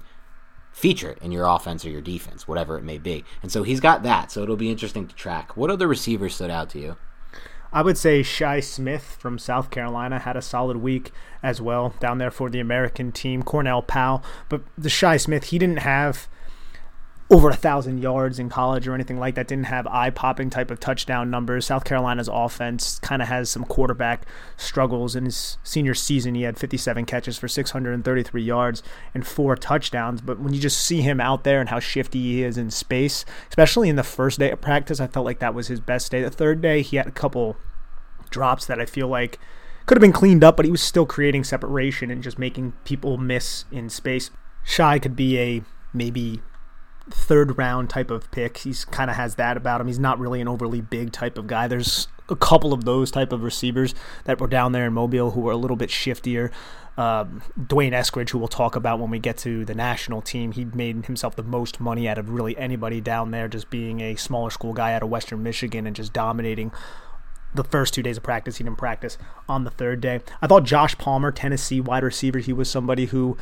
feature 0.73 1.11
it 1.11 1.19
in 1.23 1.31
your 1.31 1.47
offense 1.47 1.85
or 1.85 1.91
your 1.91 2.01
defense, 2.01 2.49
whatever 2.49 2.77
it 2.77 2.83
may 2.83 2.99
be. 2.99 3.25
And 3.43 3.51
so 3.51 3.63
he's 3.63 3.81
got 3.81 4.03
that. 4.03 4.33
So 4.33 4.43
it'll 4.43 4.57
be 4.57 4.71
interesting 4.71 5.07
to 5.07 5.15
track. 5.15 5.57
What 5.57 5.71
other 5.71 5.87
receivers 5.87 6.35
stood 6.35 6.51
out 6.51 6.69
to 6.71 6.81
you? 6.81 6.97
I 7.73 7.83
would 7.83 7.99
say 7.99 8.23
Shi 8.23 8.61
Smith 8.61 9.17
from 9.19 9.39
South 9.39 9.71
Carolina 9.71 10.21
had 10.21 10.37
a 10.37 10.43
solid 10.43 10.77
week 10.77 11.11
as 11.43 11.61
well 11.61 11.95
down 11.99 12.19
there 12.19 12.31
for 12.31 12.49
the 12.49 12.61
American 12.61 13.11
team. 13.11 13.43
Cornell 13.43 13.83
Powell, 13.83 14.23
but 14.49 14.63
the 14.79 14.89
Shi 14.89 15.19
Smith, 15.19 15.45
he 15.45 15.59
didn't 15.59 15.81
have 15.81 16.29
over 17.31 17.49
a 17.49 17.57
thousand 17.57 17.99
yards 17.99 18.39
in 18.39 18.51
college 18.51 18.87
or 18.87 18.95
anything 18.95 19.19
like 19.19 19.35
that. 19.35 19.49
Didn't 19.49 19.67
have 19.67 19.87
eye 19.87 20.11
popping 20.11 20.51
type 20.51 20.71
of 20.71 20.79
touchdown 20.79 21.31
numbers. 21.31 21.67
South 21.67 21.85
Carolina's 21.85 22.29
offense 22.31 22.99
kind 22.99 23.23
of 23.23 23.29
has 23.29 23.49
some 23.49 23.65
quarterback 23.65 24.27
struggles. 24.57 25.17
In 25.17 25.25
his 25.25 25.57
senior 25.63 25.95
season, 25.95 26.35
he 26.35 26.43
had 26.43 26.59
57 26.59 27.07
catches 27.07 27.39
for 27.39 27.49
633 27.49 28.43
yards 28.43 28.83
and 29.15 29.27
four 29.27 29.57
touchdowns. 29.57 30.21
But 30.21 30.39
when 30.39 30.53
you 30.53 30.61
just 30.61 30.81
see 30.81 31.01
him 31.01 31.21
out 31.21 31.45
there 31.45 31.61
and 31.61 31.71
how 31.71 31.81
shifty 31.81 32.21
he 32.21 32.43
is 32.43 32.59
in 32.59 32.71
space, 32.71 33.25
especially 33.49 33.89
in 33.89 33.97
the 33.97 34.03
first 34.03 34.39
day 34.39 34.51
of 34.51 34.61
practice, 34.61 35.01
I 35.01 35.07
felt 35.07 35.25
like 35.25 35.39
that 35.39 35.55
was 35.55 35.69
his 35.69 35.81
best 35.81 36.11
day. 36.11 36.23
The 36.23 36.31
third 36.31 36.61
day, 36.61 36.83
he 36.83 36.99
had 36.99 37.07
a 37.07 37.13
couple 37.13 37.57
drops 38.31 38.67
that 38.67 38.81
I 38.81 38.85
feel 38.85 39.09
like 39.09 39.39
could 39.87 39.97
have 39.97 40.03
been 40.03 40.13
cleaned 40.13 40.45
up, 40.45 40.57
but 40.57 40.65
he 40.65 40.71
was 40.71 40.83
still 40.83 41.07
creating 41.07 41.45
separation 41.45 42.11
and 42.11 42.23
just 42.23 42.39
making 42.39 42.73
people 42.85 43.17
miss 43.17 43.65
in 43.71 43.89
space. 43.89 44.31
Shi 44.63 44.99
could 44.99 45.15
be 45.17 45.39
a 45.39 45.63
maybe 45.93 46.41
third 47.11 47.59
round 47.59 47.91
type 47.91 48.11
of 48.11 48.31
pick. 48.31 48.59
He's 48.59 48.85
kind 48.85 49.11
of 49.11 49.17
has 49.17 49.35
that 49.37 49.57
about 49.57 49.81
him. 49.81 49.87
He's 49.87 49.99
not 49.99 50.19
really 50.19 50.41
an 50.41 50.49
overly 50.49 50.81
big 50.81 51.13
type 51.13 51.39
of 51.39 51.47
guy. 51.47 51.69
There's 51.69 52.09
a 52.29 52.37
couple 52.37 52.73
of 52.73 52.85
those 52.85 53.11
type 53.11 53.33
of 53.33 53.43
receivers 53.43 53.95
that 54.25 54.41
were 54.41 54.47
down 54.47 54.73
there 54.73 54.87
in 54.87 54.93
Mobile 54.93 55.33
who 55.33 55.41
were 55.41 55.53
a 55.53 55.57
little 55.57 55.77
bit 55.77 55.91
shiftier. 55.91 56.51
Um, 56.97 57.43
D'Wayne 57.59 57.93
Eskridge, 57.93 58.31
who 58.31 58.39
we'll 58.39 58.49
talk 58.49 58.77
about 58.77 59.01
when 59.01 59.11
we 59.11 59.19
get 59.19 59.37
to 59.39 59.65
the 59.65 59.75
national 59.75 60.23
team, 60.23 60.53
he 60.53 60.65
made 60.65 61.07
himself 61.07 61.35
the 61.35 61.43
most 61.43 61.81
money 61.81 62.09
out 62.09 62.19
of 62.19 62.31
really 62.31 62.57
anybody 62.57 63.01
down 63.01 63.33
there, 63.33 63.49
just 63.49 63.69
being 63.69 64.01
a 64.01 64.15
smaller 64.15 64.51
school 64.51 64.73
guy 64.73 64.95
out 64.95 65.03
of 65.03 65.09
Western 65.09 65.43
Michigan 65.43 65.87
and 65.87 65.97
just 65.97 66.13
dominating 66.13 66.71
the 67.53 67.65
first 67.65 67.95
two 67.95 68.03
days 68.03 68.17
of 68.17 68.23
practice. 68.23 68.57
He 68.57 68.65
didn't 68.65 68.79
practice 68.79 69.19
on 69.49 69.65
the 69.65 69.71
third 69.71 70.01
day. 70.01 70.21
I 70.41 70.47
thought 70.47 70.65
Josh 70.65 70.97
Palmer, 70.99 71.33
Tennessee 71.33 71.81
wide 71.81 72.03
receiver, 72.03 72.39
he 72.39 72.53
was 72.53 72.71
somebody 72.71 73.07
who 73.07 73.37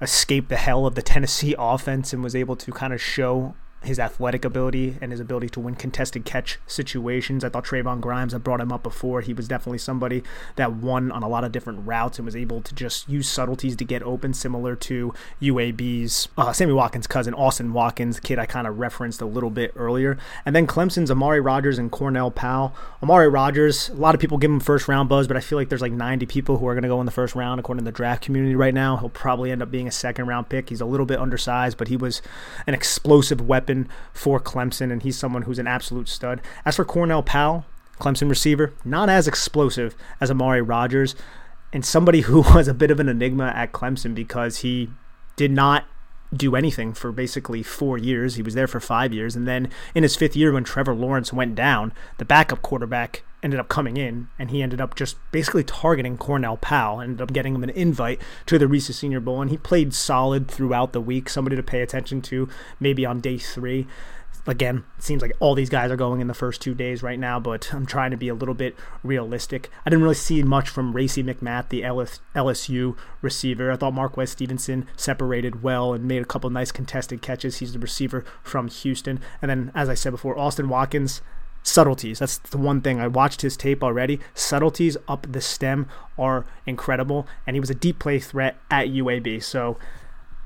escaped 0.00 0.48
the 0.48 0.56
hell 0.56 0.86
of 0.86 0.94
the 0.94 1.02
Tennessee 1.02 1.54
offense 1.58 2.12
and 2.12 2.22
was 2.22 2.34
able 2.34 2.56
to 2.56 2.70
kind 2.72 2.92
of 2.92 3.00
show 3.00 3.54
his 3.82 3.98
athletic 3.98 4.44
ability 4.44 4.96
and 5.00 5.12
his 5.12 5.20
ability 5.20 5.48
to 5.50 5.60
win 5.60 5.74
contested 5.74 6.24
catch 6.24 6.58
situations. 6.66 7.44
I 7.44 7.48
thought 7.48 7.64
Trevon 7.64 8.00
Grimes, 8.00 8.34
I 8.34 8.38
brought 8.38 8.60
him 8.60 8.72
up 8.72 8.82
before. 8.82 9.20
He 9.20 9.32
was 9.32 9.46
definitely 9.46 9.78
somebody 9.78 10.22
that 10.56 10.72
won 10.72 11.12
on 11.12 11.22
a 11.22 11.28
lot 11.28 11.44
of 11.44 11.52
different 11.52 11.86
routes 11.86 12.18
and 12.18 12.26
was 12.26 12.34
able 12.34 12.60
to 12.60 12.74
just 12.74 13.08
use 13.08 13.28
subtleties 13.28 13.76
to 13.76 13.84
get 13.84 14.02
open, 14.02 14.34
similar 14.34 14.74
to 14.76 15.14
UAB's 15.40 16.28
uh, 16.36 16.52
Sammy 16.52 16.72
Watkins' 16.72 17.06
cousin, 17.06 17.34
Austin 17.34 17.72
Watkins, 17.72 18.18
kid 18.20 18.38
I 18.38 18.46
kind 18.46 18.66
of 18.66 18.78
referenced 18.78 19.20
a 19.20 19.26
little 19.26 19.50
bit 19.50 19.72
earlier. 19.76 20.18
And 20.44 20.56
then 20.56 20.66
Clemson's 20.66 21.10
Amari 21.10 21.40
Rogers 21.40 21.78
and 21.78 21.90
Cornell 21.90 22.30
Powell. 22.30 22.74
Amari 23.02 23.28
Rogers, 23.28 23.90
a 23.90 23.94
lot 23.94 24.14
of 24.14 24.20
people 24.20 24.38
give 24.38 24.50
him 24.50 24.60
first 24.60 24.88
round 24.88 25.08
buzz, 25.08 25.28
but 25.28 25.36
I 25.36 25.40
feel 25.40 25.56
like 25.56 25.68
there's 25.68 25.82
like 25.82 25.92
90 25.92 26.26
people 26.26 26.58
who 26.58 26.66
are 26.66 26.74
going 26.74 26.82
to 26.82 26.88
go 26.88 27.00
in 27.00 27.06
the 27.06 27.12
first 27.12 27.34
round 27.34 27.60
according 27.60 27.84
to 27.84 27.90
the 27.90 27.96
draft 27.96 28.24
community 28.24 28.56
right 28.56 28.74
now. 28.74 28.96
He'll 28.96 29.08
probably 29.08 29.52
end 29.52 29.62
up 29.62 29.70
being 29.70 29.86
a 29.86 29.92
second 29.92 30.26
round 30.26 30.48
pick. 30.48 30.68
He's 30.68 30.80
a 30.80 30.86
little 30.86 31.06
bit 31.06 31.20
undersized, 31.20 31.78
but 31.78 31.88
he 31.88 31.96
was 31.96 32.22
an 32.66 32.74
explosive 32.74 33.40
weapon 33.40 33.67
weapon 33.68 33.88
for 34.12 34.40
Clemson, 34.40 34.90
and 34.90 35.02
he's 35.02 35.18
someone 35.18 35.42
who's 35.42 35.58
an 35.58 35.66
absolute 35.66 36.08
stud. 36.08 36.40
As 36.64 36.76
for 36.76 36.84
Cornell 36.84 37.22
Powell, 37.22 37.64
Clemson 38.00 38.28
receiver, 38.28 38.72
not 38.84 39.08
as 39.08 39.28
explosive 39.28 39.94
as 40.20 40.30
Amari 40.30 40.62
Rogers, 40.62 41.14
and 41.72 41.84
somebody 41.84 42.20
who 42.28 42.40
was 42.40 42.68
a 42.68 42.74
bit 42.74 42.90
of 42.90 43.00
an 43.00 43.08
enigma 43.08 43.52
at 43.54 43.72
Clemson 43.72 44.14
because 44.14 44.58
he 44.58 44.88
did 45.36 45.50
not 45.50 45.84
do 46.34 46.54
anything 46.56 46.92
for 46.92 47.10
basically 47.10 47.62
four 47.62 47.96
years. 47.96 48.34
He 48.34 48.42
was 48.42 48.54
there 48.54 48.66
for 48.66 48.80
five 48.80 49.14
years. 49.14 49.34
And 49.34 49.48
then 49.48 49.70
in 49.94 50.02
his 50.02 50.14
fifth 50.14 50.36
year, 50.36 50.52
when 50.52 50.64
Trevor 50.64 50.94
Lawrence 50.94 51.32
went 51.32 51.54
down, 51.54 51.92
the 52.18 52.26
backup 52.26 52.60
quarterback 52.60 53.24
ended 53.42 53.60
up 53.60 53.68
coming 53.68 53.96
in 53.96 54.28
and 54.38 54.50
he 54.50 54.62
ended 54.62 54.80
up 54.80 54.94
just 54.94 55.16
basically 55.30 55.64
targeting 55.64 56.16
Cornell 56.16 56.56
Powell, 56.56 57.00
ended 57.00 57.20
up 57.20 57.32
getting 57.32 57.54
him 57.54 57.62
an 57.62 57.70
invite 57.70 58.20
to 58.46 58.58
the 58.58 58.68
Reese 58.68 58.94
Senior 58.94 59.20
Bowl. 59.20 59.40
And 59.40 59.50
he 59.50 59.56
played 59.56 59.94
solid 59.94 60.48
throughout 60.48 60.92
the 60.92 61.00
week, 61.00 61.28
somebody 61.28 61.56
to 61.56 61.62
pay 61.62 61.82
attention 61.82 62.22
to 62.22 62.48
maybe 62.80 63.06
on 63.06 63.20
day 63.20 63.38
three 63.38 63.86
again, 64.48 64.84
it 64.96 65.04
seems 65.04 65.20
like 65.20 65.32
all 65.40 65.54
these 65.54 65.68
guys 65.68 65.90
are 65.90 65.96
going 65.96 66.20
in 66.20 66.26
the 66.26 66.34
first 66.34 66.62
two 66.62 66.74
days 66.74 67.02
right 67.02 67.18
now, 67.18 67.38
but 67.38 67.72
I'm 67.72 67.86
trying 67.86 68.10
to 68.10 68.16
be 68.16 68.28
a 68.28 68.34
little 68.34 68.54
bit 68.54 68.74
realistic. 69.04 69.70
I 69.84 69.90
didn't 69.90 70.02
really 70.02 70.14
see 70.14 70.42
much 70.42 70.68
from 70.70 70.94
Racey 70.94 71.22
McMath, 71.22 71.68
the 71.68 71.82
LSU 71.82 72.96
receiver. 73.20 73.70
I 73.70 73.76
thought 73.76 73.94
Marquez 73.94 74.30
Stevenson 74.30 74.88
separated 74.96 75.62
well 75.62 75.92
and 75.92 76.04
made 76.08 76.22
a 76.22 76.26
couple 76.26 76.48
nice 76.48 76.72
contested 76.72 77.20
catches. 77.20 77.58
He's 77.58 77.74
the 77.74 77.78
receiver 77.78 78.24
from 78.42 78.68
Houston. 78.68 79.20
And 79.42 79.50
then, 79.50 79.70
as 79.74 79.88
I 79.88 79.94
said 79.94 80.10
before, 80.10 80.38
Austin 80.38 80.70
Watkins, 80.70 81.20
subtleties. 81.62 82.18
That's 82.18 82.38
the 82.38 82.58
one 82.58 82.80
thing. 82.80 83.00
I 83.00 83.08
watched 83.08 83.42
his 83.42 83.56
tape 83.56 83.82
already. 83.82 84.20
Subtleties 84.34 84.96
up 85.06 85.26
the 85.30 85.40
stem 85.40 85.86
are 86.18 86.46
incredible, 86.66 87.26
and 87.46 87.56
he 87.56 87.60
was 87.60 87.70
a 87.70 87.74
deep 87.74 87.98
play 87.98 88.18
threat 88.18 88.56
at 88.70 88.88
UAB. 88.88 89.42
So, 89.42 89.78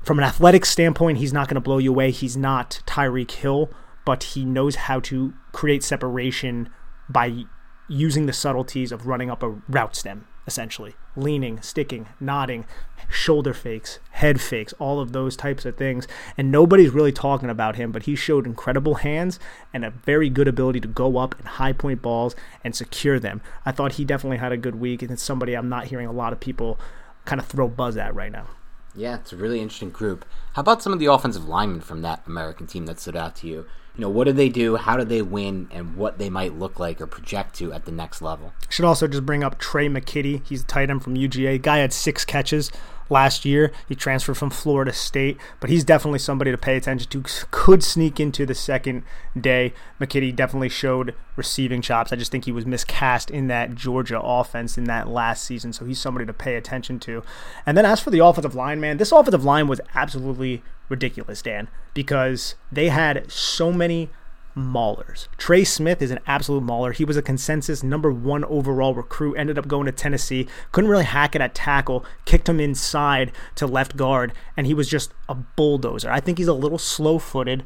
from 0.03 0.19
an 0.19 0.25
athletic 0.25 0.65
standpoint, 0.65 1.17
he's 1.17 1.33
not 1.33 1.47
going 1.47 1.55
to 1.55 1.61
blow 1.61 1.77
you 1.77 1.91
away. 1.91 2.11
He's 2.11 2.35
not 2.35 2.81
Tyreek 2.85 3.31
Hill, 3.31 3.69
but 4.05 4.23
he 4.23 4.43
knows 4.43 4.75
how 4.75 4.99
to 5.01 5.33
create 5.53 5.83
separation 5.83 6.69
by 7.09 7.45
using 7.87 8.25
the 8.25 8.33
subtleties 8.33 8.91
of 8.91 9.07
running 9.07 9.29
up 9.29 9.43
a 9.43 9.49
route 9.69 9.95
stem, 9.95 10.27
essentially. 10.45 10.95
Leaning, 11.15 11.61
sticking, 11.61 12.07
nodding, 12.19 12.65
shoulder 13.09 13.53
fakes, 13.53 13.99
head 14.11 14.41
fakes, 14.41 14.73
all 14.73 14.99
of 14.99 15.11
those 15.11 15.35
types 15.35 15.65
of 15.65 15.77
things. 15.77 16.07
And 16.37 16.51
nobody's 16.51 16.89
really 16.89 17.11
talking 17.11 17.49
about 17.49 17.75
him, 17.75 17.91
but 17.91 18.03
he 18.03 18.15
showed 18.15 18.45
incredible 18.45 18.95
hands 18.95 19.39
and 19.73 19.85
a 19.85 19.91
very 19.91 20.29
good 20.29 20.47
ability 20.47 20.79
to 20.81 20.87
go 20.87 21.17
up 21.17 21.37
and 21.37 21.47
high 21.47 21.73
point 21.73 22.01
balls 22.01 22.35
and 22.63 22.75
secure 22.75 23.19
them. 23.19 23.41
I 23.65 23.71
thought 23.71 23.93
he 23.93 24.05
definitely 24.05 24.37
had 24.37 24.51
a 24.51 24.57
good 24.57 24.75
week, 24.75 25.01
and 25.01 25.11
it's 25.11 25.23
somebody 25.23 25.53
I'm 25.53 25.69
not 25.69 25.87
hearing 25.87 26.07
a 26.07 26.11
lot 26.11 26.33
of 26.33 26.39
people 26.39 26.79
kind 27.25 27.39
of 27.39 27.47
throw 27.47 27.67
buzz 27.67 27.95
at 27.97 28.15
right 28.15 28.31
now. 28.31 28.47
Yeah, 28.95 29.15
it's 29.15 29.33
a 29.33 29.37
really 29.37 29.59
interesting 29.59 29.89
group. 29.89 30.25
How 30.53 30.61
about 30.61 30.83
some 30.83 30.93
of 30.93 30.99
the 30.99 31.07
offensive 31.07 31.47
linemen 31.47 31.81
from 31.81 32.01
that 32.03 32.21
American 32.27 32.67
team 32.67 32.85
that 32.85 32.99
stood 32.99 33.15
out 33.15 33.35
to 33.37 33.47
you? 33.47 33.65
You 33.95 34.01
know, 34.01 34.09
what 34.09 34.23
did 34.23 34.37
they 34.37 34.49
do? 34.49 34.75
How 34.75 34.97
did 34.97 35.09
they 35.09 35.21
win? 35.21 35.67
And 35.71 35.95
what 35.95 36.17
they 36.17 36.29
might 36.29 36.57
look 36.57 36.79
like 36.79 36.99
or 36.99 37.05
project 37.05 37.55
to 37.55 37.71
at 37.73 37.85
the 37.85 37.91
next 37.91 38.21
level. 38.21 38.53
Should 38.69 38.85
also 38.85 39.07
just 39.07 39.25
bring 39.25 39.43
up 39.43 39.59
Tre' 39.59 39.87
McKitty. 39.87 40.41
He's 40.47 40.63
a 40.63 40.65
tight 40.65 40.89
end 40.89 41.03
from 41.03 41.15
UGA. 41.15 41.61
Guy 41.61 41.77
had 41.77 41.93
six 41.93 42.25
catches 42.25 42.71
last 43.09 43.45
year. 43.45 43.71
He 43.87 43.95
transferred 43.95 44.37
from 44.37 44.49
Florida 44.49 44.93
State, 44.93 45.37
but 45.59 45.69
he's 45.69 45.83
definitely 45.83 46.19
somebody 46.19 46.51
to 46.51 46.57
pay 46.57 46.77
attention 46.77 47.09
to. 47.09 47.45
Could 47.51 47.83
sneak 47.83 48.19
into 48.19 48.45
the 48.45 48.55
second 48.55 49.03
day. 49.39 49.73
McKitty 49.99 50.35
definitely 50.35 50.69
showed 50.69 51.15
receiving 51.35 51.81
chops. 51.81 52.13
I 52.13 52.15
just 52.15 52.31
think 52.31 52.45
he 52.45 52.51
was 52.51 52.65
miscast 52.65 53.31
in 53.31 53.47
that 53.47 53.75
Georgia 53.75 54.19
offense 54.21 54.77
in 54.77 54.85
that 54.85 55.07
last 55.07 55.43
season, 55.43 55.73
so 55.73 55.85
he's 55.85 55.99
somebody 55.99 56.25
to 56.25 56.33
pay 56.33 56.55
attention 56.55 56.99
to. 57.01 57.23
And 57.65 57.77
then 57.77 57.85
as 57.85 57.99
for 57.99 58.11
the 58.11 58.23
offensive 58.23 58.55
line, 58.55 58.79
man, 58.79 58.97
this 58.97 59.11
offensive 59.11 59.43
line 59.43 59.67
was 59.67 59.81
absolutely 59.95 60.63
ridiculous, 60.89 61.41
Dan, 61.41 61.67
because 61.93 62.55
they 62.71 62.89
had 62.89 63.31
so 63.31 63.71
many 63.71 64.09
maulers. 64.55 65.27
Trey 65.37 65.63
Smith 65.63 66.01
is 66.01 66.11
an 66.11 66.19
absolute 66.27 66.63
mauler. 66.63 66.91
He 66.91 67.05
was 67.05 67.17
a 67.17 67.21
consensus 67.21 67.83
number 67.83 68.11
one 68.11 68.43
overall 68.45 68.93
recruit, 68.93 69.35
ended 69.35 69.57
up 69.57 69.67
going 69.67 69.85
to 69.85 69.91
Tennessee, 69.91 70.47
couldn't 70.71 70.89
really 70.89 71.03
hack 71.03 71.35
it 71.35 71.41
at 71.41 71.55
tackle, 71.55 72.05
kicked 72.25 72.49
him 72.49 72.59
inside 72.59 73.31
to 73.55 73.67
left 73.67 73.97
guard, 73.97 74.33
and 74.55 74.67
he 74.67 74.73
was 74.73 74.87
just 74.87 75.13
a 75.27 75.35
bulldozer. 75.35 76.11
I 76.11 76.19
think 76.19 76.37
he's 76.37 76.47
a 76.47 76.53
little 76.53 76.77
slow 76.77 77.19
footed, 77.19 77.63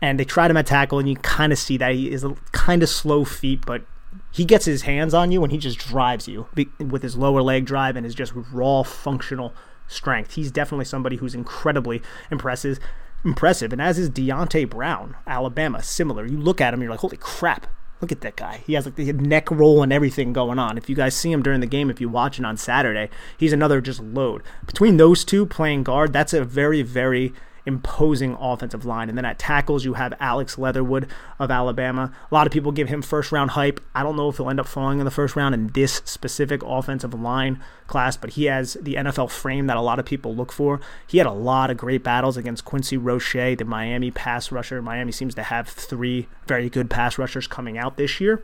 and 0.00 0.18
they 0.18 0.24
tried 0.24 0.50
him 0.50 0.56
at 0.56 0.66
tackle, 0.66 0.98
and 0.98 1.08
you 1.08 1.16
kind 1.16 1.52
of 1.52 1.58
see 1.58 1.76
that 1.76 1.94
he 1.94 2.10
is 2.10 2.24
kind 2.52 2.82
of 2.82 2.88
slow 2.88 3.24
feet, 3.24 3.64
but 3.66 3.82
he 4.30 4.44
gets 4.44 4.64
his 4.64 4.82
hands 4.82 5.14
on 5.14 5.32
you 5.32 5.42
and 5.42 5.52
he 5.52 5.58
just 5.58 5.78
drives 5.78 6.28
you 6.28 6.46
with 6.78 7.02
his 7.02 7.16
lower 7.16 7.42
leg 7.42 7.64
drive 7.64 7.96
and 7.96 8.04
his 8.04 8.14
just 8.14 8.32
raw 8.34 8.82
functional 8.82 9.54
strength. 9.88 10.34
He's 10.34 10.50
definitely 10.50 10.84
somebody 10.84 11.16
who's 11.16 11.34
incredibly 11.34 12.02
impressive 12.30 12.78
impressive. 13.24 13.72
And 13.72 13.80
as 13.80 13.98
is 13.98 14.10
Deonte 14.10 14.68
Brown, 14.68 15.16
Alabama, 15.26 15.82
similar. 15.82 16.26
You 16.26 16.38
look 16.38 16.60
at 16.60 16.74
him, 16.74 16.82
you're 16.82 16.90
like, 16.90 17.00
holy 17.00 17.16
crap, 17.16 17.66
look 18.00 18.12
at 18.12 18.20
that 18.22 18.36
guy. 18.36 18.62
He 18.66 18.74
has 18.74 18.84
like 18.84 18.96
the 18.96 19.12
neck 19.12 19.50
roll 19.50 19.82
and 19.82 19.92
everything 19.92 20.32
going 20.32 20.58
on. 20.58 20.76
If 20.76 20.88
you 20.88 20.96
guys 20.96 21.14
see 21.14 21.32
him 21.32 21.42
during 21.42 21.60
the 21.60 21.66
game, 21.66 21.90
if 21.90 22.00
you 22.00 22.08
watch 22.08 22.38
it 22.38 22.44
on 22.44 22.56
Saturday, 22.56 23.08
he's 23.36 23.52
another 23.52 23.80
just 23.80 24.02
load. 24.02 24.42
Between 24.66 24.96
those 24.96 25.24
two 25.24 25.46
playing 25.46 25.84
guard, 25.84 26.12
that's 26.12 26.32
a 26.32 26.44
very, 26.44 26.82
very 26.82 27.32
imposing 27.66 28.34
offensive 28.34 28.84
line. 28.84 29.08
And 29.08 29.16
then 29.16 29.24
at 29.24 29.38
tackles, 29.38 29.84
you 29.84 29.94
have 29.94 30.14
Alex 30.20 30.58
Leatherwood 30.58 31.08
of 31.38 31.50
Alabama. 31.50 32.12
A 32.30 32.34
lot 32.34 32.46
of 32.46 32.52
people 32.52 32.72
give 32.72 32.88
him 32.88 33.02
first 33.02 33.32
round 33.32 33.52
hype. 33.52 33.80
I 33.94 34.02
don't 34.02 34.16
know 34.16 34.28
if 34.28 34.36
he'll 34.36 34.50
end 34.50 34.60
up 34.60 34.66
falling 34.66 34.98
in 34.98 35.04
the 35.04 35.10
first 35.10 35.36
round 35.36 35.54
in 35.54 35.68
this 35.68 36.02
specific 36.04 36.62
offensive 36.64 37.14
line 37.14 37.62
class, 37.86 38.16
but 38.16 38.30
he 38.30 38.44
has 38.44 38.74
the 38.80 38.94
NFL 38.94 39.30
frame 39.30 39.66
that 39.66 39.76
a 39.76 39.82
lot 39.82 39.98
of 39.98 40.06
people 40.06 40.34
look 40.34 40.52
for. 40.52 40.80
He 41.06 41.18
had 41.18 41.26
a 41.26 41.32
lot 41.32 41.70
of 41.70 41.76
great 41.76 42.02
battles 42.02 42.36
against 42.36 42.64
Quincy 42.64 42.96
Roche, 42.96 43.34
the 43.34 43.64
Miami 43.64 44.10
pass 44.10 44.50
rusher. 44.50 44.82
Miami 44.82 45.12
seems 45.12 45.34
to 45.34 45.42
have 45.42 45.68
three 45.68 46.28
very 46.46 46.68
good 46.68 46.90
pass 46.90 47.18
rushers 47.18 47.46
coming 47.46 47.78
out 47.78 47.96
this 47.96 48.20
year. 48.20 48.42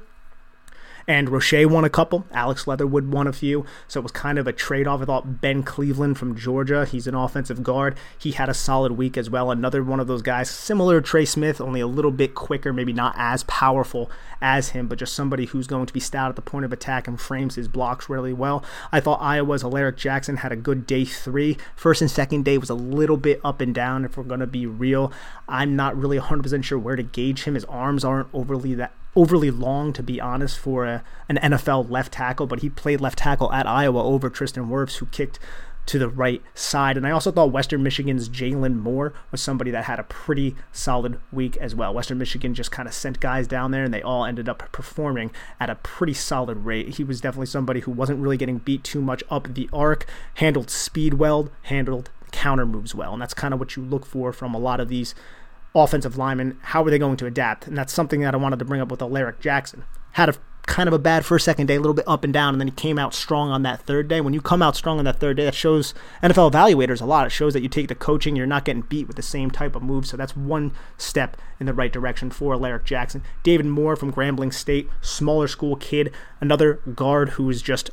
And 1.08 1.30
Roche 1.30 1.64
won 1.64 1.86
a 1.86 1.90
couple. 1.90 2.26
Alex 2.32 2.66
Leatherwood 2.66 3.10
won 3.10 3.26
a 3.26 3.32
few. 3.32 3.64
So 3.88 3.98
it 3.98 4.02
was 4.02 4.12
kind 4.12 4.38
of 4.38 4.46
a 4.46 4.52
trade 4.52 4.86
off. 4.86 5.00
I 5.00 5.06
thought 5.06 5.40
Ben 5.40 5.62
Cleveland 5.62 6.18
from 6.18 6.36
Georgia, 6.36 6.84
he's 6.84 7.06
an 7.06 7.14
offensive 7.14 7.62
guard. 7.62 7.96
He 8.18 8.32
had 8.32 8.50
a 8.50 8.54
solid 8.54 8.92
week 8.92 9.16
as 9.16 9.30
well. 9.30 9.50
Another 9.50 9.82
one 9.82 10.00
of 10.00 10.06
those 10.06 10.20
guys, 10.20 10.50
similar 10.50 11.00
to 11.00 11.06
Trey 11.06 11.24
Smith, 11.24 11.62
only 11.62 11.80
a 11.80 11.86
little 11.86 12.10
bit 12.10 12.34
quicker, 12.34 12.74
maybe 12.74 12.92
not 12.92 13.14
as 13.16 13.42
powerful 13.44 14.10
as 14.42 14.68
him, 14.70 14.86
but 14.86 14.98
just 14.98 15.14
somebody 15.14 15.46
who's 15.46 15.66
going 15.66 15.86
to 15.86 15.94
be 15.94 15.98
stout 15.98 16.28
at 16.28 16.36
the 16.36 16.42
point 16.42 16.66
of 16.66 16.74
attack 16.74 17.08
and 17.08 17.18
frames 17.18 17.54
his 17.54 17.68
blocks 17.68 18.10
really 18.10 18.34
well. 18.34 18.62
I 18.92 19.00
thought 19.00 19.22
Iowa's 19.22 19.64
Alaric 19.64 19.96
Jackson 19.96 20.36
had 20.36 20.52
a 20.52 20.56
good 20.56 20.86
day 20.86 21.06
three. 21.06 21.56
First 21.74 22.02
and 22.02 22.10
second 22.10 22.44
day 22.44 22.58
was 22.58 22.70
a 22.70 22.74
little 22.74 23.16
bit 23.16 23.40
up 23.42 23.62
and 23.62 23.74
down, 23.74 24.04
if 24.04 24.18
we're 24.18 24.24
going 24.24 24.40
to 24.40 24.46
be 24.46 24.66
real. 24.66 25.10
I'm 25.48 25.74
not 25.74 25.96
really 25.96 26.18
100% 26.18 26.62
sure 26.64 26.78
where 26.78 26.96
to 26.96 27.02
gauge 27.02 27.44
him. 27.44 27.54
His 27.54 27.64
arms 27.64 28.04
aren't 28.04 28.28
overly 28.34 28.74
that 28.74 28.92
overly 29.18 29.50
long, 29.50 29.92
to 29.92 30.02
be 30.02 30.20
honest, 30.20 30.56
for 30.56 30.84
a, 30.86 31.02
an 31.28 31.38
NFL 31.42 31.90
left 31.90 32.12
tackle, 32.12 32.46
but 32.46 32.60
he 32.60 32.70
played 32.70 33.00
left 33.00 33.18
tackle 33.18 33.52
at 33.52 33.66
Iowa 33.66 34.00
over 34.04 34.30
Tristan 34.30 34.66
Wirfs, 34.66 34.98
who 34.98 35.06
kicked 35.06 35.40
to 35.86 35.98
the 35.98 36.08
right 36.08 36.40
side. 36.54 36.96
And 36.96 37.04
I 37.04 37.10
also 37.10 37.32
thought 37.32 37.50
Western 37.50 37.82
Michigan's 37.82 38.28
Jaylon 38.28 38.76
Moore 38.76 39.12
was 39.32 39.40
somebody 39.40 39.72
that 39.72 39.84
had 39.84 39.98
a 39.98 40.04
pretty 40.04 40.54
solid 40.70 41.18
week 41.32 41.56
as 41.56 41.74
well. 41.74 41.92
Western 41.92 42.18
Michigan 42.18 42.54
just 42.54 42.70
kind 42.70 42.86
of 42.86 42.94
sent 42.94 43.18
guys 43.18 43.48
down 43.48 43.72
there 43.72 43.84
and 43.84 43.92
they 43.92 44.02
all 44.02 44.24
ended 44.24 44.48
up 44.48 44.70
performing 44.70 45.32
at 45.58 45.70
a 45.70 45.74
pretty 45.76 46.14
solid 46.14 46.58
rate. 46.58 46.96
He 46.96 47.04
was 47.04 47.20
definitely 47.20 47.46
somebody 47.46 47.80
who 47.80 47.90
wasn't 47.90 48.20
really 48.20 48.36
getting 48.36 48.58
beat 48.58 48.84
too 48.84 49.00
much 49.00 49.24
up 49.30 49.54
the 49.54 49.68
arc, 49.72 50.06
handled 50.34 50.70
speed 50.70 51.14
well, 51.14 51.48
handled 51.62 52.10
counter 52.30 52.66
moves 52.66 52.94
well. 52.94 53.14
And 53.14 53.22
that's 53.22 53.34
kind 53.34 53.54
of 53.54 53.58
what 53.58 53.74
you 53.74 53.82
look 53.82 54.06
for 54.06 54.32
from 54.32 54.54
a 54.54 54.58
lot 54.58 54.80
of 54.80 54.88
these 54.88 55.14
offensive 55.74 56.16
linemen. 56.16 56.58
How 56.62 56.84
are 56.84 56.90
they 56.90 56.98
going 56.98 57.16
to 57.18 57.26
adapt? 57.26 57.66
And 57.66 57.76
that's 57.76 57.92
something 57.92 58.20
that 58.20 58.34
I 58.34 58.38
wanted 58.38 58.58
to 58.58 58.64
bring 58.64 58.80
up 58.80 58.90
with 58.90 59.02
Alaric 59.02 59.40
Jackson. 59.40 59.84
Had 60.12 60.28
a 60.28 60.34
kind 60.68 60.86
of 60.86 60.92
a 60.92 60.98
bad 60.98 61.24
first, 61.24 61.44
second 61.44 61.66
day, 61.66 61.76
a 61.76 61.80
little 61.80 61.94
bit 61.94 62.06
up 62.06 62.22
and 62.22 62.32
down, 62.32 62.54
and 62.54 62.60
then 62.60 62.68
he 62.68 62.74
came 62.74 62.98
out 62.98 63.14
strong 63.14 63.50
on 63.50 63.62
that 63.62 63.80
third 63.80 64.06
day. 64.06 64.20
When 64.20 64.34
you 64.34 64.40
come 64.40 64.62
out 64.62 64.76
strong 64.76 64.98
on 64.98 65.04
that 65.06 65.18
third 65.18 65.38
day, 65.38 65.44
that 65.44 65.54
shows 65.54 65.94
NFL 66.22 66.52
evaluators 66.52 67.00
a 67.00 67.06
lot. 67.06 67.26
It 67.26 67.30
shows 67.30 67.54
that 67.54 67.62
you 67.62 67.68
take 67.68 67.88
the 67.88 67.94
coaching, 67.94 68.36
you're 68.36 68.46
not 68.46 68.64
getting 68.64 68.82
beat 68.82 69.06
with 69.06 69.16
the 69.16 69.22
same 69.22 69.50
type 69.50 69.74
of 69.74 69.82
moves. 69.82 70.10
So 70.10 70.16
that's 70.16 70.36
one 70.36 70.72
step 70.98 71.36
in 71.58 71.66
the 71.66 71.74
right 71.74 71.92
direction 71.92 72.30
for 72.30 72.52
Alaric 72.52 72.84
Jackson. 72.84 73.24
David 73.42 73.66
Moore 73.66 73.96
from 73.96 74.12
Grambling 74.12 74.52
State, 74.52 74.88
smaller 75.00 75.48
school 75.48 75.74
kid, 75.74 76.12
another 76.40 76.74
guard 76.94 77.30
who 77.30 77.48
is 77.48 77.62
just 77.62 77.90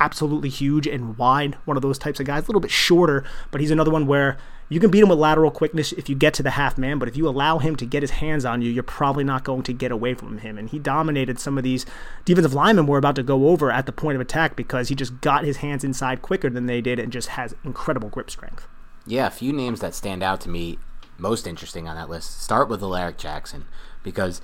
absolutely 0.00 0.48
huge 0.48 0.86
and 0.86 1.16
wide, 1.16 1.56
one 1.66 1.76
of 1.76 1.82
those 1.82 1.98
types 1.98 2.18
of 2.18 2.26
guys, 2.26 2.44
a 2.44 2.46
little 2.46 2.60
bit 2.60 2.70
shorter, 2.70 3.24
but 3.50 3.60
he's 3.60 3.70
another 3.70 3.90
one 3.90 4.06
where 4.06 4.36
you 4.68 4.80
can 4.80 4.90
beat 4.90 5.02
him 5.02 5.08
with 5.08 5.18
lateral 5.18 5.50
quickness 5.50 5.92
if 5.92 6.08
you 6.08 6.14
get 6.14 6.34
to 6.34 6.42
the 6.42 6.50
half 6.50 6.78
man, 6.78 6.98
but 6.98 7.08
if 7.08 7.16
you 7.16 7.28
allow 7.28 7.58
him 7.58 7.76
to 7.76 7.86
get 7.86 8.02
his 8.02 8.12
hands 8.12 8.44
on 8.44 8.62
you, 8.62 8.70
you're 8.70 8.82
probably 8.82 9.24
not 9.24 9.44
going 9.44 9.62
to 9.64 9.72
get 9.72 9.92
away 9.92 10.14
from 10.14 10.38
him. 10.38 10.56
And 10.56 10.70
he 10.70 10.78
dominated 10.78 11.38
some 11.38 11.58
of 11.58 11.64
these 11.64 11.84
defensive 12.24 12.54
linemen 12.54 12.86
we're 12.86 12.98
about 12.98 13.16
to 13.16 13.22
go 13.22 13.48
over 13.48 13.70
at 13.70 13.86
the 13.86 13.92
point 13.92 14.14
of 14.16 14.20
attack 14.20 14.56
because 14.56 14.88
he 14.88 14.94
just 14.94 15.20
got 15.20 15.44
his 15.44 15.58
hands 15.58 15.84
inside 15.84 16.22
quicker 16.22 16.48
than 16.48 16.66
they 16.66 16.80
did 16.80 16.98
and 16.98 17.12
just 17.12 17.28
has 17.28 17.54
incredible 17.64 18.08
grip 18.08 18.30
strength. 18.30 18.66
Yeah, 19.06 19.26
a 19.26 19.30
few 19.30 19.52
names 19.52 19.80
that 19.80 19.94
stand 19.94 20.22
out 20.22 20.40
to 20.42 20.48
me 20.48 20.78
most 21.18 21.46
interesting 21.46 21.86
on 21.86 21.96
that 21.96 22.08
list. 22.08 22.40
Start 22.40 22.68
with 22.68 22.82
Alaric 22.82 23.18
Jackson 23.18 23.66
because 24.02 24.40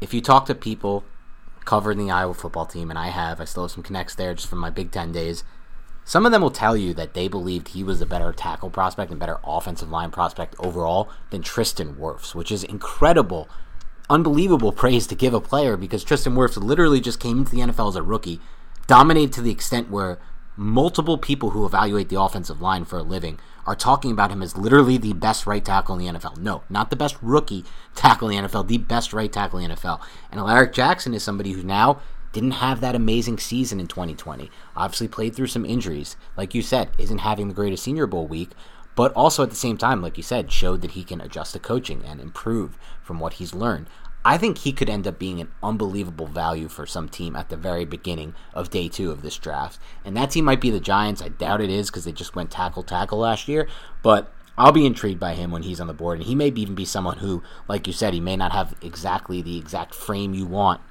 if 0.00 0.12
you 0.12 0.20
talk 0.20 0.46
to 0.46 0.54
people 0.54 1.04
covering 1.64 1.98
the 1.98 2.10
Iowa 2.10 2.34
football 2.34 2.66
team, 2.66 2.90
and 2.90 2.98
I 2.98 3.08
have, 3.08 3.40
I 3.40 3.44
still 3.44 3.64
have 3.64 3.70
some 3.70 3.82
connects 3.82 4.14
there 4.14 4.34
just 4.34 4.48
from 4.48 4.58
my 4.58 4.70
Big 4.70 4.90
Ten 4.90 5.12
days. 5.12 5.44
Some 6.04 6.26
of 6.26 6.32
them 6.32 6.42
will 6.42 6.50
tell 6.50 6.76
you 6.76 6.92
that 6.94 7.14
they 7.14 7.28
believed 7.28 7.68
he 7.68 7.84
was 7.84 8.00
a 8.00 8.06
better 8.06 8.32
tackle 8.32 8.70
prospect 8.70 9.10
and 9.10 9.20
better 9.20 9.38
offensive 9.44 9.90
line 9.90 10.10
prospect 10.10 10.56
overall 10.58 11.08
than 11.30 11.42
Tristan 11.42 11.94
Wirfs, 11.94 12.34
which 12.34 12.50
is 12.50 12.64
incredible, 12.64 13.48
unbelievable 14.08 14.72
praise 14.72 15.06
to 15.06 15.14
give 15.14 15.34
a 15.34 15.40
player 15.40 15.76
because 15.76 16.02
Tristan 16.02 16.34
Wirfs 16.34 16.56
literally 16.56 17.00
just 17.00 17.20
came 17.20 17.38
into 17.38 17.52
the 17.52 17.60
NFL 17.62 17.90
as 17.90 17.96
a 17.96 18.02
rookie, 18.02 18.40
dominated 18.86 19.32
to 19.34 19.42
the 19.42 19.52
extent 19.52 19.90
where 19.90 20.18
multiple 20.56 21.16
people 21.16 21.50
who 21.50 21.64
evaluate 21.64 22.08
the 22.08 22.20
offensive 22.20 22.60
line 22.60 22.84
for 22.84 22.98
a 22.98 23.02
living 23.02 23.38
are 23.66 23.76
talking 23.76 24.10
about 24.10 24.30
him 24.30 24.42
as 24.42 24.56
literally 24.56 24.98
the 24.98 25.12
best 25.12 25.46
right 25.46 25.64
tackle 25.64 25.96
in 25.96 26.04
the 26.04 26.18
NFL. 26.18 26.36
No, 26.38 26.62
not 26.68 26.90
the 26.90 26.96
best 26.96 27.16
rookie 27.22 27.64
tackle 27.94 28.28
in 28.28 28.42
the 28.42 28.48
NFL, 28.48 28.66
the 28.66 28.78
best 28.78 29.12
right 29.12 29.32
tackle 29.32 29.58
in 29.58 29.70
the 29.70 29.76
NFL. 29.76 30.00
And 30.30 30.40
Alaric 30.40 30.72
Jackson 30.72 31.14
is 31.14 31.22
somebody 31.22 31.52
who 31.52 31.62
now 31.62 32.00
didn't 32.32 32.52
have 32.52 32.80
that 32.80 32.94
amazing 32.94 33.38
season 33.38 33.80
in 33.80 33.86
2020. 33.86 34.50
Obviously 34.76 35.08
played 35.08 35.34
through 35.34 35.48
some 35.48 35.66
injuries. 35.66 36.16
Like 36.36 36.54
you 36.54 36.62
said, 36.62 36.90
isn't 36.98 37.18
having 37.18 37.48
the 37.48 37.54
greatest 37.54 37.82
Senior 37.82 38.06
Bowl 38.06 38.26
week, 38.26 38.50
but 38.94 39.12
also 39.14 39.42
at 39.42 39.50
the 39.50 39.56
same 39.56 39.76
time, 39.76 40.02
like 40.02 40.16
you 40.16 40.22
said, 40.22 40.52
showed 40.52 40.82
that 40.82 40.92
he 40.92 41.04
can 41.04 41.20
adjust 41.20 41.52
to 41.52 41.58
coaching 41.58 42.04
and 42.04 42.20
improve 42.20 42.78
from 43.02 43.18
what 43.18 43.34
he's 43.34 43.54
learned. 43.54 43.88
I 44.24 44.36
think 44.36 44.58
he 44.58 44.72
could 44.72 44.90
end 44.90 45.06
up 45.06 45.18
being 45.18 45.40
an 45.40 45.50
unbelievable 45.62 46.26
value 46.26 46.68
for 46.68 46.84
some 46.84 47.08
team 47.08 47.34
at 47.34 47.48
the 47.48 47.56
very 47.56 47.86
beginning 47.86 48.34
of 48.52 48.68
day 48.68 48.88
two 48.88 49.10
of 49.10 49.22
this 49.22 49.38
draft. 49.38 49.78
And 50.04 50.14
that 50.16 50.30
team 50.30 50.44
might 50.44 50.60
be 50.60 50.70
the 50.70 50.78
Giants. 50.78 51.22
I 51.22 51.28
doubt 51.28 51.62
it 51.62 51.70
is 51.70 51.90
because 51.90 52.04
they 52.04 52.12
just 52.12 52.36
went 52.36 52.50
tackle 52.50 52.82
tackle 52.82 53.18
last 53.18 53.48
year. 53.48 53.66
But 54.02 54.30
I'll 54.58 54.72
be 54.72 54.84
intrigued 54.84 55.18
by 55.18 55.34
him 55.34 55.50
when 55.50 55.62
he's 55.62 55.80
on 55.80 55.86
the 55.86 55.94
board. 55.94 56.18
And 56.18 56.26
he 56.26 56.34
may 56.34 56.48
even 56.48 56.74
be 56.74 56.84
someone 56.84 57.18
who, 57.18 57.42
like 57.66 57.86
you 57.86 57.94
said, 57.94 58.12
he 58.12 58.20
may 58.20 58.36
not 58.36 58.52
have 58.52 58.74
exactly 58.82 59.40
the 59.40 59.56
exact 59.56 59.94
frame 59.94 60.34
you 60.34 60.44
want 60.44 60.82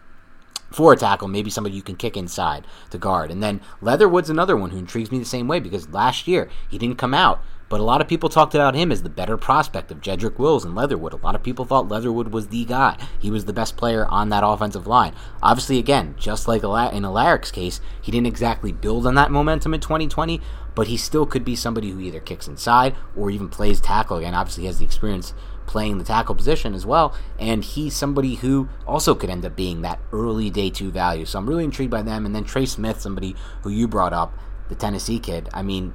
for 0.72 0.94
a 0.94 0.98
tackle, 0.98 1.28
maybe 1.28 1.50
somebody 1.50 1.76
you 1.76 1.82
can 1.82 1.96
kick 1.96 2.16
inside 2.16 2.66
to 2.92 2.98
guard. 2.98 3.32
And 3.32 3.42
then 3.42 3.62
Leatherwood's 3.82 4.30
another 4.30 4.56
one 4.56 4.70
who 4.70 4.78
intrigues 4.78 5.12
me 5.12 5.20
the 5.20 5.26
same 5.26 5.48
way 5.48 5.60
because 5.60 5.90
last 5.90 6.28
year 6.28 6.50
he 6.70 6.78
didn't 6.78 6.98
come 6.98 7.14
out, 7.14 7.44
but 7.70 7.80
a 7.80 7.84
lot 7.84 8.02
of 8.02 8.08
people 8.08 8.30
talked 8.30 8.56
about 8.56 8.74
him 8.74 8.92
as 8.92 9.04
the 9.04 9.10
better 9.10 9.38
prospect 9.38 9.92
of 9.92 10.02
Jedrick 10.02 10.40
Wills 10.40 10.66
and 10.66 10.74
Leatherwood. 10.74 11.14
A 11.14 11.18
lot 11.18 11.36
of 11.36 11.44
people 11.44 11.66
thought 11.66 11.88
Leatherwood 11.88 12.30
was 12.30 12.48
the 12.48 12.66
guy. 12.66 12.98
He 13.20 13.30
was 13.30 13.46
the 13.46 13.54
best 13.54 13.78
player 13.78 14.08
on 14.08 14.30
that 14.30 14.44
offensive 14.44 14.88
line. 14.88 15.14
Obviously, 15.44 15.78
again, 15.78 16.16
just 16.18 16.48
like 16.48 16.64
in 16.64 16.70
Alaric's 17.04 17.52
case, 17.52 17.80
he 18.02 18.12
didn't 18.12 18.28
exactly 18.28 18.72
build 18.72 19.06
on 19.06 19.16
that 19.16 19.30
momentum 19.32 19.76
in 19.76 19.82
2020, 19.82 20.42
but 20.74 20.88
he 20.88 20.98
still 20.98 21.28
could 21.28 21.46
be 21.46 21.56
somebody 21.56 21.92
who 21.92 22.00
either 22.00 22.20
kicks 22.20 22.48
inside 22.48 22.96
or 23.16 23.30
even 23.30 23.50
plays 23.50 23.80
tackle. 23.80 24.18
Again, 24.18 24.34
obviously, 24.34 24.64
he 24.64 24.68
has 24.68 24.80
the 24.80 24.86
experience 24.86 25.34
playing 25.70 26.00
the 26.00 26.04
tackle 26.04 26.34
position 26.34 26.74
as 26.74 26.84
well. 26.84 27.14
And 27.38 27.64
he's 27.64 27.96
somebody 27.96 28.36
who 28.36 28.68
also 28.88 29.14
could 29.14 29.30
end 29.30 29.46
up 29.46 29.56
being 29.56 29.84
that 29.84 30.00
early 30.12 30.50
day 30.50 30.72
two 30.72 30.90
value. 30.90 31.26
So 31.26 31.38
I'm 31.38 31.48
really 31.48 31.64
intrigued 31.64 31.92
by 31.92 32.02
them. 32.02 32.26
And 32.26 32.36
then 32.36 32.44
Trey 32.44 32.66
Smith, 32.66 33.00
somebody 33.00 33.36
who 33.62 33.70
you 33.70 33.88
brought 33.88 34.12
up, 34.12 34.34
the 34.68 34.76
Tennessee 34.76 35.20
kid. 35.20 35.48
I 35.54 35.62
mean, 35.62 35.94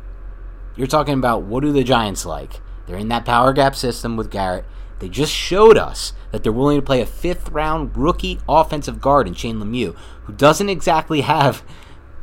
you're 0.77 0.87
talking 0.87 1.15
about 1.15 1.43
what 1.43 1.63
do 1.63 1.73
the 1.73 1.83
Giants 1.83 2.25
like? 2.25 2.61
They're 2.87 2.97
in 2.97 3.09
that 3.09 3.25
power 3.25 3.53
gap 3.53 3.75
system 3.75 4.17
with 4.17 4.31
Garrett. 4.31 4.65
They 5.01 5.09
just 5.09 5.33
showed 5.33 5.77
us 5.77 6.13
that 6.31 6.45
they're 6.45 6.53
willing 6.53 6.79
to 6.79 6.87
play 6.87 7.01
a 7.01 7.07
fifth 7.07 7.49
round 7.51 7.97
rookie 7.97 8.39
offensive 8.49 9.01
guard 9.01 9.27
in 9.27 9.35
Shane 9.35 9.59
Lemieux, 9.59 9.97
who 10.25 10.33
doesn't 10.33 10.69
exactly 10.69 11.23
have 11.23 11.65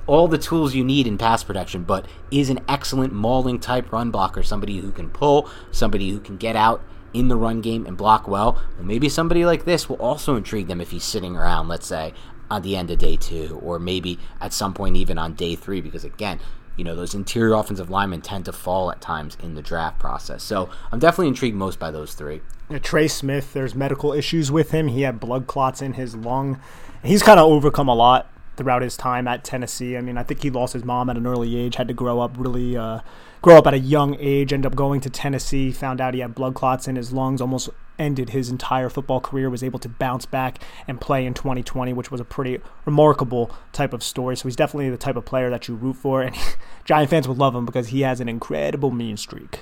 all 0.07 0.29
the 0.29 0.37
tools 0.37 0.73
you 0.73 0.85
need 0.85 1.05
in 1.05 1.17
pass 1.17 1.43
protection, 1.43 1.83
but 1.83 2.05
is 2.31 2.49
an 2.49 2.61
excellent 2.69 3.11
mauling 3.11 3.59
type 3.59 3.91
run 3.91 4.09
blocker, 4.09 4.41
somebody 4.41 4.77
who 4.77 4.91
can 4.91 5.09
pull, 5.09 5.49
somebody 5.71 6.09
who 6.11 6.19
can 6.19 6.37
get 6.37 6.55
out 6.55 6.81
in 7.13 7.27
the 7.27 7.35
run 7.35 7.61
game 7.61 7.85
and 7.85 7.97
block 7.97 8.27
well, 8.27 8.53
well, 8.77 8.85
maybe 8.85 9.09
somebody 9.09 9.45
like 9.45 9.65
this 9.65 9.87
will 9.89 9.97
also 9.97 10.35
intrigue 10.35 10.67
them 10.67 10.81
if 10.81 10.91
he's 10.91 11.03
sitting 11.03 11.35
around, 11.35 11.67
let's 11.67 11.87
say, 11.87 12.13
on 12.49 12.61
the 12.61 12.75
end 12.75 12.91
of 12.91 12.97
day 12.97 13.15
two, 13.15 13.59
or 13.63 13.79
maybe 13.79 14.19
at 14.39 14.53
some 14.53 14.73
point 14.73 14.95
even 14.95 15.17
on 15.17 15.33
day 15.33 15.55
three, 15.55 15.81
because 15.81 16.03
again, 16.03 16.39
you 16.75 16.83
know, 16.83 16.95
those 16.95 17.13
interior 17.13 17.53
offensive 17.53 17.89
linemen 17.89 18.21
tend 18.21 18.45
to 18.45 18.51
fall 18.51 18.91
at 18.91 19.01
times 19.01 19.37
in 19.43 19.55
the 19.55 19.61
draft 19.61 19.99
process. 19.99 20.41
So 20.43 20.69
I'm 20.91 20.99
definitely 20.99 21.27
intrigued 21.27 21.55
most 21.55 21.79
by 21.79 21.91
those 21.91 22.13
three. 22.13 22.41
Trey 22.81 23.07
Smith, 23.07 23.53
there's 23.53 23.75
medical 23.75 24.13
issues 24.13 24.51
with 24.51 24.71
him. 24.71 24.87
He 24.87 25.01
had 25.01 25.19
blood 25.19 25.47
clots 25.47 25.81
in 25.81 25.93
his 25.93 26.15
lung. 26.15 26.59
He's 27.03 27.23
kind 27.23 27.39
of 27.39 27.45
overcome 27.45 27.89
a 27.89 27.95
lot 27.95 28.29
throughout 28.61 28.81
his 28.83 28.95
time 28.95 29.27
at 29.27 29.43
Tennessee. 29.43 29.97
I 29.97 30.01
mean, 30.01 30.17
I 30.17 30.23
think 30.23 30.43
he 30.43 30.51
lost 30.51 30.73
his 30.73 30.85
mom 30.85 31.09
at 31.09 31.17
an 31.17 31.25
early 31.25 31.57
age, 31.57 31.75
had 31.75 31.87
to 31.87 31.93
grow 31.93 32.19
up 32.19 32.35
really, 32.37 32.77
uh, 32.77 32.99
grow 33.41 33.57
up 33.57 33.65
at 33.65 33.73
a 33.73 33.79
young 33.79 34.15
age, 34.19 34.53
end 34.53 34.65
up 34.65 34.75
going 34.75 35.01
to 35.01 35.09
Tennessee, 35.09 35.71
found 35.71 35.99
out 35.99 36.13
he 36.13 36.19
had 36.19 36.35
blood 36.35 36.53
clots 36.53 36.87
in 36.87 36.95
his 36.95 37.11
lungs, 37.11 37.41
almost 37.41 37.69
ended 37.97 38.29
his 38.29 38.49
entire 38.49 38.89
football 38.89 39.19
career, 39.19 39.49
was 39.49 39.63
able 39.63 39.79
to 39.79 39.89
bounce 39.89 40.25
back 40.25 40.59
and 40.87 41.01
play 41.01 41.25
in 41.25 41.33
2020, 41.33 41.93
which 41.93 42.11
was 42.11 42.21
a 42.21 42.25
pretty 42.25 42.59
remarkable 42.85 43.51
type 43.71 43.93
of 43.93 44.03
story. 44.03 44.37
So 44.37 44.43
he's 44.43 44.55
definitely 44.55 44.89
the 44.91 44.97
type 44.97 45.15
of 45.15 45.25
player 45.25 45.49
that 45.49 45.67
you 45.67 45.75
root 45.75 45.95
for, 45.95 46.21
and 46.21 46.35
Giant 46.85 47.09
fans 47.09 47.27
would 47.27 47.37
love 47.39 47.55
him 47.55 47.65
because 47.65 47.89
he 47.89 48.01
has 48.01 48.19
an 48.19 48.29
incredible 48.29 48.91
mean 48.91 49.17
streak. 49.17 49.61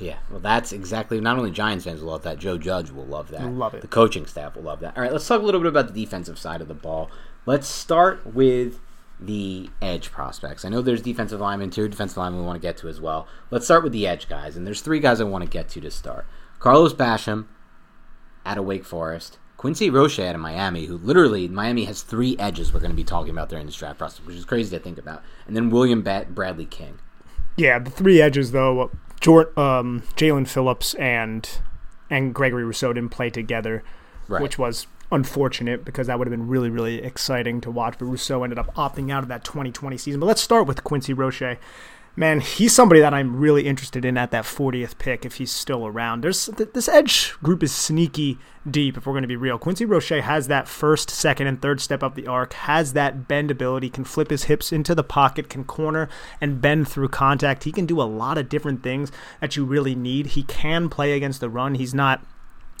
Yeah, 0.00 0.16
well, 0.30 0.40
that's 0.40 0.72
exactly. 0.72 1.20
Not 1.20 1.36
only 1.36 1.50
Giants 1.50 1.84
fans 1.84 2.00
will 2.00 2.08
love 2.08 2.22
that, 2.22 2.38
Joe 2.38 2.56
Judge 2.56 2.90
will 2.90 3.04
love 3.04 3.30
that. 3.32 3.44
Love 3.44 3.74
it. 3.74 3.82
The 3.82 3.88
coaching 3.88 4.24
staff 4.24 4.56
will 4.56 4.62
love 4.62 4.80
that. 4.80 4.96
All 4.96 5.02
right, 5.02 5.12
let's 5.12 5.28
talk 5.28 5.42
a 5.42 5.44
little 5.44 5.60
bit 5.60 5.68
about 5.68 5.92
the 5.92 6.04
defensive 6.04 6.38
side 6.38 6.62
of 6.62 6.68
the 6.68 6.74
ball. 6.74 7.10
Let's 7.46 7.68
start 7.68 8.26
with 8.26 8.80
the 9.18 9.70
edge 9.82 10.10
prospects. 10.10 10.64
I 10.64 10.68
know 10.68 10.82
there's 10.82 11.02
defensive 11.02 11.40
linemen, 11.40 11.66
interior 11.66 11.88
defensive 11.88 12.16
linemen 12.16 12.40
we 12.40 12.46
want 12.46 12.60
to 12.60 12.66
get 12.66 12.76
to 12.78 12.88
as 12.88 13.00
well. 13.00 13.26
Let's 13.50 13.64
start 13.64 13.82
with 13.82 13.92
the 13.92 14.06
edge 14.06 14.28
guys, 14.28 14.56
and 14.56 14.66
there's 14.66 14.80
three 14.80 15.00
guys 15.00 15.20
I 15.20 15.24
want 15.24 15.44
to 15.44 15.50
get 15.50 15.68
to 15.70 15.80
to 15.80 15.90
start. 15.90 16.26
Carlos 16.58 16.94
Basham 16.94 17.46
out 18.46 18.58
of 18.58 18.64
Wake 18.64 18.84
Forest. 18.84 19.38
Quincy 19.56 19.90
Roche 19.90 20.18
out 20.20 20.34
of 20.34 20.40
Miami, 20.40 20.86
who 20.86 20.96
literally 20.96 21.46
Miami 21.46 21.84
has 21.84 22.00
three 22.00 22.34
edges 22.38 22.72
we're 22.72 22.80
going 22.80 22.92
to 22.92 22.96
be 22.96 23.04
talking 23.04 23.30
about 23.30 23.50
during 23.50 23.66
this 23.66 23.76
draft 23.76 23.98
process, 23.98 24.24
which 24.24 24.36
is 24.36 24.46
crazy 24.46 24.74
to 24.74 24.82
think 24.82 24.96
about. 24.96 25.22
And 25.46 25.54
then 25.54 25.68
William 25.68 26.00
Bradley 26.02 26.64
King. 26.64 26.98
Yeah, 27.58 27.78
the 27.78 27.90
three 27.90 28.22
edges 28.22 28.52
though, 28.52 28.84
um, 28.84 30.02
Jaelan 30.16 30.48
Phillips 30.48 30.94
and 30.94 31.46
and 32.08 32.34
Gregory 32.34 32.64
Rousseau 32.64 32.94
didn't 32.94 33.10
play 33.10 33.28
together, 33.28 33.84
right. 34.28 34.42
which 34.42 34.58
was 34.58 34.86
unfortunate 35.12 35.84
because 35.84 36.06
that 36.06 36.18
would 36.18 36.26
have 36.26 36.32
been 36.32 36.48
really, 36.48 36.70
really 36.70 37.02
exciting 37.02 37.60
to 37.62 37.70
watch. 37.70 37.96
But 37.98 38.06
Rousseau 38.06 38.42
ended 38.42 38.58
up 38.58 38.74
opting 38.74 39.12
out 39.12 39.22
of 39.22 39.28
that 39.28 39.44
2020 39.44 39.96
season. 39.98 40.20
But 40.20 40.26
let's 40.26 40.42
start 40.42 40.66
with 40.66 40.84
Quincy 40.84 41.12
Roche 41.12 41.56
man, 42.16 42.40
he's 42.40 42.74
somebody 42.74 43.00
that 43.00 43.14
I'm 43.14 43.36
really 43.36 43.66
interested 43.66 44.04
in 44.04 44.18
at 44.18 44.30
that 44.32 44.44
40th 44.44 44.98
pick 44.98 45.24
if 45.24 45.36
he's 45.36 45.50
still 45.50 45.86
around. 45.86 46.22
There's 46.22 46.46
this 46.46 46.88
edge 46.88 47.32
group 47.42 47.62
is 47.62 47.72
sneaky 47.72 48.38
deep 48.68 48.96
if 48.96 49.06
we're 49.06 49.12
going 49.12 49.22
to 49.22 49.28
be 49.28 49.36
real. 49.36 49.58
Quincy 49.58 49.84
Roche 49.84 50.10
has 50.10 50.48
that 50.48 50.68
first, 50.68 51.08
second, 51.08 51.46
and 51.46 51.62
third 51.62 51.80
step 51.80 52.02
up 52.02 52.14
the 52.14 52.26
arc, 52.26 52.52
has 52.52 52.92
that 52.92 53.28
bend 53.28 53.50
ability, 53.50 53.90
can 53.90 54.04
flip 54.04 54.30
his 54.30 54.44
hips 54.44 54.72
into 54.72 54.94
the 54.94 55.04
pocket, 55.04 55.48
can 55.48 55.64
corner 55.64 56.08
and 56.40 56.60
bend 56.60 56.88
through 56.88 57.08
contact. 57.08 57.64
He 57.64 57.72
can 57.72 57.86
do 57.86 58.00
a 58.00 58.04
lot 58.04 58.38
of 58.38 58.48
different 58.48 58.82
things 58.82 59.10
that 59.40 59.56
you 59.56 59.64
really 59.64 59.94
need. 59.94 60.26
He 60.28 60.42
can 60.42 60.88
play 60.88 61.12
against 61.12 61.40
the 61.40 61.50
run. 61.50 61.76
He's 61.76 61.94
not 61.94 62.24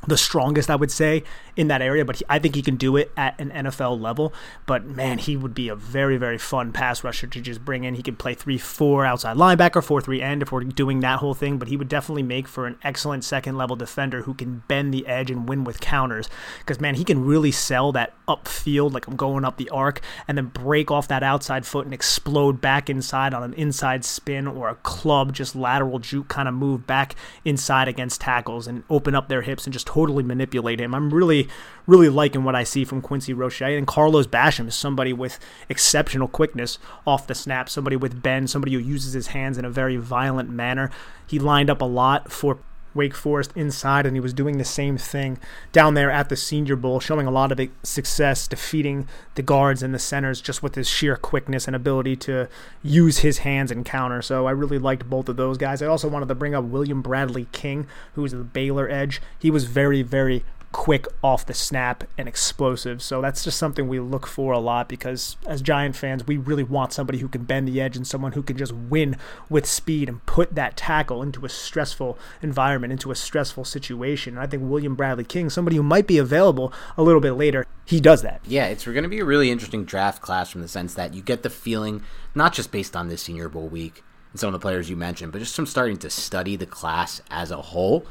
the 0.06 0.16
strongest, 0.16 0.70
I 0.70 0.76
would 0.76 0.90
say, 0.90 1.24
in 1.56 1.68
that 1.68 1.82
area, 1.82 2.04
but 2.06 2.16
he, 2.16 2.24
I 2.28 2.38
think 2.38 2.54
he 2.54 2.62
can 2.62 2.76
do 2.76 2.96
it 2.96 3.12
at 3.18 3.38
an 3.38 3.50
NFL 3.50 4.00
level. 4.00 4.32
But 4.64 4.86
man, 4.86 5.18
he 5.18 5.36
would 5.36 5.54
be 5.54 5.68
a 5.68 5.76
very, 5.76 6.16
very 6.16 6.38
fun 6.38 6.72
pass 6.72 7.04
rusher 7.04 7.26
to 7.26 7.40
just 7.40 7.64
bring 7.64 7.84
in. 7.84 7.94
He 7.94 8.02
could 8.02 8.18
play 8.18 8.32
3 8.32 8.56
4 8.56 9.04
outside 9.04 9.36
linebacker, 9.36 9.84
4 9.84 10.00
3 10.00 10.22
end 10.22 10.42
if 10.42 10.52
we're 10.52 10.64
doing 10.64 11.00
that 11.00 11.18
whole 11.18 11.34
thing, 11.34 11.58
but 11.58 11.68
he 11.68 11.76
would 11.76 11.88
definitely 11.88 12.22
make 12.22 12.48
for 12.48 12.66
an 12.66 12.78
excellent 12.82 13.24
second 13.24 13.58
level 13.58 13.76
defender 13.76 14.22
who 14.22 14.32
can 14.32 14.62
bend 14.68 14.94
the 14.94 15.06
edge 15.06 15.30
and 15.30 15.48
win 15.48 15.64
with 15.64 15.80
counters. 15.80 16.30
Because, 16.60 16.80
man, 16.80 16.94
he 16.94 17.04
can 17.04 17.24
really 17.24 17.52
sell 17.52 17.92
that 17.92 18.14
upfield, 18.26 18.94
like 18.94 19.06
I'm 19.06 19.16
going 19.16 19.44
up 19.44 19.58
the 19.58 19.68
arc, 19.68 20.00
and 20.26 20.38
then 20.38 20.46
break 20.46 20.90
off 20.90 21.08
that 21.08 21.22
outside 21.22 21.66
foot 21.66 21.84
and 21.84 21.92
explode 21.92 22.62
back 22.62 22.88
inside 22.88 23.34
on 23.34 23.42
an 23.42 23.52
inside 23.54 24.06
spin 24.06 24.46
or 24.46 24.70
a 24.70 24.76
club, 24.76 25.34
just 25.34 25.54
lateral 25.54 25.98
juke 25.98 26.28
kind 26.28 26.48
of 26.48 26.54
move 26.54 26.86
back 26.86 27.14
inside 27.44 27.86
against 27.86 28.22
tackles 28.22 28.66
and 28.66 28.82
open 28.88 29.14
up 29.14 29.28
their 29.28 29.42
hips 29.42 29.66
and 29.66 29.74
just 29.74 29.89
totally 29.90 30.22
manipulate 30.22 30.80
him. 30.80 30.94
I'm 30.94 31.12
really, 31.12 31.48
really 31.86 32.08
liking 32.08 32.44
what 32.44 32.54
I 32.54 32.62
see 32.62 32.84
from 32.84 33.00
Quincy 33.00 33.32
Roche. 33.32 33.62
And 33.62 33.86
Carlos 33.86 34.28
Basham 34.28 34.68
is 34.68 34.76
somebody 34.76 35.12
with 35.12 35.40
exceptional 35.68 36.28
quickness 36.28 36.78
off 37.06 37.26
the 37.26 37.34
snap, 37.34 37.68
somebody 37.68 37.96
with 37.96 38.22
bend, 38.22 38.50
somebody 38.50 38.72
who 38.72 38.78
uses 38.78 39.14
his 39.14 39.28
hands 39.28 39.58
in 39.58 39.64
a 39.64 39.70
very 39.70 39.96
violent 39.96 40.48
manner. 40.48 40.90
He 41.26 41.40
lined 41.40 41.70
up 41.70 41.80
a 41.80 41.86
lot 41.86 42.30
for 42.30 42.58
Wake 42.94 43.14
Forest 43.14 43.52
inside, 43.54 44.06
and 44.06 44.16
he 44.16 44.20
was 44.20 44.32
doing 44.32 44.58
the 44.58 44.64
same 44.64 44.96
thing 44.96 45.38
down 45.72 45.94
there 45.94 46.10
at 46.10 46.28
the 46.28 46.36
Senior 46.36 46.76
Bowl, 46.76 47.00
showing 47.00 47.26
a 47.26 47.30
lot 47.30 47.52
of 47.52 47.60
success 47.82 48.48
defeating 48.48 49.06
the 49.34 49.42
guards 49.42 49.82
and 49.82 49.94
the 49.94 49.98
centers 49.98 50.40
just 50.40 50.62
with 50.62 50.74
his 50.74 50.88
sheer 50.88 51.16
quickness 51.16 51.66
and 51.66 51.76
ability 51.76 52.16
to 52.16 52.48
use 52.82 53.18
his 53.18 53.38
hands 53.38 53.70
and 53.70 53.84
counter. 53.84 54.22
So 54.22 54.46
I 54.46 54.52
really 54.52 54.78
liked 54.78 55.08
both 55.08 55.28
of 55.28 55.36
those 55.36 55.58
guys. 55.58 55.82
I 55.82 55.86
also 55.86 56.08
wanted 56.08 56.28
to 56.28 56.34
bring 56.34 56.54
up 56.54 56.64
William 56.64 57.02
Bradley 57.02 57.46
King, 57.52 57.86
who's 58.14 58.32
the 58.32 58.38
Baylor 58.38 58.88
edge. 58.88 59.20
He 59.38 59.50
was 59.50 59.64
very, 59.64 60.02
very 60.02 60.44
quick 60.72 61.06
off 61.22 61.46
the 61.46 61.54
snap 61.54 62.04
and 62.16 62.28
explosive. 62.28 63.02
So 63.02 63.20
that's 63.20 63.42
just 63.42 63.58
something 63.58 63.88
we 63.88 63.98
look 63.98 64.26
for 64.26 64.52
a 64.52 64.58
lot 64.58 64.88
because 64.88 65.36
as 65.46 65.62
Giant 65.62 65.96
fans, 65.96 66.26
we 66.26 66.36
really 66.36 66.62
want 66.62 66.92
somebody 66.92 67.18
who 67.18 67.28
can 67.28 67.44
bend 67.44 67.66
the 67.66 67.80
edge 67.80 67.96
and 67.96 68.06
someone 68.06 68.32
who 68.32 68.42
can 68.42 68.56
just 68.56 68.72
win 68.72 69.16
with 69.48 69.66
speed 69.66 70.08
and 70.08 70.24
put 70.26 70.54
that 70.54 70.76
tackle 70.76 71.22
into 71.22 71.44
a 71.44 71.48
stressful 71.48 72.18
environment, 72.40 72.92
into 72.92 73.10
a 73.10 73.16
stressful 73.16 73.64
situation. 73.64 74.34
And 74.34 74.42
I 74.42 74.46
think 74.46 74.62
William 74.62 74.94
Bradley 74.94 75.24
King, 75.24 75.50
somebody 75.50 75.76
who 75.76 75.82
might 75.82 76.06
be 76.06 76.18
available 76.18 76.72
a 76.96 77.02
little 77.02 77.20
bit 77.20 77.32
later, 77.32 77.66
he 77.84 78.00
does 78.00 78.22
that. 78.22 78.40
Yeah, 78.46 78.66
it's 78.66 78.84
going 78.84 79.02
to 79.02 79.08
be 79.08 79.20
a 79.20 79.24
really 79.24 79.50
interesting 79.50 79.84
draft 79.84 80.22
class 80.22 80.50
from 80.50 80.62
the 80.62 80.68
sense 80.68 80.94
that 80.94 81.14
you 81.14 81.22
get 81.22 81.42
the 81.42 81.50
feeling, 81.50 82.04
not 82.34 82.52
just 82.52 82.70
based 82.70 82.94
on 82.94 83.08
this 83.08 83.22
Senior 83.22 83.48
Bowl 83.48 83.68
week 83.68 84.04
and 84.30 84.38
some 84.38 84.48
of 84.48 84.52
the 84.52 84.60
players 84.60 84.88
you 84.88 84.96
mentioned, 84.96 85.32
but 85.32 85.38
just 85.40 85.56
from 85.56 85.66
starting 85.66 85.96
to 85.96 86.10
study 86.10 86.54
the 86.54 86.66
class 86.66 87.20
as 87.30 87.50
a 87.50 87.60
whole 87.60 88.06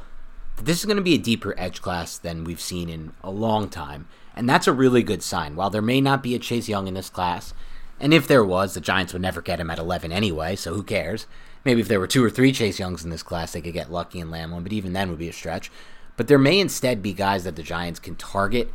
this 0.64 0.80
is 0.80 0.86
going 0.86 0.98
to 0.98 1.04
be 1.04 1.16
a 1.16 1.20
deeper 1.20 1.54
edge 1.58 1.82
class 1.82 2.18
than 2.18 2.44
we've 2.44 2.62
seen 2.62 2.90
in 2.90 3.14
a 3.24 3.32
long 3.32 3.70
time, 3.70 4.08
and 4.36 4.48
that's 4.48 4.68
a 4.68 4.74
really 4.74 5.04
good 5.04 5.24
sign. 5.24 5.56
While 5.56 5.70
there 5.70 5.82
may 5.82 6.02
not 6.02 6.24
be 6.24 6.36
a 6.36 6.40
Chase 6.40 6.70
Young 6.70 6.88
in 6.88 6.94
this 6.94 7.10
class, 7.10 7.54
and 8.00 8.14
if 8.14 8.28
there 8.28 8.44
was, 8.44 8.74
the 8.74 8.82
Giants 8.82 9.14
would 9.14 9.22
never 9.22 9.42
get 9.42 9.60
him 9.60 9.70
at 9.70 9.80
11 9.80 10.12
anyway, 10.12 10.56
so 10.56 10.74
who 10.74 10.84
cares? 10.84 11.28
Maybe 11.66 11.82
if 11.82 11.88
there 11.88 12.00
were 12.00 12.08
two 12.08 12.24
or 12.24 12.30
three 12.30 12.52
Chase 12.52 12.80
Youngs 12.80 13.04
in 13.04 13.10
this 13.10 13.24
class, 13.24 13.52
they 13.52 13.62
could 13.62 13.74
get 13.74 13.92
lucky 13.92 14.20
and 14.20 14.32
land 14.32 14.52
one, 14.52 14.64
but 14.64 14.74
even 14.74 14.94
then 14.94 15.10
would 15.10 15.20
be 15.20 15.30
a 15.30 15.34
stretch. 15.34 15.72
But 16.16 16.28
there 16.28 16.38
may 16.38 16.60
instead 16.60 17.02
be 17.02 17.14
guys 17.14 17.44
that 17.44 17.56
the 17.56 17.64
Giants 17.64 18.00
can 18.00 18.16
target 18.16 18.72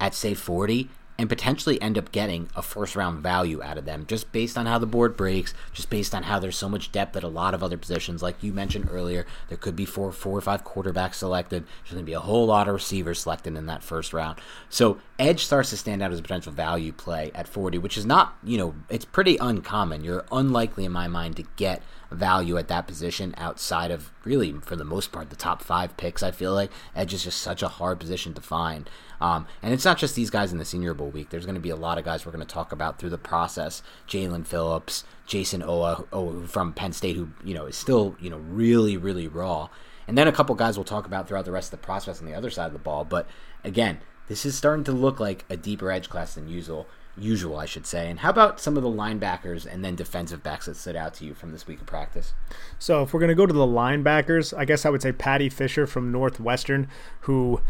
at, 0.00 0.14
say, 0.14 0.34
40 0.34 0.88
and 1.16 1.28
potentially 1.28 1.80
end 1.80 1.96
up 1.96 2.10
getting 2.12 2.48
a 2.56 2.62
first 2.62 2.96
round 2.96 3.22
value 3.22 3.62
out 3.62 3.78
of 3.78 3.84
them 3.84 4.04
just 4.06 4.32
based 4.32 4.58
on 4.58 4.66
how 4.66 4.78
the 4.78 4.86
board 4.86 5.16
breaks, 5.16 5.54
just 5.72 5.90
based 5.90 6.14
on 6.14 6.24
how 6.24 6.38
there's 6.38 6.56
so 6.56 6.68
much 6.68 6.90
depth 6.90 7.16
at 7.16 7.22
a 7.22 7.28
lot 7.28 7.54
of 7.54 7.62
other 7.62 7.76
positions. 7.76 8.22
Like 8.22 8.42
you 8.42 8.52
mentioned 8.52 8.88
earlier, 8.90 9.26
there 9.48 9.58
could 9.58 9.76
be 9.76 9.84
four, 9.84 10.10
four 10.12 10.36
or 10.36 10.40
five 10.40 10.64
quarterbacks 10.64 11.14
selected. 11.14 11.64
There's 11.64 11.92
going 11.92 12.04
to 12.04 12.06
be 12.06 12.14
a 12.14 12.20
whole 12.20 12.46
lot 12.46 12.68
of 12.68 12.74
receivers 12.74 13.20
selected 13.20 13.56
in 13.56 13.66
that 13.66 13.82
first 13.82 14.12
round. 14.12 14.40
So 14.68 14.98
Edge 15.18 15.44
starts 15.44 15.70
to 15.70 15.76
stand 15.76 16.02
out 16.02 16.12
as 16.12 16.18
a 16.18 16.22
potential 16.22 16.52
value 16.52 16.92
play 16.92 17.30
at 17.34 17.46
40, 17.46 17.78
which 17.78 17.96
is 17.96 18.04
not, 18.04 18.36
you 18.42 18.58
know, 18.58 18.74
it's 18.88 19.04
pretty 19.04 19.36
uncommon. 19.36 20.02
You're 20.02 20.24
unlikely 20.32 20.84
in 20.84 20.92
my 20.92 21.06
mind 21.06 21.36
to 21.36 21.44
get 21.56 21.82
value 22.10 22.56
at 22.56 22.68
that 22.68 22.86
position 22.86 23.34
outside 23.36 23.90
of 23.90 24.10
really, 24.24 24.52
for 24.52 24.76
the 24.76 24.84
most 24.84 25.12
part, 25.12 25.30
the 25.30 25.36
top 25.36 25.62
five 25.62 25.96
picks. 25.96 26.22
I 26.22 26.30
feel 26.30 26.52
like 26.52 26.70
Edge 26.94 27.14
is 27.14 27.24
just 27.24 27.40
such 27.40 27.62
a 27.62 27.68
hard 27.68 28.00
position 28.00 28.34
to 28.34 28.40
find. 28.40 28.88
Um, 29.24 29.46
and 29.62 29.72
it's 29.72 29.86
not 29.86 29.96
just 29.96 30.14
these 30.14 30.28
guys 30.28 30.52
in 30.52 30.58
the 30.58 30.66
Senior 30.66 30.92
Bowl 30.92 31.08
week. 31.08 31.30
There's 31.30 31.46
going 31.46 31.54
to 31.54 31.60
be 31.60 31.70
a 31.70 31.76
lot 31.76 31.96
of 31.96 32.04
guys 32.04 32.26
we're 32.26 32.32
going 32.32 32.46
to 32.46 32.54
talk 32.54 32.72
about 32.72 32.98
through 32.98 33.08
the 33.08 33.16
process. 33.16 33.82
Jaelan 34.06 34.46
Phillips, 34.46 35.02
Jayson 35.26 35.62
Oweh, 35.62 36.06
Oweh 36.08 36.46
from 36.46 36.74
Penn 36.74 36.92
State, 36.92 37.16
who 37.16 37.30
you 37.42 37.54
know 37.54 37.64
is 37.64 37.74
still 37.74 38.16
you 38.20 38.28
know 38.28 38.36
really 38.36 38.98
really 38.98 39.26
raw. 39.26 39.70
And 40.06 40.18
then 40.18 40.28
a 40.28 40.32
couple 40.32 40.54
guys 40.54 40.76
we'll 40.76 40.84
talk 40.84 41.06
about 41.06 41.26
throughout 41.26 41.46
the 41.46 41.52
rest 41.52 41.72
of 41.72 41.80
the 41.80 41.86
process 41.86 42.20
on 42.20 42.26
the 42.26 42.34
other 42.34 42.50
side 42.50 42.66
of 42.66 42.74
the 42.74 42.78
ball. 42.78 43.06
But 43.06 43.26
again, 43.64 44.00
this 44.28 44.44
is 44.44 44.58
starting 44.58 44.84
to 44.84 44.92
look 44.92 45.18
like 45.18 45.46
a 45.48 45.56
deeper 45.56 45.90
edge 45.90 46.10
class 46.10 46.34
than 46.34 46.46
usual 46.46 46.86
usual, 47.16 47.56
I 47.56 47.64
should 47.64 47.86
say. 47.86 48.10
And 48.10 48.18
how 48.18 48.28
about 48.28 48.60
some 48.60 48.76
of 48.76 48.82
the 48.82 48.90
linebackers 48.90 49.64
and 49.64 49.82
then 49.82 49.94
defensive 49.94 50.42
backs 50.42 50.66
that 50.66 50.76
stood 50.76 50.96
out 50.96 51.14
to 51.14 51.24
you 51.24 51.32
from 51.32 51.52
this 51.52 51.66
week 51.66 51.80
of 51.80 51.86
practice? 51.86 52.34
So, 52.78 53.04
if 53.04 53.14
we're 53.14 53.20
going 53.20 53.28
to 53.30 53.34
go 53.34 53.46
to 53.46 53.54
the 53.54 53.66
linebackers, 53.66 54.54
I 54.54 54.66
guess 54.66 54.84
I 54.84 54.90
would 54.90 55.00
say 55.00 55.12
Paddy 55.12 55.48
Fisher 55.48 55.86
from 55.86 56.12
Northwestern, 56.12 56.88
who 57.20 57.62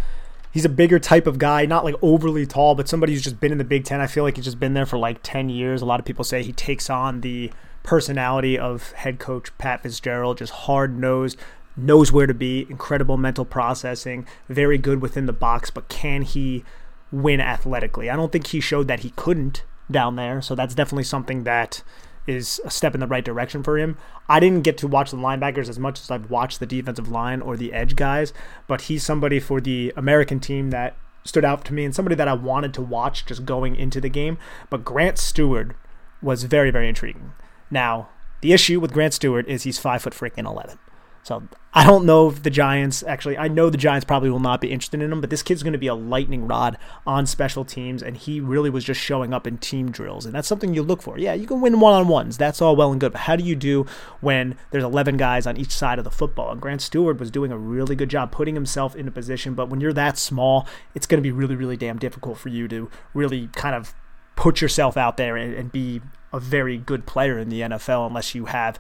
he's 0.55 0.65
a 0.65 0.71
bigger 0.71 1.01
type 1.01 1.27
of 1.27 1.39
guy, 1.39 1.67
not 1.67 1.85
like 1.85 1.97
overly 2.01 2.47
tall, 2.47 2.77
but 2.77 2.89
somebody 2.89 3.13
who's 3.13 3.23
just 3.23 3.41
been 3.41 3.53
in 3.53 3.59
the 3.59 3.65
Big 3.65 3.85
Ten. 3.85 4.01
I 4.01 4.07
feel 4.07 4.23
like 4.23 4.37
he's 4.37 4.45
just 4.45 4.61
been 4.61 4.73
there 4.73 4.87
for 4.87 4.97
like 4.97 5.19
10 5.23 5.51
years. 5.51 5.83
A 5.83 5.85
lot 5.85 5.99
of 5.99 6.07
people 6.07 6.25
say 6.25 6.43
he 6.43 6.53
takes 6.53 6.89
on 6.89 7.21
the 7.21 7.53
personality 7.83 8.57
of 8.57 8.93
head 8.93 9.19
coach 9.19 9.57
Pat 9.59 9.83
Fitzgerald, 9.83 10.39
just 10.39 10.53
hard 10.53 10.97
nosed, 10.97 11.37
knows 11.77 12.13
where 12.13 12.29
to 12.29 12.33
be, 12.33 12.67
incredible 12.71 13.17
mental 13.17 13.45
processing, 13.45 14.27
very 14.49 14.79
good 14.79 15.03
within 15.03 15.27
the 15.27 15.33
box, 15.33 15.71
but 15.71 15.89
can 15.89 16.23
he 16.23 16.65
win 17.11 17.41
athletically. 17.41 18.09
I 18.09 18.17
don't 18.17 18.33
think 18.33 18.47
he 18.47 18.61
showed 18.61 18.89
that 18.89 19.01
he 19.01 19.11
couldn't 19.11 19.65
down 19.91 20.17
there, 20.17 20.41
so 20.41 20.55
that's 20.55 20.75
definitely 20.75 21.05
something 21.05 21.45
that 21.45 21.83
is 22.27 22.61
a 22.65 22.71
step 22.71 22.95
in 22.95 23.01
the 23.01 23.07
right 23.07 23.25
direction 23.25 23.63
for 23.63 23.79
him. 23.79 23.97
I 24.29 24.41
didn't 24.41 24.63
get 24.63 24.79
to 24.79 24.89
watch 24.89 25.11
the 25.11 25.17
linebackers 25.17 25.69
as 25.69 25.79
much 25.79 26.01
as 26.01 26.11
I've 26.11 26.31
watched 26.31 26.61
the 26.61 26.67
defensive 26.67 27.09
line 27.09 27.41
or 27.41 27.57
the 27.57 27.73
edge 27.73 27.97
guys, 27.97 28.33
but 28.67 28.83
he's 28.83 29.05
somebody 29.05 29.41
for 29.41 29.61
the 29.61 29.93
American 29.97 30.41
team 30.41 30.71
that 30.71 30.97
stood 31.25 31.45
out 31.45 31.65
to 31.65 31.75
me 31.75 31.85
and 31.85 31.95
somebody 31.95 32.15
that 32.15 32.29
I 32.29 32.35
wanted 32.35 32.75
to 32.75 32.83
watch 32.83 33.27
just 33.27 33.45
going 33.45 33.77
into 33.77 34.01
the 34.01 34.09
game. 34.09 34.39
But 34.71 34.85
Grant 34.85 35.17
Stuard 35.17 35.75
was 36.23 36.45
very, 36.45 36.71
very 36.71 36.89
intriguing. 36.89 37.33
Now, 37.71 38.09
the 38.41 38.53
issue 38.53 38.81
with 38.81 38.93
Grant 38.93 39.15
Stuard 39.15 39.47
is 39.47 39.63
he's 39.63 39.79
five 39.79 40.03
foot 40.03 40.13
freaking 40.13 40.47
eleven. 40.47 40.79
So 41.23 41.45
I 41.77 41.85
don't 41.85 42.07
know 42.07 42.29
if 42.29 42.45
the 42.45 42.51
Giants 42.51 43.03
actually. 43.03 43.37
I 43.37 43.49
know 43.49 43.69
the 43.69 43.77
Giants 43.77 44.05
probably 44.05 44.31
will 44.31 44.39
not 44.39 44.61
be 44.61 44.71
interested 44.71 45.03
in 45.03 45.11
him, 45.11 45.21
but 45.21 45.29
this 45.29 45.43
kid's 45.43 45.65
going 45.65 45.73
to 45.73 45.79
be 45.79 45.89
a 45.89 45.95
lightning 45.95 46.47
rod 46.47 46.79
on 47.05 47.27
special 47.27 47.65
teams, 47.65 48.01
and 48.01 48.17
he 48.17 48.41
really 48.41 48.71
was 48.71 48.85
just 48.85 49.01
showing 49.01 49.35
up 49.35 49.45
in 49.45 49.59
team 49.59 49.91
drills, 49.91 50.25
and 50.25 50.33
that's 50.33 50.47
something 50.47 50.73
you 50.73 50.85
look 50.85 51.03
for. 51.03 51.19
Yeah, 51.19 51.35
you 51.35 51.49
can 51.49 51.61
win 51.61 51.81
one 51.81 51.95
on 51.95 52.07
ones. 52.07 52.39
That's 52.39 52.63
all 52.63 52.77
well 52.77 52.93
and 52.93 53.01
good, 53.01 53.11
but 53.11 53.23
how 53.23 53.35
do 53.35 53.43
you 53.43 53.57
do 53.57 53.87
when 54.21 54.57
there's 54.71 54.85
11 54.85 55.17
guys 55.17 55.49
on 55.49 55.57
each 55.57 55.73
side 55.73 55.99
of 55.99 56.05
the 56.05 56.13
football? 56.13 56.53
And 56.53 56.61
Grant 56.61 56.81
Stuard 56.81 57.19
was 57.19 57.33
doing 57.33 57.51
a 57.51 57.59
really 57.59 57.97
good 57.97 58.09
job 58.09 58.31
putting 58.31 58.55
himself 58.55 58.95
in 58.95 59.09
a 59.09 59.11
position, 59.11 59.55
but 59.55 59.69
when 59.69 59.81
you're 59.81 59.93
that 59.95 60.17
small, 60.17 60.69
it's 60.95 61.07
going 61.09 61.19
to 61.19 61.27
be 61.27 61.33
really, 61.33 61.57
really 61.57 61.77
damn 61.77 61.99
difficult 61.99 62.39
for 62.39 62.51
you 62.51 62.69
to 62.69 62.89
really 63.15 63.49
kind 63.49 63.75
of 63.75 63.95
put 64.37 64.61
yourself 64.61 64.97
out 64.97 65.17
there 65.17 65.37
and, 65.37 65.53
and 65.55 65.73
be 65.73 66.01
a 66.33 66.39
very 66.39 66.79
good 66.79 67.05
player 67.05 67.37
in 67.37 67.49
the 67.49 67.63
NFL 67.63 68.07
unless 68.07 68.33
you 68.33 68.45
have 68.47 68.79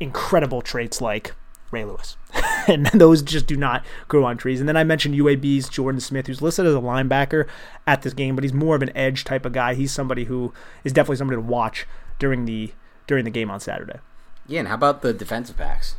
incredible 0.00 0.60
traits 0.60 1.00
like 1.00 1.34
Ray 1.70 1.84
Lewis. 1.84 2.16
and 2.68 2.86
those 2.86 3.22
just 3.22 3.46
do 3.46 3.56
not 3.56 3.84
grow 4.08 4.24
on 4.24 4.36
trees. 4.36 4.60
And 4.60 4.68
then 4.68 4.76
I 4.76 4.84
mentioned 4.84 5.14
UAB's 5.14 5.68
Jordan 5.68 6.00
Smith, 6.00 6.26
who's 6.26 6.42
listed 6.42 6.66
as 6.66 6.74
a 6.74 6.78
linebacker 6.78 7.46
at 7.86 8.02
this 8.02 8.12
game, 8.12 8.34
but 8.34 8.44
he's 8.44 8.52
more 8.52 8.76
of 8.76 8.82
an 8.82 8.96
edge 8.96 9.24
type 9.24 9.44
of 9.44 9.52
guy. 9.52 9.74
He's 9.74 9.92
somebody 9.92 10.24
who 10.24 10.52
is 10.84 10.92
definitely 10.92 11.16
somebody 11.16 11.36
to 11.36 11.46
watch 11.46 11.86
during 12.18 12.44
the 12.44 12.72
during 13.06 13.24
the 13.24 13.30
game 13.30 13.50
on 13.50 13.60
Saturday. 13.60 13.98
Yeah, 14.46 14.60
and 14.60 14.68
how 14.68 14.74
about 14.74 15.02
the 15.02 15.12
defensive 15.12 15.56
backs? 15.56 15.96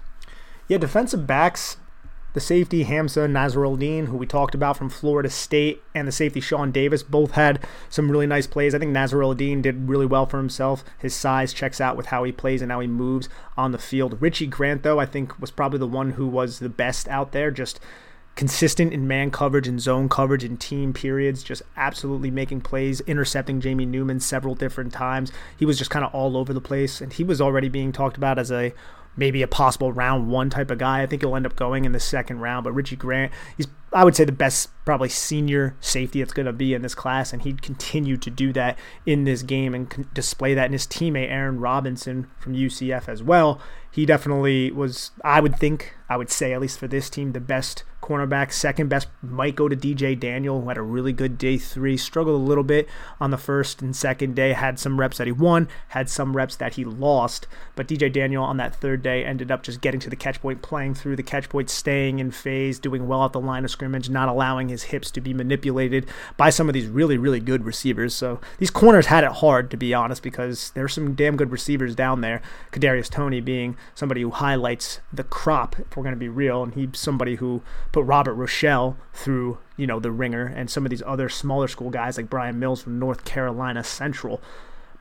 Yeah, 0.68 0.78
defensive 0.78 1.26
backs 1.26 1.78
the 2.34 2.40
safety 2.40 2.84
Hamza 2.84 3.22
Nasirildeen, 3.22 4.08
who 4.08 4.18
we 4.18 4.28
talked 4.28 4.54
about 4.54 4.78
from 4.78 4.90
Florida 4.90 5.30
State, 5.30 5.82
and 5.96 6.08
the 6.08 6.12
safety 6.12 6.40
Shawn 6.40 6.72
Davis 6.72 7.02
both 7.02 7.32
had 7.32 7.66
some 7.90 8.12
really 8.12 8.28
nice 8.28 8.46
plays. 8.46 8.76
I 8.76 8.80
think 8.80 8.96
Nasirildeen 8.96 9.62
did 9.62 9.90
really 9.90 10.06
well 10.06 10.26
for 10.26 10.38
himself. 10.38 10.84
His 11.00 11.16
size 11.16 11.54
checks 11.54 11.82
out 11.82 11.98
with 11.98 12.08
how 12.08 12.24
he 12.24 12.32
plays 12.32 12.62
and 12.62 12.72
how 12.72 12.80
he 12.80 12.88
moves 12.88 13.28
on 13.58 13.72
the 13.72 13.78
field. 13.78 14.22
Richie 14.22 14.48
Grant, 14.48 14.84
though, 14.84 15.00
I 15.00 15.06
think 15.06 15.40
was 15.40 15.52
probably 15.52 15.80
the 15.80 15.88
one 15.88 16.12
who 16.12 16.28
was 16.28 16.60
the 16.60 16.70
best 16.70 17.08
out 17.08 17.32
there. 17.32 17.50
Just 17.50 17.80
consistent 18.36 18.94
in 18.94 19.08
man 19.08 19.32
coverage 19.32 19.68
and 19.68 19.82
zone 19.82 20.08
coverage 20.08 20.44
and 20.44 20.60
team 20.62 20.94
periods, 20.94 21.42
just 21.42 21.64
absolutely 21.76 22.30
making 22.30 22.62
plays, 22.62 23.02
intercepting 23.02 23.60
Jamie 23.60 23.86
Newman 23.86 24.20
several 24.20 24.54
different 24.54 24.94
times. 24.94 25.32
He 25.58 25.66
was 25.66 25.78
just 25.78 25.90
kind 25.90 26.06
of 26.06 26.14
all 26.14 26.38
over 26.38 26.54
the 26.54 26.62
place, 26.62 27.02
and 27.02 27.12
he 27.12 27.24
was 27.24 27.42
already 27.42 27.68
being 27.68 27.92
talked 27.92 28.16
about 28.16 28.38
as 28.38 28.52
a 28.52 28.74
maybe 29.18 29.42
a 29.42 29.48
possible 29.48 29.92
round 29.92 30.30
one 30.30 30.50
type 30.50 30.72
of 30.72 30.78
guy. 30.78 31.02
I 31.02 31.08
think 31.08 31.24
he'll 31.24 31.36
end 31.36 31.46
up 31.46 31.56
going 31.56 31.84
in 31.84 31.92
the 31.92 32.00
second 32.00 32.40
round. 32.40 32.64
But 32.64 32.74
Richie 32.74 32.96
Grant, 32.96 33.34
he's 33.58 33.68
I 33.94 34.04
would 34.04 34.16
say 34.16 34.26
the 34.26 34.32
best 34.32 34.70
probably 34.86 35.10
senior 35.10 35.76
safety 35.80 36.20
that's 36.20 36.34
going 36.34 36.46
to 36.46 36.54
be 36.54 36.74
in 36.74 36.82
this 36.82 36.94
class, 36.94 37.32
and 37.32 37.42
he'd 37.42 37.62
continue 37.62 38.18
to 38.18 38.30
do 38.30 38.52
that 38.54 38.78
in 39.06 39.24
this 39.24 39.44
game 39.44 39.74
and 39.74 40.14
display 40.14 40.54
that. 40.54 40.66
And 40.66 40.74
his 40.74 40.86
teammate 40.86 41.32
Aaron 41.32 41.60
Robinson 41.60 42.28
from 42.38 42.54
UCF 42.54 43.08
as 43.08 43.24
well. 43.24 43.62
He 43.90 44.06
definitely 44.06 44.72
was, 44.72 45.12
I 45.24 45.40
would 45.40 45.58
think, 45.58 45.96
I 46.10 46.18
would 46.18 46.30
say 46.30 46.54
at 46.54 46.62
least 46.62 46.78
for 46.78 46.88
this 46.88 47.10
team, 47.10 47.32
the 47.32 47.40
best 47.40 47.84
cornerback. 48.08 48.54
Second 48.54 48.88
best 48.90 49.08
might 49.22 49.56
go 49.56 49.68
to 49.68 49.76
DJ 49.76 50.18
Daniel, 50.18 50.62
who 50.62 50.70
had 50.70 50.78
a 50.78 50.82
really 50.82 51.12
good 51.12 51.38
day 51.38 51.58
three. 51.58 51.98
Struggled 51.98 52.40
a 52.40 52.44
little 52.44 52.64
bit 52.64 52.88
on 53.20 53.32
the 53.32 53.38
first 53.38 53.82
and 53.82 53.96
second 53.96 54.36
day. 54.36 54.54
Had 54.54 54.80
some 54.80 55.00
reps 55.00 55.18
that 55.18 55.28
he 55.28 55.34
won, 55.34 55.68
had 55.90 56.10
some 56.10 56.36
reps 56.36 56.56
that 56.56 56.76
he 56.76 56.86
lost. 56.86 57.48
But 57.76 57.88
DJ 57.88 58.12
Daniel 58.12 58.44
on 58.44 58.58
that 58.58 58.76
third 58.76 59.04
day 59.04 59.26
ended 59.26 59.52
up 59.52 59.64
just 59.64 59.82
getting 59.82 60.00
to 60.00 60.10
the 60.10 60.16
catch 60.16 60.42
point, 60.42 60.62
playing 60.62 60.96
through 60.96 61.18
the 61.18 61.24
catch 61.24 61.50
point, 61.50 61.70
staying 61.70 62.20
in 62.20 62.32
phase, 62.32 62.80
doing 62.80 63.08
well 63.08 63.26
at 63.26 63.34
the 63.34 63.40
line 63.40 63.66
of 63.66 63.72
scrimmage, 63.72 64.10
not 64.10 64.30
allowing 64.30 64.70
his 64.70 64.84
hips 64.84 65.12
to 65.12 65.22
be 65.22 65.34
manipulated 65.34 66.06
by 66.38 66.50
some 66.50 66.70
of 66.70 66.74
these 66.74 66.88
really, 66.88 67.18
really 67.18 67.40
good 67.40 67.66
receivers. 67.66 68.16
So 68.16 68.40
these 68.58 68.72
corners 68.72 69.08
had 69.08 69.24
it 69.24 69.32
hard, 69.34 69.70
to 69.72 69.78
be 69.78 69.94
honest, 69.94 70.24
because 70.24 70.72
there's 70.72 70.94
some 70.94 71.14
damn 71.14 71.36
good 71.36 71.52
receivers 71.52 71.96
down 71.96 72.22
there. 72.22 72.42
Kadarius 72.72 73.10
Toney 73.10 73.42
being 73.42 73.76
somebody 73.94 74.22
who 74.22 74.32
highlights 74.32 75.02
the 75.12 75.24
crop, 75.24 75.78
if 75.80 75.98
we're 75.98 76.04
going 76.04 76.16
to 76.16 76.20
be 76.20 76.30
real, 76.30 76.64
and 76.64 76.74
he's 76.74 76.88
somebody 76.94 77.36
who 77.36 77.62
put 77.98 78.06
Robert 78.06 78.36
Rochell 78.36 78.96
through, 79.12 79.58
you 79.76 79.88
know, 79.88 80.00
the 80.00 80.12
ringer 80.12 80.46
and 80.46 80.70
some 80.70 80.86
of 80.86 80.92
these 80.92 81.02
other 81.08 81.30
smaller 81.30 81.68
school 81.68 81.90
guys 81.90 82.16
like 82.16 82.30
Bryan 82.30 82.60
Mills 82.60 82.84
from 82.84 83.00
North 83.00 83.26
Carolina 83.26 83.84
Central. 83.84 84.40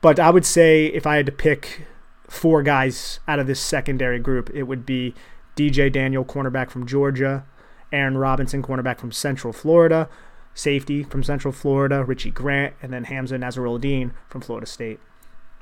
But 0.01 0.19
I 0.19 0.31
would 0.31 0.47
say 0.47 0.87
if 0.87 1.05
I 1.05 1.17
had 1.17 1.27
to 1.27 1.31
pick 1.31 1.85
four 2.27 2.63
guys 2.63 3.19
out 3.27 3.37
of 3.37 3.45
this 3.45 3.59
secondary 3.59 4.17
group, 4.17 4.49
it 4.51 4.63
would 4.63 4.83
be 4.83 5.13
DJ 5.55 5.91
Daniel, 5.91 6.25
cornerback 6.25 6.71
from 6.71 6.87
Georgia, 6.87 7.45
Aaron 7.91 8.17
Robinson, 8.17 8.63
cornerback 8.63 8.97
from 8.97 9.11
Central 9.11 9.53
Florida, 9.53 10.09
safety 10.55 11.03
from 11.03 11.21
Central 11.21 11.51
Florida, 11.51 12.03
Richie 12.03 12.31
Grant, 12.31 12.73
and 12.81 12.91
then 12.91 13.03
Hamza 13.03 13.37
Nasirildeen 13.37 14.09
from 14.27 14.41
Florida 14.41 14.65
State. 14.65 14.99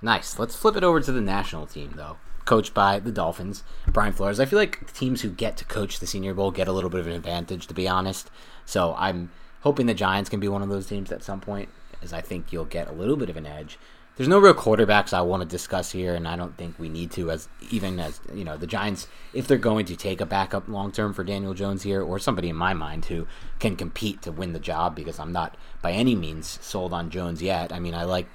Nice. 0.01 0.39
Let's 0.39 0.55
flip 0.55 0.77
it 0.77 0.85
over 0.85 1.01
to 1.01 1.11
the 1.11 1.19
national 1.19 1.67
team, 1.67 1.95
though 1.97 2.15
coached 2.45 2.73
by 2.73 2.99
the 2.99 3.11
Dolphins, 3.11 3.63
Brian 3.87 4.13
Flores. 4.13 4.39
I 4.39 4.45
feel 4.45 4.59
like 4.59 4.93
teams 4.93 5.21
who 5.21 5.29
get 5.29 5.57
to 5.57 5.65
coach 5.65 5.99
the 5.99 6.07
Senior 6.07 6.33
Bowl 6.33 6.51
get 6.51 6.67
a 6.67 6.71
little 6.71 6.89
bit 6.89 7.01
of 7.01 7.07
an 7.07 7.13
advantage, 7.13 7.67
to 7.67 7.73
be 7.73 7.87
honest. 7.87 8.29
So 8.65 8.95
I'm 8.97 9.31
hoping 9.61 9.87
the 9.87 9.93
Giants 9.93 10.29
can 10.29 10.39
be 10.39 10.47
one 10.47 10.61
of 10.61 10.69
those 10.69 10.85
teams 10.85 11.11
at 11.11 11.23
some 11.23 11.41
point, 11.41 11.69
as 12.01 12.13
I 12.13 12.21
think 12.21 12.53
you'll 12.53 12.65
get 12.65 12.87
a 12.87 12.93
little 12.93 13.17
bit 13.17 13.29
of 13.29 13.37
an 13.37 13.47
edge. 13.47 13.77
There's 14.15 14.29
no 14.29 14.39
real 14.39 14.53
quarterbacks 14.53 15.11
I 15.11 15.21
want 15.21 15.41
to 15.41 15.45
discuss 15.45 15.91
here, 15.91 16.15
and 16.15 16.25
I 16.25 16.37
don't 16.37 16.55
think 16.55 16.79
we 16.79 16.87
need 16.87 17.11
to. 17.11 17.31
As 17.31 17.49
even 17.69 17.99
as 17.99 18.21
you 18.33 18.45
know, 18.45 18.55
the 18.55 18.65
Giants, 18.65 19.07
if 19.33 19.45
they're 19.45 19.57
going 19.57 19.85
to 19.87 19.95
take 19.97 20.21
a 20.21 20.25
backup 20.25 20.69
long 20.69 20.93
term 20.93 21.13
for 21.13 21.25
Daniel 21.25 21.53
Jones 21.53 21.83
here, 21.83 22.01
or 22.01 22.17
somebody 22.17 22.47
in 22.47 22.55
my 22.55 22.73
mind 22.73 23.05
who 23.05 23.27
can 23.59 23.75
compete 23.75 24.21
to 24.21 24.31
win 24.31 24.53
the 24.53 24.59
job, 24.59 24.95
because 24.95 25.19
I'm 25.19 25.33
not 25.33 25.57
by 25.81 25.91
any 25.91 26.15
means 26.15 26.59
sold 26.61 26.93
on 26.93 27.09
Jones 27.09 27.41
yet. 27.41 27.73
I 27.73 27.79
mean, 27.79 27.93
I 27.93 28.05
like 28.05 28.27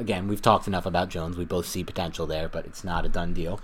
again, 0.00 0.26
we've 0.26 0.42
talked 0.42 0.66
enough 0.66 0.86
about 0.86 1.10
Jones. 1.10 1.36
We 1.36 1.44
both 1.44 1.66
see 1.66 1.84
potential 1.84 2.26
there, 2.26 2.48
but 2.48 2.66
it's 2.66 2.82
not 2.82 3.04
a 3.04 3.08
done 3.08 3.34
deal. 3.34 3.60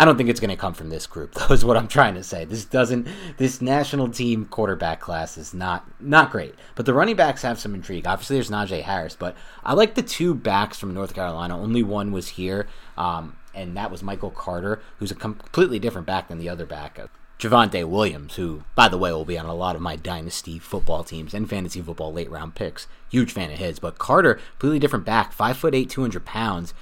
I 0.00 0.04
don't 0.04 0.16
think 0.16 0.28
it's 0.28 0.38
going 0.38 0.50
to 0.50 0.56
come 0.56 0.74
from 0.74 0.90
this 0.90 1.06
group, 1.06 1.34
though. 1.34 1.52
Is 1.52 1.64
what 1.64 1.76
I'm 1.76 1.88
trying 1.88 2.14
to 2.14 2.22
say. 2.22 2.44
This 2.44 2.64
doesn't. 2.64 3.08
This 3.36 3.60
national 3.60 4.08
team 4.10 4.44
quarterback 4.44 5.00
class 5.00 5.36
is 5.36 5.54
not 5.54 5.86
not 6.00 6.30
great, 6.30 6.54
but 6.74 6.86
the 6.86 6.94
running 6.94 7.16
backs 7.16 7.42
have 7.42 7.58
some 7.58 7.74
intrigue. 7.74 8.06
Obviously, 8.06 8.36
there's 8.36 8.50
Najee 8.50 8.82
Harris, 8.82 9.16
but 9.16 9.36
I 9.64 9.74
like 9.74 9.94
the 9.94 10.02
two 10.02 10.34
backs 10.34 10.78
from 10.78 10.94
North 10.94 11.14
Carolina. 11.14 11.58
Only 11.58 11.82
one 11.82 12.12
was 12.12 12.28
here, 12.28 12.68
um, 12.96 13.36
and 13.54 13.76
that 13.76 13.90
was 13.90 14.02
Michael 14.02 14.30
Carter, 14.30 14.80
who's 14.98 15.10
a 15.10 15.16
completely 15.16 15.78
different 15.78 16.06
back 16.06 16.28
than 16.28 16.38
the 16.38 16.48
other 16.48 16.66
back. 16.66 17.00
Javonte 17.38 17.88
Williams, 17.88 18.34
who, 18.34 18.64
by 18.74 18.88
the 18.88 18.98
way, 18.98 19.12
will 19.12 19.24
be 19.24 19.38
on 19.38 19.46
a 19.46 19.54
lot 19.54 19.76
of 19.76 19.82
my 19.82 19.94
dynasty 19.94 20.58
football 20.58 21.04
teams 21.04 21.32
and 21.32 21.48
fantasy 21.48 21.80
football 21.80 22.12
late 22.12 22.30
round 22.30 22.56
picks. 22.56 22.88
Huge 23.10 23.30
fan 23.30 23.52
of 23.52 23.58
his. 23.58 23.78
But 23.78 23.98
Carter, 23.98 24.40
completely 24.58 24.80
different 24.80 25.04
back, 25.04 25.32
five 25.32 25.56
foot 25.56 25.74
eight, 25.74 25.88
two 25.88 26.00
hundred 26.00 26.24
pounds, 26.24 26.74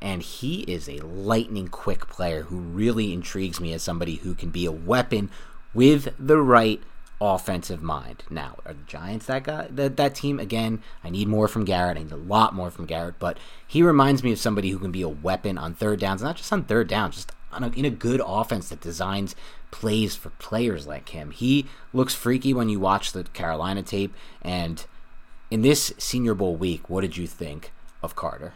and 0.00 0.22
he 0.22 0.60
is 0.62 0.88
a 0.88 1.00
lightning 1.00 1.68
quick 1.68 2.08
player 2.08 2.44
who 2.44 2.56
really 2.56 3.12
intrigues 3.12 3.60
me 3.60 3.74
as 3.74 3.82
somebody 3.82 4.16
who 4.16 4.34
can 4.34 4.48
be 4.48 4.64
a 4.64 4.72
weapon 4.72 5.30
with 5.74 6.14
the 6.18 6.38
right 6.38 6.80
offensive 7.20 7.82
mind. 7.82 8.22
Now, 8.30 8.56
are 8.64 8.72
the 8.72 8.84
Giants 8.84 9.26
that 9.26 9.44
guy 9.44 9.66
that 9.68 9.98
that 9.98 10.14
team 10.14 10.40
again? 10.40 10.82
I 11.04 11.10
need 11.10 11.28
more 11.28 11.48
from 11.48 11.66
Garrett. 11.66 11.98
I 11.98 12.04
need 12.04 12.12
a 12.12 12.16
lot 12.16 12.54
more 12.54 12.70
from 12.70 12.86
Garrett, 12.86 13.18
but 13.18 13.36
he 13.66 13.82
reminds 13.82 14.22
me 14.22 14.32
of 14.32 14.38
somebody 14.38 14.70
who 14.70 14.78
can 14.78 14.92
be 14.92 15.02
a 15.02 15.08
weapon 15.08 15.58
on 15.58 15.74
third 15.74 16.00
downs, 16.00 16.22
not 16.22 16.36
just 16.36 16.52
on 16.52 16.64
third 16.64 16.88
downs, 16.88 17.16
just 17.16 17.32
a, 17.52 17.68
in 17.68 17.84
a 17.84 17.90
good 17.90 18.20
offense 18.24 18.68
that 18.68 18.80
designs 18.80 19.34
plays 19.70 20.16
for 20.16 20.30
players 20.30 20.86
like 20.86 21.10
him. 21.10 21.30
He 21.30 21.66
looks 21.92 22.14
freaky 22.14 22.54
when 22.54 22.68
you 22.68 22.80
watch 22.80 23.12
the 23.12 23.24
Carolina 23.24 23.82
tape. 23.82 24.14
And 24.42 24.84
in 25.50 25.62
this 25.62 25.92
Senior 25.98 26.34
Bowl 26.34 26.56
week, 26.56 26.88
what 26.88 27.02
did 27.02 27.16
you 27.16 27.26
think 27.26 27.72
of 28.02 28.16
Carter? 28.16 28.54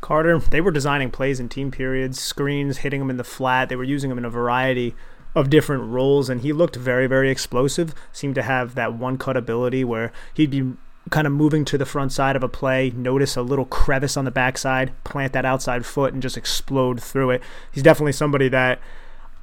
Carter, 0.00 0.38
they 0.38 0.60
were 0.60 0.70
designing 0.70 1.10
plays 1.10 1.40
in 1.40 1.48
team 1.48 1.70
periods, 1.70 2.20
screens, 2.20 2.78
hitting 2.78 3.00
him 3.00 3.10
in 3.10 3.16
the 3.16 3.24
flat. 3.24 3.68
They 3.68 3.76
were 3.76 3.84
using 3.84 4.10
him 4.10 4.18
in 4.18 4.24
a 4.26 4.30
variety 4.30 4.94
of 5.34 5.50
different 5.50 5.84
roles, 5.84 6.28
and 6.28 6.42
he 6.42 6.52
looked 6.52 6.76
very, 6.76 7.06
very 7.06 7.30
explosive. 7.30 7.94
Seemed 8.12 8.34
to 8.34 8.42
have 8.42 8.74
that 8.74 8.94
one 8.94 9.16
cut 9.16 9.36
ability 9.36 9.82
where 9.82 10.12
he'd 10.34 10.50
be 10.50 10.74
kind 11.10 11.26
of 11.26 11.32
moving 11.32 11.64
to 11.66 11.78
the 11.78 11.86
front 11.86 12.12
side 12.12 12.36
of 12.36 12.42
a 12.42 12.48
play, 12.48 12.90
notice 12.90 13.36
a 13.36 13.42
little 13.42 13.66
crevice 13.66 14.16
on 14.16 14.24
the 14.24 14.30
backside, 14.30 14.92
plant 15.04 15.32
that 15.34 15.44
outside 15.44 15.84
foot, 15.84 16.12
and 16.12 16.22
just 16.22 16.36
explode 16.36 17.02
through 17.02 17.30
it. 17.30 17.42
He's 17.70 17.82
definitely 17.82 18.12
somebody 18.12 18.48
that 18.48 18.80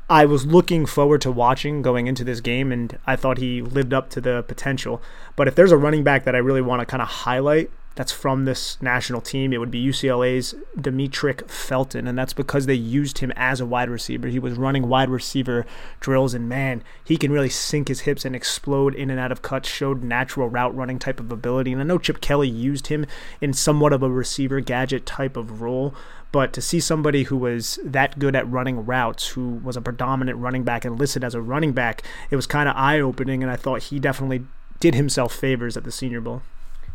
I 0.10 0.26
was 0.26 0.46
looking 0.46 0.86
forward 0.86 1.22
to 1.22 1.32
watching 1.32 1.82
going 1.82 2.08
into 2.08 2.24
this 2.24 2.42
game, 2.42 2.72
and 2.72 2.98
I 3.06 3.16
thought 3.16 3.38
he 3.38 3.62
lived 3.62 3.94
up 3.94 4.10
to 4.12 4.22
the 4.22 4.44
potential. 4.44 5.02
But 5.36 5.48
if 5.48 5.56
there's 5.56 5.72
a 5.72 5.78
running 5.78 6.04
back 6.04 6.26
that 6.26 6.36
I 6.36 6.40
really 6.40 6.62
want 6.62 6.82
to 6.82 6.86
kind 6.86 7.02
of 7.02 7.08
highlight 7.08 7.72
that's 8.02 8.12
from 8.12 8.46
this 8.46 8.82
national 8.82 9.22
team, 9.22 9.54
it 9.54 9.60
would 9.60 9.70
be 9.70 9.86
UCLA's 9.86 10.56
Demetric 10.76 11.48
Felton, 11.48 12.08
and 12.08 12.18
that's 12.18 12.34
because 12.34 12.66
they 12.66 12.74
used 12.74 13.20
him 13.20 13.32
as 13.36 13.62
a 13.62 13.66
wide 13.68 13.92
receiver. 13.92 14.28
He 14.28 14.40
was 14.40 14.58
running 14.58 14.90
wide 14.90 15.08
receiver 15.08 15.68
drills, 16.00 16.34
and 16.34 16.50
man, 16.50 16.84
he 17.04 17.16
can 17.16 17.32
really 17.32 17.48
sink 17.48 17.90
his 17.90 18.00
hips 18.00 18.26
and 18.26 18.36
explode 18.36 18.96
in 18.96 19.12
and 19.12 19.20
out 19.20 19.32
of 19.32 19.44
cuts, 19.44 19.70
showed 19.70 20.02
natural 20.02 20.50
route 20.50 20.76
running 20.76 20.98
type 20.98 21.20
of 21.20 21.32
ability. 21.32 21.72
And 21.72 21.80
I 21.80 21.84
know 21.84 22.00
Chip 22.00 22.22
Kelly 22.22 22.50
used 22.50 22.88
him 22.88 23.06
in 23.40 23.54
somewhat 23.54 23.94
of 23.94 24.02
a 24.02 24.10
receiver 24.10 24.62
gadget 24.62 25.06
type 25.06 25.38
of 25.38 25.62
role, 25.62 25.94
but 26.32 26.54
to 26.54 26.62
see 26.62 26.80
somebody 26.80 27.26
who 27.26 27.38
was 27.38 27.78
that 27.84 28.18
good 28.18 28.36
at 28.36 28.50
running 28.50 28.84
routes, 28.84 29.28
who 29.28 29.62
was 29.64 29.78
a 29.78 29.82
predominant 29.82 30.40
running 30.40 30.64
back 30.64 30.86
and 30.86 30.98
listed 30.98 31.24
as 31.24 31.36
a 31.36 31.42
running 31.42 31.72
back, 31.72 32.02
it 32.32 32.36
was 32.36 32.48
kind 32.48 32.68
of 32.68 32.76
eye 32.76 33.00
opening, 33.00 33.44
and 33.44 33.52
I 33.52 33.58
thought 33.58 33.84
he 33.84 34.00
definitely 34.00 34.44
did 34.80 34.96
himself 34.96 35.36
favors 35.36 35.78
at 35.78 35.84
the 35.84 35.92
Senior 35.92 36.22
Bowl. 36.22 36.42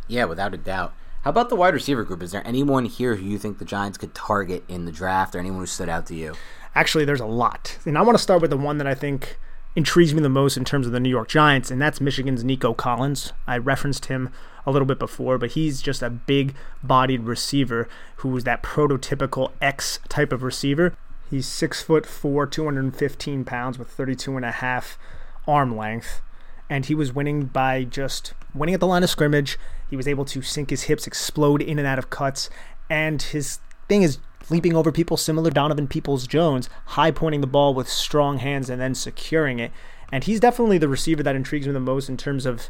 Yeah, 0.07 0.25
without 0.25 0.53
a 0.53 0.57
doubt. 0.57 0.93
How 1.21 1.31
about 1.31 1.49
the 1.49 1.55
wide 1.55 1.73
receiver 1.73 2.03
group? 2.03 2.23
Is 2.23 2.31
there 2.31 2.45
anyone 2.47 2.85
here 2.85 3.15
who 3.15 3.25
you 3.25 3.37
think 3.37 3.57
the 3.57 3.65
Giants 3.65 3.97
could 3.97 4.15
target 4.15 4.63
in 4.67 4.85
the 4.85 4.91
draft 4.91 5.35
or 5.35 5.39
anyone 5.39 5.59
who 5.59 5.65
stood 5.65 5.89
out 5.89 6.05
to 6.07 6.15
you? 6.15 6.35
Actually, 6.73 7.05
there's 7.05 7.19
a 7.19 7.25
lot. 7.25 7.77
And 7.85 7.97
I 7.97 8.01
want 8.01 8.17
to 8.17 8.23
start 8.23 8.41
with 8.41 8.51
the 8.51 8.57
one 8.57 8.77
that 8.77 8.87
I 8.87 8.95
think 8.95 9.37
intrigues 9.75 10.13
me 10.13 10.21
the 10.21 10.29
most 10.29 10.57
in 10.57 10.63
terms 10.63 10.87
of 10.87 10.93
the 10.93 10.99
New 10.99 11.09
York 11.09 11.27
Giants, 11.27 11.69
and 11.69 11.81
that's 11.81 11.99
Michigan's 11.99 12.43
Nico 12.43 12.73
Collins. 12.73 13.33
I 13.45 13.57
referenced 13.57 14.05
him 14.05 14.29
a 14.65 14.71
little 14.71 14.85
bit 14.85 14.99
before, 14.99 15.37
but 15.37 15.51
he's 15.51 15.81
just 15.81 16.01
a 16.01 16.09
big 16.09 16.55
bodied 16.81 17.23
receiver 17.23 17.89
who 18.17 18.35
is 18.37 18.43
that 18.45 18.63
prototypical 18.63 19.51
X 19.61 19.99
type 20.07 20.31
of 20.31 20.43
receiver. 20.43 20.95
He's 21.29 21.45
six 21.45 21.83
foot 21.83 22.05
four, 22.05 22.47
215 22.47 23.43
pounds 23.43 23.77
with 23.77 23.89
32 23.89 24.35
and 24.37 24.45
a 24.45 24.51
half 24.51 24.97
arm 25.45 25.75
length 25.75 26.21
and 26.69 26.85
he 26.85 26.95
was 26.95 27.13
winning 27.13 27.45
by 27.45 27.83
just 27.83 28.33
winning 28.53 28.73
at 28.73 28.79
the 28.79 28.87
line 28.87 29.03
of 29.03 29.09
scrimmage. 29.09 29.57
He 29.89 29.95
was 29.95 30.07
able 30.07 30.25
to 30.25 30.41
sink 30.41 30.69
his 30.69 30.83
hips, 30.83 31.07
explode 31.07 31.61
in 31.61 31.79
and 31.79 31.87
out 31.87 31.99
of 31.99 32.09
cuts, 32.09 32.49
and 32.89 33.21
his 33.21 33.59
thing 33.87 34.03
is 34.03 34.19
leaping 34.49 34.75
over 34.75 34.91
people 34.91 35.17
similar 35.17 35.49
Donovan 35.49 35.87
Peoples 35.87 36.27
Jones, 36.27 36.69
high 36.85 37.11
pointing 37.11 37.41
the 37.41 37.47
ball 37.47 37.73
with 37.73 37.89
strong 37.89 38.39
hands 38.39 38.69
and 38.69 38.81
then 38.81 38.95
securing 38.95 39.59
it. 39.59 39.71
And 40.11 40.23
he's 40.23 40.39
definitely 40.39 40.77
the 40.77 40.87
receiver 40.87 41.23
that 41.23 41.35
intrigues 41.35 41.67
me 41.67 41.73
the 41.73 41.79
most 41.79 42.09
in 42.09 42.17
terms 42.17 42.45
of 42.45 42.69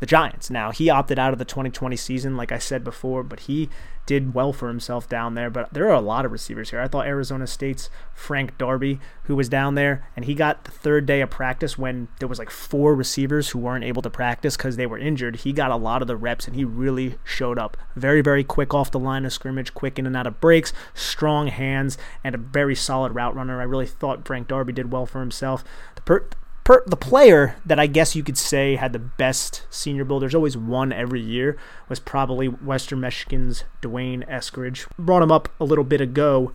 the 0.00 0.06
Giants. 0.06 0.50
Now, 0.50 0.70
he 0.70 0.90
opted 0.90 1.18
out 1.18 1.32
of 1.32 1.38
the 1.38 1.44
2020 1.44 1.96
season, 1.96 2.36
like 2.36 2.52
I 2.52 2.58
said 2.58 2.84
before, 2.84 3.22
but 3.22 3.40
he 3.40 3.68
did 4.06 4.32
well 4.32 4.54
for 4.54 4.68
himself 4.68 5.06
down 5.06 5.34
there. 5.34 5.50
But 5.50 5.74
there 5.74 5.86
are 5.88 5.94
a 5.94 6.00
lot 6.00 6.24
of 6.24 6.32
receivers 6.32 6.70
here. 6.70 6.80
I 6.80 6.88
thought 6.88 7.06
Arizona 7.06 7.46
State's 7.46 7.90
Frank 8.14 8.56
Darby, 8.56 9.00
who 9.24 9.36
was 9.36 9.50
down 9.50 9.74
there, 9.74 10.08
and 10.16 10.24
he 10.24 10.34
got 10.34 10.64
the 10.64 10.70
third 10.70 11.04
day 11.04 11.20
of 11.20 11.28
practice 11.28 11.76
when 11.76 12.08
there 12.18 12.28
was 12.28 12.38
like 12.38 12.48
four 12.48 12.94
receivers 12.94 13.50
who 13.50 13.58
weren't 13.58 13.84
able 13.84 14.00
to 14.00 14.08
practice 14.08 14.56
because 14.56 14.76
they 14.76 14.86
were 14.86 14.96
injured. 14.96 15.36
He 15.36 15.52
got 15.52 15.70
a 15.70 15.76
lot 15.76 16.00
of 16.00 16.08
the 16.08 16.16
reps, 16.16 16.46
and 16.46 16.56
he 16.56 16.64
really 16.64 17.16
showed 17.22 17.58
up. 17.58 17.76
Very, 17.96 18.22
very 18.22 18.44
quick 18.44 18.72
off 18.72 18.90
the 18.90 18.98
line 18.98 19.26
of 19.26 19.32
scrimmage, 19.32 19.74
quick 19.74 19.98
in 19.98 20.06
and 20.06 20.16
out 20.16 20.26
of 20.26 20.40
breaks, 20.40 20.72
strong 20.94 21.48
hands, 21.48 21.98
and 22.24 22.34
a 22.34 22.38
very 22.38 22.74
solid 22.74 23.14
route 23.14 23.34
runner. 23.34 23.60
I 23.60 23.64
really 23.64 23.86
thought 23.86 24.26
Frank 24.26 24.48
Darby 24.48 24.72
did 24.72 24.90
well 24.90 25.04
for 25.04 25.20
himself. 25.20 25.64
The 25.96 26.02
per- 26.02 26.28
per, 26.68 26.84
the 26.86 26.96
player 26.96 27.56
that 27.64 27.80
I 27.80 27.86
guess 27.86 28.14
you 28.14 28.22
could 28.22 28.36
say 28.36 28.76
had 28.76 28.92
the 28.92 28.98
best 28.98 29.62
Senior 29.70 30.04
Bowl. 30.04 30.20
There's 30.20 30.34
always 30.34 30.54
one 30.54 30.92
every 30.92 31.20
year. 31.20 31.56
Was 31.88 31.98
probably 31.98 32.46
Western 32.46 33.00
Michigan's 33.00 33.64
D'Wayne 33.80 34.28
Eskridge. 34.28 34.86
Brought 34.98 35.22
him 35.22 35.32
up 35.32 35.48
a 35.58 35.64
little 35.64 35.82
bit 35.82 36.02
ago, 36.02 36.52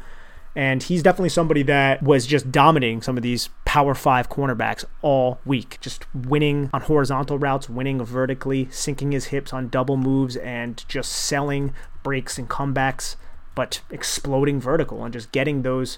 and 0.55 0.83
he's 0.83 1.01
definitely 1.01 1.29
somebody 1.29 1.63
that 1.63 2.03
was 2.03 2.27
just 2.27 2.51
dominating 2.51 3.01
some 3.01 3.17
of 3.17 3.23
these 3.23 3.49
Power 3.65 3.95
Five 3.95 4.29
cornerbacks 4.29 4.85
all 5.01 5.39
week, 5.45 5.79
just 5.81 6.05
winning 6.13 6.69
on 6.71 6.81
horizontal 6.81 7.39
routes, 7.39 7.67
winning 7.67 8.05
vertically, 8.05 8.67
sinking 8.69 9.13
his 9.13 9.25
hips 9.25 9.51
on 9.51 9.67
double 9.67 9.97
moves, 9.97 10.35
and 10.35 10.85
just 10.87 11.11
selling 11.11 11.73
breaks 12.03 12.37
and 12.37 12.47
comebacks, 12.47 13.15
but 13.55 13.81
exploding 13.89 14.61
vertical 14.61 15.03
and 15.03 15.11
just 15.11 15.31
getting 15.31 15.63
those 15.63 15.97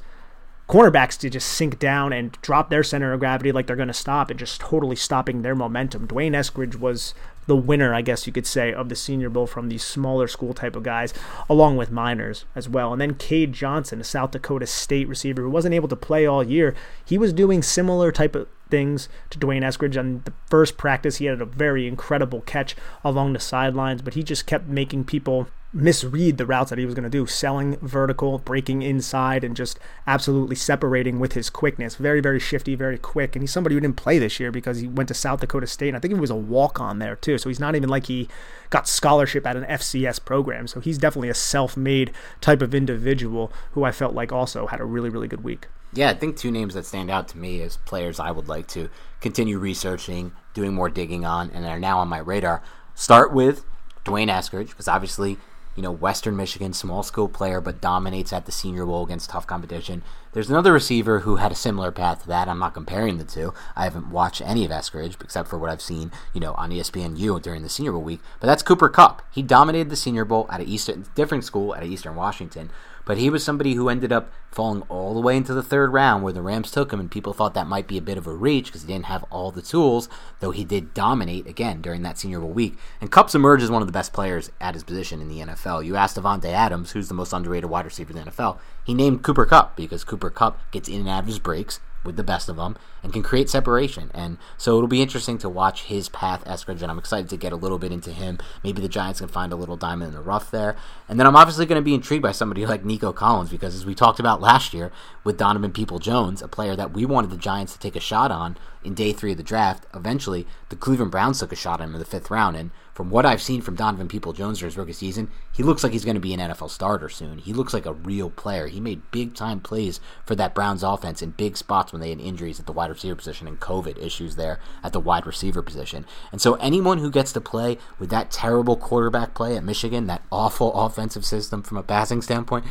cornerbacks 0.67 1.17
to 1.19 1.29
just 1.29 1.47
sink 1.47 1.77
down 1.77 2.11
and 2.11 2.31
drop 2.41 2.69
their 2.69 2.83
center 2.83 3.13
of 3.13 3.19
gravity 3.19 3.51
like 3.51 3.67
they're 3.67 3.75
going 3.75 3.87
to 3.87 3.93
stop 3.93 4.29
and 4.29 4.39
just 4.39 4.59
totally 4.59 4.95
stopping 4.95 5.41
their 5.41 5.55
momentum. 5.55 6.07
D'Wayne 6.07 6.33
Eskridge 6.33 6.75
was 6.75 7.13
the 7.47 7.55
winner, 7.55 7.93
I 7.93 8.01
guess 8.01 8.25
you 8.25 8.33
could 8.33 8.47
say, 8.47 8.73
of 8.73 8.89
the 8.89 8.95
Senior 8.95 9.29
Bowl 9.29 9.45
from 9.45 9.69
these 9.69 9.83
smaller 9.83 10.27
school 10.27 10.53
type 10.53 10.75
of 10.75 10.83
guys, 10.83 11.13
along 11.47 11.77
with 11.77 11.91
Meinerz 11.91 12.45
as 12.55 12.67
well. 12.67 12.91
And 12.91 12.99
then 12.99 13.13
Cade 13.13 13.53
Johnson, 13.53 14.01
a 14.01 14.03
South 14.03 14.31
Dakota 14.31 14.65
State 14.65 15.07
receiver 15.07 15.43
who 15.43 15.49
wasn't 15.51 15.75
able 15.75 15.87
to 15.89 15.95
play 15.95 16.25
all 16.25 16.43
year, 16.43 16.73
he 17.05 17.17
was 17.17 17.33
doing 17.33 17.61
similar 17.61 18.11
type 18.11 18.35
of 18.35 18.47
things 18.69 19.09
to 19.29 19.39
D'Wayne 19.39 19.63
Eskridge. 19.63 19.97
On 19.97 20.21
the 20.25 20.33
first 20.47 20.77
practice, 20.77 21.17
he 21.17 21.25
had 21.25 21.41
a 21.41 21.45
very 21.45 21.87
incredible 21.87 22.41
catch 22.41 22.75
along 23.03 23.33
the 23.33 23.39
sidelines, 23.39 24.01
but 24.01 24.13
he 24.13 24.23
just 24.23 24.45
kept 24.45 24.67
making 24.67 25.05
people 25.05 25.47
misread 25.75 26.37
the 26.37 26.45
routes 26.45 26.69
that 26.69 26.79
he 26.79 26.85
was 26.85 26.95
going 26.95 27.03
to 27.03 27.09
do, 27.09 27.25
selling 27.25 27.77
vertical, 27.79 28.39
breaking 28.39 28.81
inside, 28.81 29.43
and 29.43 29.55
just 29.55 29.77
absolutely 30.07 30.55
separating 30.55 31.19
with 31.19 31.33
his 31.33 31.49
quickness. 31.49 31.95
Very, 31.95 32.21
very 32.21 32.39
shifty, 32.39 32.75
very 32.75 32.97
quick. 32.97 33.35
And 33.35 33.43
he's 33.43 33.51
somebody 33.51 33.75
who 33.75 33.81
didn't 33.81 33.97
play 33.97 34.17
this 34.17 34.39
year 34.39 34.51
because 34.51 34.79
he 34.79 34.87
went 34.87 35.09
to 35.09 35.13
South 35.13 35.41
Dakota 35.41 35.67
State. 35.67 35.89
And 35.89 35.97
I 35.97 35.99
think 35.99 36.13
he 36.13 36.19
was 36.19 36.29
a 36.29 36.35
walk 36.35 36.79
on 36.79 36.99
there, 36.99 37.17
too. 37.17 37.37
So 37.37 37.49
he's 37.49 37.59
not 37.59 37.75
even 37.75 37.89
like 37.89 38.05
he 38.05 38.29
got 38.69 38.87
scholarship 38.87 39.45
at 39.45 39.57
an 39.57 39.65
FCS 39.65 40.23
program. 40.23 40.67
So 40.67 40.79
he's 40.79 40.97
definitely 40.97 41.29
a 41.29 41.35
self 41.35 41.75
made 41.75 42.11
type 42.39 42.61
of 42.61 42.73
individual 42.73 43.51
who 43.73 43.83
I 43.83 43.91
felt 43.91 44.15
like 44.15 44.31
also 44.31 44.67
had 44.67 44.79
a 44.79 44.85
really, 44.85 45.09
really 45.09 45.27
good 45.27 45.43
week. 45.43 45.67
Yeah, 45.95 46.09
I 46.09 46.13
think 46.13 46.35
two 46.35 46.51
names 46.51 46.73
that 46.73 46.85
stand 46.85 47.09
out 47.09 47.29
to 47.29 47.37
me 47.37 47.61
as 47.61 47.77
players 47.77 48.19
I 48.19 48.29
would 48.29 48.49
like 48.49 48.67
to 48.69 48.89
continue 49.21 49.57
researching, 49.57 50.33
doing 50.53 50.73
more 50.73 50.89
digging 50.89 51.25
on, 51.25 51.49
and 51.51 51.65
are 51.65 51.79
now 51.79 51.99
on 51.99 52.09
my 52.09 52.19
radar. 52.19 52.61
Start 52.93 53.33
with 53.33 53.63
D'Wayne 54.03 54.29
Eskridge, 54.29 54.69
because 54.69 54.89
obviously 54.89 55.37
you 55.75 55.81
know, 55.81 55.91
Western 55.91 56.37
Michigan, 56.37 56.71
small 56.71 57.03
school 57.03 57.27
player, 57.27 57.59
but 57.59 57.81
dominates 57.81 58.31
at 58.31 58.45
the 58.45 58.51
Senior 58.51 58.85
Bowl 58.85 59.03
against 59.03 59.29
tough 59.29 59.45
competition. 59.45 60.03
There's 60.31 60.49
another 60.49 60.71
receiver 60.71 61.19
who 61.19 61.35
had 61.35 61.51
a 61.51 61.55
similar 61.55 61.91
path 61.91 62.21
to 62.21 62.27
that. 62.29 62.47
I'm 62.47 62.59
not 62.59 62.73
comparing 62.73 63.17
the 63.17 63.25
two. 63.25 63.53
I 63.75 63.83
haven't 63.83 64.09
watched 64.09 64.41
any 64.41 64.63
of 64.63 64.71
Eskridge 64.71 65.21
except 65.21 65.49
for 65.49 65.57
what 65.57 65.69
I've 65.69 65.81
seen, 65.81 66.11
you 66.33 66.39
know, 66.39 66.53
on 66.53 66.71
ESPNU 66.71 67.41
during 67.41 67.61
the 67.61 67.69
Senior 67.69 67.91
Bowl 67.91 68.01
week. 68.01 68.21
But 68.39 68.47
that's 68.47 68.63
Cooper 68.63 68.87
Kupp. 68.87 69.21
He 69.31 69.41
dominated 69.41 69.89
the 69.89 69.97
Senior 69.97 70.23
Bowl 70.23 70.47
at 70.49 70.61
a 70.61 70.63
Eastern, 70.63 71.05
different 71.13 71.43
school 71.43 71.75
at 71.75 71.83
Eastern 71.83 72.15
Washington. 72.15 72.69
But 73.05 73.17
he 73.17 73.29
was 73.29 73.43
somebody 73.43 73.75
who 73.75 73.87
ended 73.87 74.11
up 74.11 74.31
falling 74.51 74.81
all 74.89 75.13
the 75.13 75.19
way 75.19 75.37
into 75.37 75.53
the 75.53 75.63
third 75.63 75.93
round 75.93 76.23
where 76.23 76.33
the 76.33 76.41
Rams 76.41 76.71
took 76.71 76.91
him, 76.91 76.99
and 76.99 77.11
people 77.11 77.33
thought 77.33 77.53
that 77.53 77.67
might 77.67 77.87
be 77.87 77.97
a 77.97 78.01
bit 78.01 78.17
of 78.17 78.25
a 78.25 78.33
reach 78.33 78.65
because 78.65 78.81
he 78.81 78.87
didn't 78.87 79.05
have 79.05 79.23
all 79.29 79.51
the 79.51 79.61
tools, 79.61 80.09
though 80.39 80.51
he 80.51 80.63
did 80.63 80.93
dominate 80.93 81.45
again 81.47 81.81
during 81.81 82.01
that 82.01 82.17
Senior 82.17 82.39
Bowl 82.39 82.49
week. 82.49 82.77
And 82.99 83.11
Kupp's 83.11 83.35
emerged 83.35 83.63
as 83.63 83.71
one 83.71 83.81
of 83.81 83.87
the 83.87 83.91
best 83.91 84.11
players 84.11 84.51
at 84.59 84.73
his 84.73 84.83
position 84.83 85.21
in 85.21 85.29
the 85.29 85.39
NFL. 85.39 85.85
You 85.85 85.95
asked 85.95 86.17
Davante 86.17 86.45
Adams, 86.45 86.91
who's 86.91 87.07
the 87.07 87.13
most 87.13 87.33
underrated 87.33 87.69
wide 87.69 87.85
receiver 87.85 88.11
in 88.11 88.25
the 88.25 88.31
NFL, 88.31 88.57
he 88.83 88.93
named 88.93 89.23
Cooper 89.23 89.45
Kupp 89.45 89.75
because 89.75 90.03
Cooper 90.03 90.29
Kupp 90.29 90.59
gets 90.71 90.89
in 90.89 91.01
and 91.01 91.09
out 91.09 91.23
of 91.23 91.27
his 91.27 91.39
breaks 91.39 91.79
with 92.05 92.15
the 92.15 92.23
best 92.23 92.49
of 92.49 92.55
them 92.55 92.77
and 93.03 93.13
can 93.13 93.23
create 93.23 93.49
separation. 93.49 94.11
And 94.13 94.37
so 94.57 94.77
it'll 94.77 94.87
be 94.87 95.01
interesting 95.01 95.37
to 95.39 95.49
watch 95.49 95.83
his 95.83 96.09
path, 96.09 96.43
Eskridge, 96.45 96.81
and 96.81 96.91
I'm 96.91 96.99
excited 96.99 97.29
to 97.29 97.37
get 97.37 97.53
a 97.53 97.55
little 97.57 97.77
bit 97.77 97.91
into 97.91 98.11
him. 98.11 98.39
Maybe 98.63 98.81
the 98.81 98.87
Giants 98.89 99.19
can 99.19 99.29
find 99.29 99.51
a 99.51 99.55
little 99.55 99.77
diamond 99.77 100.09
in 100.09 100.15
the 100.15 100.21
rough 100.21 100.51
there. 100.51 100.75
And 101.09 101.19
then 101.19 101.27
I'm 101.27 101.35
obviously 101.35 101.65
going 101.65 101.81
to 101.81 101.85
be 101.85 101.93
intrigued 101.93 102.23
by 102.23 102.31
somebody 102.31 102.65
like 102.65 102.85
Nico 102.85 103.11
Collins 103.11 103.49
because, 103.49 103.75
as 103.75 103.85
we 103.85 103.95
talked 103.95 104.19
about 104.19 104.41
last 104.41 104.73
year 104.73 104.91
with 105.23 105.37
Donovan 105.37 105.71
People 105.71 105.99
Jones, 105.99 106.41
a 106.41 106.47
player 106.47 106.75
that 106.75 106.93
we 106.93 107.05
wanted 107.05 107.31
the 107.31 107.37
Giants 107.37 107.73
to 107.73 107.79
take 107.79 107.95
a 107.95 107.99
shot 107.99 108.31
on 108.31 108.57
in 108.83 108.93
day 108.93 109.11
three 109.11 109.31
of 109.31 109.37
the 109.37 109.43
draft, 109.43 109.85
eventually 109.93 110.47
the 110.69 110.75
Cleveland 110.75 111.11
Browns 111.11 111.39
took 111.39 111.51
a 111.51 111.55
shot 111.55 111.81
on 111.81 111.89
him 111.89 111.95
in 111.95 111.99
the 111.99 112.05
fifth 112.05 112.29
round. 112.29 112.55
And 112.55 112.71
from 112.95 113.09
what 113.09 113.25
I've 113.25 113.41
seen 113.41 113.61
from 113.61 113.75
Donovan 113.75 114.07
People 114.07 114.31
Jones 114.31 114.59
during 114.59 114.69
his 114.69 114.77
rookie 114.77 114.93
season, 114.93 115.29
he 115.51 115.63
looks 115.63 115.83
like 115.83 115.91
he's 115.91 116.05
going 116.05 116.15
to 116.15 116.21
be 116.21 116.33
an 116.33 116.39
NFL 116.39 116.69
starter 116.69 117.09
soon. 117.09 117.39
He 117.39 117.51
looks 117.51 117.73
like 117.73 117.85
a 117.85 117.91
real 117.91 118.29
player. 118.29 118.67
He 118.67 118.79
made 118.79 119.11
big 119.11 119.35
time 119.35 119.59
plays 119.59 119.99
for 120.25 120.33
that 120.35 120.55
Browns 120.55 120.81
offense 120.81 121.21
in 121.21 121.31
big 121.31 121.57
spots 121.57 121.91
when 121.91 121.99
they 121.99 122.09
had 122.09 122.21
injuries 122.21 122.57
at 122.57 122.67
the 122.67 122.71
wide 122.71 122.89
receiver 122.89 123.15
position 123.15 123.49
and 123.49 123.59
COVID 123.59 124.01
issues 124.01 124.37
there 124.37 124.61
at 124.81 124.93
the 124.93 125.01
wide 125.01 125.27
receiver 125.27 125.61
position. 125.61 126.05
And 126.31 126.41
so 126.41 126.53
anyone 126.55 126.99
who 126.99 127.11
gets 127.11 127.33
to 127.33 127.41
play 127.41 127.77
with 127.99 128.09
that 128.11 128.31
terrible 128.31 128.77
quarterback 128.77 129.33
play 129.33 129.57
at 129.57 129.63
Michigan, 129.65 130.07
that 130.07 130.23
awful 130.31 130.73
offensive 130.73 131.25
system 131.25 131.63
from 131.63 131.75
a 131.75 131.83
passing 131.83 132.21
standpoint, 132.21 132.63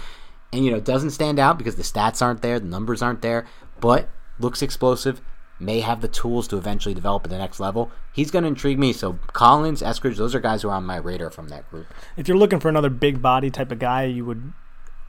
and 0.55 0.65
you 0.65 0.71
know, 0.71 0.81
doesn't 0.81 1.11
stand 1.11 1.39
out 1.39 1.59
because 1.59 1.77
the 1.77 1.83
stats 1.83 2.23
aren't 2.23 2.41
there, 2.41 2.59
the 2.59 2.67
numbers 2.67 3.03
aren't 3.03 3.21
there, 3.21 3.45
but 3.79 4.09
looks 4.39 4.63
explosive, 4.63 5.21
may 5.65 5.81
have 5.81 6.01
the 6.01 6.09
tools 6.09 6.49
to 6.49 6.57
eventually 6.57 6.95
develop 6.95 7.25
at 7.25 7.31
the 7.31 7.39
next 7.39 7.61
level. 7.61 7.91
He's 8.13 8.31
going 8.31 8.43
to 8.43 8.49
intrigue 8.49 8.79
me. 8.79 8.93
So 8.93 9.19
Collins, 9.33 9.83
Eskridge, 9.83 10.17
those 10.17 10.35
are 10.35 10.41
guys 10.41 10.63
who 10.63 10.69
are 10.69 10.75
on 10.77 10.85
my 10.85 10.97
radar 10.97 11.31
from 11.31 11.49
that 11.49 11.69
group. 11.71 11.87
If 12.17 12.29
you're 12.29 12.37
looking 12.37 12.61
for 12.61 12.69
another 12.69 12.91
big 12.91 13.23
body 13.23 13.51
type 13.51 13.73
of 13.73 13.79
guy, 13.79 14.05
you 14.05 14.25
would 14.25 14.53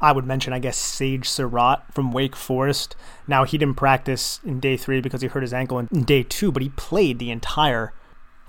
I 0.02 0.12
would 0.12 0.26
mention, 0.26 0.52
I 0.52 0.60
guess, 0.60 0.78
Sage 0.78 1.28
Surratt 1.28 1.94
from 1.94 2.12
Wake 2.12 2.36
Forest. 2.36 2.96
Now, 3.28 3.46
he 3.46 3.58
didn't 3.58 3.78
practice 3.78 4.42
in 4.44 4.60
day 4.60 4.76
three 4.76 5.00
because 5.00 5.22
he 5.22 5.28
hurt 5.28 5.42
his 5.42 5.54
ankle 5.54 5.80
in 5.80 6.04
day 6.04 6.22
two, 6.22 6.52
but 6.52 6.62
he 6.62 6.70
played 6.70 7.18
the 7.18 7.32
entire 7.32 7.94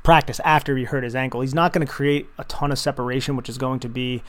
practice 0.02 0.40
after 0.44 0.76
he 0.76 0.84
hurt 0.84 1.04
his 1.04 1.14
ankle. 1.14 1.40
He's 1.40 1.54
not 1.54 1.72
going 1.72 1.86
to 1.86 1.92
create 1.92 2.28
a 2.36 2.44
ton 2.44 2.72
of 2.72 2.78
separation, 2.78 3.36
which 3.36 3.48
is 3.48 3.58
going 3.58 3.80
to 3.80 3.88
be 3.88 4.22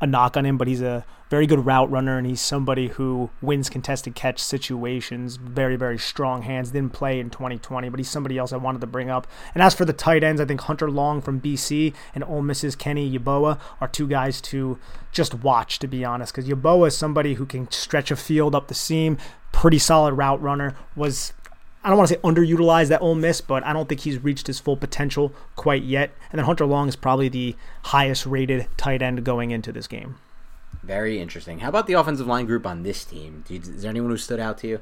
a 0.00 0.06
knock 0.06 0.36
on 0.36 0.44
him, 0.44 0.58
but 0.58 0.68
he's 0.68 0.82
a 0.82 1.04
very 1.30 1.46
good 1.46 1.66
route 1.66 1.90
runner 1.90 2.18
and 2.18 2.26
he's 2.26 2.40
somebody 2.40 2.88
who 2.88 3.30
wins 3.40 3.68
contested 3.68 4.14
catch 4.14 4.38
situations. 4.38 5.36
Very, 5.36 5.76
very 5.76 5.98
strong 5.98 6.42
hands. 6.42 6.70
Didn't 6.70 6.92
play 6.92 7.18
in 7.18 7.30
2020, 7.30 7.88
but 7.88 7.98
he's 7.98 8.10
somebody 8.10 8.38
else 8.38 8.52
I 8.52 8.56
wanted 8.56 8.80
to 8.82 8.86
bring 8.86 9.10
up. 9.10 9.26
And 9.54 9.62
as 9.62 9.74
for 9.74 9.84
the 9.84 9.92
tight 9.92 10.22
ends, 10.22 10.40
I 10.40 10.44
think 10.44 10.60
Hunter 10.62 10.90
Long 10.90 11.20
from 11.20 11.40
BC 11.40 11.94
and 12.14 12.22
Ole 12.24 12.42
Miss's 12.42 12.76
Kenny 12.76 13.18
Yeboah 13.18 13.58
are 13.80 13.88
two 13.88 14.06
guys 14.06 14.40
to 14.42 14.78
just 15.12 15.34
watch, 15.34 15.78
to 15.80 15.88
be 15.88 16.04
honest, 16.04 16.32
because 16.32 16.48
Yeboah 16.48 16.88
is 16.88 16.96
somebody 16.96 17.34
who 17.34 17.46
can 17.46 17.70
stretch 17.70 18.10
a 18.10 18.16
field 18.16 18.54
up 18.54 18.68
the 18.68 18.74
seam, 18.74 19.18
pretty 19.52 19.78
solid 19.78 20.14
route 20.14 20.42
runner, 20.42 20.76
was 20.94 21.32
I 21.84 21.90
don't 21.90 21.98
want 21.98 22.08
to 22.08 22.14
say 22.14 22.20
underutilized 22.20 22.88
that 22.88 23.02
Ole 23.02 23.14
Miss, 23.14 23.42
but 23.42 23.62
I 23.64 23.74
don't 23.74 23.88
think 23.88 24.00
he's 24.00 24.18
reached 24.24 24.46
his 24.46 24.58
full 24.58 24.76
potential 24.76 25.34
quite 25.54 25.82
yet. 25.82 26.12
And 26.32 26.38
then 26.38 26.46
Hunter 26.46 26.64
Long 26.64 26.88
is 26.88 26.96
probably 26.96 27.28
the 27.28 27.56
highest 27.84 28.24
rated 28.24 28.66
tight 28.78 29.02
end 29.02 29.22
going 29.22 29.50
into 29.50 29.70
this 29.70 29.86
game. 29.86 30.16
Very 30.82 31.20
interesting. 31.20 31.60
How 31.60 31.68
about 31.68 31.86
the 31.86 31.92
offensive 31.92 32.26
line 32.26 32.46
group 32.46 32.66
on 32.66 32.82
this 32.82 33.04
team? 33.04 33.44
Is 33.48 33.82
there 33.82 33.90
anyone 33.90 34.10
who 34.10 34.16
stood 34.16 34.40
out 34.40 34.58
to 34.58 34.66
you? 34.66 34.80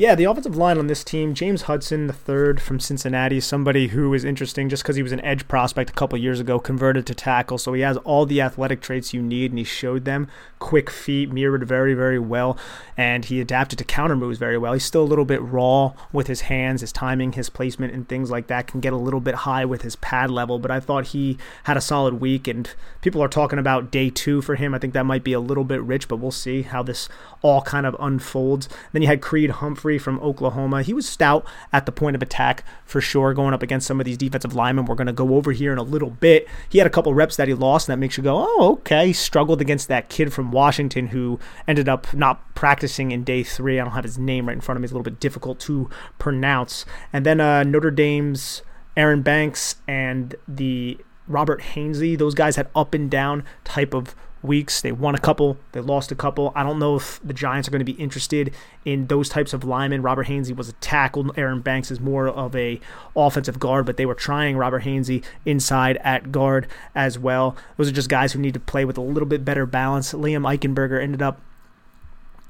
Yeah, 0.00 0.14
the 0.14 0.24
offensive 0.24 0.56
line 0.56 0.78
on 0.78 0.86
this 0.86 1.04
team, 1.04 1.34
James 1.34 1.60
Hudson, 1.64 2.06
the 2.06 2.14
third 2.14 2.62
from 2.62 2.80
Cincinnati, 2.80 3.38
somebody 3.38 3.88
who 3.88 4.14
is 4.14 4.24
interesting 4.24 4.70
just 4.70 4.82
because 4.82 4.96
he 4.96 5.02
was 5.02 5.12
an 5.12 5.20
edge 5.20 5.46
prospect 5.46 5.90
a 5.90 5.92
couple 5.92 6.16
years 6.16 6.40
ago, 6.40 6.58
converted 6.58 7.06
to 7.06 7.14
tackle. 7.14 7.58
So 7.58 7.74
he 7.74 7.82
has 7.82 7.98
all 7.98 8.24
the 8.24 8.40
athletic 8.40 8.80
traits 8.80 9.12
you 9.12 9.20
need, 9.20 9.50
and 9.50 9.58
he 9.58 9.64
showed 9.64 10.06
them. 10.06 10.28
Quick 10.58 10.88
feet, 10.88 11.30
mirrored 11.30 11.68
very, 11.68 11.92
very 11.92 12.18
well, 12.18 12.56
and 12.96 13.26
he 13.26 13.42
adapted 13.42 13.78
to 13.78 13.84
counter 13.84 14.16
moves 14.16 14.38
very 14.38 14.56
well. 14.56 14.72
He's 14.72 14.86
still 14.86 15.02
a 15.02 15.04
little 15.04 15.26
bit 15.26 15.42
raw 15.42 15.92
with 16.14 16.28
his 16.28 16.42
hands, 16.42 16.80
his 16.80 16.92
timing, 16.92 17.32
his 17.32 17.50
placement, 17.50 17.92
and 17.92 18.08
things 18.08 18.30
like 18.30 18.46
that 18.46 18.66
can 18.66 18.80
get 18.80 18.94
a 18.94 18.96
little 18.96 19.20
bit 19.20 19.34
high 19.34 19.66
with 19.66 19.82
his 19.82 19.96
pad 19.96 20.30
level, 20.30 20.58
but 20.58 20.70
I 20.70 20.80
thought 20.80 21.08
he 21.08 21.36
had 21.64 21.76
a 21.76 21.82
solid 21.82 22.22
week, 22.22 22.48
and 22.48 22.72
people 23.02 23.22
are 23.22 23.28
talking 23.28 23.58
about 23.58 23.90
day 23.90 24.08
two 24.08 24.40
for 24.40 24.54
him. 24.54 24.74
I 24.74 24.78
think 24.78 24.94
that 24.94 25.04
might 25.04 25.24
be 25.24 25.34
a 25.34 25.40
little 25.40 25.64
bit 25.64 25.82
rich, 25.82 26.08
but 26.08 26.16
we'll 26.16 26.30
see 26.30 26.62
how 26.62 26.82
this 26.82 27.06
all 27.42 27.60
kind 27.60 27.84
of 27.84 27.94
unfolds. 28.00 28.66
Then 28.92 29.02
you 29.02 29.08
had 29.08 29.20
Creed 29.20 29.50
Humphrey 29.50 29.89
from 29.98 30.20
Oklahoma. 30.20 30.82
He 30.82 30.92
was 30.92 31.08
stout 31.08 31.46
at 31.72 31.86
the 31.86 31.92
point 31.92 32.16
of 32.16 32.22
attack 32.22 32.64
for 32.84 33.00
sure, 33.00 33.34
going 33.34 33.54
up 33.54 33.62
against 33.62 33.86
some 33.86 34.00
of 34.00 34.06
these 34.06 34.16
defensive 34.16 34.54
linemen. 34.54 34.84
We're 34.84 34.94
going 34.94 35.06
to 35.06 35.12
go 35.12 35.34
over 35.34 35.52
here 35.52 35.72
in 35.72 35.78
a 35.78 35.82
little 35.82 36.10
bit. 36.10 36.48
He 36.68 36.78
had 36.78 36.86
a 36.86 36.90
couple 36.90 37.14
reps 37.14 37.36
that 37.36 37.48
he 37.48 37.54
lost, 37.54 37.88
and 37.88 37.92
that 37.92 38.00
makes 38.00 38.16
you 38.16 38.22
go, 38.22 38.44
oh, 38.46 38.72
okay. 38.80 39.08
He 39.08 39.12
struggled 39.12 39.60
against 39.60 39.88
that 39.88 40.08
kid 40.08 40.32
from 40.32 40.52
Washington 40.52 41.08
who 41.08 41.38
ended 41.66 41.88
up 41.88 42.12
not 42.14 42.54
practicing 42.54 43.10
in 43.10 43.24
day 43.24 43.42
three. 43.42 43.78
I 43.78 43.84
don't 43.84 43.94
have 43.94 44.04
his 44.04 44.18
name 44.18 44.46
right 44.46 44.54
in 44.54 44.60
front 44.60 44.76
of 44.76 44.82
me. 44.82 44.84
It's 44.86 44.92
a 44.92 44.94
little 44.94 45.10
bit 45.10 45.20
difficult 45.20 45.60
to 45.60 45.88
pronounce. 46.18 46.84
And 47.12 47.26
then 47.26 47.40
uh, 47.40 47.64
Notre 47.64 47.90
Dame's 47.90 48.62
Aaron 48.96 49.22
Banks 49.22 49.76
and 49.86 50.34
the 50.46 50.98
Robert 51.26 51.60
Hainsey, 51.60 52.18
those 52.18 52.34
guys 52.34 52.56
had 52.56 52.68
up 52.74 52.92
and 52.92 53.10
down 53.10 53.44
type 53.64 53.94
of 53.94 54.14
weeks. 54.42 54.80
They 54.80 54.92
won 54.92 55.14
a 55.14 55.18
couple, 55.18 55.56
they 55.72 55.80
lost 55.80 56.10
a 56.10 56.14
couple. 56.14 56.52
I 56.54 56.62
don't 56.62 56.78
know 56.78 56.96
if 56.96 57.20
the 57.22 57.34
Giants 57.34 57.68
are 57.68 57.70
going 57.70 57.84
to 57.84 57.92
be 57.92 58.00
interested 58.00 58.54
in 58.84 59.06
those 59.06 59.28
types 59.28 59.52
of 59.52 59.64
linemen. 59.64 60.02
Robert 60.02 60.26
Hainsey 60.26 60.56
was 60.56 60.68
a 60.68 60.72
tackle. 60.74 61.32
Aaron 61.36 61.60
Banks 61.60 61.90
is 61.90 62.00
more 62.00 62.28
of 62.28 62.56
a 62.56 62.80
offensive 63.14 63.58
guard, 63.58 63.86
but 63.86 63.96
they 63.96 64.06
were 64.06 64.14
trying 64.14 64.56
Robert 64.56 64.84
Hainsey 64.84 65.22
inside 65.44 65.98
at 65.98 66.32
guard 66.32 66.66
as 66.94 67.18
well. 67.18 67.56
Those 67.76 67.88
are 67.88 67.92
just 67.92 68.08
guys 68.08 68.32
who 68.32 68.38
need 68.38 68.54
to 68.54 68.60
play 68.60 68.84
with 68.84 68.96
a 68.96 69.02
little 69.02 69.28
bit 69.28 69.44
better 69.44 69.66
balance. 69.66 70.12
Liam 70.12 70.42
Eichenberg 70.42 71.02
ended 71.02 71.22
up 71.22 71.40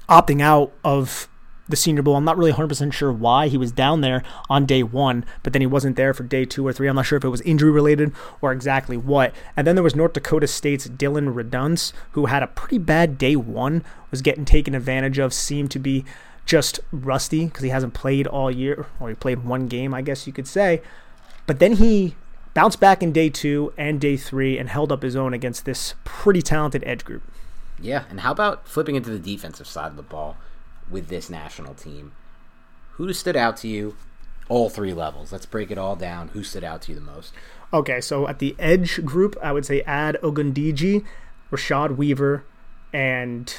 opting 0.07 0.41
out 0.41 0.71
of 0.83 1.27
the 1.71 1.77
Senior 1.77 2.03
Bowl. 2.03 2.15
I'm 2.15 2.25
not 2.25 2.37
really 2.37 2.53
100% 2.53 2.93
sure 2.93 3.11
why 3.11 3.47
he 3.47 3.57
was 3.57 3.71
down 3.71 4.01
there 4.01 4.23
on 4.49 4.65
day 4.65 4.83
one, 4.83 5.25
but 5.43 5.53
then 5.53 5.61
he 5.61 5.65
wasn't 5.65 5.95
there 5.95 6.13
for 6.13 6.23
day 6.23 6.45
two 6.45 6.65
or 6.65 6.73
three. 6.73 6.87
I'm 6.87 6.95
not 6.95 7.05
sure 7.05 7.17
if 7.17 7.23
it 7.23 7.29
was 7.29 7.41
injury 7.41 7.71
related 7.71 8.13
or 8.41 8.51
exactly 8.51 8.97
what. 8.97 9.33
And 9.57 9.65
then 9.65 9.75
there 9.75 9.83
was 9.83 9.95
North 9.95 10.13
Dakota 10.13 10.47
State's 10.47 10.85
Dillon 10.85 11.33
Radunz, 11.33 11.93
who 12.11 12.27
had 12.27 12.43
a 12.43 12.47
pretty 12.47 12.77
bad 12.77 13.17
day 13.17 13.35
one, 13.35 13.83
was 14.11 14.21
getting 14.21 14.45
taken 14.45 14.75
advantage 14.75 15.17
of, 15.17 15.33
seemed 15.33 15.71
to 15.71 15.79
be 15.79 16.05
just 16.45 16.79
rusty 16.91 17.45
because 17.45 17.63
he 17.63 17.69
hasn't 17.69 17.93
played 17.93 18.27
all 18.27 18.51
year, 18.51 18.87
or 18.99 19.09
he 19.09 19.15
played 19.15 19.43
one 19.43 19.67
game, 19.67 19.93
I 19.93 20.01
guess 20.01 20.27
you 20.27 20.33
could 20.33 20.47
say. 20.47 20.81
But 21.47 21.59
then 21.59 21.73
he 21.73 22.15
bounced 22.53 22.79
back 22.79 23.01
in 23.01 23.11
day 23.11 23.29
two 23.29 23.73
and 23.77 23.99
day 23.99 24.17
three 24.17 24.57
and 24.57 24.69
held 24.69 24.91
up 24.91 25.03
his 25.03 25.15
own 25.15 25.33
against 25.33 25.65
this 25.65 25.95
pretty 26.03 26.41
talented 26.41 26.83
edge 26.85 27.05
group. 27.05 27.23
Yeah, 27.79 28.03
and 28.09 28.19
how 28.19 28.31
about 28.31 28.67
flipping 28.67 28.95
into 28.95 29.09
the 29.09 29.19
defensive 29.19 29.67
side 29.67 29.87
of 29.87 29.95
the 29.95 30.03
ball 30.03 30.37
with 30.91 31.07
this 31.07 31.29
national 31.29 31.73
team? 31.73 32.11
Who 32.93 33.11
stood 33.13 33.35
out 33.35 33.57
to 33.57 33.67
you? 33.67 33.95
All 34.49 34.69
three 34.69 34.93
levels. 34.93 35.31
Let's 35.31 35.45
break 35.45 35.71
it 35.71 35.77
all 35.77 35.95
down. 35.95 36.29
Who 36.29 36.43
stood 36.43 36.63
out 36.63 36.81
to 36.83 36.91
you 36.91 36.95
the 36.95 37.05
most? 37.05 37.33
Okay, 37.73 38.01
so 38.01 38.27
at 38.27 38.39
the 38.39 38.55
edge 38.59 39.03
group, 39.05 39.37
I 39.41 39.53
would 39.53 39.65
say 39.65 39.81
Ad 39.81 40.17
Ogundeji, 40.21 41.05
Rashad 41.51 41.95
Weaver, 41.95 42.43
and 42.91 43.55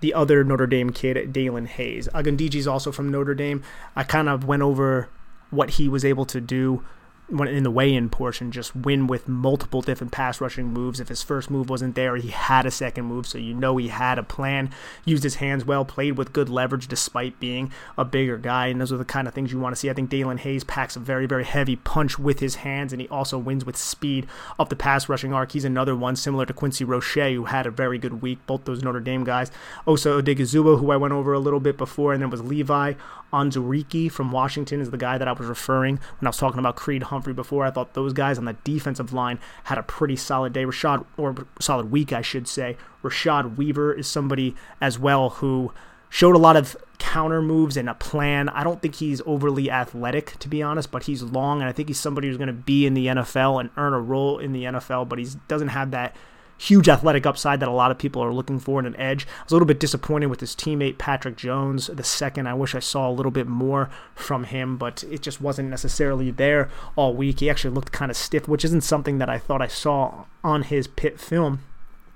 the 0.00 0.12
other 0.12 0.44
Notre 0.44 0.66
Dame 0.66 0.90
kid, 0.90 1.32
Daelin 1.32 1.66
Hayes. 1.66 2.08
Ogundeji 2.14 2.56
is 2.56 2.68
also 2.68 2.92
from 2.92 3.10
Notre 3.10 3.34
Dame. 3.34 3.62
I 3.96 4.04
kind 4.04 4.28
of 4.28 4.44
went 4.44 4.62
over 4.62 5.08
what 5.50 5.70
he 5.70 5.88
was 5.88 6.04
able 6.04 6.26
to 6.26 6.40
do 6.40 6.84
when 7.28 7.48
in 7.48 7.62
the 7.62 7.70
weigh-in 7.70 8.10
portion, 8.10 8.52
just 8.52 8.76
win 8.76 9.06
with 9.06 9.28
multiple 9.28 9.80
different 9.80 10.12
pass 10.12 10.40
rushing 10.40 10.66
moves. 10.66 11.00
If 11.00 11.08
his 11.08 11.22
first 11.22 11.50
move 11.50 11.70
wasn't 11.70 11.94
there, 11.94 12.16
he 12.16 12.28
had 12.28 12.66
a 12.66 12.70
second 12.70 13.06
move, 13.06 13.26
so 13.26 13.38
you 13.38 13.54
know 13.54 13.76
he 13.78 13.88
had 13.88 14.18
a 14.18 14.22
plan. 14.22 14.70
Used 15.04 15.22
his 15.22 15.36
hands 15.36 15.64
well, 15.64 15.84
played 15.84 16.18
with 16.18 16.34
good 16.34 16.48
leverage 16.48 16.86
despite 16.86 17.40
being 17.40 17.72
a 17.96 18.04
bigger 18.04 18.36
guy, 18.36 18.66
and 18.66 18.80
those 18.80 18.92
are 18.92 18.98
the 18.98 19.04
kind 19.04 19.26
of 19.26 19.32
things 19.32 19.52
you 19.52 19.58
want 19.58 19.74
to 19.74 19.80
see. 19.80 19.88
I 19.88 19.94
think 19.94 20.10
Daelin 20.10 20.38
Hayes 20.40 20.64
packs 20.64 20.96
a 20.96 21.00
very, 21.00 21.26
very 21.26 21.44
heavy 21.44 21.76
punch 21.76 22.18
with 22.18 22.40
his 22.40 22.56
hands, 22.56 22.92
and 22.92 23.00
he 23.00 23.08
also 23.08 23.38
wins 23.38 23.64
with 23.64 23.76
speed 23.76 24.26
up 24.58 24.68
the 24.68 24.76
pass 24.76 25.08
rushing 25.08 25.32
arc. 25.32 25.52
He's 25.52 25.64
another 25.64 25.96
one 25.96 26.16
similar 26.16 26.44
to 26.44 26.52
Quincy 26.52 26.84
Roche, 26.84 27.14
who 27.14 27.44
had 27.44 27.66
a 27.66 27.70
very 27.70 27.98
good 27.98 28.20
week. 28.20 28.38
Both 28.46 28.66
those 28.66 28.82
Notre 28.82 29.00
Dame 29.00 29.24
guys. 29.24 29.50
Osa 29.86 30.10
Odighizuwa, 30.10 30.78
who 30.78 30.90
I 30.90 30.96
went 30.96 31.14
over 31.14 31.32
a 31.32 31.38
little 31.38 31.60
bit 31.60 31.78
before, 31.78 32.12
and 32.12 32.22
then 32.22 32.30
was 32.30 32.42
Levi 32.42 32.94
Onwuzurike 33.34 34.12
from 34.12 34.30
Washington 34.30 34.80
is 34.80 34.90
the 34.90 34.96
guy 34.96 35.18
that 35.18 35.26
I 35.26 35.32
was 35.32 35.48
referring 35.48 35.96
when 36.20 36.26
I 36.26 36.28
was 36.28 36.36
talking 36.36 36.60
about 36.60 36.76
Creed 36.76 37.04
Humphrey 37.14 37.32
before. 37.32 37.64
I 37.64 37.70
thought 37.70 37.94
those 37.94 38.12
guys 38.12 38.38
on 38.38 38.44
the 38.44 38.56
defensive 38.64 39.12
line 39.12 39.38
had 39.64 39.78
a 39.78 39.82
pretty 39.82 40.16
solid 40.16 40.52
day. 40.52 40.64
Rashad, 40.64 41.04
or 41.16 41.34
solid 41.60 41.90
week, 41.90 42.12
I 42.12 42.22
should 42.22 42.46
say. 42.46 42.76
Rashad 43.02 43.56
Weaver 43.56 43.94
is 43.94 44.06
somebody 44.06 44.54
as 44.80 44.98
well 44.98 45.30
who 45.30 45.72
showed 46.10 46.36
a 46.36 46.38
lot 46.38 46.56
of 46.56 46.76
counter 46.98 47.42
moves 47.42 47.76
and 47.76 47.88
a 47.88 47.94
plan. 47.94 48.48
I 48.48 48.62
don't 48.62 48.80
think 48.80 48.96
he's 48.96 49.20
overly 49.26 49.70
athletic, 49.70 50.38
to 50.38 50.48
be 50.48 50.62
honest, 50.62 50.90
but 50.90 51.04
he's 51.04 51.22
long, 51.22 51.60
and 51.60 51.68
I 51.68 51.72
think 51.72 51.88
he's 51.88 51.98
somebody 51.98 52.28
who's 52.28 52.36
going 52.36 52.46
to 52.46 52.52
be 52.52 52.86
in 52.86 52.94
the 52.94 53.06
NFL 53.06 53.60
and 53.60 53.70
earn 53.76 53.92
a 53.92 54.00
role 54.00 54.38
in 54.38 54.52
the 54.52 54.64
NFL, 54.64 55.08
but 55.08 55.18
he 55.18 55.26
doesn't 55.48 55.68
have 55.68 55.90
that 55.90 56.14
huge 56.58 56.88
athletic 56.88 57.26
upside 57.26 57.60
that 57.60 57.68
a 57.68 57.72
lot 57.72 57.90
of 57.90 57.98
people 57.98 58.22
are 58.22 58.32
looking 58.32 58.58
for 58.58 58.78
in 58.80 58.86
an 58.86 58.96
edge. 58.96 59.26
I 59.26 59.44
was 59.44 59.52
a 59.52 59.54
little 59.54 59.66
bit 59.66 59.80
disappointed 59.80 60.26
with 60.26 60.40
his 60.40 60.54
teammate 60.54 60.98
Patrick 60.98 61.36
Jones. 61.36 61.88
The 61.88 62.04
second, 62.04 62.46
I 62.46 62.54
wish 62.54 62.74
I 62.74 62.80
saw 62.80 63.08
a 63.08 63.12
little 63.12 63.32
bit 63.32 63.46
more 63.46 63.90
from 64.14 64.44
him, 64.44 64.76
but 64.76 65.04
it 65.04 65.22
just 65.22 65.40
wasn't 65.40 65.70
necessarily 65.70 66.30
there 66.30 66.70
all 66.96 67.14
week. 67.14 67.40
He 67.40 67.50
actually 67.50 67.74
looked 67.74 67.92
kind 67.92 68.10
of 68.10 68.16
stiff, 68.16 68.48
which 68.48 68.64
isn't 68.64 68.82
something 68.82 69.18
that 69.18 69.28
I 69.28 69.38
thought 69.38 69.62
I 69.62 69.68
saw 69.68 70.24
on 70.42 70.62
his 70.62 70.86
pit 70.86 71.18
film 71.20 71.60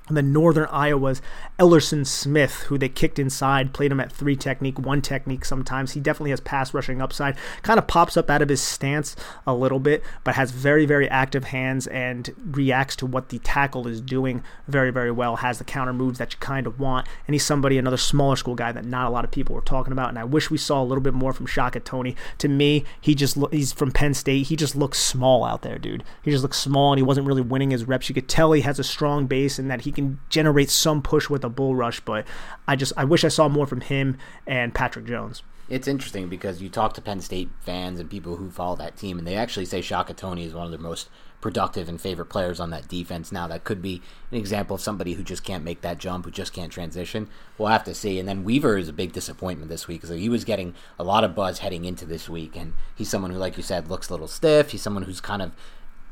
and 0.09 0.17
then 0.17 0.33
Northern 0.33 0.69
Iowa's 0.71 1.23
Ellerson 1.59 2.07
Smith, 2.07 2.63
who 2.63 2.79
they 2.79 2.89
kicked 2.89 3.19
inside, 3.19 3.73
played 3.73 3.93
him 3.93 4.01
at 4.01 4.13
three 4.13 4.37
technique, 4.37 4.79
one 4.79 5.03
technique 5.03 5.45
sometimes. 5.45 5.93
He 5.93 6.01
definitely 6.01 6.31
has 6.31 6.41
pass 6.41 6.73
rushing 6.73 7.03
upside. 7.03 7.37
Kind 7.63 7.79
of 7.79 7.87
pops 7.87 8.17
up 8.17 8.31
out 8.31 8.43
of 8.43 8.49
his 8.49 8.61
stance 8.61 9.17
a 9.47 9.55
little 9.55 9.81
bit, 9.81 10.03
but 10.25 10.35
has 10.35 10.51
very, 10.51 10.87
very 10.87 11.09
active 11.09 11.45
hands 11.45 11.87
and 11.87 12.35
reacts 12.45 12.97
to 12.97 13.07
what 13.07 13.29
the 13.29 13.39
tackle 13.41 13.87
is 13.87 14.01
doing 14.01 14.43
very, 14.67 14.91
very 14.91 15.11
well. 15.11 15.37
Has 15.37 15.59
the 15.59 15.65
counter 15.65 15.93
moves 15.93 16.19
that 16.19 16.33
you 16.33 16.39
kind 16.39 16.67
of 16.67 16.81
want. 16.81 17.07
And 17.27 17.35
he's 17.35 17.45
somebody, 17.45 17.79
another 17.79 17.97
smaller 17.97 18.37
school 18.37 18.55
guy 18.55 18.73
that 18.73 18.85
not 18.85 19.07
a 19.07 19.11
lot 19.11 19.25
of 19.25 19.31
people 19.31 19.55
were 19.55 19.61
talking 19.61 19.93
about. 19.93 20.09
And 20.09 20.19
I 20.19 20.25
wish 20.25 20.51
we 20.51 20.59
saw 20.59 20.83
a 20.83 20.85
little 20.85 21.03
bit 21.03 21.15
more 21.15 21.33
from 21.33 21.47
Shaka 21.47 21.81
Toney. 21.81 22.17
To 22.39 22.49
me, 22.49 22.85
he 23.01 23.15
just 23.15 23.37
he's 23.51 23.73
from 23.73 23.93
Penn 23.93 24.15
State. 24.15 24.47
He 24.47 24.57
just 24.57 24.77
looks 24.77 24.99
small 24.99 25.45
out 25.45 25.63
there, 25.63 25.79
dude. 25.79 26.05
He 26.23 26.31
just 26.31 26.43
looks 26.43 26.59
small 26.59 26.93
and 26.93 26.99
he 26.99 27.03
wasn't 27.03 27.27
really 27.27 27.43
winning 27.43 27.71
his 27.71 27.87
reps. 27.87 28.09
You 28.09 28.15
could 28.15 28.29
tell 28.29 28.53
he 28.53 28.63
has 28.63 28.79
a 28.79 28.85
strong 28.85 29.27
base 29.27 29.59
and 29.59 29.71
that 29.71 29.83
he 29.83 29.93
can 30.03 30.21
generate 30.29 30.71
some 30.71 31.03
push 31.03 31.29
with 31.29 31.45
a 31.45 31.49
bull 31.49 31.75
rush, 31.75 32.01
but 32.01 32.27
I 32.67 32.77
just 32.77 32.93
I 32.97 33.05
wish 33.05 33.25
I 33.25 33.29
saw 33.29 33.49
more 33.49 33.67
from 33.67 33.81
him 33.81 34.17
and 34.47 34.75
Patrick 34.75 35.07
Jones. 35.07 35.43
It's 35.69 35.89
interesting 35.89 36.29
because 36.29 36.63
you 36.63 36.71
talk 36.71 36.95
to 36.95 37.03
Penn 37.03 37.21
State 37.21 37.51
fans 37.61 38.01
and 38.01 38.09
people 38.09 38.37
who 38.37 38.51
follow 38.51 38.77
that 38.77 38.97
team, 38.97 39.19
and 39.19 39.27
they 39.27 39.35
actually 39.35 39.67
say 39.67 39.83
Shaka 39.83 40.15
Toney 40.15 40.45
is 40.45 40.55
one 40.55 40.65
of 40.65 40.71
their 40.71 40.81
most 40.81 41.11
productive 41.41 41.89
and 41.89 42.01
favorite 42.01 42.27
players 42.27 42.59
on 42.59 42.71
that 42.71 42.89
defense. 42.89 43.31
Now, 43.31 43.47
that 43.49 43.65
could 43.65 43.83
be 43.83 44.01
an 44.33 44.39
example 44.39 44.75
of 44.75 44.81
somebody 44.81 45.13
who 45.13 45.23
just 45.23 45.45
can't 45.45 45.63
make 45.63 45.83
that 45.83 45.99
jump, 45.99 46.25
who 46.25 46.31
just 46.31 46.55
can't 46.55 46.73
transition. 46.73 47.29
We'll 47.59 47.69
have 47.69 47.85
to 47.85 47.95
see. 47.95 48.19
And 48.19 48.27
then 48.27 48.45
Weaver 48.45 48.79
is 48.79 48.89
a 48.89 48.95
big 48.95 49.13
disappointment 49.13 49.69
this 49.69 49.87
week 49.87 50.01
because 50.01 50.17
he 50.17 50.29
was 50.31 50.45
getting 50.45 50.75
a 50.99 51.05
lot 51.05 51.23
of 51.23 51.35
buzz 51.35 51.59
heading 51.59 51.85
into 51.85 52.07
this 52.07 52.29
week, 52.31 52.57
and 52.57 52.73
he's 52.95 53.11
someone 53.11 53.31
who, 53.31 53.39
like 53.39 53.57
you 53.57 53.63
said, 53.63 53.89
looks 53.89 54.09
a 54.09 54.13
little 54.13 54.27
stiff. 54.27 54.71
He's 54.71 54.83
someone 54.83 55.03
who's 55.03 55.21
kind 55.21 55.43
of 55.43 55.53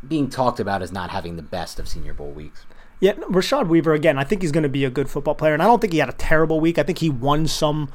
being 0.06 0.28
talked 0.28 0.60
about 0.60 0.82
as 0.82 0.92
not 0.92 1.10
having 1.10 1.36
the 1.36 1.42
best 1.42 1.78
of 1.80 1.88
Senior 1.88 2.12
Bowl 2.12 2.30
weeks. 2.30 2.66
Yeah, 3.00 3.12
Rashad 3.12 3.68
Weaver 3.68 3.92
again. 3.92 4.18
I 4.18 4.24
think 4.24 4.42
he's 4.42 4.52
going 4.52 4.62
to 4.62 4.68
be 4.68 4.84
a 4.84 4.90
good 4.90 5.10
football 5.10 5.34
player, 5.34 5.52
and 5.52 5.62
I 5.62 5.66
don't 5.66 5.80
think 5.80 5.92
he 5.92 5.98
had 5.98 6.08
a 6.08 6.14
terrible 6.14 6.60
week. 6.60 6.78
I 6.78 6.82
think 6.82 6.98
he 6.98 7.10
won 7.10 7.46
some 7.46 7.92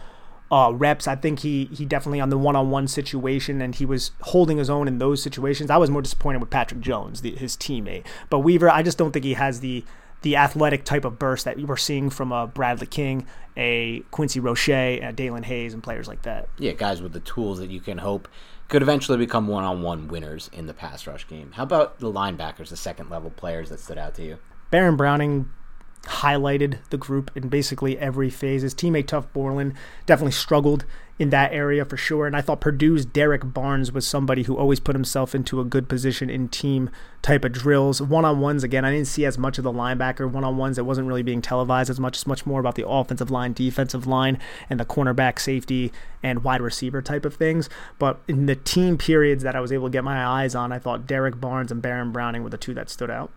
uh, 0.52 0.72
reps. 0.74 1.08
I 1.08 1.16
think 1.16 1.39
he 1.39 1.66
he 1.74 1.86
definitely 1.86 2.20
on 2.20 2.30
the 2.30 2.38
one-on-one 2.38 2.88
situation, 2.88 3.62
and 3.62 3.74
he 3.74 3.86
was 3.86 4.12
holding 4.22 4.58
his 4.58 4.70
own 4.70 4.88
in 4.88 4.99
those 4.99 5.24
situations. 5.24 5.72
I 5.72 5.78
was 5.78 5.89
more 5.89 6.02
disappointed 6.02 6.39
with 6.39 6.49
Patrick 6.49 6.82
Jones, 6.82 7.22
the, 7.22 7.36
his 7.36 7.58
teammate, 7.58 8.06
but 8.30 8.39
Weaver, 8.39 8.70
I 8.70 8.84
just 8.84 8.97
don't 8.97 9.12
think 9.12 9.26
he 9.26 9.34
has 9.34 9.62
the 9.62 9.84
the 10.22 10.36
athletic 10.36 10.84
type 10.84 11.04
of 11.04 11.18
burst 11.18 11.45
that 11.45 11.58
we're 11.58 11.78
seeing 11.78 12.12
from 12.12 12.32
a 12.32 12.45
Bradley 12.45 12.86
King, 12.86 13.26
a 13.58 14.02
Quincy 14.12 14.39
Roche, 14.39 14.70
a 14.70 15.12
Daelin 15.16 15.45
Hayes, 15.45 15.74
and 15.74 15.82
players 15.82 16.08
like 16.08 16.22
that. 16.24 16.47
Yeah, 16.60 16.74
guys 16.74 17.02
with 17.02 17.14
the 17.14 17.22
tools 17.22 17.58
that 17.58 17.72
you 17.72 17.80
can 17.80 17.97
hope 17.97 18.28
could 18.68 18.84
eventually 18.84 19.18
become 19.18 19.47
one-on-one 19.47 20.10
winners 20.10 20.49
in 20.54 20.68
the 20.68 20.76
pass 20.76 21.08
rush 21.08 21.28
game. 21.28 21.54
How 21.54 21.64
about 21.64 21.99
the 21.99 22.12
linebackers, 22.12 22.70
the 22.70 22.78
second 22.78 23.10
level 23.10 23.32
players 23.32 23.70
that 23.70 23.80
stood 23.80 23.97
out 23.97 24.14
to 24.16 24.24
you? 24.24 24.38
Baron 24.72 24.96
Browning 24.96 25.50
highlighted 26.04 26.80
the 26.90 26.98
group 26.98 27.30
in 27.36 27.48
basically 27.48 27.98
every 28.00 28.30
phase. 28.30 28.64
His 28.64 28.74
teammate 28.74 29.06
Tuf 29.06 29.32
Borland 29.34 29.74
definitely 30.08 30.32
struggled 30.32 30.84
in 31.20 31.30
that 31.30 31.54
area 31.54 31.86
for 31.86 31.98
sure. 31.98 32.26
And 32.26 32.36
I 32.36 32.42
thought 32.42 32.60
Purdue's 32.60 33.06
Derrick 33.06 33.54
Barnes 33.54 33.92
was 33.92 34.08
somebody 34.08 34.44
who 34.44 34.58
always 34.58 34.80
put 34.80 34.96
himself 34.96 35.36
into 35.36 35.60
a 35.60 35.64
good 35.64 35.88
position 35.88 36.32
in 36.32 36.50
team 36.50 36.90
type 37.22 37.46
of 37.46 37.52
drills. 37.52 38.02
One 38.02 38.26
on 38.26 38.40
ones, 38.40 38.64
again, 38.64 38.84
I 38.84 38.92
didn't 38.92 39.08
see 39.08 39.26
as 39.26 39.38
much 39.38 39.60
of 39.60 39.64
the 39.64 39.72
linebacker 39.72 40.28
one 40.28 40.44
on 40.44 40.58
ones. 40.58 40.80
It 40.80 40.86
wasn't 40.88 41.08
really 41.08 41.22
being 41.22 41.44
televised 41.44 41.92
as 41.92 42.00
much. 42.00 42.18
It's 42.18 42.26
much 42.26 42.48
more 42.48 42.60
about 42.60 42.74
the 42.74 42.88
offensive 42.88 43.30
line, 43.30 43.54
defensive 43.54 44.08
line, 44.08 44.40
and 44.68 44.80
the 44.80 44.86
cornerback, 44.86 45.38
safety, 45.38 45.92
and 46.24 46.44
wide 46.44 46.62
receiver 46.62 47.04
type 47.04 47.26
of 47.26 47.36
things. 47.36 47.70
But 48.00 48.20
in 48.28 48.48
the 48.48 48.56
team 48.56 48.98
periods 48.98 49.44
that 49.44 49.56
I 49.56 49.60
was 49.60 49.72
able 49.72 49.88
to 49.88 49.92
get 49.92 50.04
my 50.04 50.26
eyes 50.26 50.56
on, 50.56 50.72
I 50.72 50.80
thought 50.80 51.06
Derrick 51.06 51.40
Barnes 51.40 51.72
and 51.72 51.84
Baron 51.84 52.12
Browning 52.12 52.44
were 52.44 52.50
the 52.50 52.58
two 52.58 52.74
that 52.74 52.90
stood 52.90 53.12
out. 53.12 53.32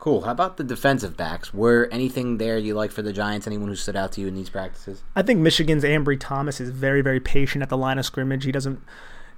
Cool. 0.00 0.22
How 0.22 0.32
about 0.32 0.56
the 0.56 0.64
defensive 0.64 1.14
backs? 1.14 1.52
Were 1.52 1.86
anything 1.92 2.38
there 2.38 2.56
you 2.56 2.72
like 2.72 2.90
for 2.90 3.02
the 3.02 3.12
Giants? 3.12 3.46
Anyone 3.46 3.68
who 3.68 3.76
stood 3.76 3.96
out 3.96 4.12
to 4.12 4.22
you 4.22 4.28
in 4.28 4.34
these 4.34 4.48
practices? 4.48 5.02
I 5.14 5.20
think 5.20 5.40
Michigan's 5.40 5.84
Ambry 5.84 6.18
Thomas 6.18 6.58
is 6.58 6.70
very, 6.70 7.02
very 7.02 7.20
patient 7.20 7.62
at 7.62 7.68
the 7.68 7.76
line 7.76 7.98
of 7.98 8.06
scrimmage. 8.06 8.44
He 8.44 8.50
doesn't 8.50 8.82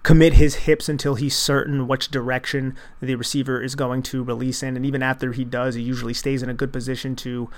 commit 0.05 0.35
his 0.35 0.55
hips 0.55 0.89
until 0.89 1.17
he's 1.17 1.37
certain 1.37 1.89
which 1.89 2.13
direction 2.13 2.77
the 3.01 3.17
receiver 3.17 3.61
is 3.61 3.75
going 3.75 4.05
to 4.05 4.23
release 4.23 4.63
in. 4.63 4.77
And 4.77 4.87
even 4.87 5.03
after 5.03 5.33
he 5.33 5.45
does, 5.45 5.75
he 5.75 5.83
usually 5.83 6.15
stays 6.15 6.45
in 6.45 6.49
a 6.49 6.55
good 6.55 6.73
position 6.73 7.17
to 7.17 7.51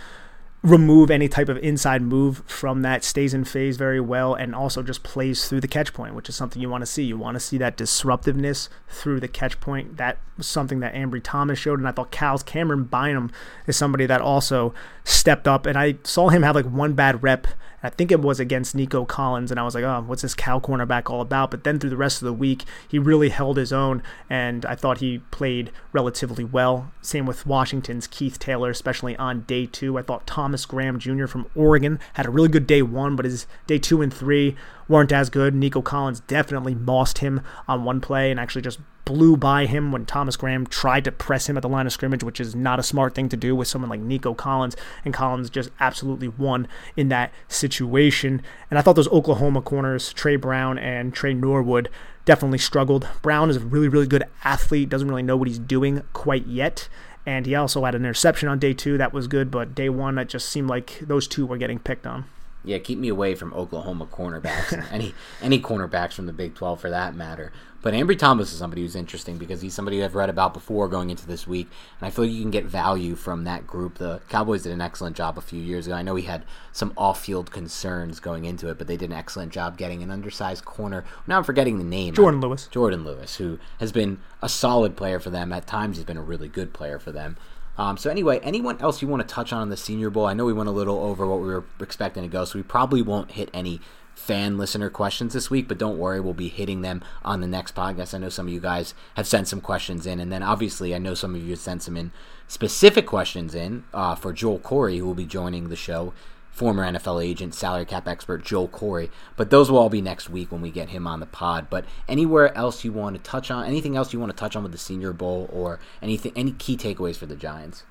remove 0.65 1.11
any 1.11 1.29
type 1.29 1.51
of 1.51 1.59
inside 1.59 2.01
move 2.01 2.43
from 2.47 2.81
that, 2.81 3.05
stays 3.05 3.35
in 3.35 3.45
phase 3.45 3.77
very 3.77 4.01
well, 4.01 4.35
and 4.35 4.55
also 4.55 4.83
just 4.83 5.03
plays 5.03 5.47
through 5.47 5.61
the 5.61 5.69
catch 5.69 5.93
point, 5.93 6.15
which 6.15 6.31
is 6.31 6.35
something 6.35 6.61
you 6.61 6.71
want 6.71 6.81
to 6.81 6.87
see. 6.87 7.03
You 7.03 7.19
want 7.19 7.35
to 7.35 7.41
see 7.41 7.59
that 7.59 7.77
disruptiveness 7.77 8.71
through 8.89 9.21
the 9.21 9.29
catch 9.29 9.61
point. 9.61 9.99
That 9.99 10.19
was 10.39 10.47
something 10.47 10.81
that 10.81 10.95
Ambry 10.95 11.21
Thomas 11.23 11.59
showed, 11.59 11.79
and 11.79 11.87
I 11.87 11.93
thought 11.93 12.11
Cal's 12.11 12.43
Camryn 12.43 12.89
Bynum 12.89 13.31
is 13.67 13.77
somebody 13.77 14.07
that 14.07 14.23
also 14.23 14.73
stepped 15.05 15.47
up. 15.47 15.67
And 15.67 15.77
I 15.77 15.99
saw 16.03 16.31
him 16.31 16.43
have 16.43 16.57
like 16.57 16.65
one 16.65 16.95
bad 16.95 17.23
rep 17.23 17.47
I 17.85 17.91
think 17.91 18.11
it 18.11 18.21
was 18.21 18.41
against 18.41 18.75
Nico 18.75 19.05
Collins, 19.05 19.51
and 19.51 19.61
I 19.61 19.63
was 19.63 19.75
like, 19.75 19.85
oh, 19.85 20.03
what's 20.07 20.23
this 20.23 20.35
Cal 20.35 20.59
cornerback 20.59 21.11
all 21.11 21.21
about? 21.21 21.51
But 21.51 21.65
then 21.65 21.79
through 21.79 21.91
the 21.91 21.99
rest 21.99 22.23
of 22.23 22.27
the 22.27 22.33
week, 22.33 22.65
he 22.89 22.99
really 22.99 23.29
held 23.29 23.59
his 23.59 23.75
own, 23.75 24.03
and 24.31 24.65
I 24.65 24.75
thought 24.75 24.99
he 24.99 25.19
played 25.31 25.71
relatively 25.93 26.45
well. 26.45 26.91
Same 27.03 27.27
with 27.27 27.47
Washington's 27.47 28.07
Keith 28.07 28.39
Taylor, 28.39 28.71
especially 28.71 29.15
on 29.17 29.43
day 29.43 29.67
two. 29.67 29.99
I 29.99 30.03
thought 30.03 30.27
Thomas 30.27 30.65
Graham 30.65 30.99
Jr. 30.99 31.27
from 31.27 31.47
Oregon 31.55 32.01
had 32.15 32.25
a 32.25 32.31
really 32.31 32.49
good 32.49 32.67
day 32.67 32.81
one, 32.81 33.17
but 33.17 33.27
his 33.27 33.47
day 33.67 33.79
two 33.79 34.01
and 34.01 34.13
three 34.13 34.57
weren't 34.89 35.13
as 35.13 35.29
good. 35.29 35.55
Nico 35.55 35.83
Collins 35.83 36.21
definitely 36.21 36.75
mossed 36.75 37.19
him 37.19 37.43
on 37.69 37.85
one 37.85 38.01
play 38.01 38.31
and 38.31 38.41
actually 38.41 38.63
just 38.63 38.79
blew 39.05 39.37
by 39.37 39.67
him 39.67 39.93
when 39.93 40.07
Thomas 40.07 40.37
Graham 40.37 40.67
tried 40.67 41.05
to 41.05 41.13
press 41.13 41.49
him 41.49 41.57
at 41.57 41.63
the 41.63 41.69
line 41.69 41.87
of 41.87 41.93
scrimmage, 41.93 42.23
which 42.23 42.41
is 42.41 42.55
not 42.55 42.79
a 42.79 42.83
smart 42.83 43.15
thing 43.15 43.29
to 43.29 43.37
do 43.37 43.55
with 43.55 43.69
someone 43.69 43.91
like 43.91 44.01
Nico 44.01 44.35
Collins. 44.35 44.77
And 45.05 45.13
Collins 45.13 45.51
just 45.51 45.71
absolutely 45.81 46.29
won 46.29 46.69
in 46.97 47.09
that 47.09 47.33
situation. 47.49 48.43
And 48.71 48.79
I 48.79 48.83
thought 48.83 48.97
those 48.97 49.09
Oklahoma 49.09 49.63
corners, 49.63 50.13
Tre 50.13 50.37
Brown 50.37 50.79
and 50.79 51.13
Tre 51.15 51.35
Norwood, 51.35 51.89
definitely 52.25 52.59
struggled. 52.59 53.07
Brown 53.23 53.51
is 53.51 53.57
a 53.57 53.61
really, 53.61 53.89
really 53.89 54.07
good 54.07 54.25
athlete, 54.45 54.89
doesn't 54.89 55.09
really 55.09 55.23
know 55.23 55.37
what 55.37 55.49
he's 55.49 55.59
doing 55.59 56.03
quite 56.13 56.47
yet. 56.47 56.89
And 57.27 57.47
he 57.47 57.55
also 57.55 57.85
had 57.85 57.95
an 57.95 58.03
interception 58.03 58.49
on 58.49 58.59
day 58.59 58.75
two 58.75 58.99
that 58.99 59.13
was 59.13 59.29
good, 59.29 59.51
but 59.51 59.75
day 59.75 59.89
one, 59.89 60.19
it 60.19 60.29
just 60.29 60.49
seemed 60.49 60.69
like 60.69 61.01
those 61.01 61.27
two 61.27 61.47
were 61.47 61.57
getting 61.57 61.79
picked 61.79 62.07
on. 62.07 62.27
Yeah, 62.65 62.79
keep 62.79 62.99
me 62.99 63.09
away 63.09 63.35
from 63.35 63.53
Oklahoma 63.53 64.07
cornerbacks, 64.07 64.91
any 64.91 65.15
any 65.43 65.61
cornerbacks 65.61 66.15
from 66.15 66.27
the 66.27 66.33
Big 66.33 66.55
12 66.55 66.81
for 66.81 66.91
that 66.91 67.15
matter. 67.15 67.53
But 67.85 67.93
Ambry 67.93 68.19
Thomas 68.19 68.51
is 68.51 68.59
somebody 68.59 68.81
who's 68.81 68.97
interesting 68.97 69.37
because 69.37 69.61
he's 69.61 69.75
somebody 69.75 70.03
I've 70.03 70.15
read 70.15 70.31
about 70.31 70.55
before 70.55 70.89
going 70.89 71.11
into 71.11 71.27
this 71.27 71.47
week, 71.47 71.69
and 72.01 72.07
I 72.07 72.11
feel 72.11 72.25
like 72.25 72.33
you 72.33 72.41
can 72.41 72.51
get 72.51 72.65
value 72.65 73.15
from 73.15 73.45
that 73.45 73.67
group. 73.67 73.99
The 73.99 74.23
Cowboys 74.31 74.63
did 74.63 74.73
an 74.73 74.81
excellent 74.81 75.19
job 75.19 75.37
a 75.37 75.43
few 75.43 75.61
years 75.61 75.87
ago. 75.87 75.95
I 75.95 76.01
know 76.01 76.15
he 76.15 76.25
had 76.25 76.47
some 76.73 76.95
off-field 76.97 77.51
concerns 77.51 78.21
going 78.21 78.47
into 78.47 78.71
it, 78.71 78.79
but 78.79 78.87
they 78.87 78.97
did 78.97 79.11
an 79.11 79.17
excellent 79.17 79.53
job 79.53 79.77
getting 79.77 80.03
an 80.03 80.11
undersized 80.11 80.65
corner. 80.65 81.05
Now 81.27 81.37
I'm 81.37 81.45
forgetting 81.45 81.77
the 81.77 81.85
name. 81.85 82.15
Jourdan 82.15 82.43
Lewis. 82.43 82.71
Jourdan 82.73 83.05
Lewis, 83.05 83.37
who 83.37 83.59
has 83.81 83.93
been 83.93 84.19
a 84.41 84.49
solid 84.49 84.97
player 84.97 85.21
for 85.21 85.29
them. 85.29 85.53
At 85.53 85.67
times, 85.67 85.99
he's 85.99 86.07
been 86.07 86.17
a 86.17 86.23
really 86.23 86.49
good 86.49 86.73
player 86.73 86.99
for 86.99 87.13
them. 87.13 87.37
Um, 87.77 87.99
so 87.99 88.09
anyway, 88.09 88.41
anyone 88.43 88.81
else 88.81 89.03
you 89.03 89.09
want 89.09 89.29
to 89.29 89.35
touch 89.35 89.53
on 89.53 89.61
in 89.61 89.69
the 89.69 89.77
Senior 89.77 90.09
Bowl? 90.09 90.25
I 90.25 90.33
know 90.33 90.47
we 90.47 90.55
went 90.55 90.71
a 90.71 90.73
little 90.73 91.01
over 91.01 91.27
what 91.27 91.41
we 91.41 91.49
were 91.49 91.65
expecting 91.81 92.23
to 92.23 92.31
go, 92.31 92.47
so 92.47 92.59
we 92.59 92.63
probably 92.63 93.03
won't 93.03 93.33
hit 93.33 93.51
any 93.53 93.83
fan 94.25 94.57
listener 94.57 94.91
questions 94.91 95.35
this 95.35 95.51
week, 95.51 95.69
but 95.69 95.79
don't 95.79 95.99
worry, 95.99 96.21
we'll 96.21 96.35
be 96.35 96.49
hitting 96.49 96.81
them 96.81 97.03
on 97.25 97.41
the 97.41 97.47
next 97.47 97.75
podcast. 97.75 98.15
I 98.15 98.19
know 98.19 98.31
some 98.31 98.47
of 98.47 98.53
you 98.53 98.61
guys 98.61 98.95
have 99.17 99.27
sent 99.27 99.49
some 99.49 99.61
questions 99.61 100.07
in, 100.07 100.19
and 100.19 100.33
then 100.33 100.43
obviously 100.43 100.95
I 100.95 100.99
know 100.99 101.15
some 101.15 101.35
of 101.35 101.43
you 101.43 101.51
have 101.51 101.59
sent 101.59 101.83
some 101.83 101.97
in 101.97 102.11
specific 102.49 103.07
questions 103.07 103.55
in 103.55 103.85
uh, 103.93 104.15
for 104.15 104.33
Joel 104.33 104.59
Corry, 104.59 104.99
who 104.99 105.07
will 105.07 105.15
be 105.15 105.27
joining 105.27 105.69
the 105.69 105.77
show 105.77 106.15
former 106.55 106.85
NFL 106.85 107.25
agent, 107.25 107.53
salary 107.53 107.85
cap 107.85 108.07
expert 108.07 108.45
Joel 108.45 108.69
Corry. 108.69 109.11
But 109.37 109.51
those 109.51 109.71
will 109.71 109.79
all 109.79 109.91
be 109.91 110.01
next 110.01 110.31
week 110.31 110.53
when 110.53 110.63
we 110.63 110.71
get 110.71 110.91
him 110.91 111.07
on 111.07 111.21
the 111.21 111.27
pod. 111.27 111.67
But 111.69 111.85
anywhere 112.09 112.57
else 112.57 112.85
you 112.85 112.93
want 112.93 113.17
to 113.17 113.23
touch 113.23 113.51
on, 113.51 113.67
anything 113.67 113.97
else 113.97 114.13
you 114.13 114.21
want 114.21 114.31
to 114.31 114.37
touch 114.37 114.55
on 114.55 114.63
with 114.63 114.73
the 114.73 114.79
Senior 114.79 115.13
Bowl 115.13 115.51
or 115.53 115.81
anything, 116.01 116.33
any 116.37 116.53
key 116.53 116.77
takeaways 116.77 117.17
for 117.17 117.27
the 117.27 117.37
Giants? 117.37 117.85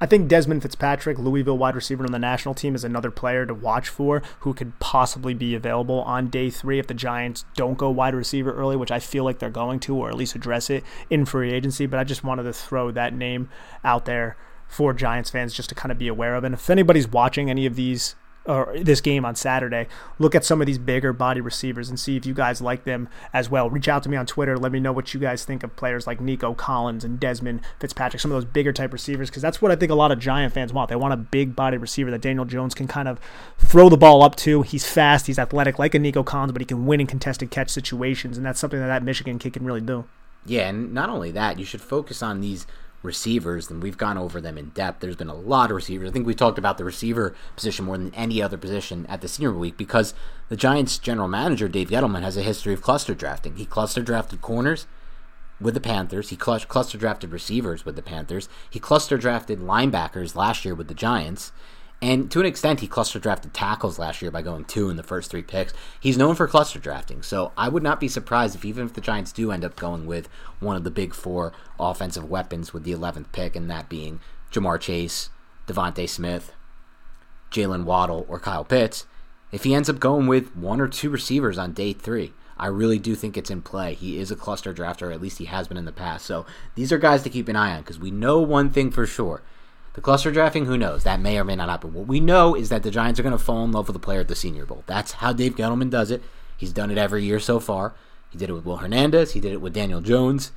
I 0.00 0.06
think 0.06 0.28
Desmond 0.28 0.62
Fitzpatrick, 0.62 1.18
Louisville 1.18 1.58
wide 1.58 1.74
receiver 1.74 2.04
on 2.04 2.12
the 2.12 2.18
national 2.18 2.54
team, 2.54 2.74
is 2.74 2.84
another 2.84 3.10
player 3.10 3.44
to 3.46 3.54
watch 3.54 3.88
for 3.88 4.22
who 4.40 4.54
could 4.54 4.78
possibly 4.78 5.34
be 5.34 5.54
available 5.54 6.02
on 6.02 6.28
day 6.28 6.50
three 6.50 6.78
if 6.78 6.86
the 6.86 6.94
Giants 6.94 7.44
don't 7.56 7.78
go 7.78 7.90
wide 7.90 8.14
receiver 8.14 8.52
early, 8.52 8.76
which 8.76 8.92
I 8.92 9.00
feel 9.00 9.24
like 9.24 9.38
they're 9.38 9.50
going 9.50 9.80
to, 9.80 9.96
or 9.96 10.08
at 10.08 10.16
least 10.16 10.36
address 10.36 10.70
it 10.70 10.84
in 11.10 11.24
free 11.24 11.52
agency. 11.52 11.86
But 11.86 11.98
I 11.98 12.04
just 12.04 12.22
wanted 12.22 12.44
to 12.44 12.52
throw 12.52 12.90
that 12.92 13.12
name 13.12 13.48
out 13.82 14.04
there 14.04 14.36
for 14.68 14.92
Giants 14.92 15.30
fans 15.30 15.54
just 15.54 15.70
to 15.70 15.74
kind 15.74 15.90
of 15.90 15.98
be 15.98 16.08
aware 16.08 16.34
of. 16.34 16.44
And 16.44 16.54
if 16.54 16.70
anybody's 16.70 17.08
watching 17.08 17.50
any 17.50 17.66
of 17.66 17.74
these 17.74 18.14
or 18.48 18.74
this 18.80 19.00
game 19.00 19.24
on 19.24 19.36
Saturday, 19.36 19.86
look 20.18 20.34
at 20.34 20.44
some 20.44 20.60
of 20.60 20.66
these 20.66 20.78
bigger 20.78 21.12
body 21.12 21.40
receivers 21.40 21.88
and 21.88 22.00
see 22.00 22.16
if 22.16 22.24
you 22.24 22.32
guys 22.32 22.60
like 22.60 22.84
them 22.84 23.08
as 23.32 23.50
well. 23.50 23.68
Reach 23.68 23.88
out 23.88 24.02
to 24.04 24.08
me 24.08 24.16
on 24.16 24.26
Twitter. 24.26 24.56
Let 24.56 24.72
me 24.72 24.80
know 24.80 24.92
what 24.92 25.12
you 25.12 25.20
guys 25.20 25.44
think 25.44 25.62
of 25.62 25.76
players 25.76 26.06
like 26.06 26.20
Nico 26.20 26.54
Collins 26.54 27.04
and 27.04 27.20
Desmond 27.20 27.60
Fitzpatrick, 27.78 28.20
some 28.20 28.32
of 28.32 28.36
those 28.36 28.46
bigger 28.46 28.72
type 28.72 28.92
receivers, 28.92 29.28
because 29.28 29.42
that's 29.42 29.60
what 29.60 29.70
I 29.70 29.76
think 29.76 29.92
a 29.92 29.94
lot 29.94 30.10
of 30.10 30.18
Giant 30.18 30.54
fans 30.54 30.72
want. 30.72 30.88
They 30.88 30.96
want 30.96 31.14
a 31.14 31.18
big 31.18 31.54
body 31.54 31.76
receiver 31.76 32.10
that 32.10 32.22
Daniel 32.22 32.46
Jones 32.46 32.74
can 32.74 32.88
kind 32.88 33.06
of 33.06 33.20
throw 33.58 33.88
the 33.88 33.98
ball 33.98 34.22
up 34.22 34.34
to. 34.36 34.62
He's 34.62 34.90
fast, 34.90 35.26
he's 35.26 35.38
athletic, 35.38 35.78
like 35.78 35.94
a 35.94 35.98
Nico 35.98 36.22
Collins, 36.22 36.52
but 36.52 36.62
he 36.62 36.66
can 36.66 36.86
win 36.86 37.00
in 37.00 37.06
contested 37.06 37.50
catch 37.50 37.68
situations, 37.68 38.38
and 38.38 38.46
that's 38.46 38.58
something 38.58 38.80
that 38.80 38.86
that 38.86 39.02
Michigan 39.02 39.38
kid 39.38 39.52
can 39.52 39.64
really 39.64 39.82
do. 39.82 40.06
Yeah, 40.46 40.68
and 40.68 40.94
not 40.94 41.10
only 41.10 41.30
that, 41.32 41.58
you 41.58 41.66
should 41.66 41.82
focus 41.82 42.22
on 42.22 42.40
these 42.40 42.66
receivers, 43.02 43.70
and 43.70 43.82
we've 43.82 43.96
gone 43.96 44.18
over 44.18 44.40
them 44.40 44.58
in 44.58 44.70
depth. 44.70 45.00
There's 45.00 45.16
been 45.16 45.28
a 45.28 45.34
lot 45.34 45.70
of 45.70 45.76
receivers. 45.76 46.08
I 46.08 46.12
think 46.12 46.26
we 46.26 46.34
talked 46.34 46.58
about 46.58 46.78
the 46.78 46.84
receiver 46.84 47.34
position 47.54 47.84
more 47.84 47.98
than 47.98 48.14
any 48.14 48.42
other 48.42 48.56
position 48.56 49.06
at 49.06 49.20
the 49.20 49.28
senior 49.28 49.52
week 49.52 49.76
because 49.76 50.14
the 50.48 50.56
Giants 50.56 50.98
general 50.98 51.28
manager, 51.28 51.68
Dave 51.68 51.90
Gettleman, 51.90 52.22
has 52.22 52.36
a 52.36 52.42
history 52.42 52.74
of 52.74 52.82
cluster 52.82 53.14
drafting. 53.14 53.56
He 53.56 53.64
cluster 53.64 54.02
drafted 54.02 54.40
corners 54.40 54.86
with 55.60 55.74
the 55.74 55.80
Panthers. 55.80 56.30
He 56.30 56.36
cluster 56.36 56.98
drafted 56.98 57.30
receivers 57.30 57.84
with 57.84 57.96
the 57.96 58.02
Panthers. 58.02 58.48
He 58.68 58.78
cluster 58.78 59.16
drafted 59.16 59.60
linebackers 59.60 60.34
last 60.34 60.64
year 60.64 60.74
with 60.74 60.88
the 60.88 60.94
Giants. 60.94 61.52
And 62.00 62.30
to 62.30 62.40
an 62.40 62.46
extent, 62.46 62.78
he 62.78 62.86
cluster 62.86 63.18
drafted 63.18 63.52
tackles 63.52 63.98
last 63.98 64.22
year 64.22 64.30
by 64.30 64.42
going 64.42 64.64
two 64.64 64.88
in 64.88 64.96
the 64.96 65.02
first 65.02 65.30
three 65.30 65.42
picks. 65.42 65.72
He's 66.00 66.16
known 66.16 66.36
for 66.36 66.46
cluster 66.46 66.78
drafting, 66.78 67.22
so 67.22 67.50
I 67.56 67.68
would 67.68 67.82
not 67.82 67.98
be 67.98 68.06
surprised 68.06 68.54
if 68.54 68.64
even 68.64 68.86
if 68.86 68.92
the 68.92 69.00
Giants 69.00 69.32
do 69.32 69.50
end 69.50 69.64
up 69.64 69.74
going 69.74 70.06
with 70.06 70.28
one 70.60 70.76
of 70.76 70.84
the 70.84 70.92
big 70.92 71.12
four 71.12 71.52
offensive 71.78 72.30
weapons 72.30 72.72
with 72.72 72.84
the 72.84 72.92
11th 72.92 73.32
pick, 73.32 73.56
and 73.56 73.68
that 73.68 73.88
being 73.88 74.20
Ja'Marr 74.52 74.80
Chase, 74.80 75.30
DeVonta 75.66 76.08
Smith, 76.08 76.52
Jaylen 77.50 77.84
Waddle, 77.84 78.24
or 78.28 78.38
Kyle 78.38 78.64
Pitts, 78.64 79.04
if 79.50 79.64
he 79.64 79.74
ends 79.74 79.90
up 79.90 79.98
going 79.98 80.28
with 80.28 80.54
one 80.54 80.80
or 80.80 80.88
two 80.88 81.10
receivers 81.10 81.58
on 81.58 81.72
day 81.72 81.92
three. 81.92 82.32
I 82.60 82.66
really 82.66 82.98
do 82.98 83.14
think 83.14 83.36
it's 83.36 83.50
in 83.50 83.62
play. 83.62 83.94
He 83.94 84.18
is 84.18 84.32
a 84.32 84.36
cluster 84.36 84.74
drafter, 84.74 85.14
at 85.14 85.20
least 85.20 85.38
he 85.38 85.44
has 85.44 85.68
been 85.68 85.76
in 85.76 85.84
the 85.84 85.92
past. 85.92 86.26
So 86.26 86.44
these 86.74 86.92
are 86.92 86.98
guys 86.98 87.22
to 87.22 87.30
keep 87.30 87.46
an 87.46 87.54
eye 87.54 87.76
on 87.76 87.82
because 87.82 88.00
we 88.00 88.10
know 88.10 88.40
one 88.40 88.70
thing 88.70 88.90
for 88.90 89.06
sure 89.06 89.42
the 89.98 90.02
cluster 90.02 90.30
drafting, 90.30 90.66
who 90.66 90.78
knows? 90.78 91.02
That 91.02 91.18
may 91.18 91.40
or 91.40 91.42
may 91.44 91.56
not 91.56 91.68
happen. 91.68 91.92
What 91.92 92.06
we 92.06 92.20
know 92.20 92.54
is 92.54 92.68
that 92.68 92.84
the 92.84 92.90
Giants 92.92 93.18
are 93.18 93.24
going 93.24 93.36
to 93.36 93.44
fall 93.44 93.64
in 93.64 93.72
love 93.72 93.88
with 93.88 93.96
a 93.96 93.98
player 93.98 94.20
at 94.20 94.28
the 94.28 94.36
Senior 94.36 94.64
Bowl. 94.64 94.84
That's 94.86 95.10
how 95.10 95.32
Dave 95.32 95.56
Gettleman 95.56 95.90
does 95.90 96.12
it. 96.12 96.22
He's 96.56 96.72
done 96.72 96.92
it 96.92 96.98
every 96.98 97.24
year 97.24 97.40
so 97.40 97.58
far. 97.58 97.94
He 98.30 98.38
did 98.38 98.48
it 98.48 98.52
with 98.52 98.64
Will 98.64 98.76
Hernandez. 98.76 99.32
He 99.32 99.40
did 99.40 99.52
it 99.52 99.60
with 99.60 99.74
Daniel 99.74 100.00
Jones. 100.00 100.52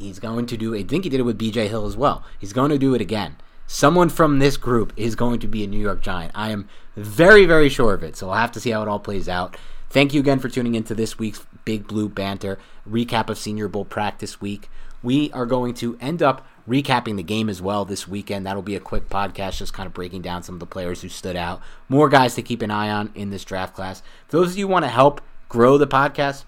He's 0.00 0.18
going 0.18 0.46
to 0.46 0.56
do. 0.56 0.74
I 0.74 0.82
think 0.82 1.04
he 1.04 1.10
did 1.10 1.20
it 1.20 1.22
with 1.22 1.38
B.J. 1.38 1.68
Hill 1.68 1.86
as 1.86 1.96
well. 1.96 2.24
He's 2.40 2.52
going 2.52 2.70
to 2.70 2.78
do 2.78 2.92
it 2.92 3.00
again. 3.00 3.36
Someone 3.68 4.08
from 4.08 4.40
this 4.40 4.56
group 4.56 4.92
is 4.96 5.14
going 5.14 5.38
to 5.38 5.46
be 5.46 5.62
a 5.62 5.68
New 5.68 5.78
York 5.78 6.02
Giant. 6.02 6.32
I 6.34 6.50
am 6.50 6.68
very, 6.96 7.46
very 7.46 7.68
sure 7.68 7.94
of 7.94 8.02
it. 8.02 8.16
So 8.16 8.26
we'll 8.26 8.34
have 8.34 8.50
to 8.50 8.60
see 8.60 8.70
how 8.70 8.82
it 8.82 8.88
all 8.88 8.98
plays 8.98 9.28
out. 9.28 9.56
Thank 9.90 10.12
you 10.12 10.18
again 10.18 10.40
for 10.40 10.48
tuning 10.48 10.74
into 10.74 10.96
this 10.96 11.20
week's 11.20 11.46
Big 11.64 11.86
Blue 11.86 12.08
Banter 12.08 12.58
recap 12.90 13.30
of 13.30 13.38
Senior 13.38 13.68
Bowl 13.68 13.84
practice 13.84 14.40
week. 14.40 14.68
We 15.04 15.30
are 15.30 15.46
going 15.46 15.74
to 15.74 15.96
end 16.00 16.20
up 16.20 16.44
recapping 16.68 17.16
the 17.16 17.22
game 17.22 17.48
as 17.48 17.60
well 17.60 17.84
this 17.84 18.06
weekend. 18.06 18.46
That'll 18.46 18.62
be 18.62 18.76
a 18.76 18.80
quick 18.80 19.08
podcast, 19.08 19.58
just 19.58 19.72
kind 19.72 19.86
of 19.86 19.94
breaking 19.94 20.22
down 20.22 20.42
some 20.42 20.54
of 20.54 20.60
the 20.60 20.66
players 20.66 21.02
who 21.02 21.08
stood 21.08 21.36
out. 21.36 21.60
More 21.88 22.08
guys 22.08 22.34
to 22.36 22.42
keep 22.42 22.62
an 22.62 22.70
eye 22.70 22.90
on 22.90 23.10
in 23.14 23.30
this 23.30 23.44
draft 23.44 23.74
class. 23.74 24.02
For 24.28 24.38
those 24.38 24.52
of 24.52 24.58
you 24.58 24.66
who 24.66 24.72
want 24.72 24.84
to 24.84 24.90
help 24.90 25.20
grow 25.48 25.76
the 25.78 25.86
podcast, 25.86 26.44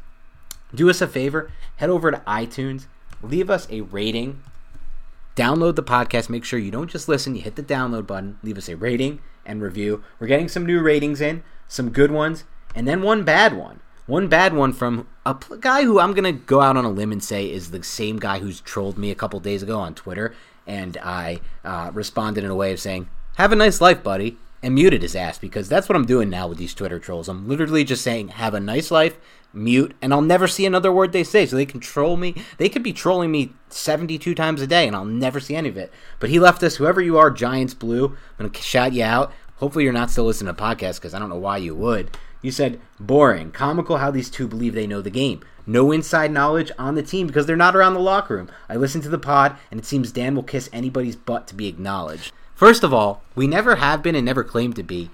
do 0.74 0.88
us 0.90 1.00
a 1.00 1.06
favor 1.06 1.50
head 1.76 1.90
over 1.90 2.10
to 2.10 2.22
iTunes, 2.26 2.86
leave 3.22 3.50
us 3.50 3.66
a 3.70 3.82
rating, 3.82 4.42
download 5.36 5.76
the 5.76 5.82
podcast. 5.82 6.28
Make 6.28 6.44
sure 6.44 6.58
you 6.58 6.70
don't 6.70 6.90
just 6.90 7.08
listen, 7.08 7.34
you 7.34 7.42
hit 7.42 7.56
the 7.56 7.62
download 7.62 8.06
button, 8.06 8.38
leave 8.42 8.58
us 8.58 8.68
a 8.68 8.76
rating 8.76 9.20
and 9.44 9.60
review. 9.60 10.02
We're 10.18 10.28
getting 10.28 10.48
some 10.48 10.66
new 10.66 10.80
ratings 10.80 11.20
in, 11.20 11.42
some 11.68 11.90
good 11.90 12.10
ones, 12.10 12.44
and 12.74 12.86
then 12.86 13.02
one 13.02 13.24
bad 13.24 13.56
one. 13.56 13.80
One 14.06 14.28
bad 14.28 14.52
one 14.52 14.74
from 14.74 15.08
a 15.24 15.34
guy 15.60 15.84
who 15.84 15.98
I'm 15.98 16.12
going 16.12 16.24
to 16.24 16.44
go 16.44 16.60
out 16.60 16.76
on 16.76 16.84
a 16.84 16.90
limb 16.90 17.10
and 17.10 17.24
say 17.24 17.50
is 17.50 17.70
the 17.70 17.82
same 17.82 18.18
guy 18.18 18.38
who's 18.38 18.60
trolled 18.60 18.98
me 18.98 19.10
a 19.10 19.14
couple 19.14 19.40
days 19.40 19.62
ago 19.62 19.80
on 19.80 19.94
Twitter. 19.94 20.34
And 20.66 20.98
I 20.98 21.40
uh, 21.64 21.90
responded 21.94 22.44
in 22.44 22.50
a 22.50 22.54
way 22.54 22.70
of 22.70 22.80
saying, 22.80 23.08
Have 23.36 23.50
a 23.50 23.56
nice 23.56 23.80
life, 23.80 24.02
buddy, 24.02 24.36
and 24.62 24.74
muted 24.74 25.00
his 25.00 25.16
ass 25.16 25.38
because 25.38 25.70
that's 25.70 25.88
what 25.88 25.96
I'm 25.96 26.04
doing 26.04 26.28
now 26.28 26.46
with 26.46 26.58
these 26.58 26.74
Twitter 26.74 26.98
trolls. 26.98 27.30
I'm 27.30 27.48
literally 27.48 27.82
just 27.82 28.04
saying, 28.04 28.28
Have 28.28 28.52
a 28.52 28.60
nice 28.60 28.90
life, 28.90 29.16
mute, 29.54 29.94
and 30.02 30.12
I'll 30.12 30.20
never 30.20 30.48
see 30.48 30.66
another 30.66 30.92
word 30.92 31.12
they 31.12 31.24
say. 31.24 31.46
So 31.46 31.56
they 31.56 31.64
can 31.64 31.80
troll 31.80 32.18
me. 32.18 32.34
They 32.58 32.68
could 32.68 32.82
be 32.82 32.92
trolling 32.92 33.30
me 33.30 33.54
72 33.70 34.34
times 34.34 34.60
a 34.60 34.66
day, 34.66 34.86
and 34.86 34.94
I'll 34.94 35.06
never 35.06 35.40
see 35.40 35.56
any 35.56 35.70
of 35.70 35.78
it. 35.78 35.90
But 36.20 36.28
he 36.28 36.38
left 36.38 36.62
us, 36.62 36.76
whoever 36.76 37.00
you 37.00 37.16
are, 37.16 37.30
Giants 37.30 37.72
Blue. 37.72 38.08
I'm 38.08 38.16
going 38.36 38.50
to 38.50 38.60
shout 38.62 38.92
you 38.92 39.04
out. 39.04 39.32
Hopefully, 39.56 39.84
you're 39.84 39.94
not 39.94 40.10
still 40.10 40.24
listening 40.24 40.54
to 40.54 40.62
podcasts 40.62 40.96
because 40.96 41.14
I 41.14 41.18
don't 41.18 41.30
know 41.30 41.38
why 41.38 41.56
you 41.56 41.74
would. 41.74 42.10
You 42.44 42.50
said, 42.50 42.78
boring, 43.00 43.52
comical 43.52 43.96
how 43.96 44.10
these 44.10 44.28
two 44.28 44.46
believe 44.46 44.74
they 44.74 44.86
know 44.86 45.00
the 45.00 45.08
game. 45.08 45.40
No 45.66 45.90
inside 45.90 46.30
knowledge 46.30 46.70
on 46.78 46.94
the 46.94 47.02
team 47.02 47.26
because 47.26 47.46
they're 47.46 47.56
not 47.56 47.74
around 47.74 47.94
the 47.94 48.00
locker 48.00 48.36
room. 48.36 48.50
I 48.68 48.76
listened 48.76 49.02
to 49.04 49.08
the 49.08 49.18
pod, 49.18 49.56
and 49.70 49.80
it 49.80 49.86
seems 49.86 50.12
Dan 50.12 50.34
will 50.34 50.42
kiss 50.42 50.68
anybody's 50.70 51.16
butt 51.16 51.46
to 51.46 51.54
be 51.54 51.68
acknowledged. 51.68 52.34
First 52.54 52.84
of 52.84 52.92
all, 52.92 53.22
we 53.34 53.46
never 53.46 53.76
have 53.76 54.02
been 54.02 54.14
and 54.14 54.26
never 54.26 54.44
claimed 54.44 54.76
to 54.76 54.82
be 54.82 55.08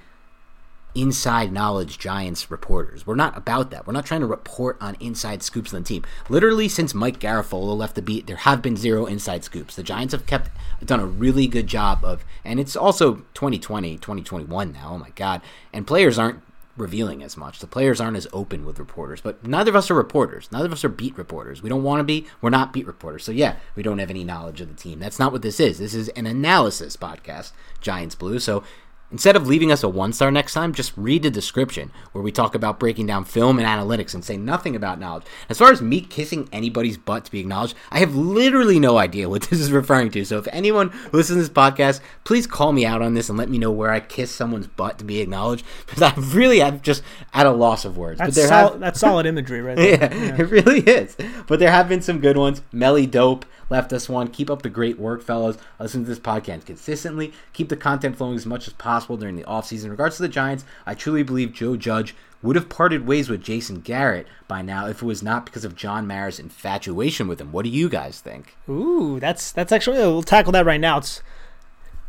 inside 0.93 1.53
knowledge 1.53 2.01
Giants 2.01 2.51
reporters. 2.51 3.07
We're 3.07 3.15
not 3.15 3.39
about 3.39 3.71
that. 3.71 3.87
We're 3.87 3.93
not 3.93 4.07
trying 4.07 4.23
to 4.23 4.27
report 4.27 4.77
on 4.81 4.97
inside 4.99 5.45
scoops 5.45 5.73
on 5.73 5.83
the 5.83 5.87
team. 5.87 6.05
Literally, 6.29 6.69
since 6.69 6.95
Mike 6.95 7.21
Garafolo 7.21 7.77
left 7.77 7.95
the 7.95 8.03
beat, 8.03 8.27
there 8.27 8.39
have 8.39 8.61
been 8.61 8.77
zero 8.77 9.07
inside 9.07 9.45
scoops. 9.45 9.77
The 9.77 9.85
Giants 9.85 10.11
have 10.11 10.27
kept 10.27 10.51
done 10.85 10.99
a 10.99 11.07
really 11.07 11.47
good 11.47 11.69
job 11.69 12.05
of, 12.05 12.25
and 12.45 12.59
it's 12.59 12.75
also 12.75 13.23
2020, 13.35 13.99
2021 13.99 14.73
now. 14.73 14.95
Oh 14.95 14.99
my 14.99 15.11
God! 15.11 15.43
And 15.73 15.87
players 15.87 16.19
aren't 16.19 16.43
revealing 16.81 17.23
as 17.23 17.37
much. 17.37 17.61
The 17.61 17.67
players 17.67 18.01
aren't 18.01 18.17
as 18.17 18.27
open 18.33 18.65
with 18.65 18.79
reporters, 18.79 19.21
but 19.21 19.47
neither 19.47 19.71
of 19.71 19.77
us 19.77 19.91
are 19.91 19.95
reporters. 19.95 20.51
Neither 20.51 20.67
of 20.67 20.73
us 20.73 20.85
are 20.85 20.89
beat 20.89 21.17
reporters. 21.17 21.63
We 21.63 21.69
don't 21.69 21.83
want 21.83 22.01
to 22.01 22.05
be. 22.05 22.27
We're 22.41 22.51
not 22.51 22.73
beat 22.73 22.87
reporters. 22.87 23.25
So 23.25 23.33
yeah, 23.33 23.57
we 23.77 23.83
don't 23.83 23.99
have 23.99 24.11
any 24.11 24.25
knowledge 24.25 24.61
of 24.61 24.69
the 24.69 24.75
team. 24.75 24.99
That's 24.99 25.19
not 25.19 25.33
what 25.33 25.43
this 25.43 25.61
is. 25.61 25.79
This 25.79 25.95
is 25.95 26.09
an 26.11 26.27
analysis 26.27 26.97
podcast, 26.97 27.53
Giants 27.81 28.15
Blue. 28.15 28.39
So 28.39 28.65
Instead 29.13 29.35
of 29.37 29.47
leaving 29.47 29.73
us 29.73 29.83
a 29.83 29.89
one 29.89 30.13
star 30.13 30.31
next 30.31 30.53
time, 30.55 30.73
just 30.73 30.93
read 30.97 31.23
the 31.23 31.31
description 31.31 31.91
where 32.13 32.23
we 32.23 32.31
talk 32.31 32.55
about 32.55 32.79
breaking 32.79 33.07
down 33.07 33.25
film 33.25 33.59
and 33.59 33.67
analytics 33.67 34.15
and 34.15 34.25
say 34.25 34.37
nothing 34.37 34.77
about 34.77 35.01
knowledge. 35.01 35.25
As 35.49 35.59
far 35.59 35.73
as 35.73 35.83
me 35.83 36.01
kissing 36.01 36.49
anybody's 36.53 36.97
butt 36.97 37.25
to 37.25 37.31
be 37.31 37.41
acknowledged, 37.41 37.75
I 37.91 37.99
have 37.99 38.15
literally 38.15 38.79
no 38.79 38.99
idea 38.99 39.29
what 39.29 39.43
this 39.51 39.59
is 39.61 39.73
referring 39.73 40.11
to. 40.13 40.25
So 40.25 40.39
if 40.39 40.47
anyone 40.53 40.93
listens 41.13 41.37
to 41.39 41.41
this 41.41 41.49
podcast, 41.49 42.01
please 42.25 42.47
call 42.47 42.73
me 42.73 42.87
out 42.87 43.03
on 43.03 43.15
this 43.15 43.29
and 43.29 43.37
let 43.37 43.49
me 43.49 43.59
know 43.59 43.71
where 43.73 43.91
I 43.91 44.01
kiss 44.01 44.31
someone's 44.31 44.69
butt 44.69 44.99
to 44.99 45.05
be 45.05 45.21
acknowledged 45.21 45.65
because 45.87 46.03
I 46.03 46.15
really 46.35 46.61
am 46.63 46.81
just 46.81 47.03
at 47.35 47.47
a 47.47 47.51
loss 47.51 47.85
of 47.85 47.97
words. 47.99 48.19
That's, 48.19 48.37
sol- 48.37 48.71
have- 48.73 48.81
that's 48.81 49.01
solid 49.01 49.27
imagery 49.27 49.61
right 49.61 49.77
there. 49.77 49.89
yeah, 49.99 50.15
yeah, 50.15 50.37
it 50.41 50.51
really 50.51 50.81
is. 50.81 51.17
But 51.49 51.59
there 51.59 51.71
have 51.71 51.89
been 51.89 52.03
some 52.03 52.21
good 52.21 52.37
ones. 52.37 52.63
Melly 52.73 53.07
Dope 53.07 53.45
left 53.71 53.93
us 53.93 54.09
one. 54.09 54.29
Keep 54.29 54.51
up 54.51 54.63
the 54.63 54.69
great 54.69 54.99
work, 54.99 55.23
fellas. 55.23 55.57
Listen 55.79 56.03
to 56.03 56.09
this 56.09 56.19
podcast 56.19 56.67
consistently. 56.67 57.33
Keep 57.55 57.71
the 57.71 57.77
content 57.77 58.17
flowing 58.17 58.37
as 58.37 58.45
much 58.45 58.67
as 58.67 58.75
possible 58.75 59.17
during 59.17 59.37
the 59.37 59.45
offseason. 59.45 59.85
In 59.85 59.91
regards 59.93 60.17
to 60.17 60.23
the 60.23 60.29
Giants, 60.29 60.65
I 60.85 60.95
truly 60.95 61.23
believe 61.23 61.53
Joe 61.53 61.77
Judge 61.77 62.15
would 62.43 62.57
have 62.57 62.69
parted 62.69 63.07
ways 63.07 63.29
with 63.29 63.43
Jason 63.43 63.81
Garrett 63.81 64.27
by 64.49 64.63
now 64.63 64.87
if 64.87 65.03
it 65.03 65.07
was 65.07 65.23
not 65.23 65.45
because 65.45 65.65
of 65.65 65.77
John 65.77 66.07
Mara's 66.07 66.39
infatuation 66.39 67.29
with 67.29 67.41
him. 67.41 67.53
What 67.53 67.65
do 67.65 67.71
you 67.71 67.89
guys 67.89 68.21
think? 68.21 68.57
Ooh, 68.69 69.21
that's 69.21 69.53
that's 69.53 69.73
actually 69.73 69.99
we'll 69.99 70.23
tackle 70.23 70.53
that 70.53 70.67
right 70.67 70.81
now. 70.81 70.99
It's 70.99 71.23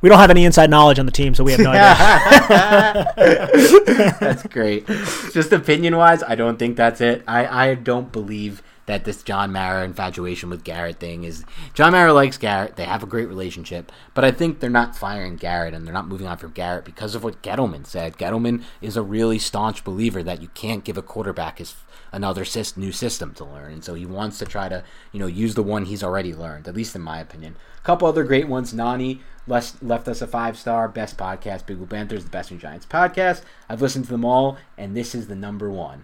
we 0.02 0.10
don't 0.10 0.20
have 0.20 0.32
any 0.32 0.46
inside 0.46 0.70
knowledge 0.70 0.98
on 0.98 1.06
the 1.06 1.12
team, 1.12 1.36
so 1.36 1.44
we 1.44 1.52
have 1.52 1.62
no 1.62 1.72
idea. 1.72 3.14
that's 4.20 4.44
great. 4.48 4.88
Just 5.32 5.52
opinion 5.52 5.96
wise, 5.96 6.24
I 6.24 6.34
don't 6.34 6.58
think 6.58 6.76
that's 6.76 7.02
it. 7.02 7.24
I, 7.28 7.70
I 7.70 7.76
don't 7.76 8.12
believe 8.12 8.64
that 8.92 9.06
this 9.06 9.24
John 9.24 9.52
Mara 9.52 9.86
infatuation 9.86 10.50
with 10.50 10.64
Garrett 10.64 11.00
thing 11.00 11.24
is 11.24 11.46
John 11.74 11.94
Mara 11.94 12.14
likes 12.14 12.38
Garrett. 12.38 12.76
They 12.76 12.84
have 12.84 13.04
a 13.04 13.08
great 13.08 13.28
relationship, 13.28 13.92
but 14.14 14.26
I 14.26 14.32
think 14.32 14.60
they're 14.60 14.70
not 14.70 14.96
firing 14.96 15.38
Garrett 15.38 15.74
and 15.74 15.86
they're 15.86 15.94
not 15.94 16.08
moving 16.08 16.28
on 16.28 16.38
from 16.38 16.52
Garrett 16.52 16.84
because 16.84 17.16
of 17.16 17.24
what 17.24 17.42
Gettleman 17.42 17.86
said. 17.86 18.18
Gettleman 18.18 18.64
is 18.82 18.98
a 18.98 19.02
really 19.02 19.40
staunch 19.40 19.84
believer 19.84 20.22
that 20.24 20.42
you 20.42 20.50
can't 20.50 20.84
give 20.84 20.98
a 20.98 21.02
quarterback 21.02 21.60
his 21.60 21.76
another 22.12 22.44
new 22.76 22.92
system 22.92 23.34
to 23.34 23.46
learn, 23.46 23.72
and 23.72 23.84
so 23.86 23.94
he 23.94 24.06
wants 24.06 24.38
to 24.40 24.46
try 24.46 24.68
to 24.68 24.84
you 25.14 25.20
know 25.20 25.28
use 25.28 25.56
the 25.56 25.64
one 25.64 25.86
he's 25.86 26.04
already 26.04 26.34
learned. 26.34 26.68
At 26.68 26.76
least 26.76 26.96
in 26.96 27.02
my 27.02 27.20
opinion. 27.20 27.56
A 27.78 27.84
couple 27.84 28.08
other 28.08 28.24
great 28.24 28.48
ones. 28.48 28.74
Nani 28.74 29.22
left, 29.48 29.82
left 29.82 30.08
us 30.08 30.22
a 30.22 30.28
five 30.28 30.58
star. 30.58 30.88
Best 30.90 31.18
podcast. 31.18 31.66
Big 31.66 31.78
Blue 31.78 31.86
Banter, 31.86 32.20
the 32.20 32.30
Best 32.30 32.52
New 32.52 32.58
Giants 32.58 32.86
podcast. 32.86 33.42
I've 33.70 33.82
listened 33.82 34.06
to 34.06 34.12
them 34.12 34.26
all, 34.26 34.58
and 34.78 34.96
this 34.96 35.16
is 35.16 35.28
the 35.28 35.36
number 35.36 35.72
one. 35.72 36.04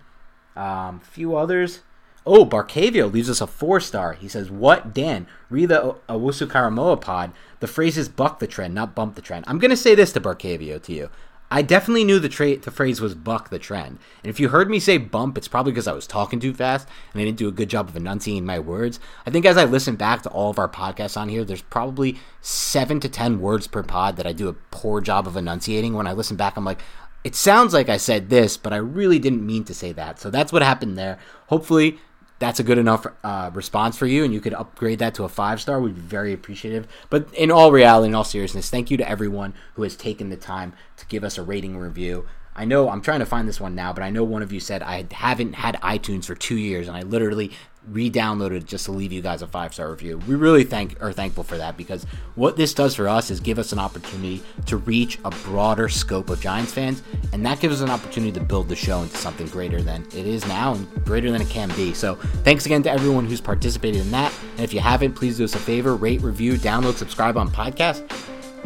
Um, 0.55 1.01
few 1.01 1.35
others. 1.35 1.81
Oh, 2.27 2.45
Barcavio 2.45 3.11
leaves 3.11 3.29
us 3.29 3.39
a 3.39 3.47
four 3.47 3.79
star. 3.79 4.13
He 4.13 4.27
says, 4.27 4.51
What, 4.51 4.93
Dan? 4.93 5.27
Read 5.49 5.69
the 5.69 5.95
Owusu-Koramoah 6.09 6.99
pod. 6.99 7.31
The 7.61 7.67
phrase 7.67 7.97
is 7.97 8.09
buck 8.09 8.39
the 8.39 8.47
trend, 8.47 8.75
not 8.75 8.93
bump 8.93 9.15
the 9.15 9.21
trend. 9.21 9.45
I'm 9.47 9.59
going 9.59 9.71
to 9.71 9.77
say 9.77 9.95
this 9.95 10.11
to 10.11 10.19
Barcavio, 10.19 10.81
to 10.83 10.93
you. 10.93 11.09
I 11.49 11.61
definitely 11.61 12.03
knew 12.03 12.19
the, 12.19 12.27
tra- 12.27 12.57
the 12.57 12.71
phrase 12.71 12.99
was 12.99 13.15
buck 13.15 13.49
the 13.49 13.57
trend. 13.57 13.99
And 14.21 14.29
if 14.29 14.37
you 14.37 14.49
heard 14.49 14.69
me 14.69 14.81
say 14.81 14.97
bump, 14.97 15.37
it's 15.37 15.47
probably 15.47 15.71
because 15.71 15.87
I 15.87 15.93
was 15.93 16.05
talking 16.05 16.41
too 16.41 16.53
fast 16.53 16.89
and 17.13 17.21
I 17.21 17.25
didn't 17.25 17.37
do 17.37 17.47
a 17.47 17.53
good 17.53 17.69
job 17.69 17.87
of 17.87 17.95
enunciating 17.95 18.45
my 18.45 18.59
words. 18.59 18.99
I 19.25 19.31
think 19.31 19.45
as 19.45 19.55
I 19.55 19.63
listen 19.63 19.95
back 19.95 20.23
to 20.23 20.29
all 20.29 20.49
of 20.49 20.59
our 20.59 20.67
podcasts 20.67 21.15
on 21.15 21.29
here, 21.29 21.45
there's 21.45 21.61
probably 21.61 22.17
seven 22.41 22.99
to 22.99 23.07
10 23.07 23.39
words 23.39 23.67
per 23.67 23.81
pod 23.81 24.17
that 24.17 24.27
I 24.27 24.33
do 24.33 24.49
a 24.49 24.53
poor 24.71 24.99
job 24.99 25.25
of 25.25 25.37
enunciating. 25.37 25.93
When 25.93 26.07
I 26.07 26.11
listen 26.11 26.35
back, 26.35 26.57
I'm 26.57 26.65
like, 26.65 26.81
it 27.23 27.35
sounds 27.35 27.73
like 27.73 27.87
I 27.87 27.97
said 27.97 28.29
this, 28.29 28.57
but 28.57 28.73
I 28.73 28.77
really 28.77 29.17
didn't 29.17 29.45
mean 29.45 29.63
to 29.65 29.73
say 29.73 29.93
that. 29.93 30.19
So 30.19 30.29
that's 30.29 30.51
what 30.51 30.61
happened 30.61 30.97
there. 30.97 31.17
Hopefully, 31.47 31.99
that's 32.39 32.59
a 32.59 32.63
good 32.63 32.77
enough 32.77 33.05
uh, 33.23 33.49
response 33.53 33.97
for 33.97 34.05
you 34.05 34.23
and 34.23 34.33
you 34.33 34.39
could 34.39 34.53
upgrade 34.53 34.99
that 34.99 35.15
to 35.15 35.23
a 35.23 35.29
five 35.29 35.61
star, 35.61 35.81
we'd 35.81 35.95
be 35.95 36.01
very 36.01 36.33
appreciative. 36.33 36.87
But 37.09 37.33
in 37.33 37.51
all 37.51 37.71
reality, 37.71 38.09
in 38.09 38.15
all 38.15 38.23
seriousness, 38.23 38.69
thank 38.69 38.91
you 38.91 38.97
to 38.97 39.09
everyone 39.09 39.53
who 39.73 39.83
has 39.83 39.95
taken 39.95 40.29
the 40.29 40.37
time 40.37 40.73
to 40.97 41.05
give 41.07 41.23
us 41.23 41.37
a 41.37 41.43
rating 41.43 41.77
review. 41.77 42.27
I 42.55 42.65
know 42.65 42.89
I'm 42.89 43.01
trying 43.01 43.19
to 43.19 43.25
find 43.25 43.47
this 43.47 43.61
one 43.61 43.75
now, 43.75 43.93
but 43.93 44.03
I 44.03 44.09
know 44.09 44.23
one 44.23 44.41
of 44.41 44.51
you 44.51 44.59
said 44.59 44.81
I 44.81 45.05
haven't 45.11 45.53
had 45.53 45.75
iTunes 45.81 46.25
for 46.25 46.33
two 46.33 46.57
years, 46.57 46.87
and 46.87 46.97
I 46.97 47.03
literally 47.03 47.51
re-downloaded 47.91 48.65
just 48.65 48.85
to 48.85 48.91
leave 48.91 49.11
you 49.11 49.21
guys 49.21 49.41
a 49.41 49.47
five 49.47 49.73
star 49.73 49.89
review. 49.89 50.17
We 50.27 50.35
really 50.35 50.63
thank 50.63 51.01
are 51.01 51.13
thankful 51.13 51.43
for 51.43 51.57
that 51.57 51.77
because 51.77 52.05
what 52.35 52.57
this 52.57 52.73
does 52.73 52.95
for 52.95 53.07
us 53.07 53.31
is 53.31 53.39
give 53.39 53.59
us 53.59 53.71
an 53.71 53.79
opportunity 53.79 54.41
to 54.65 54.77
reach 54.77 55.19
a 55.25 55.29
broader 55.29 55.89
scope 55.89 56.29
of 56.29 56.41
Giants 56.41 56.73
fans, 56.73 57.01
and 57.33 57.45
that 57.45 57.59
gives 57.59 57.75
us 57.75 57.81
an 57.81 57.89
opportunity 57.89 58.31
to 58.33 58.39
build 58.39 58.69
the 58.69 58.75
show 58.75 59.01
into 59.01 59.17
something 59.17 59.47
greater 59.47 59.81
than 59.81 60.03
it 60.07 60.27
is 60.27 60.45
now 60.47 60.73
and 60.73 61.05
greater 61.05 61.31
than 61.31 61.41
it 61.41 61.49
can 61.49 61.69
be. 61.75 61.93
So 61.93 62.15
thanks 62.43 62.65
again 62.65 62.83
to 62.83 62.91
everyone 62.91 63.25
who's 63.25 63.41
participated 63.41 64.01
in 64.01 64.11
that. 64.11 64.33
And 64.55 64.61
if 64.61 64.73
you 64.73 64.79
haven't, 64.79 65.13
please 65.13 65.37
do 65.37 65.43
us 65.43 65.55
a 65.55 65.59
favor, 65.59 65.95
rate, 65.95 66.21
review, 66.21 66.55
download, 66.55 66.95
subscribe 66.95 67.37
on 67.37 67.49
podcast. 67.49 68.09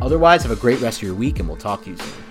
Otherwise, 0.01 0.43
have 0.43 0.51
a 0.51 0.55
great 0.55 0.79
rest 0.81 0.97
of 0.99 1.03
your 1.03 1.15
week, 1.15 1.39
and 1.39 1.47
we'll 1.47 1.57
talk 1.57 1.83
to 1.83 1.91
you 1.91 1.97
soon. 1.97 2.30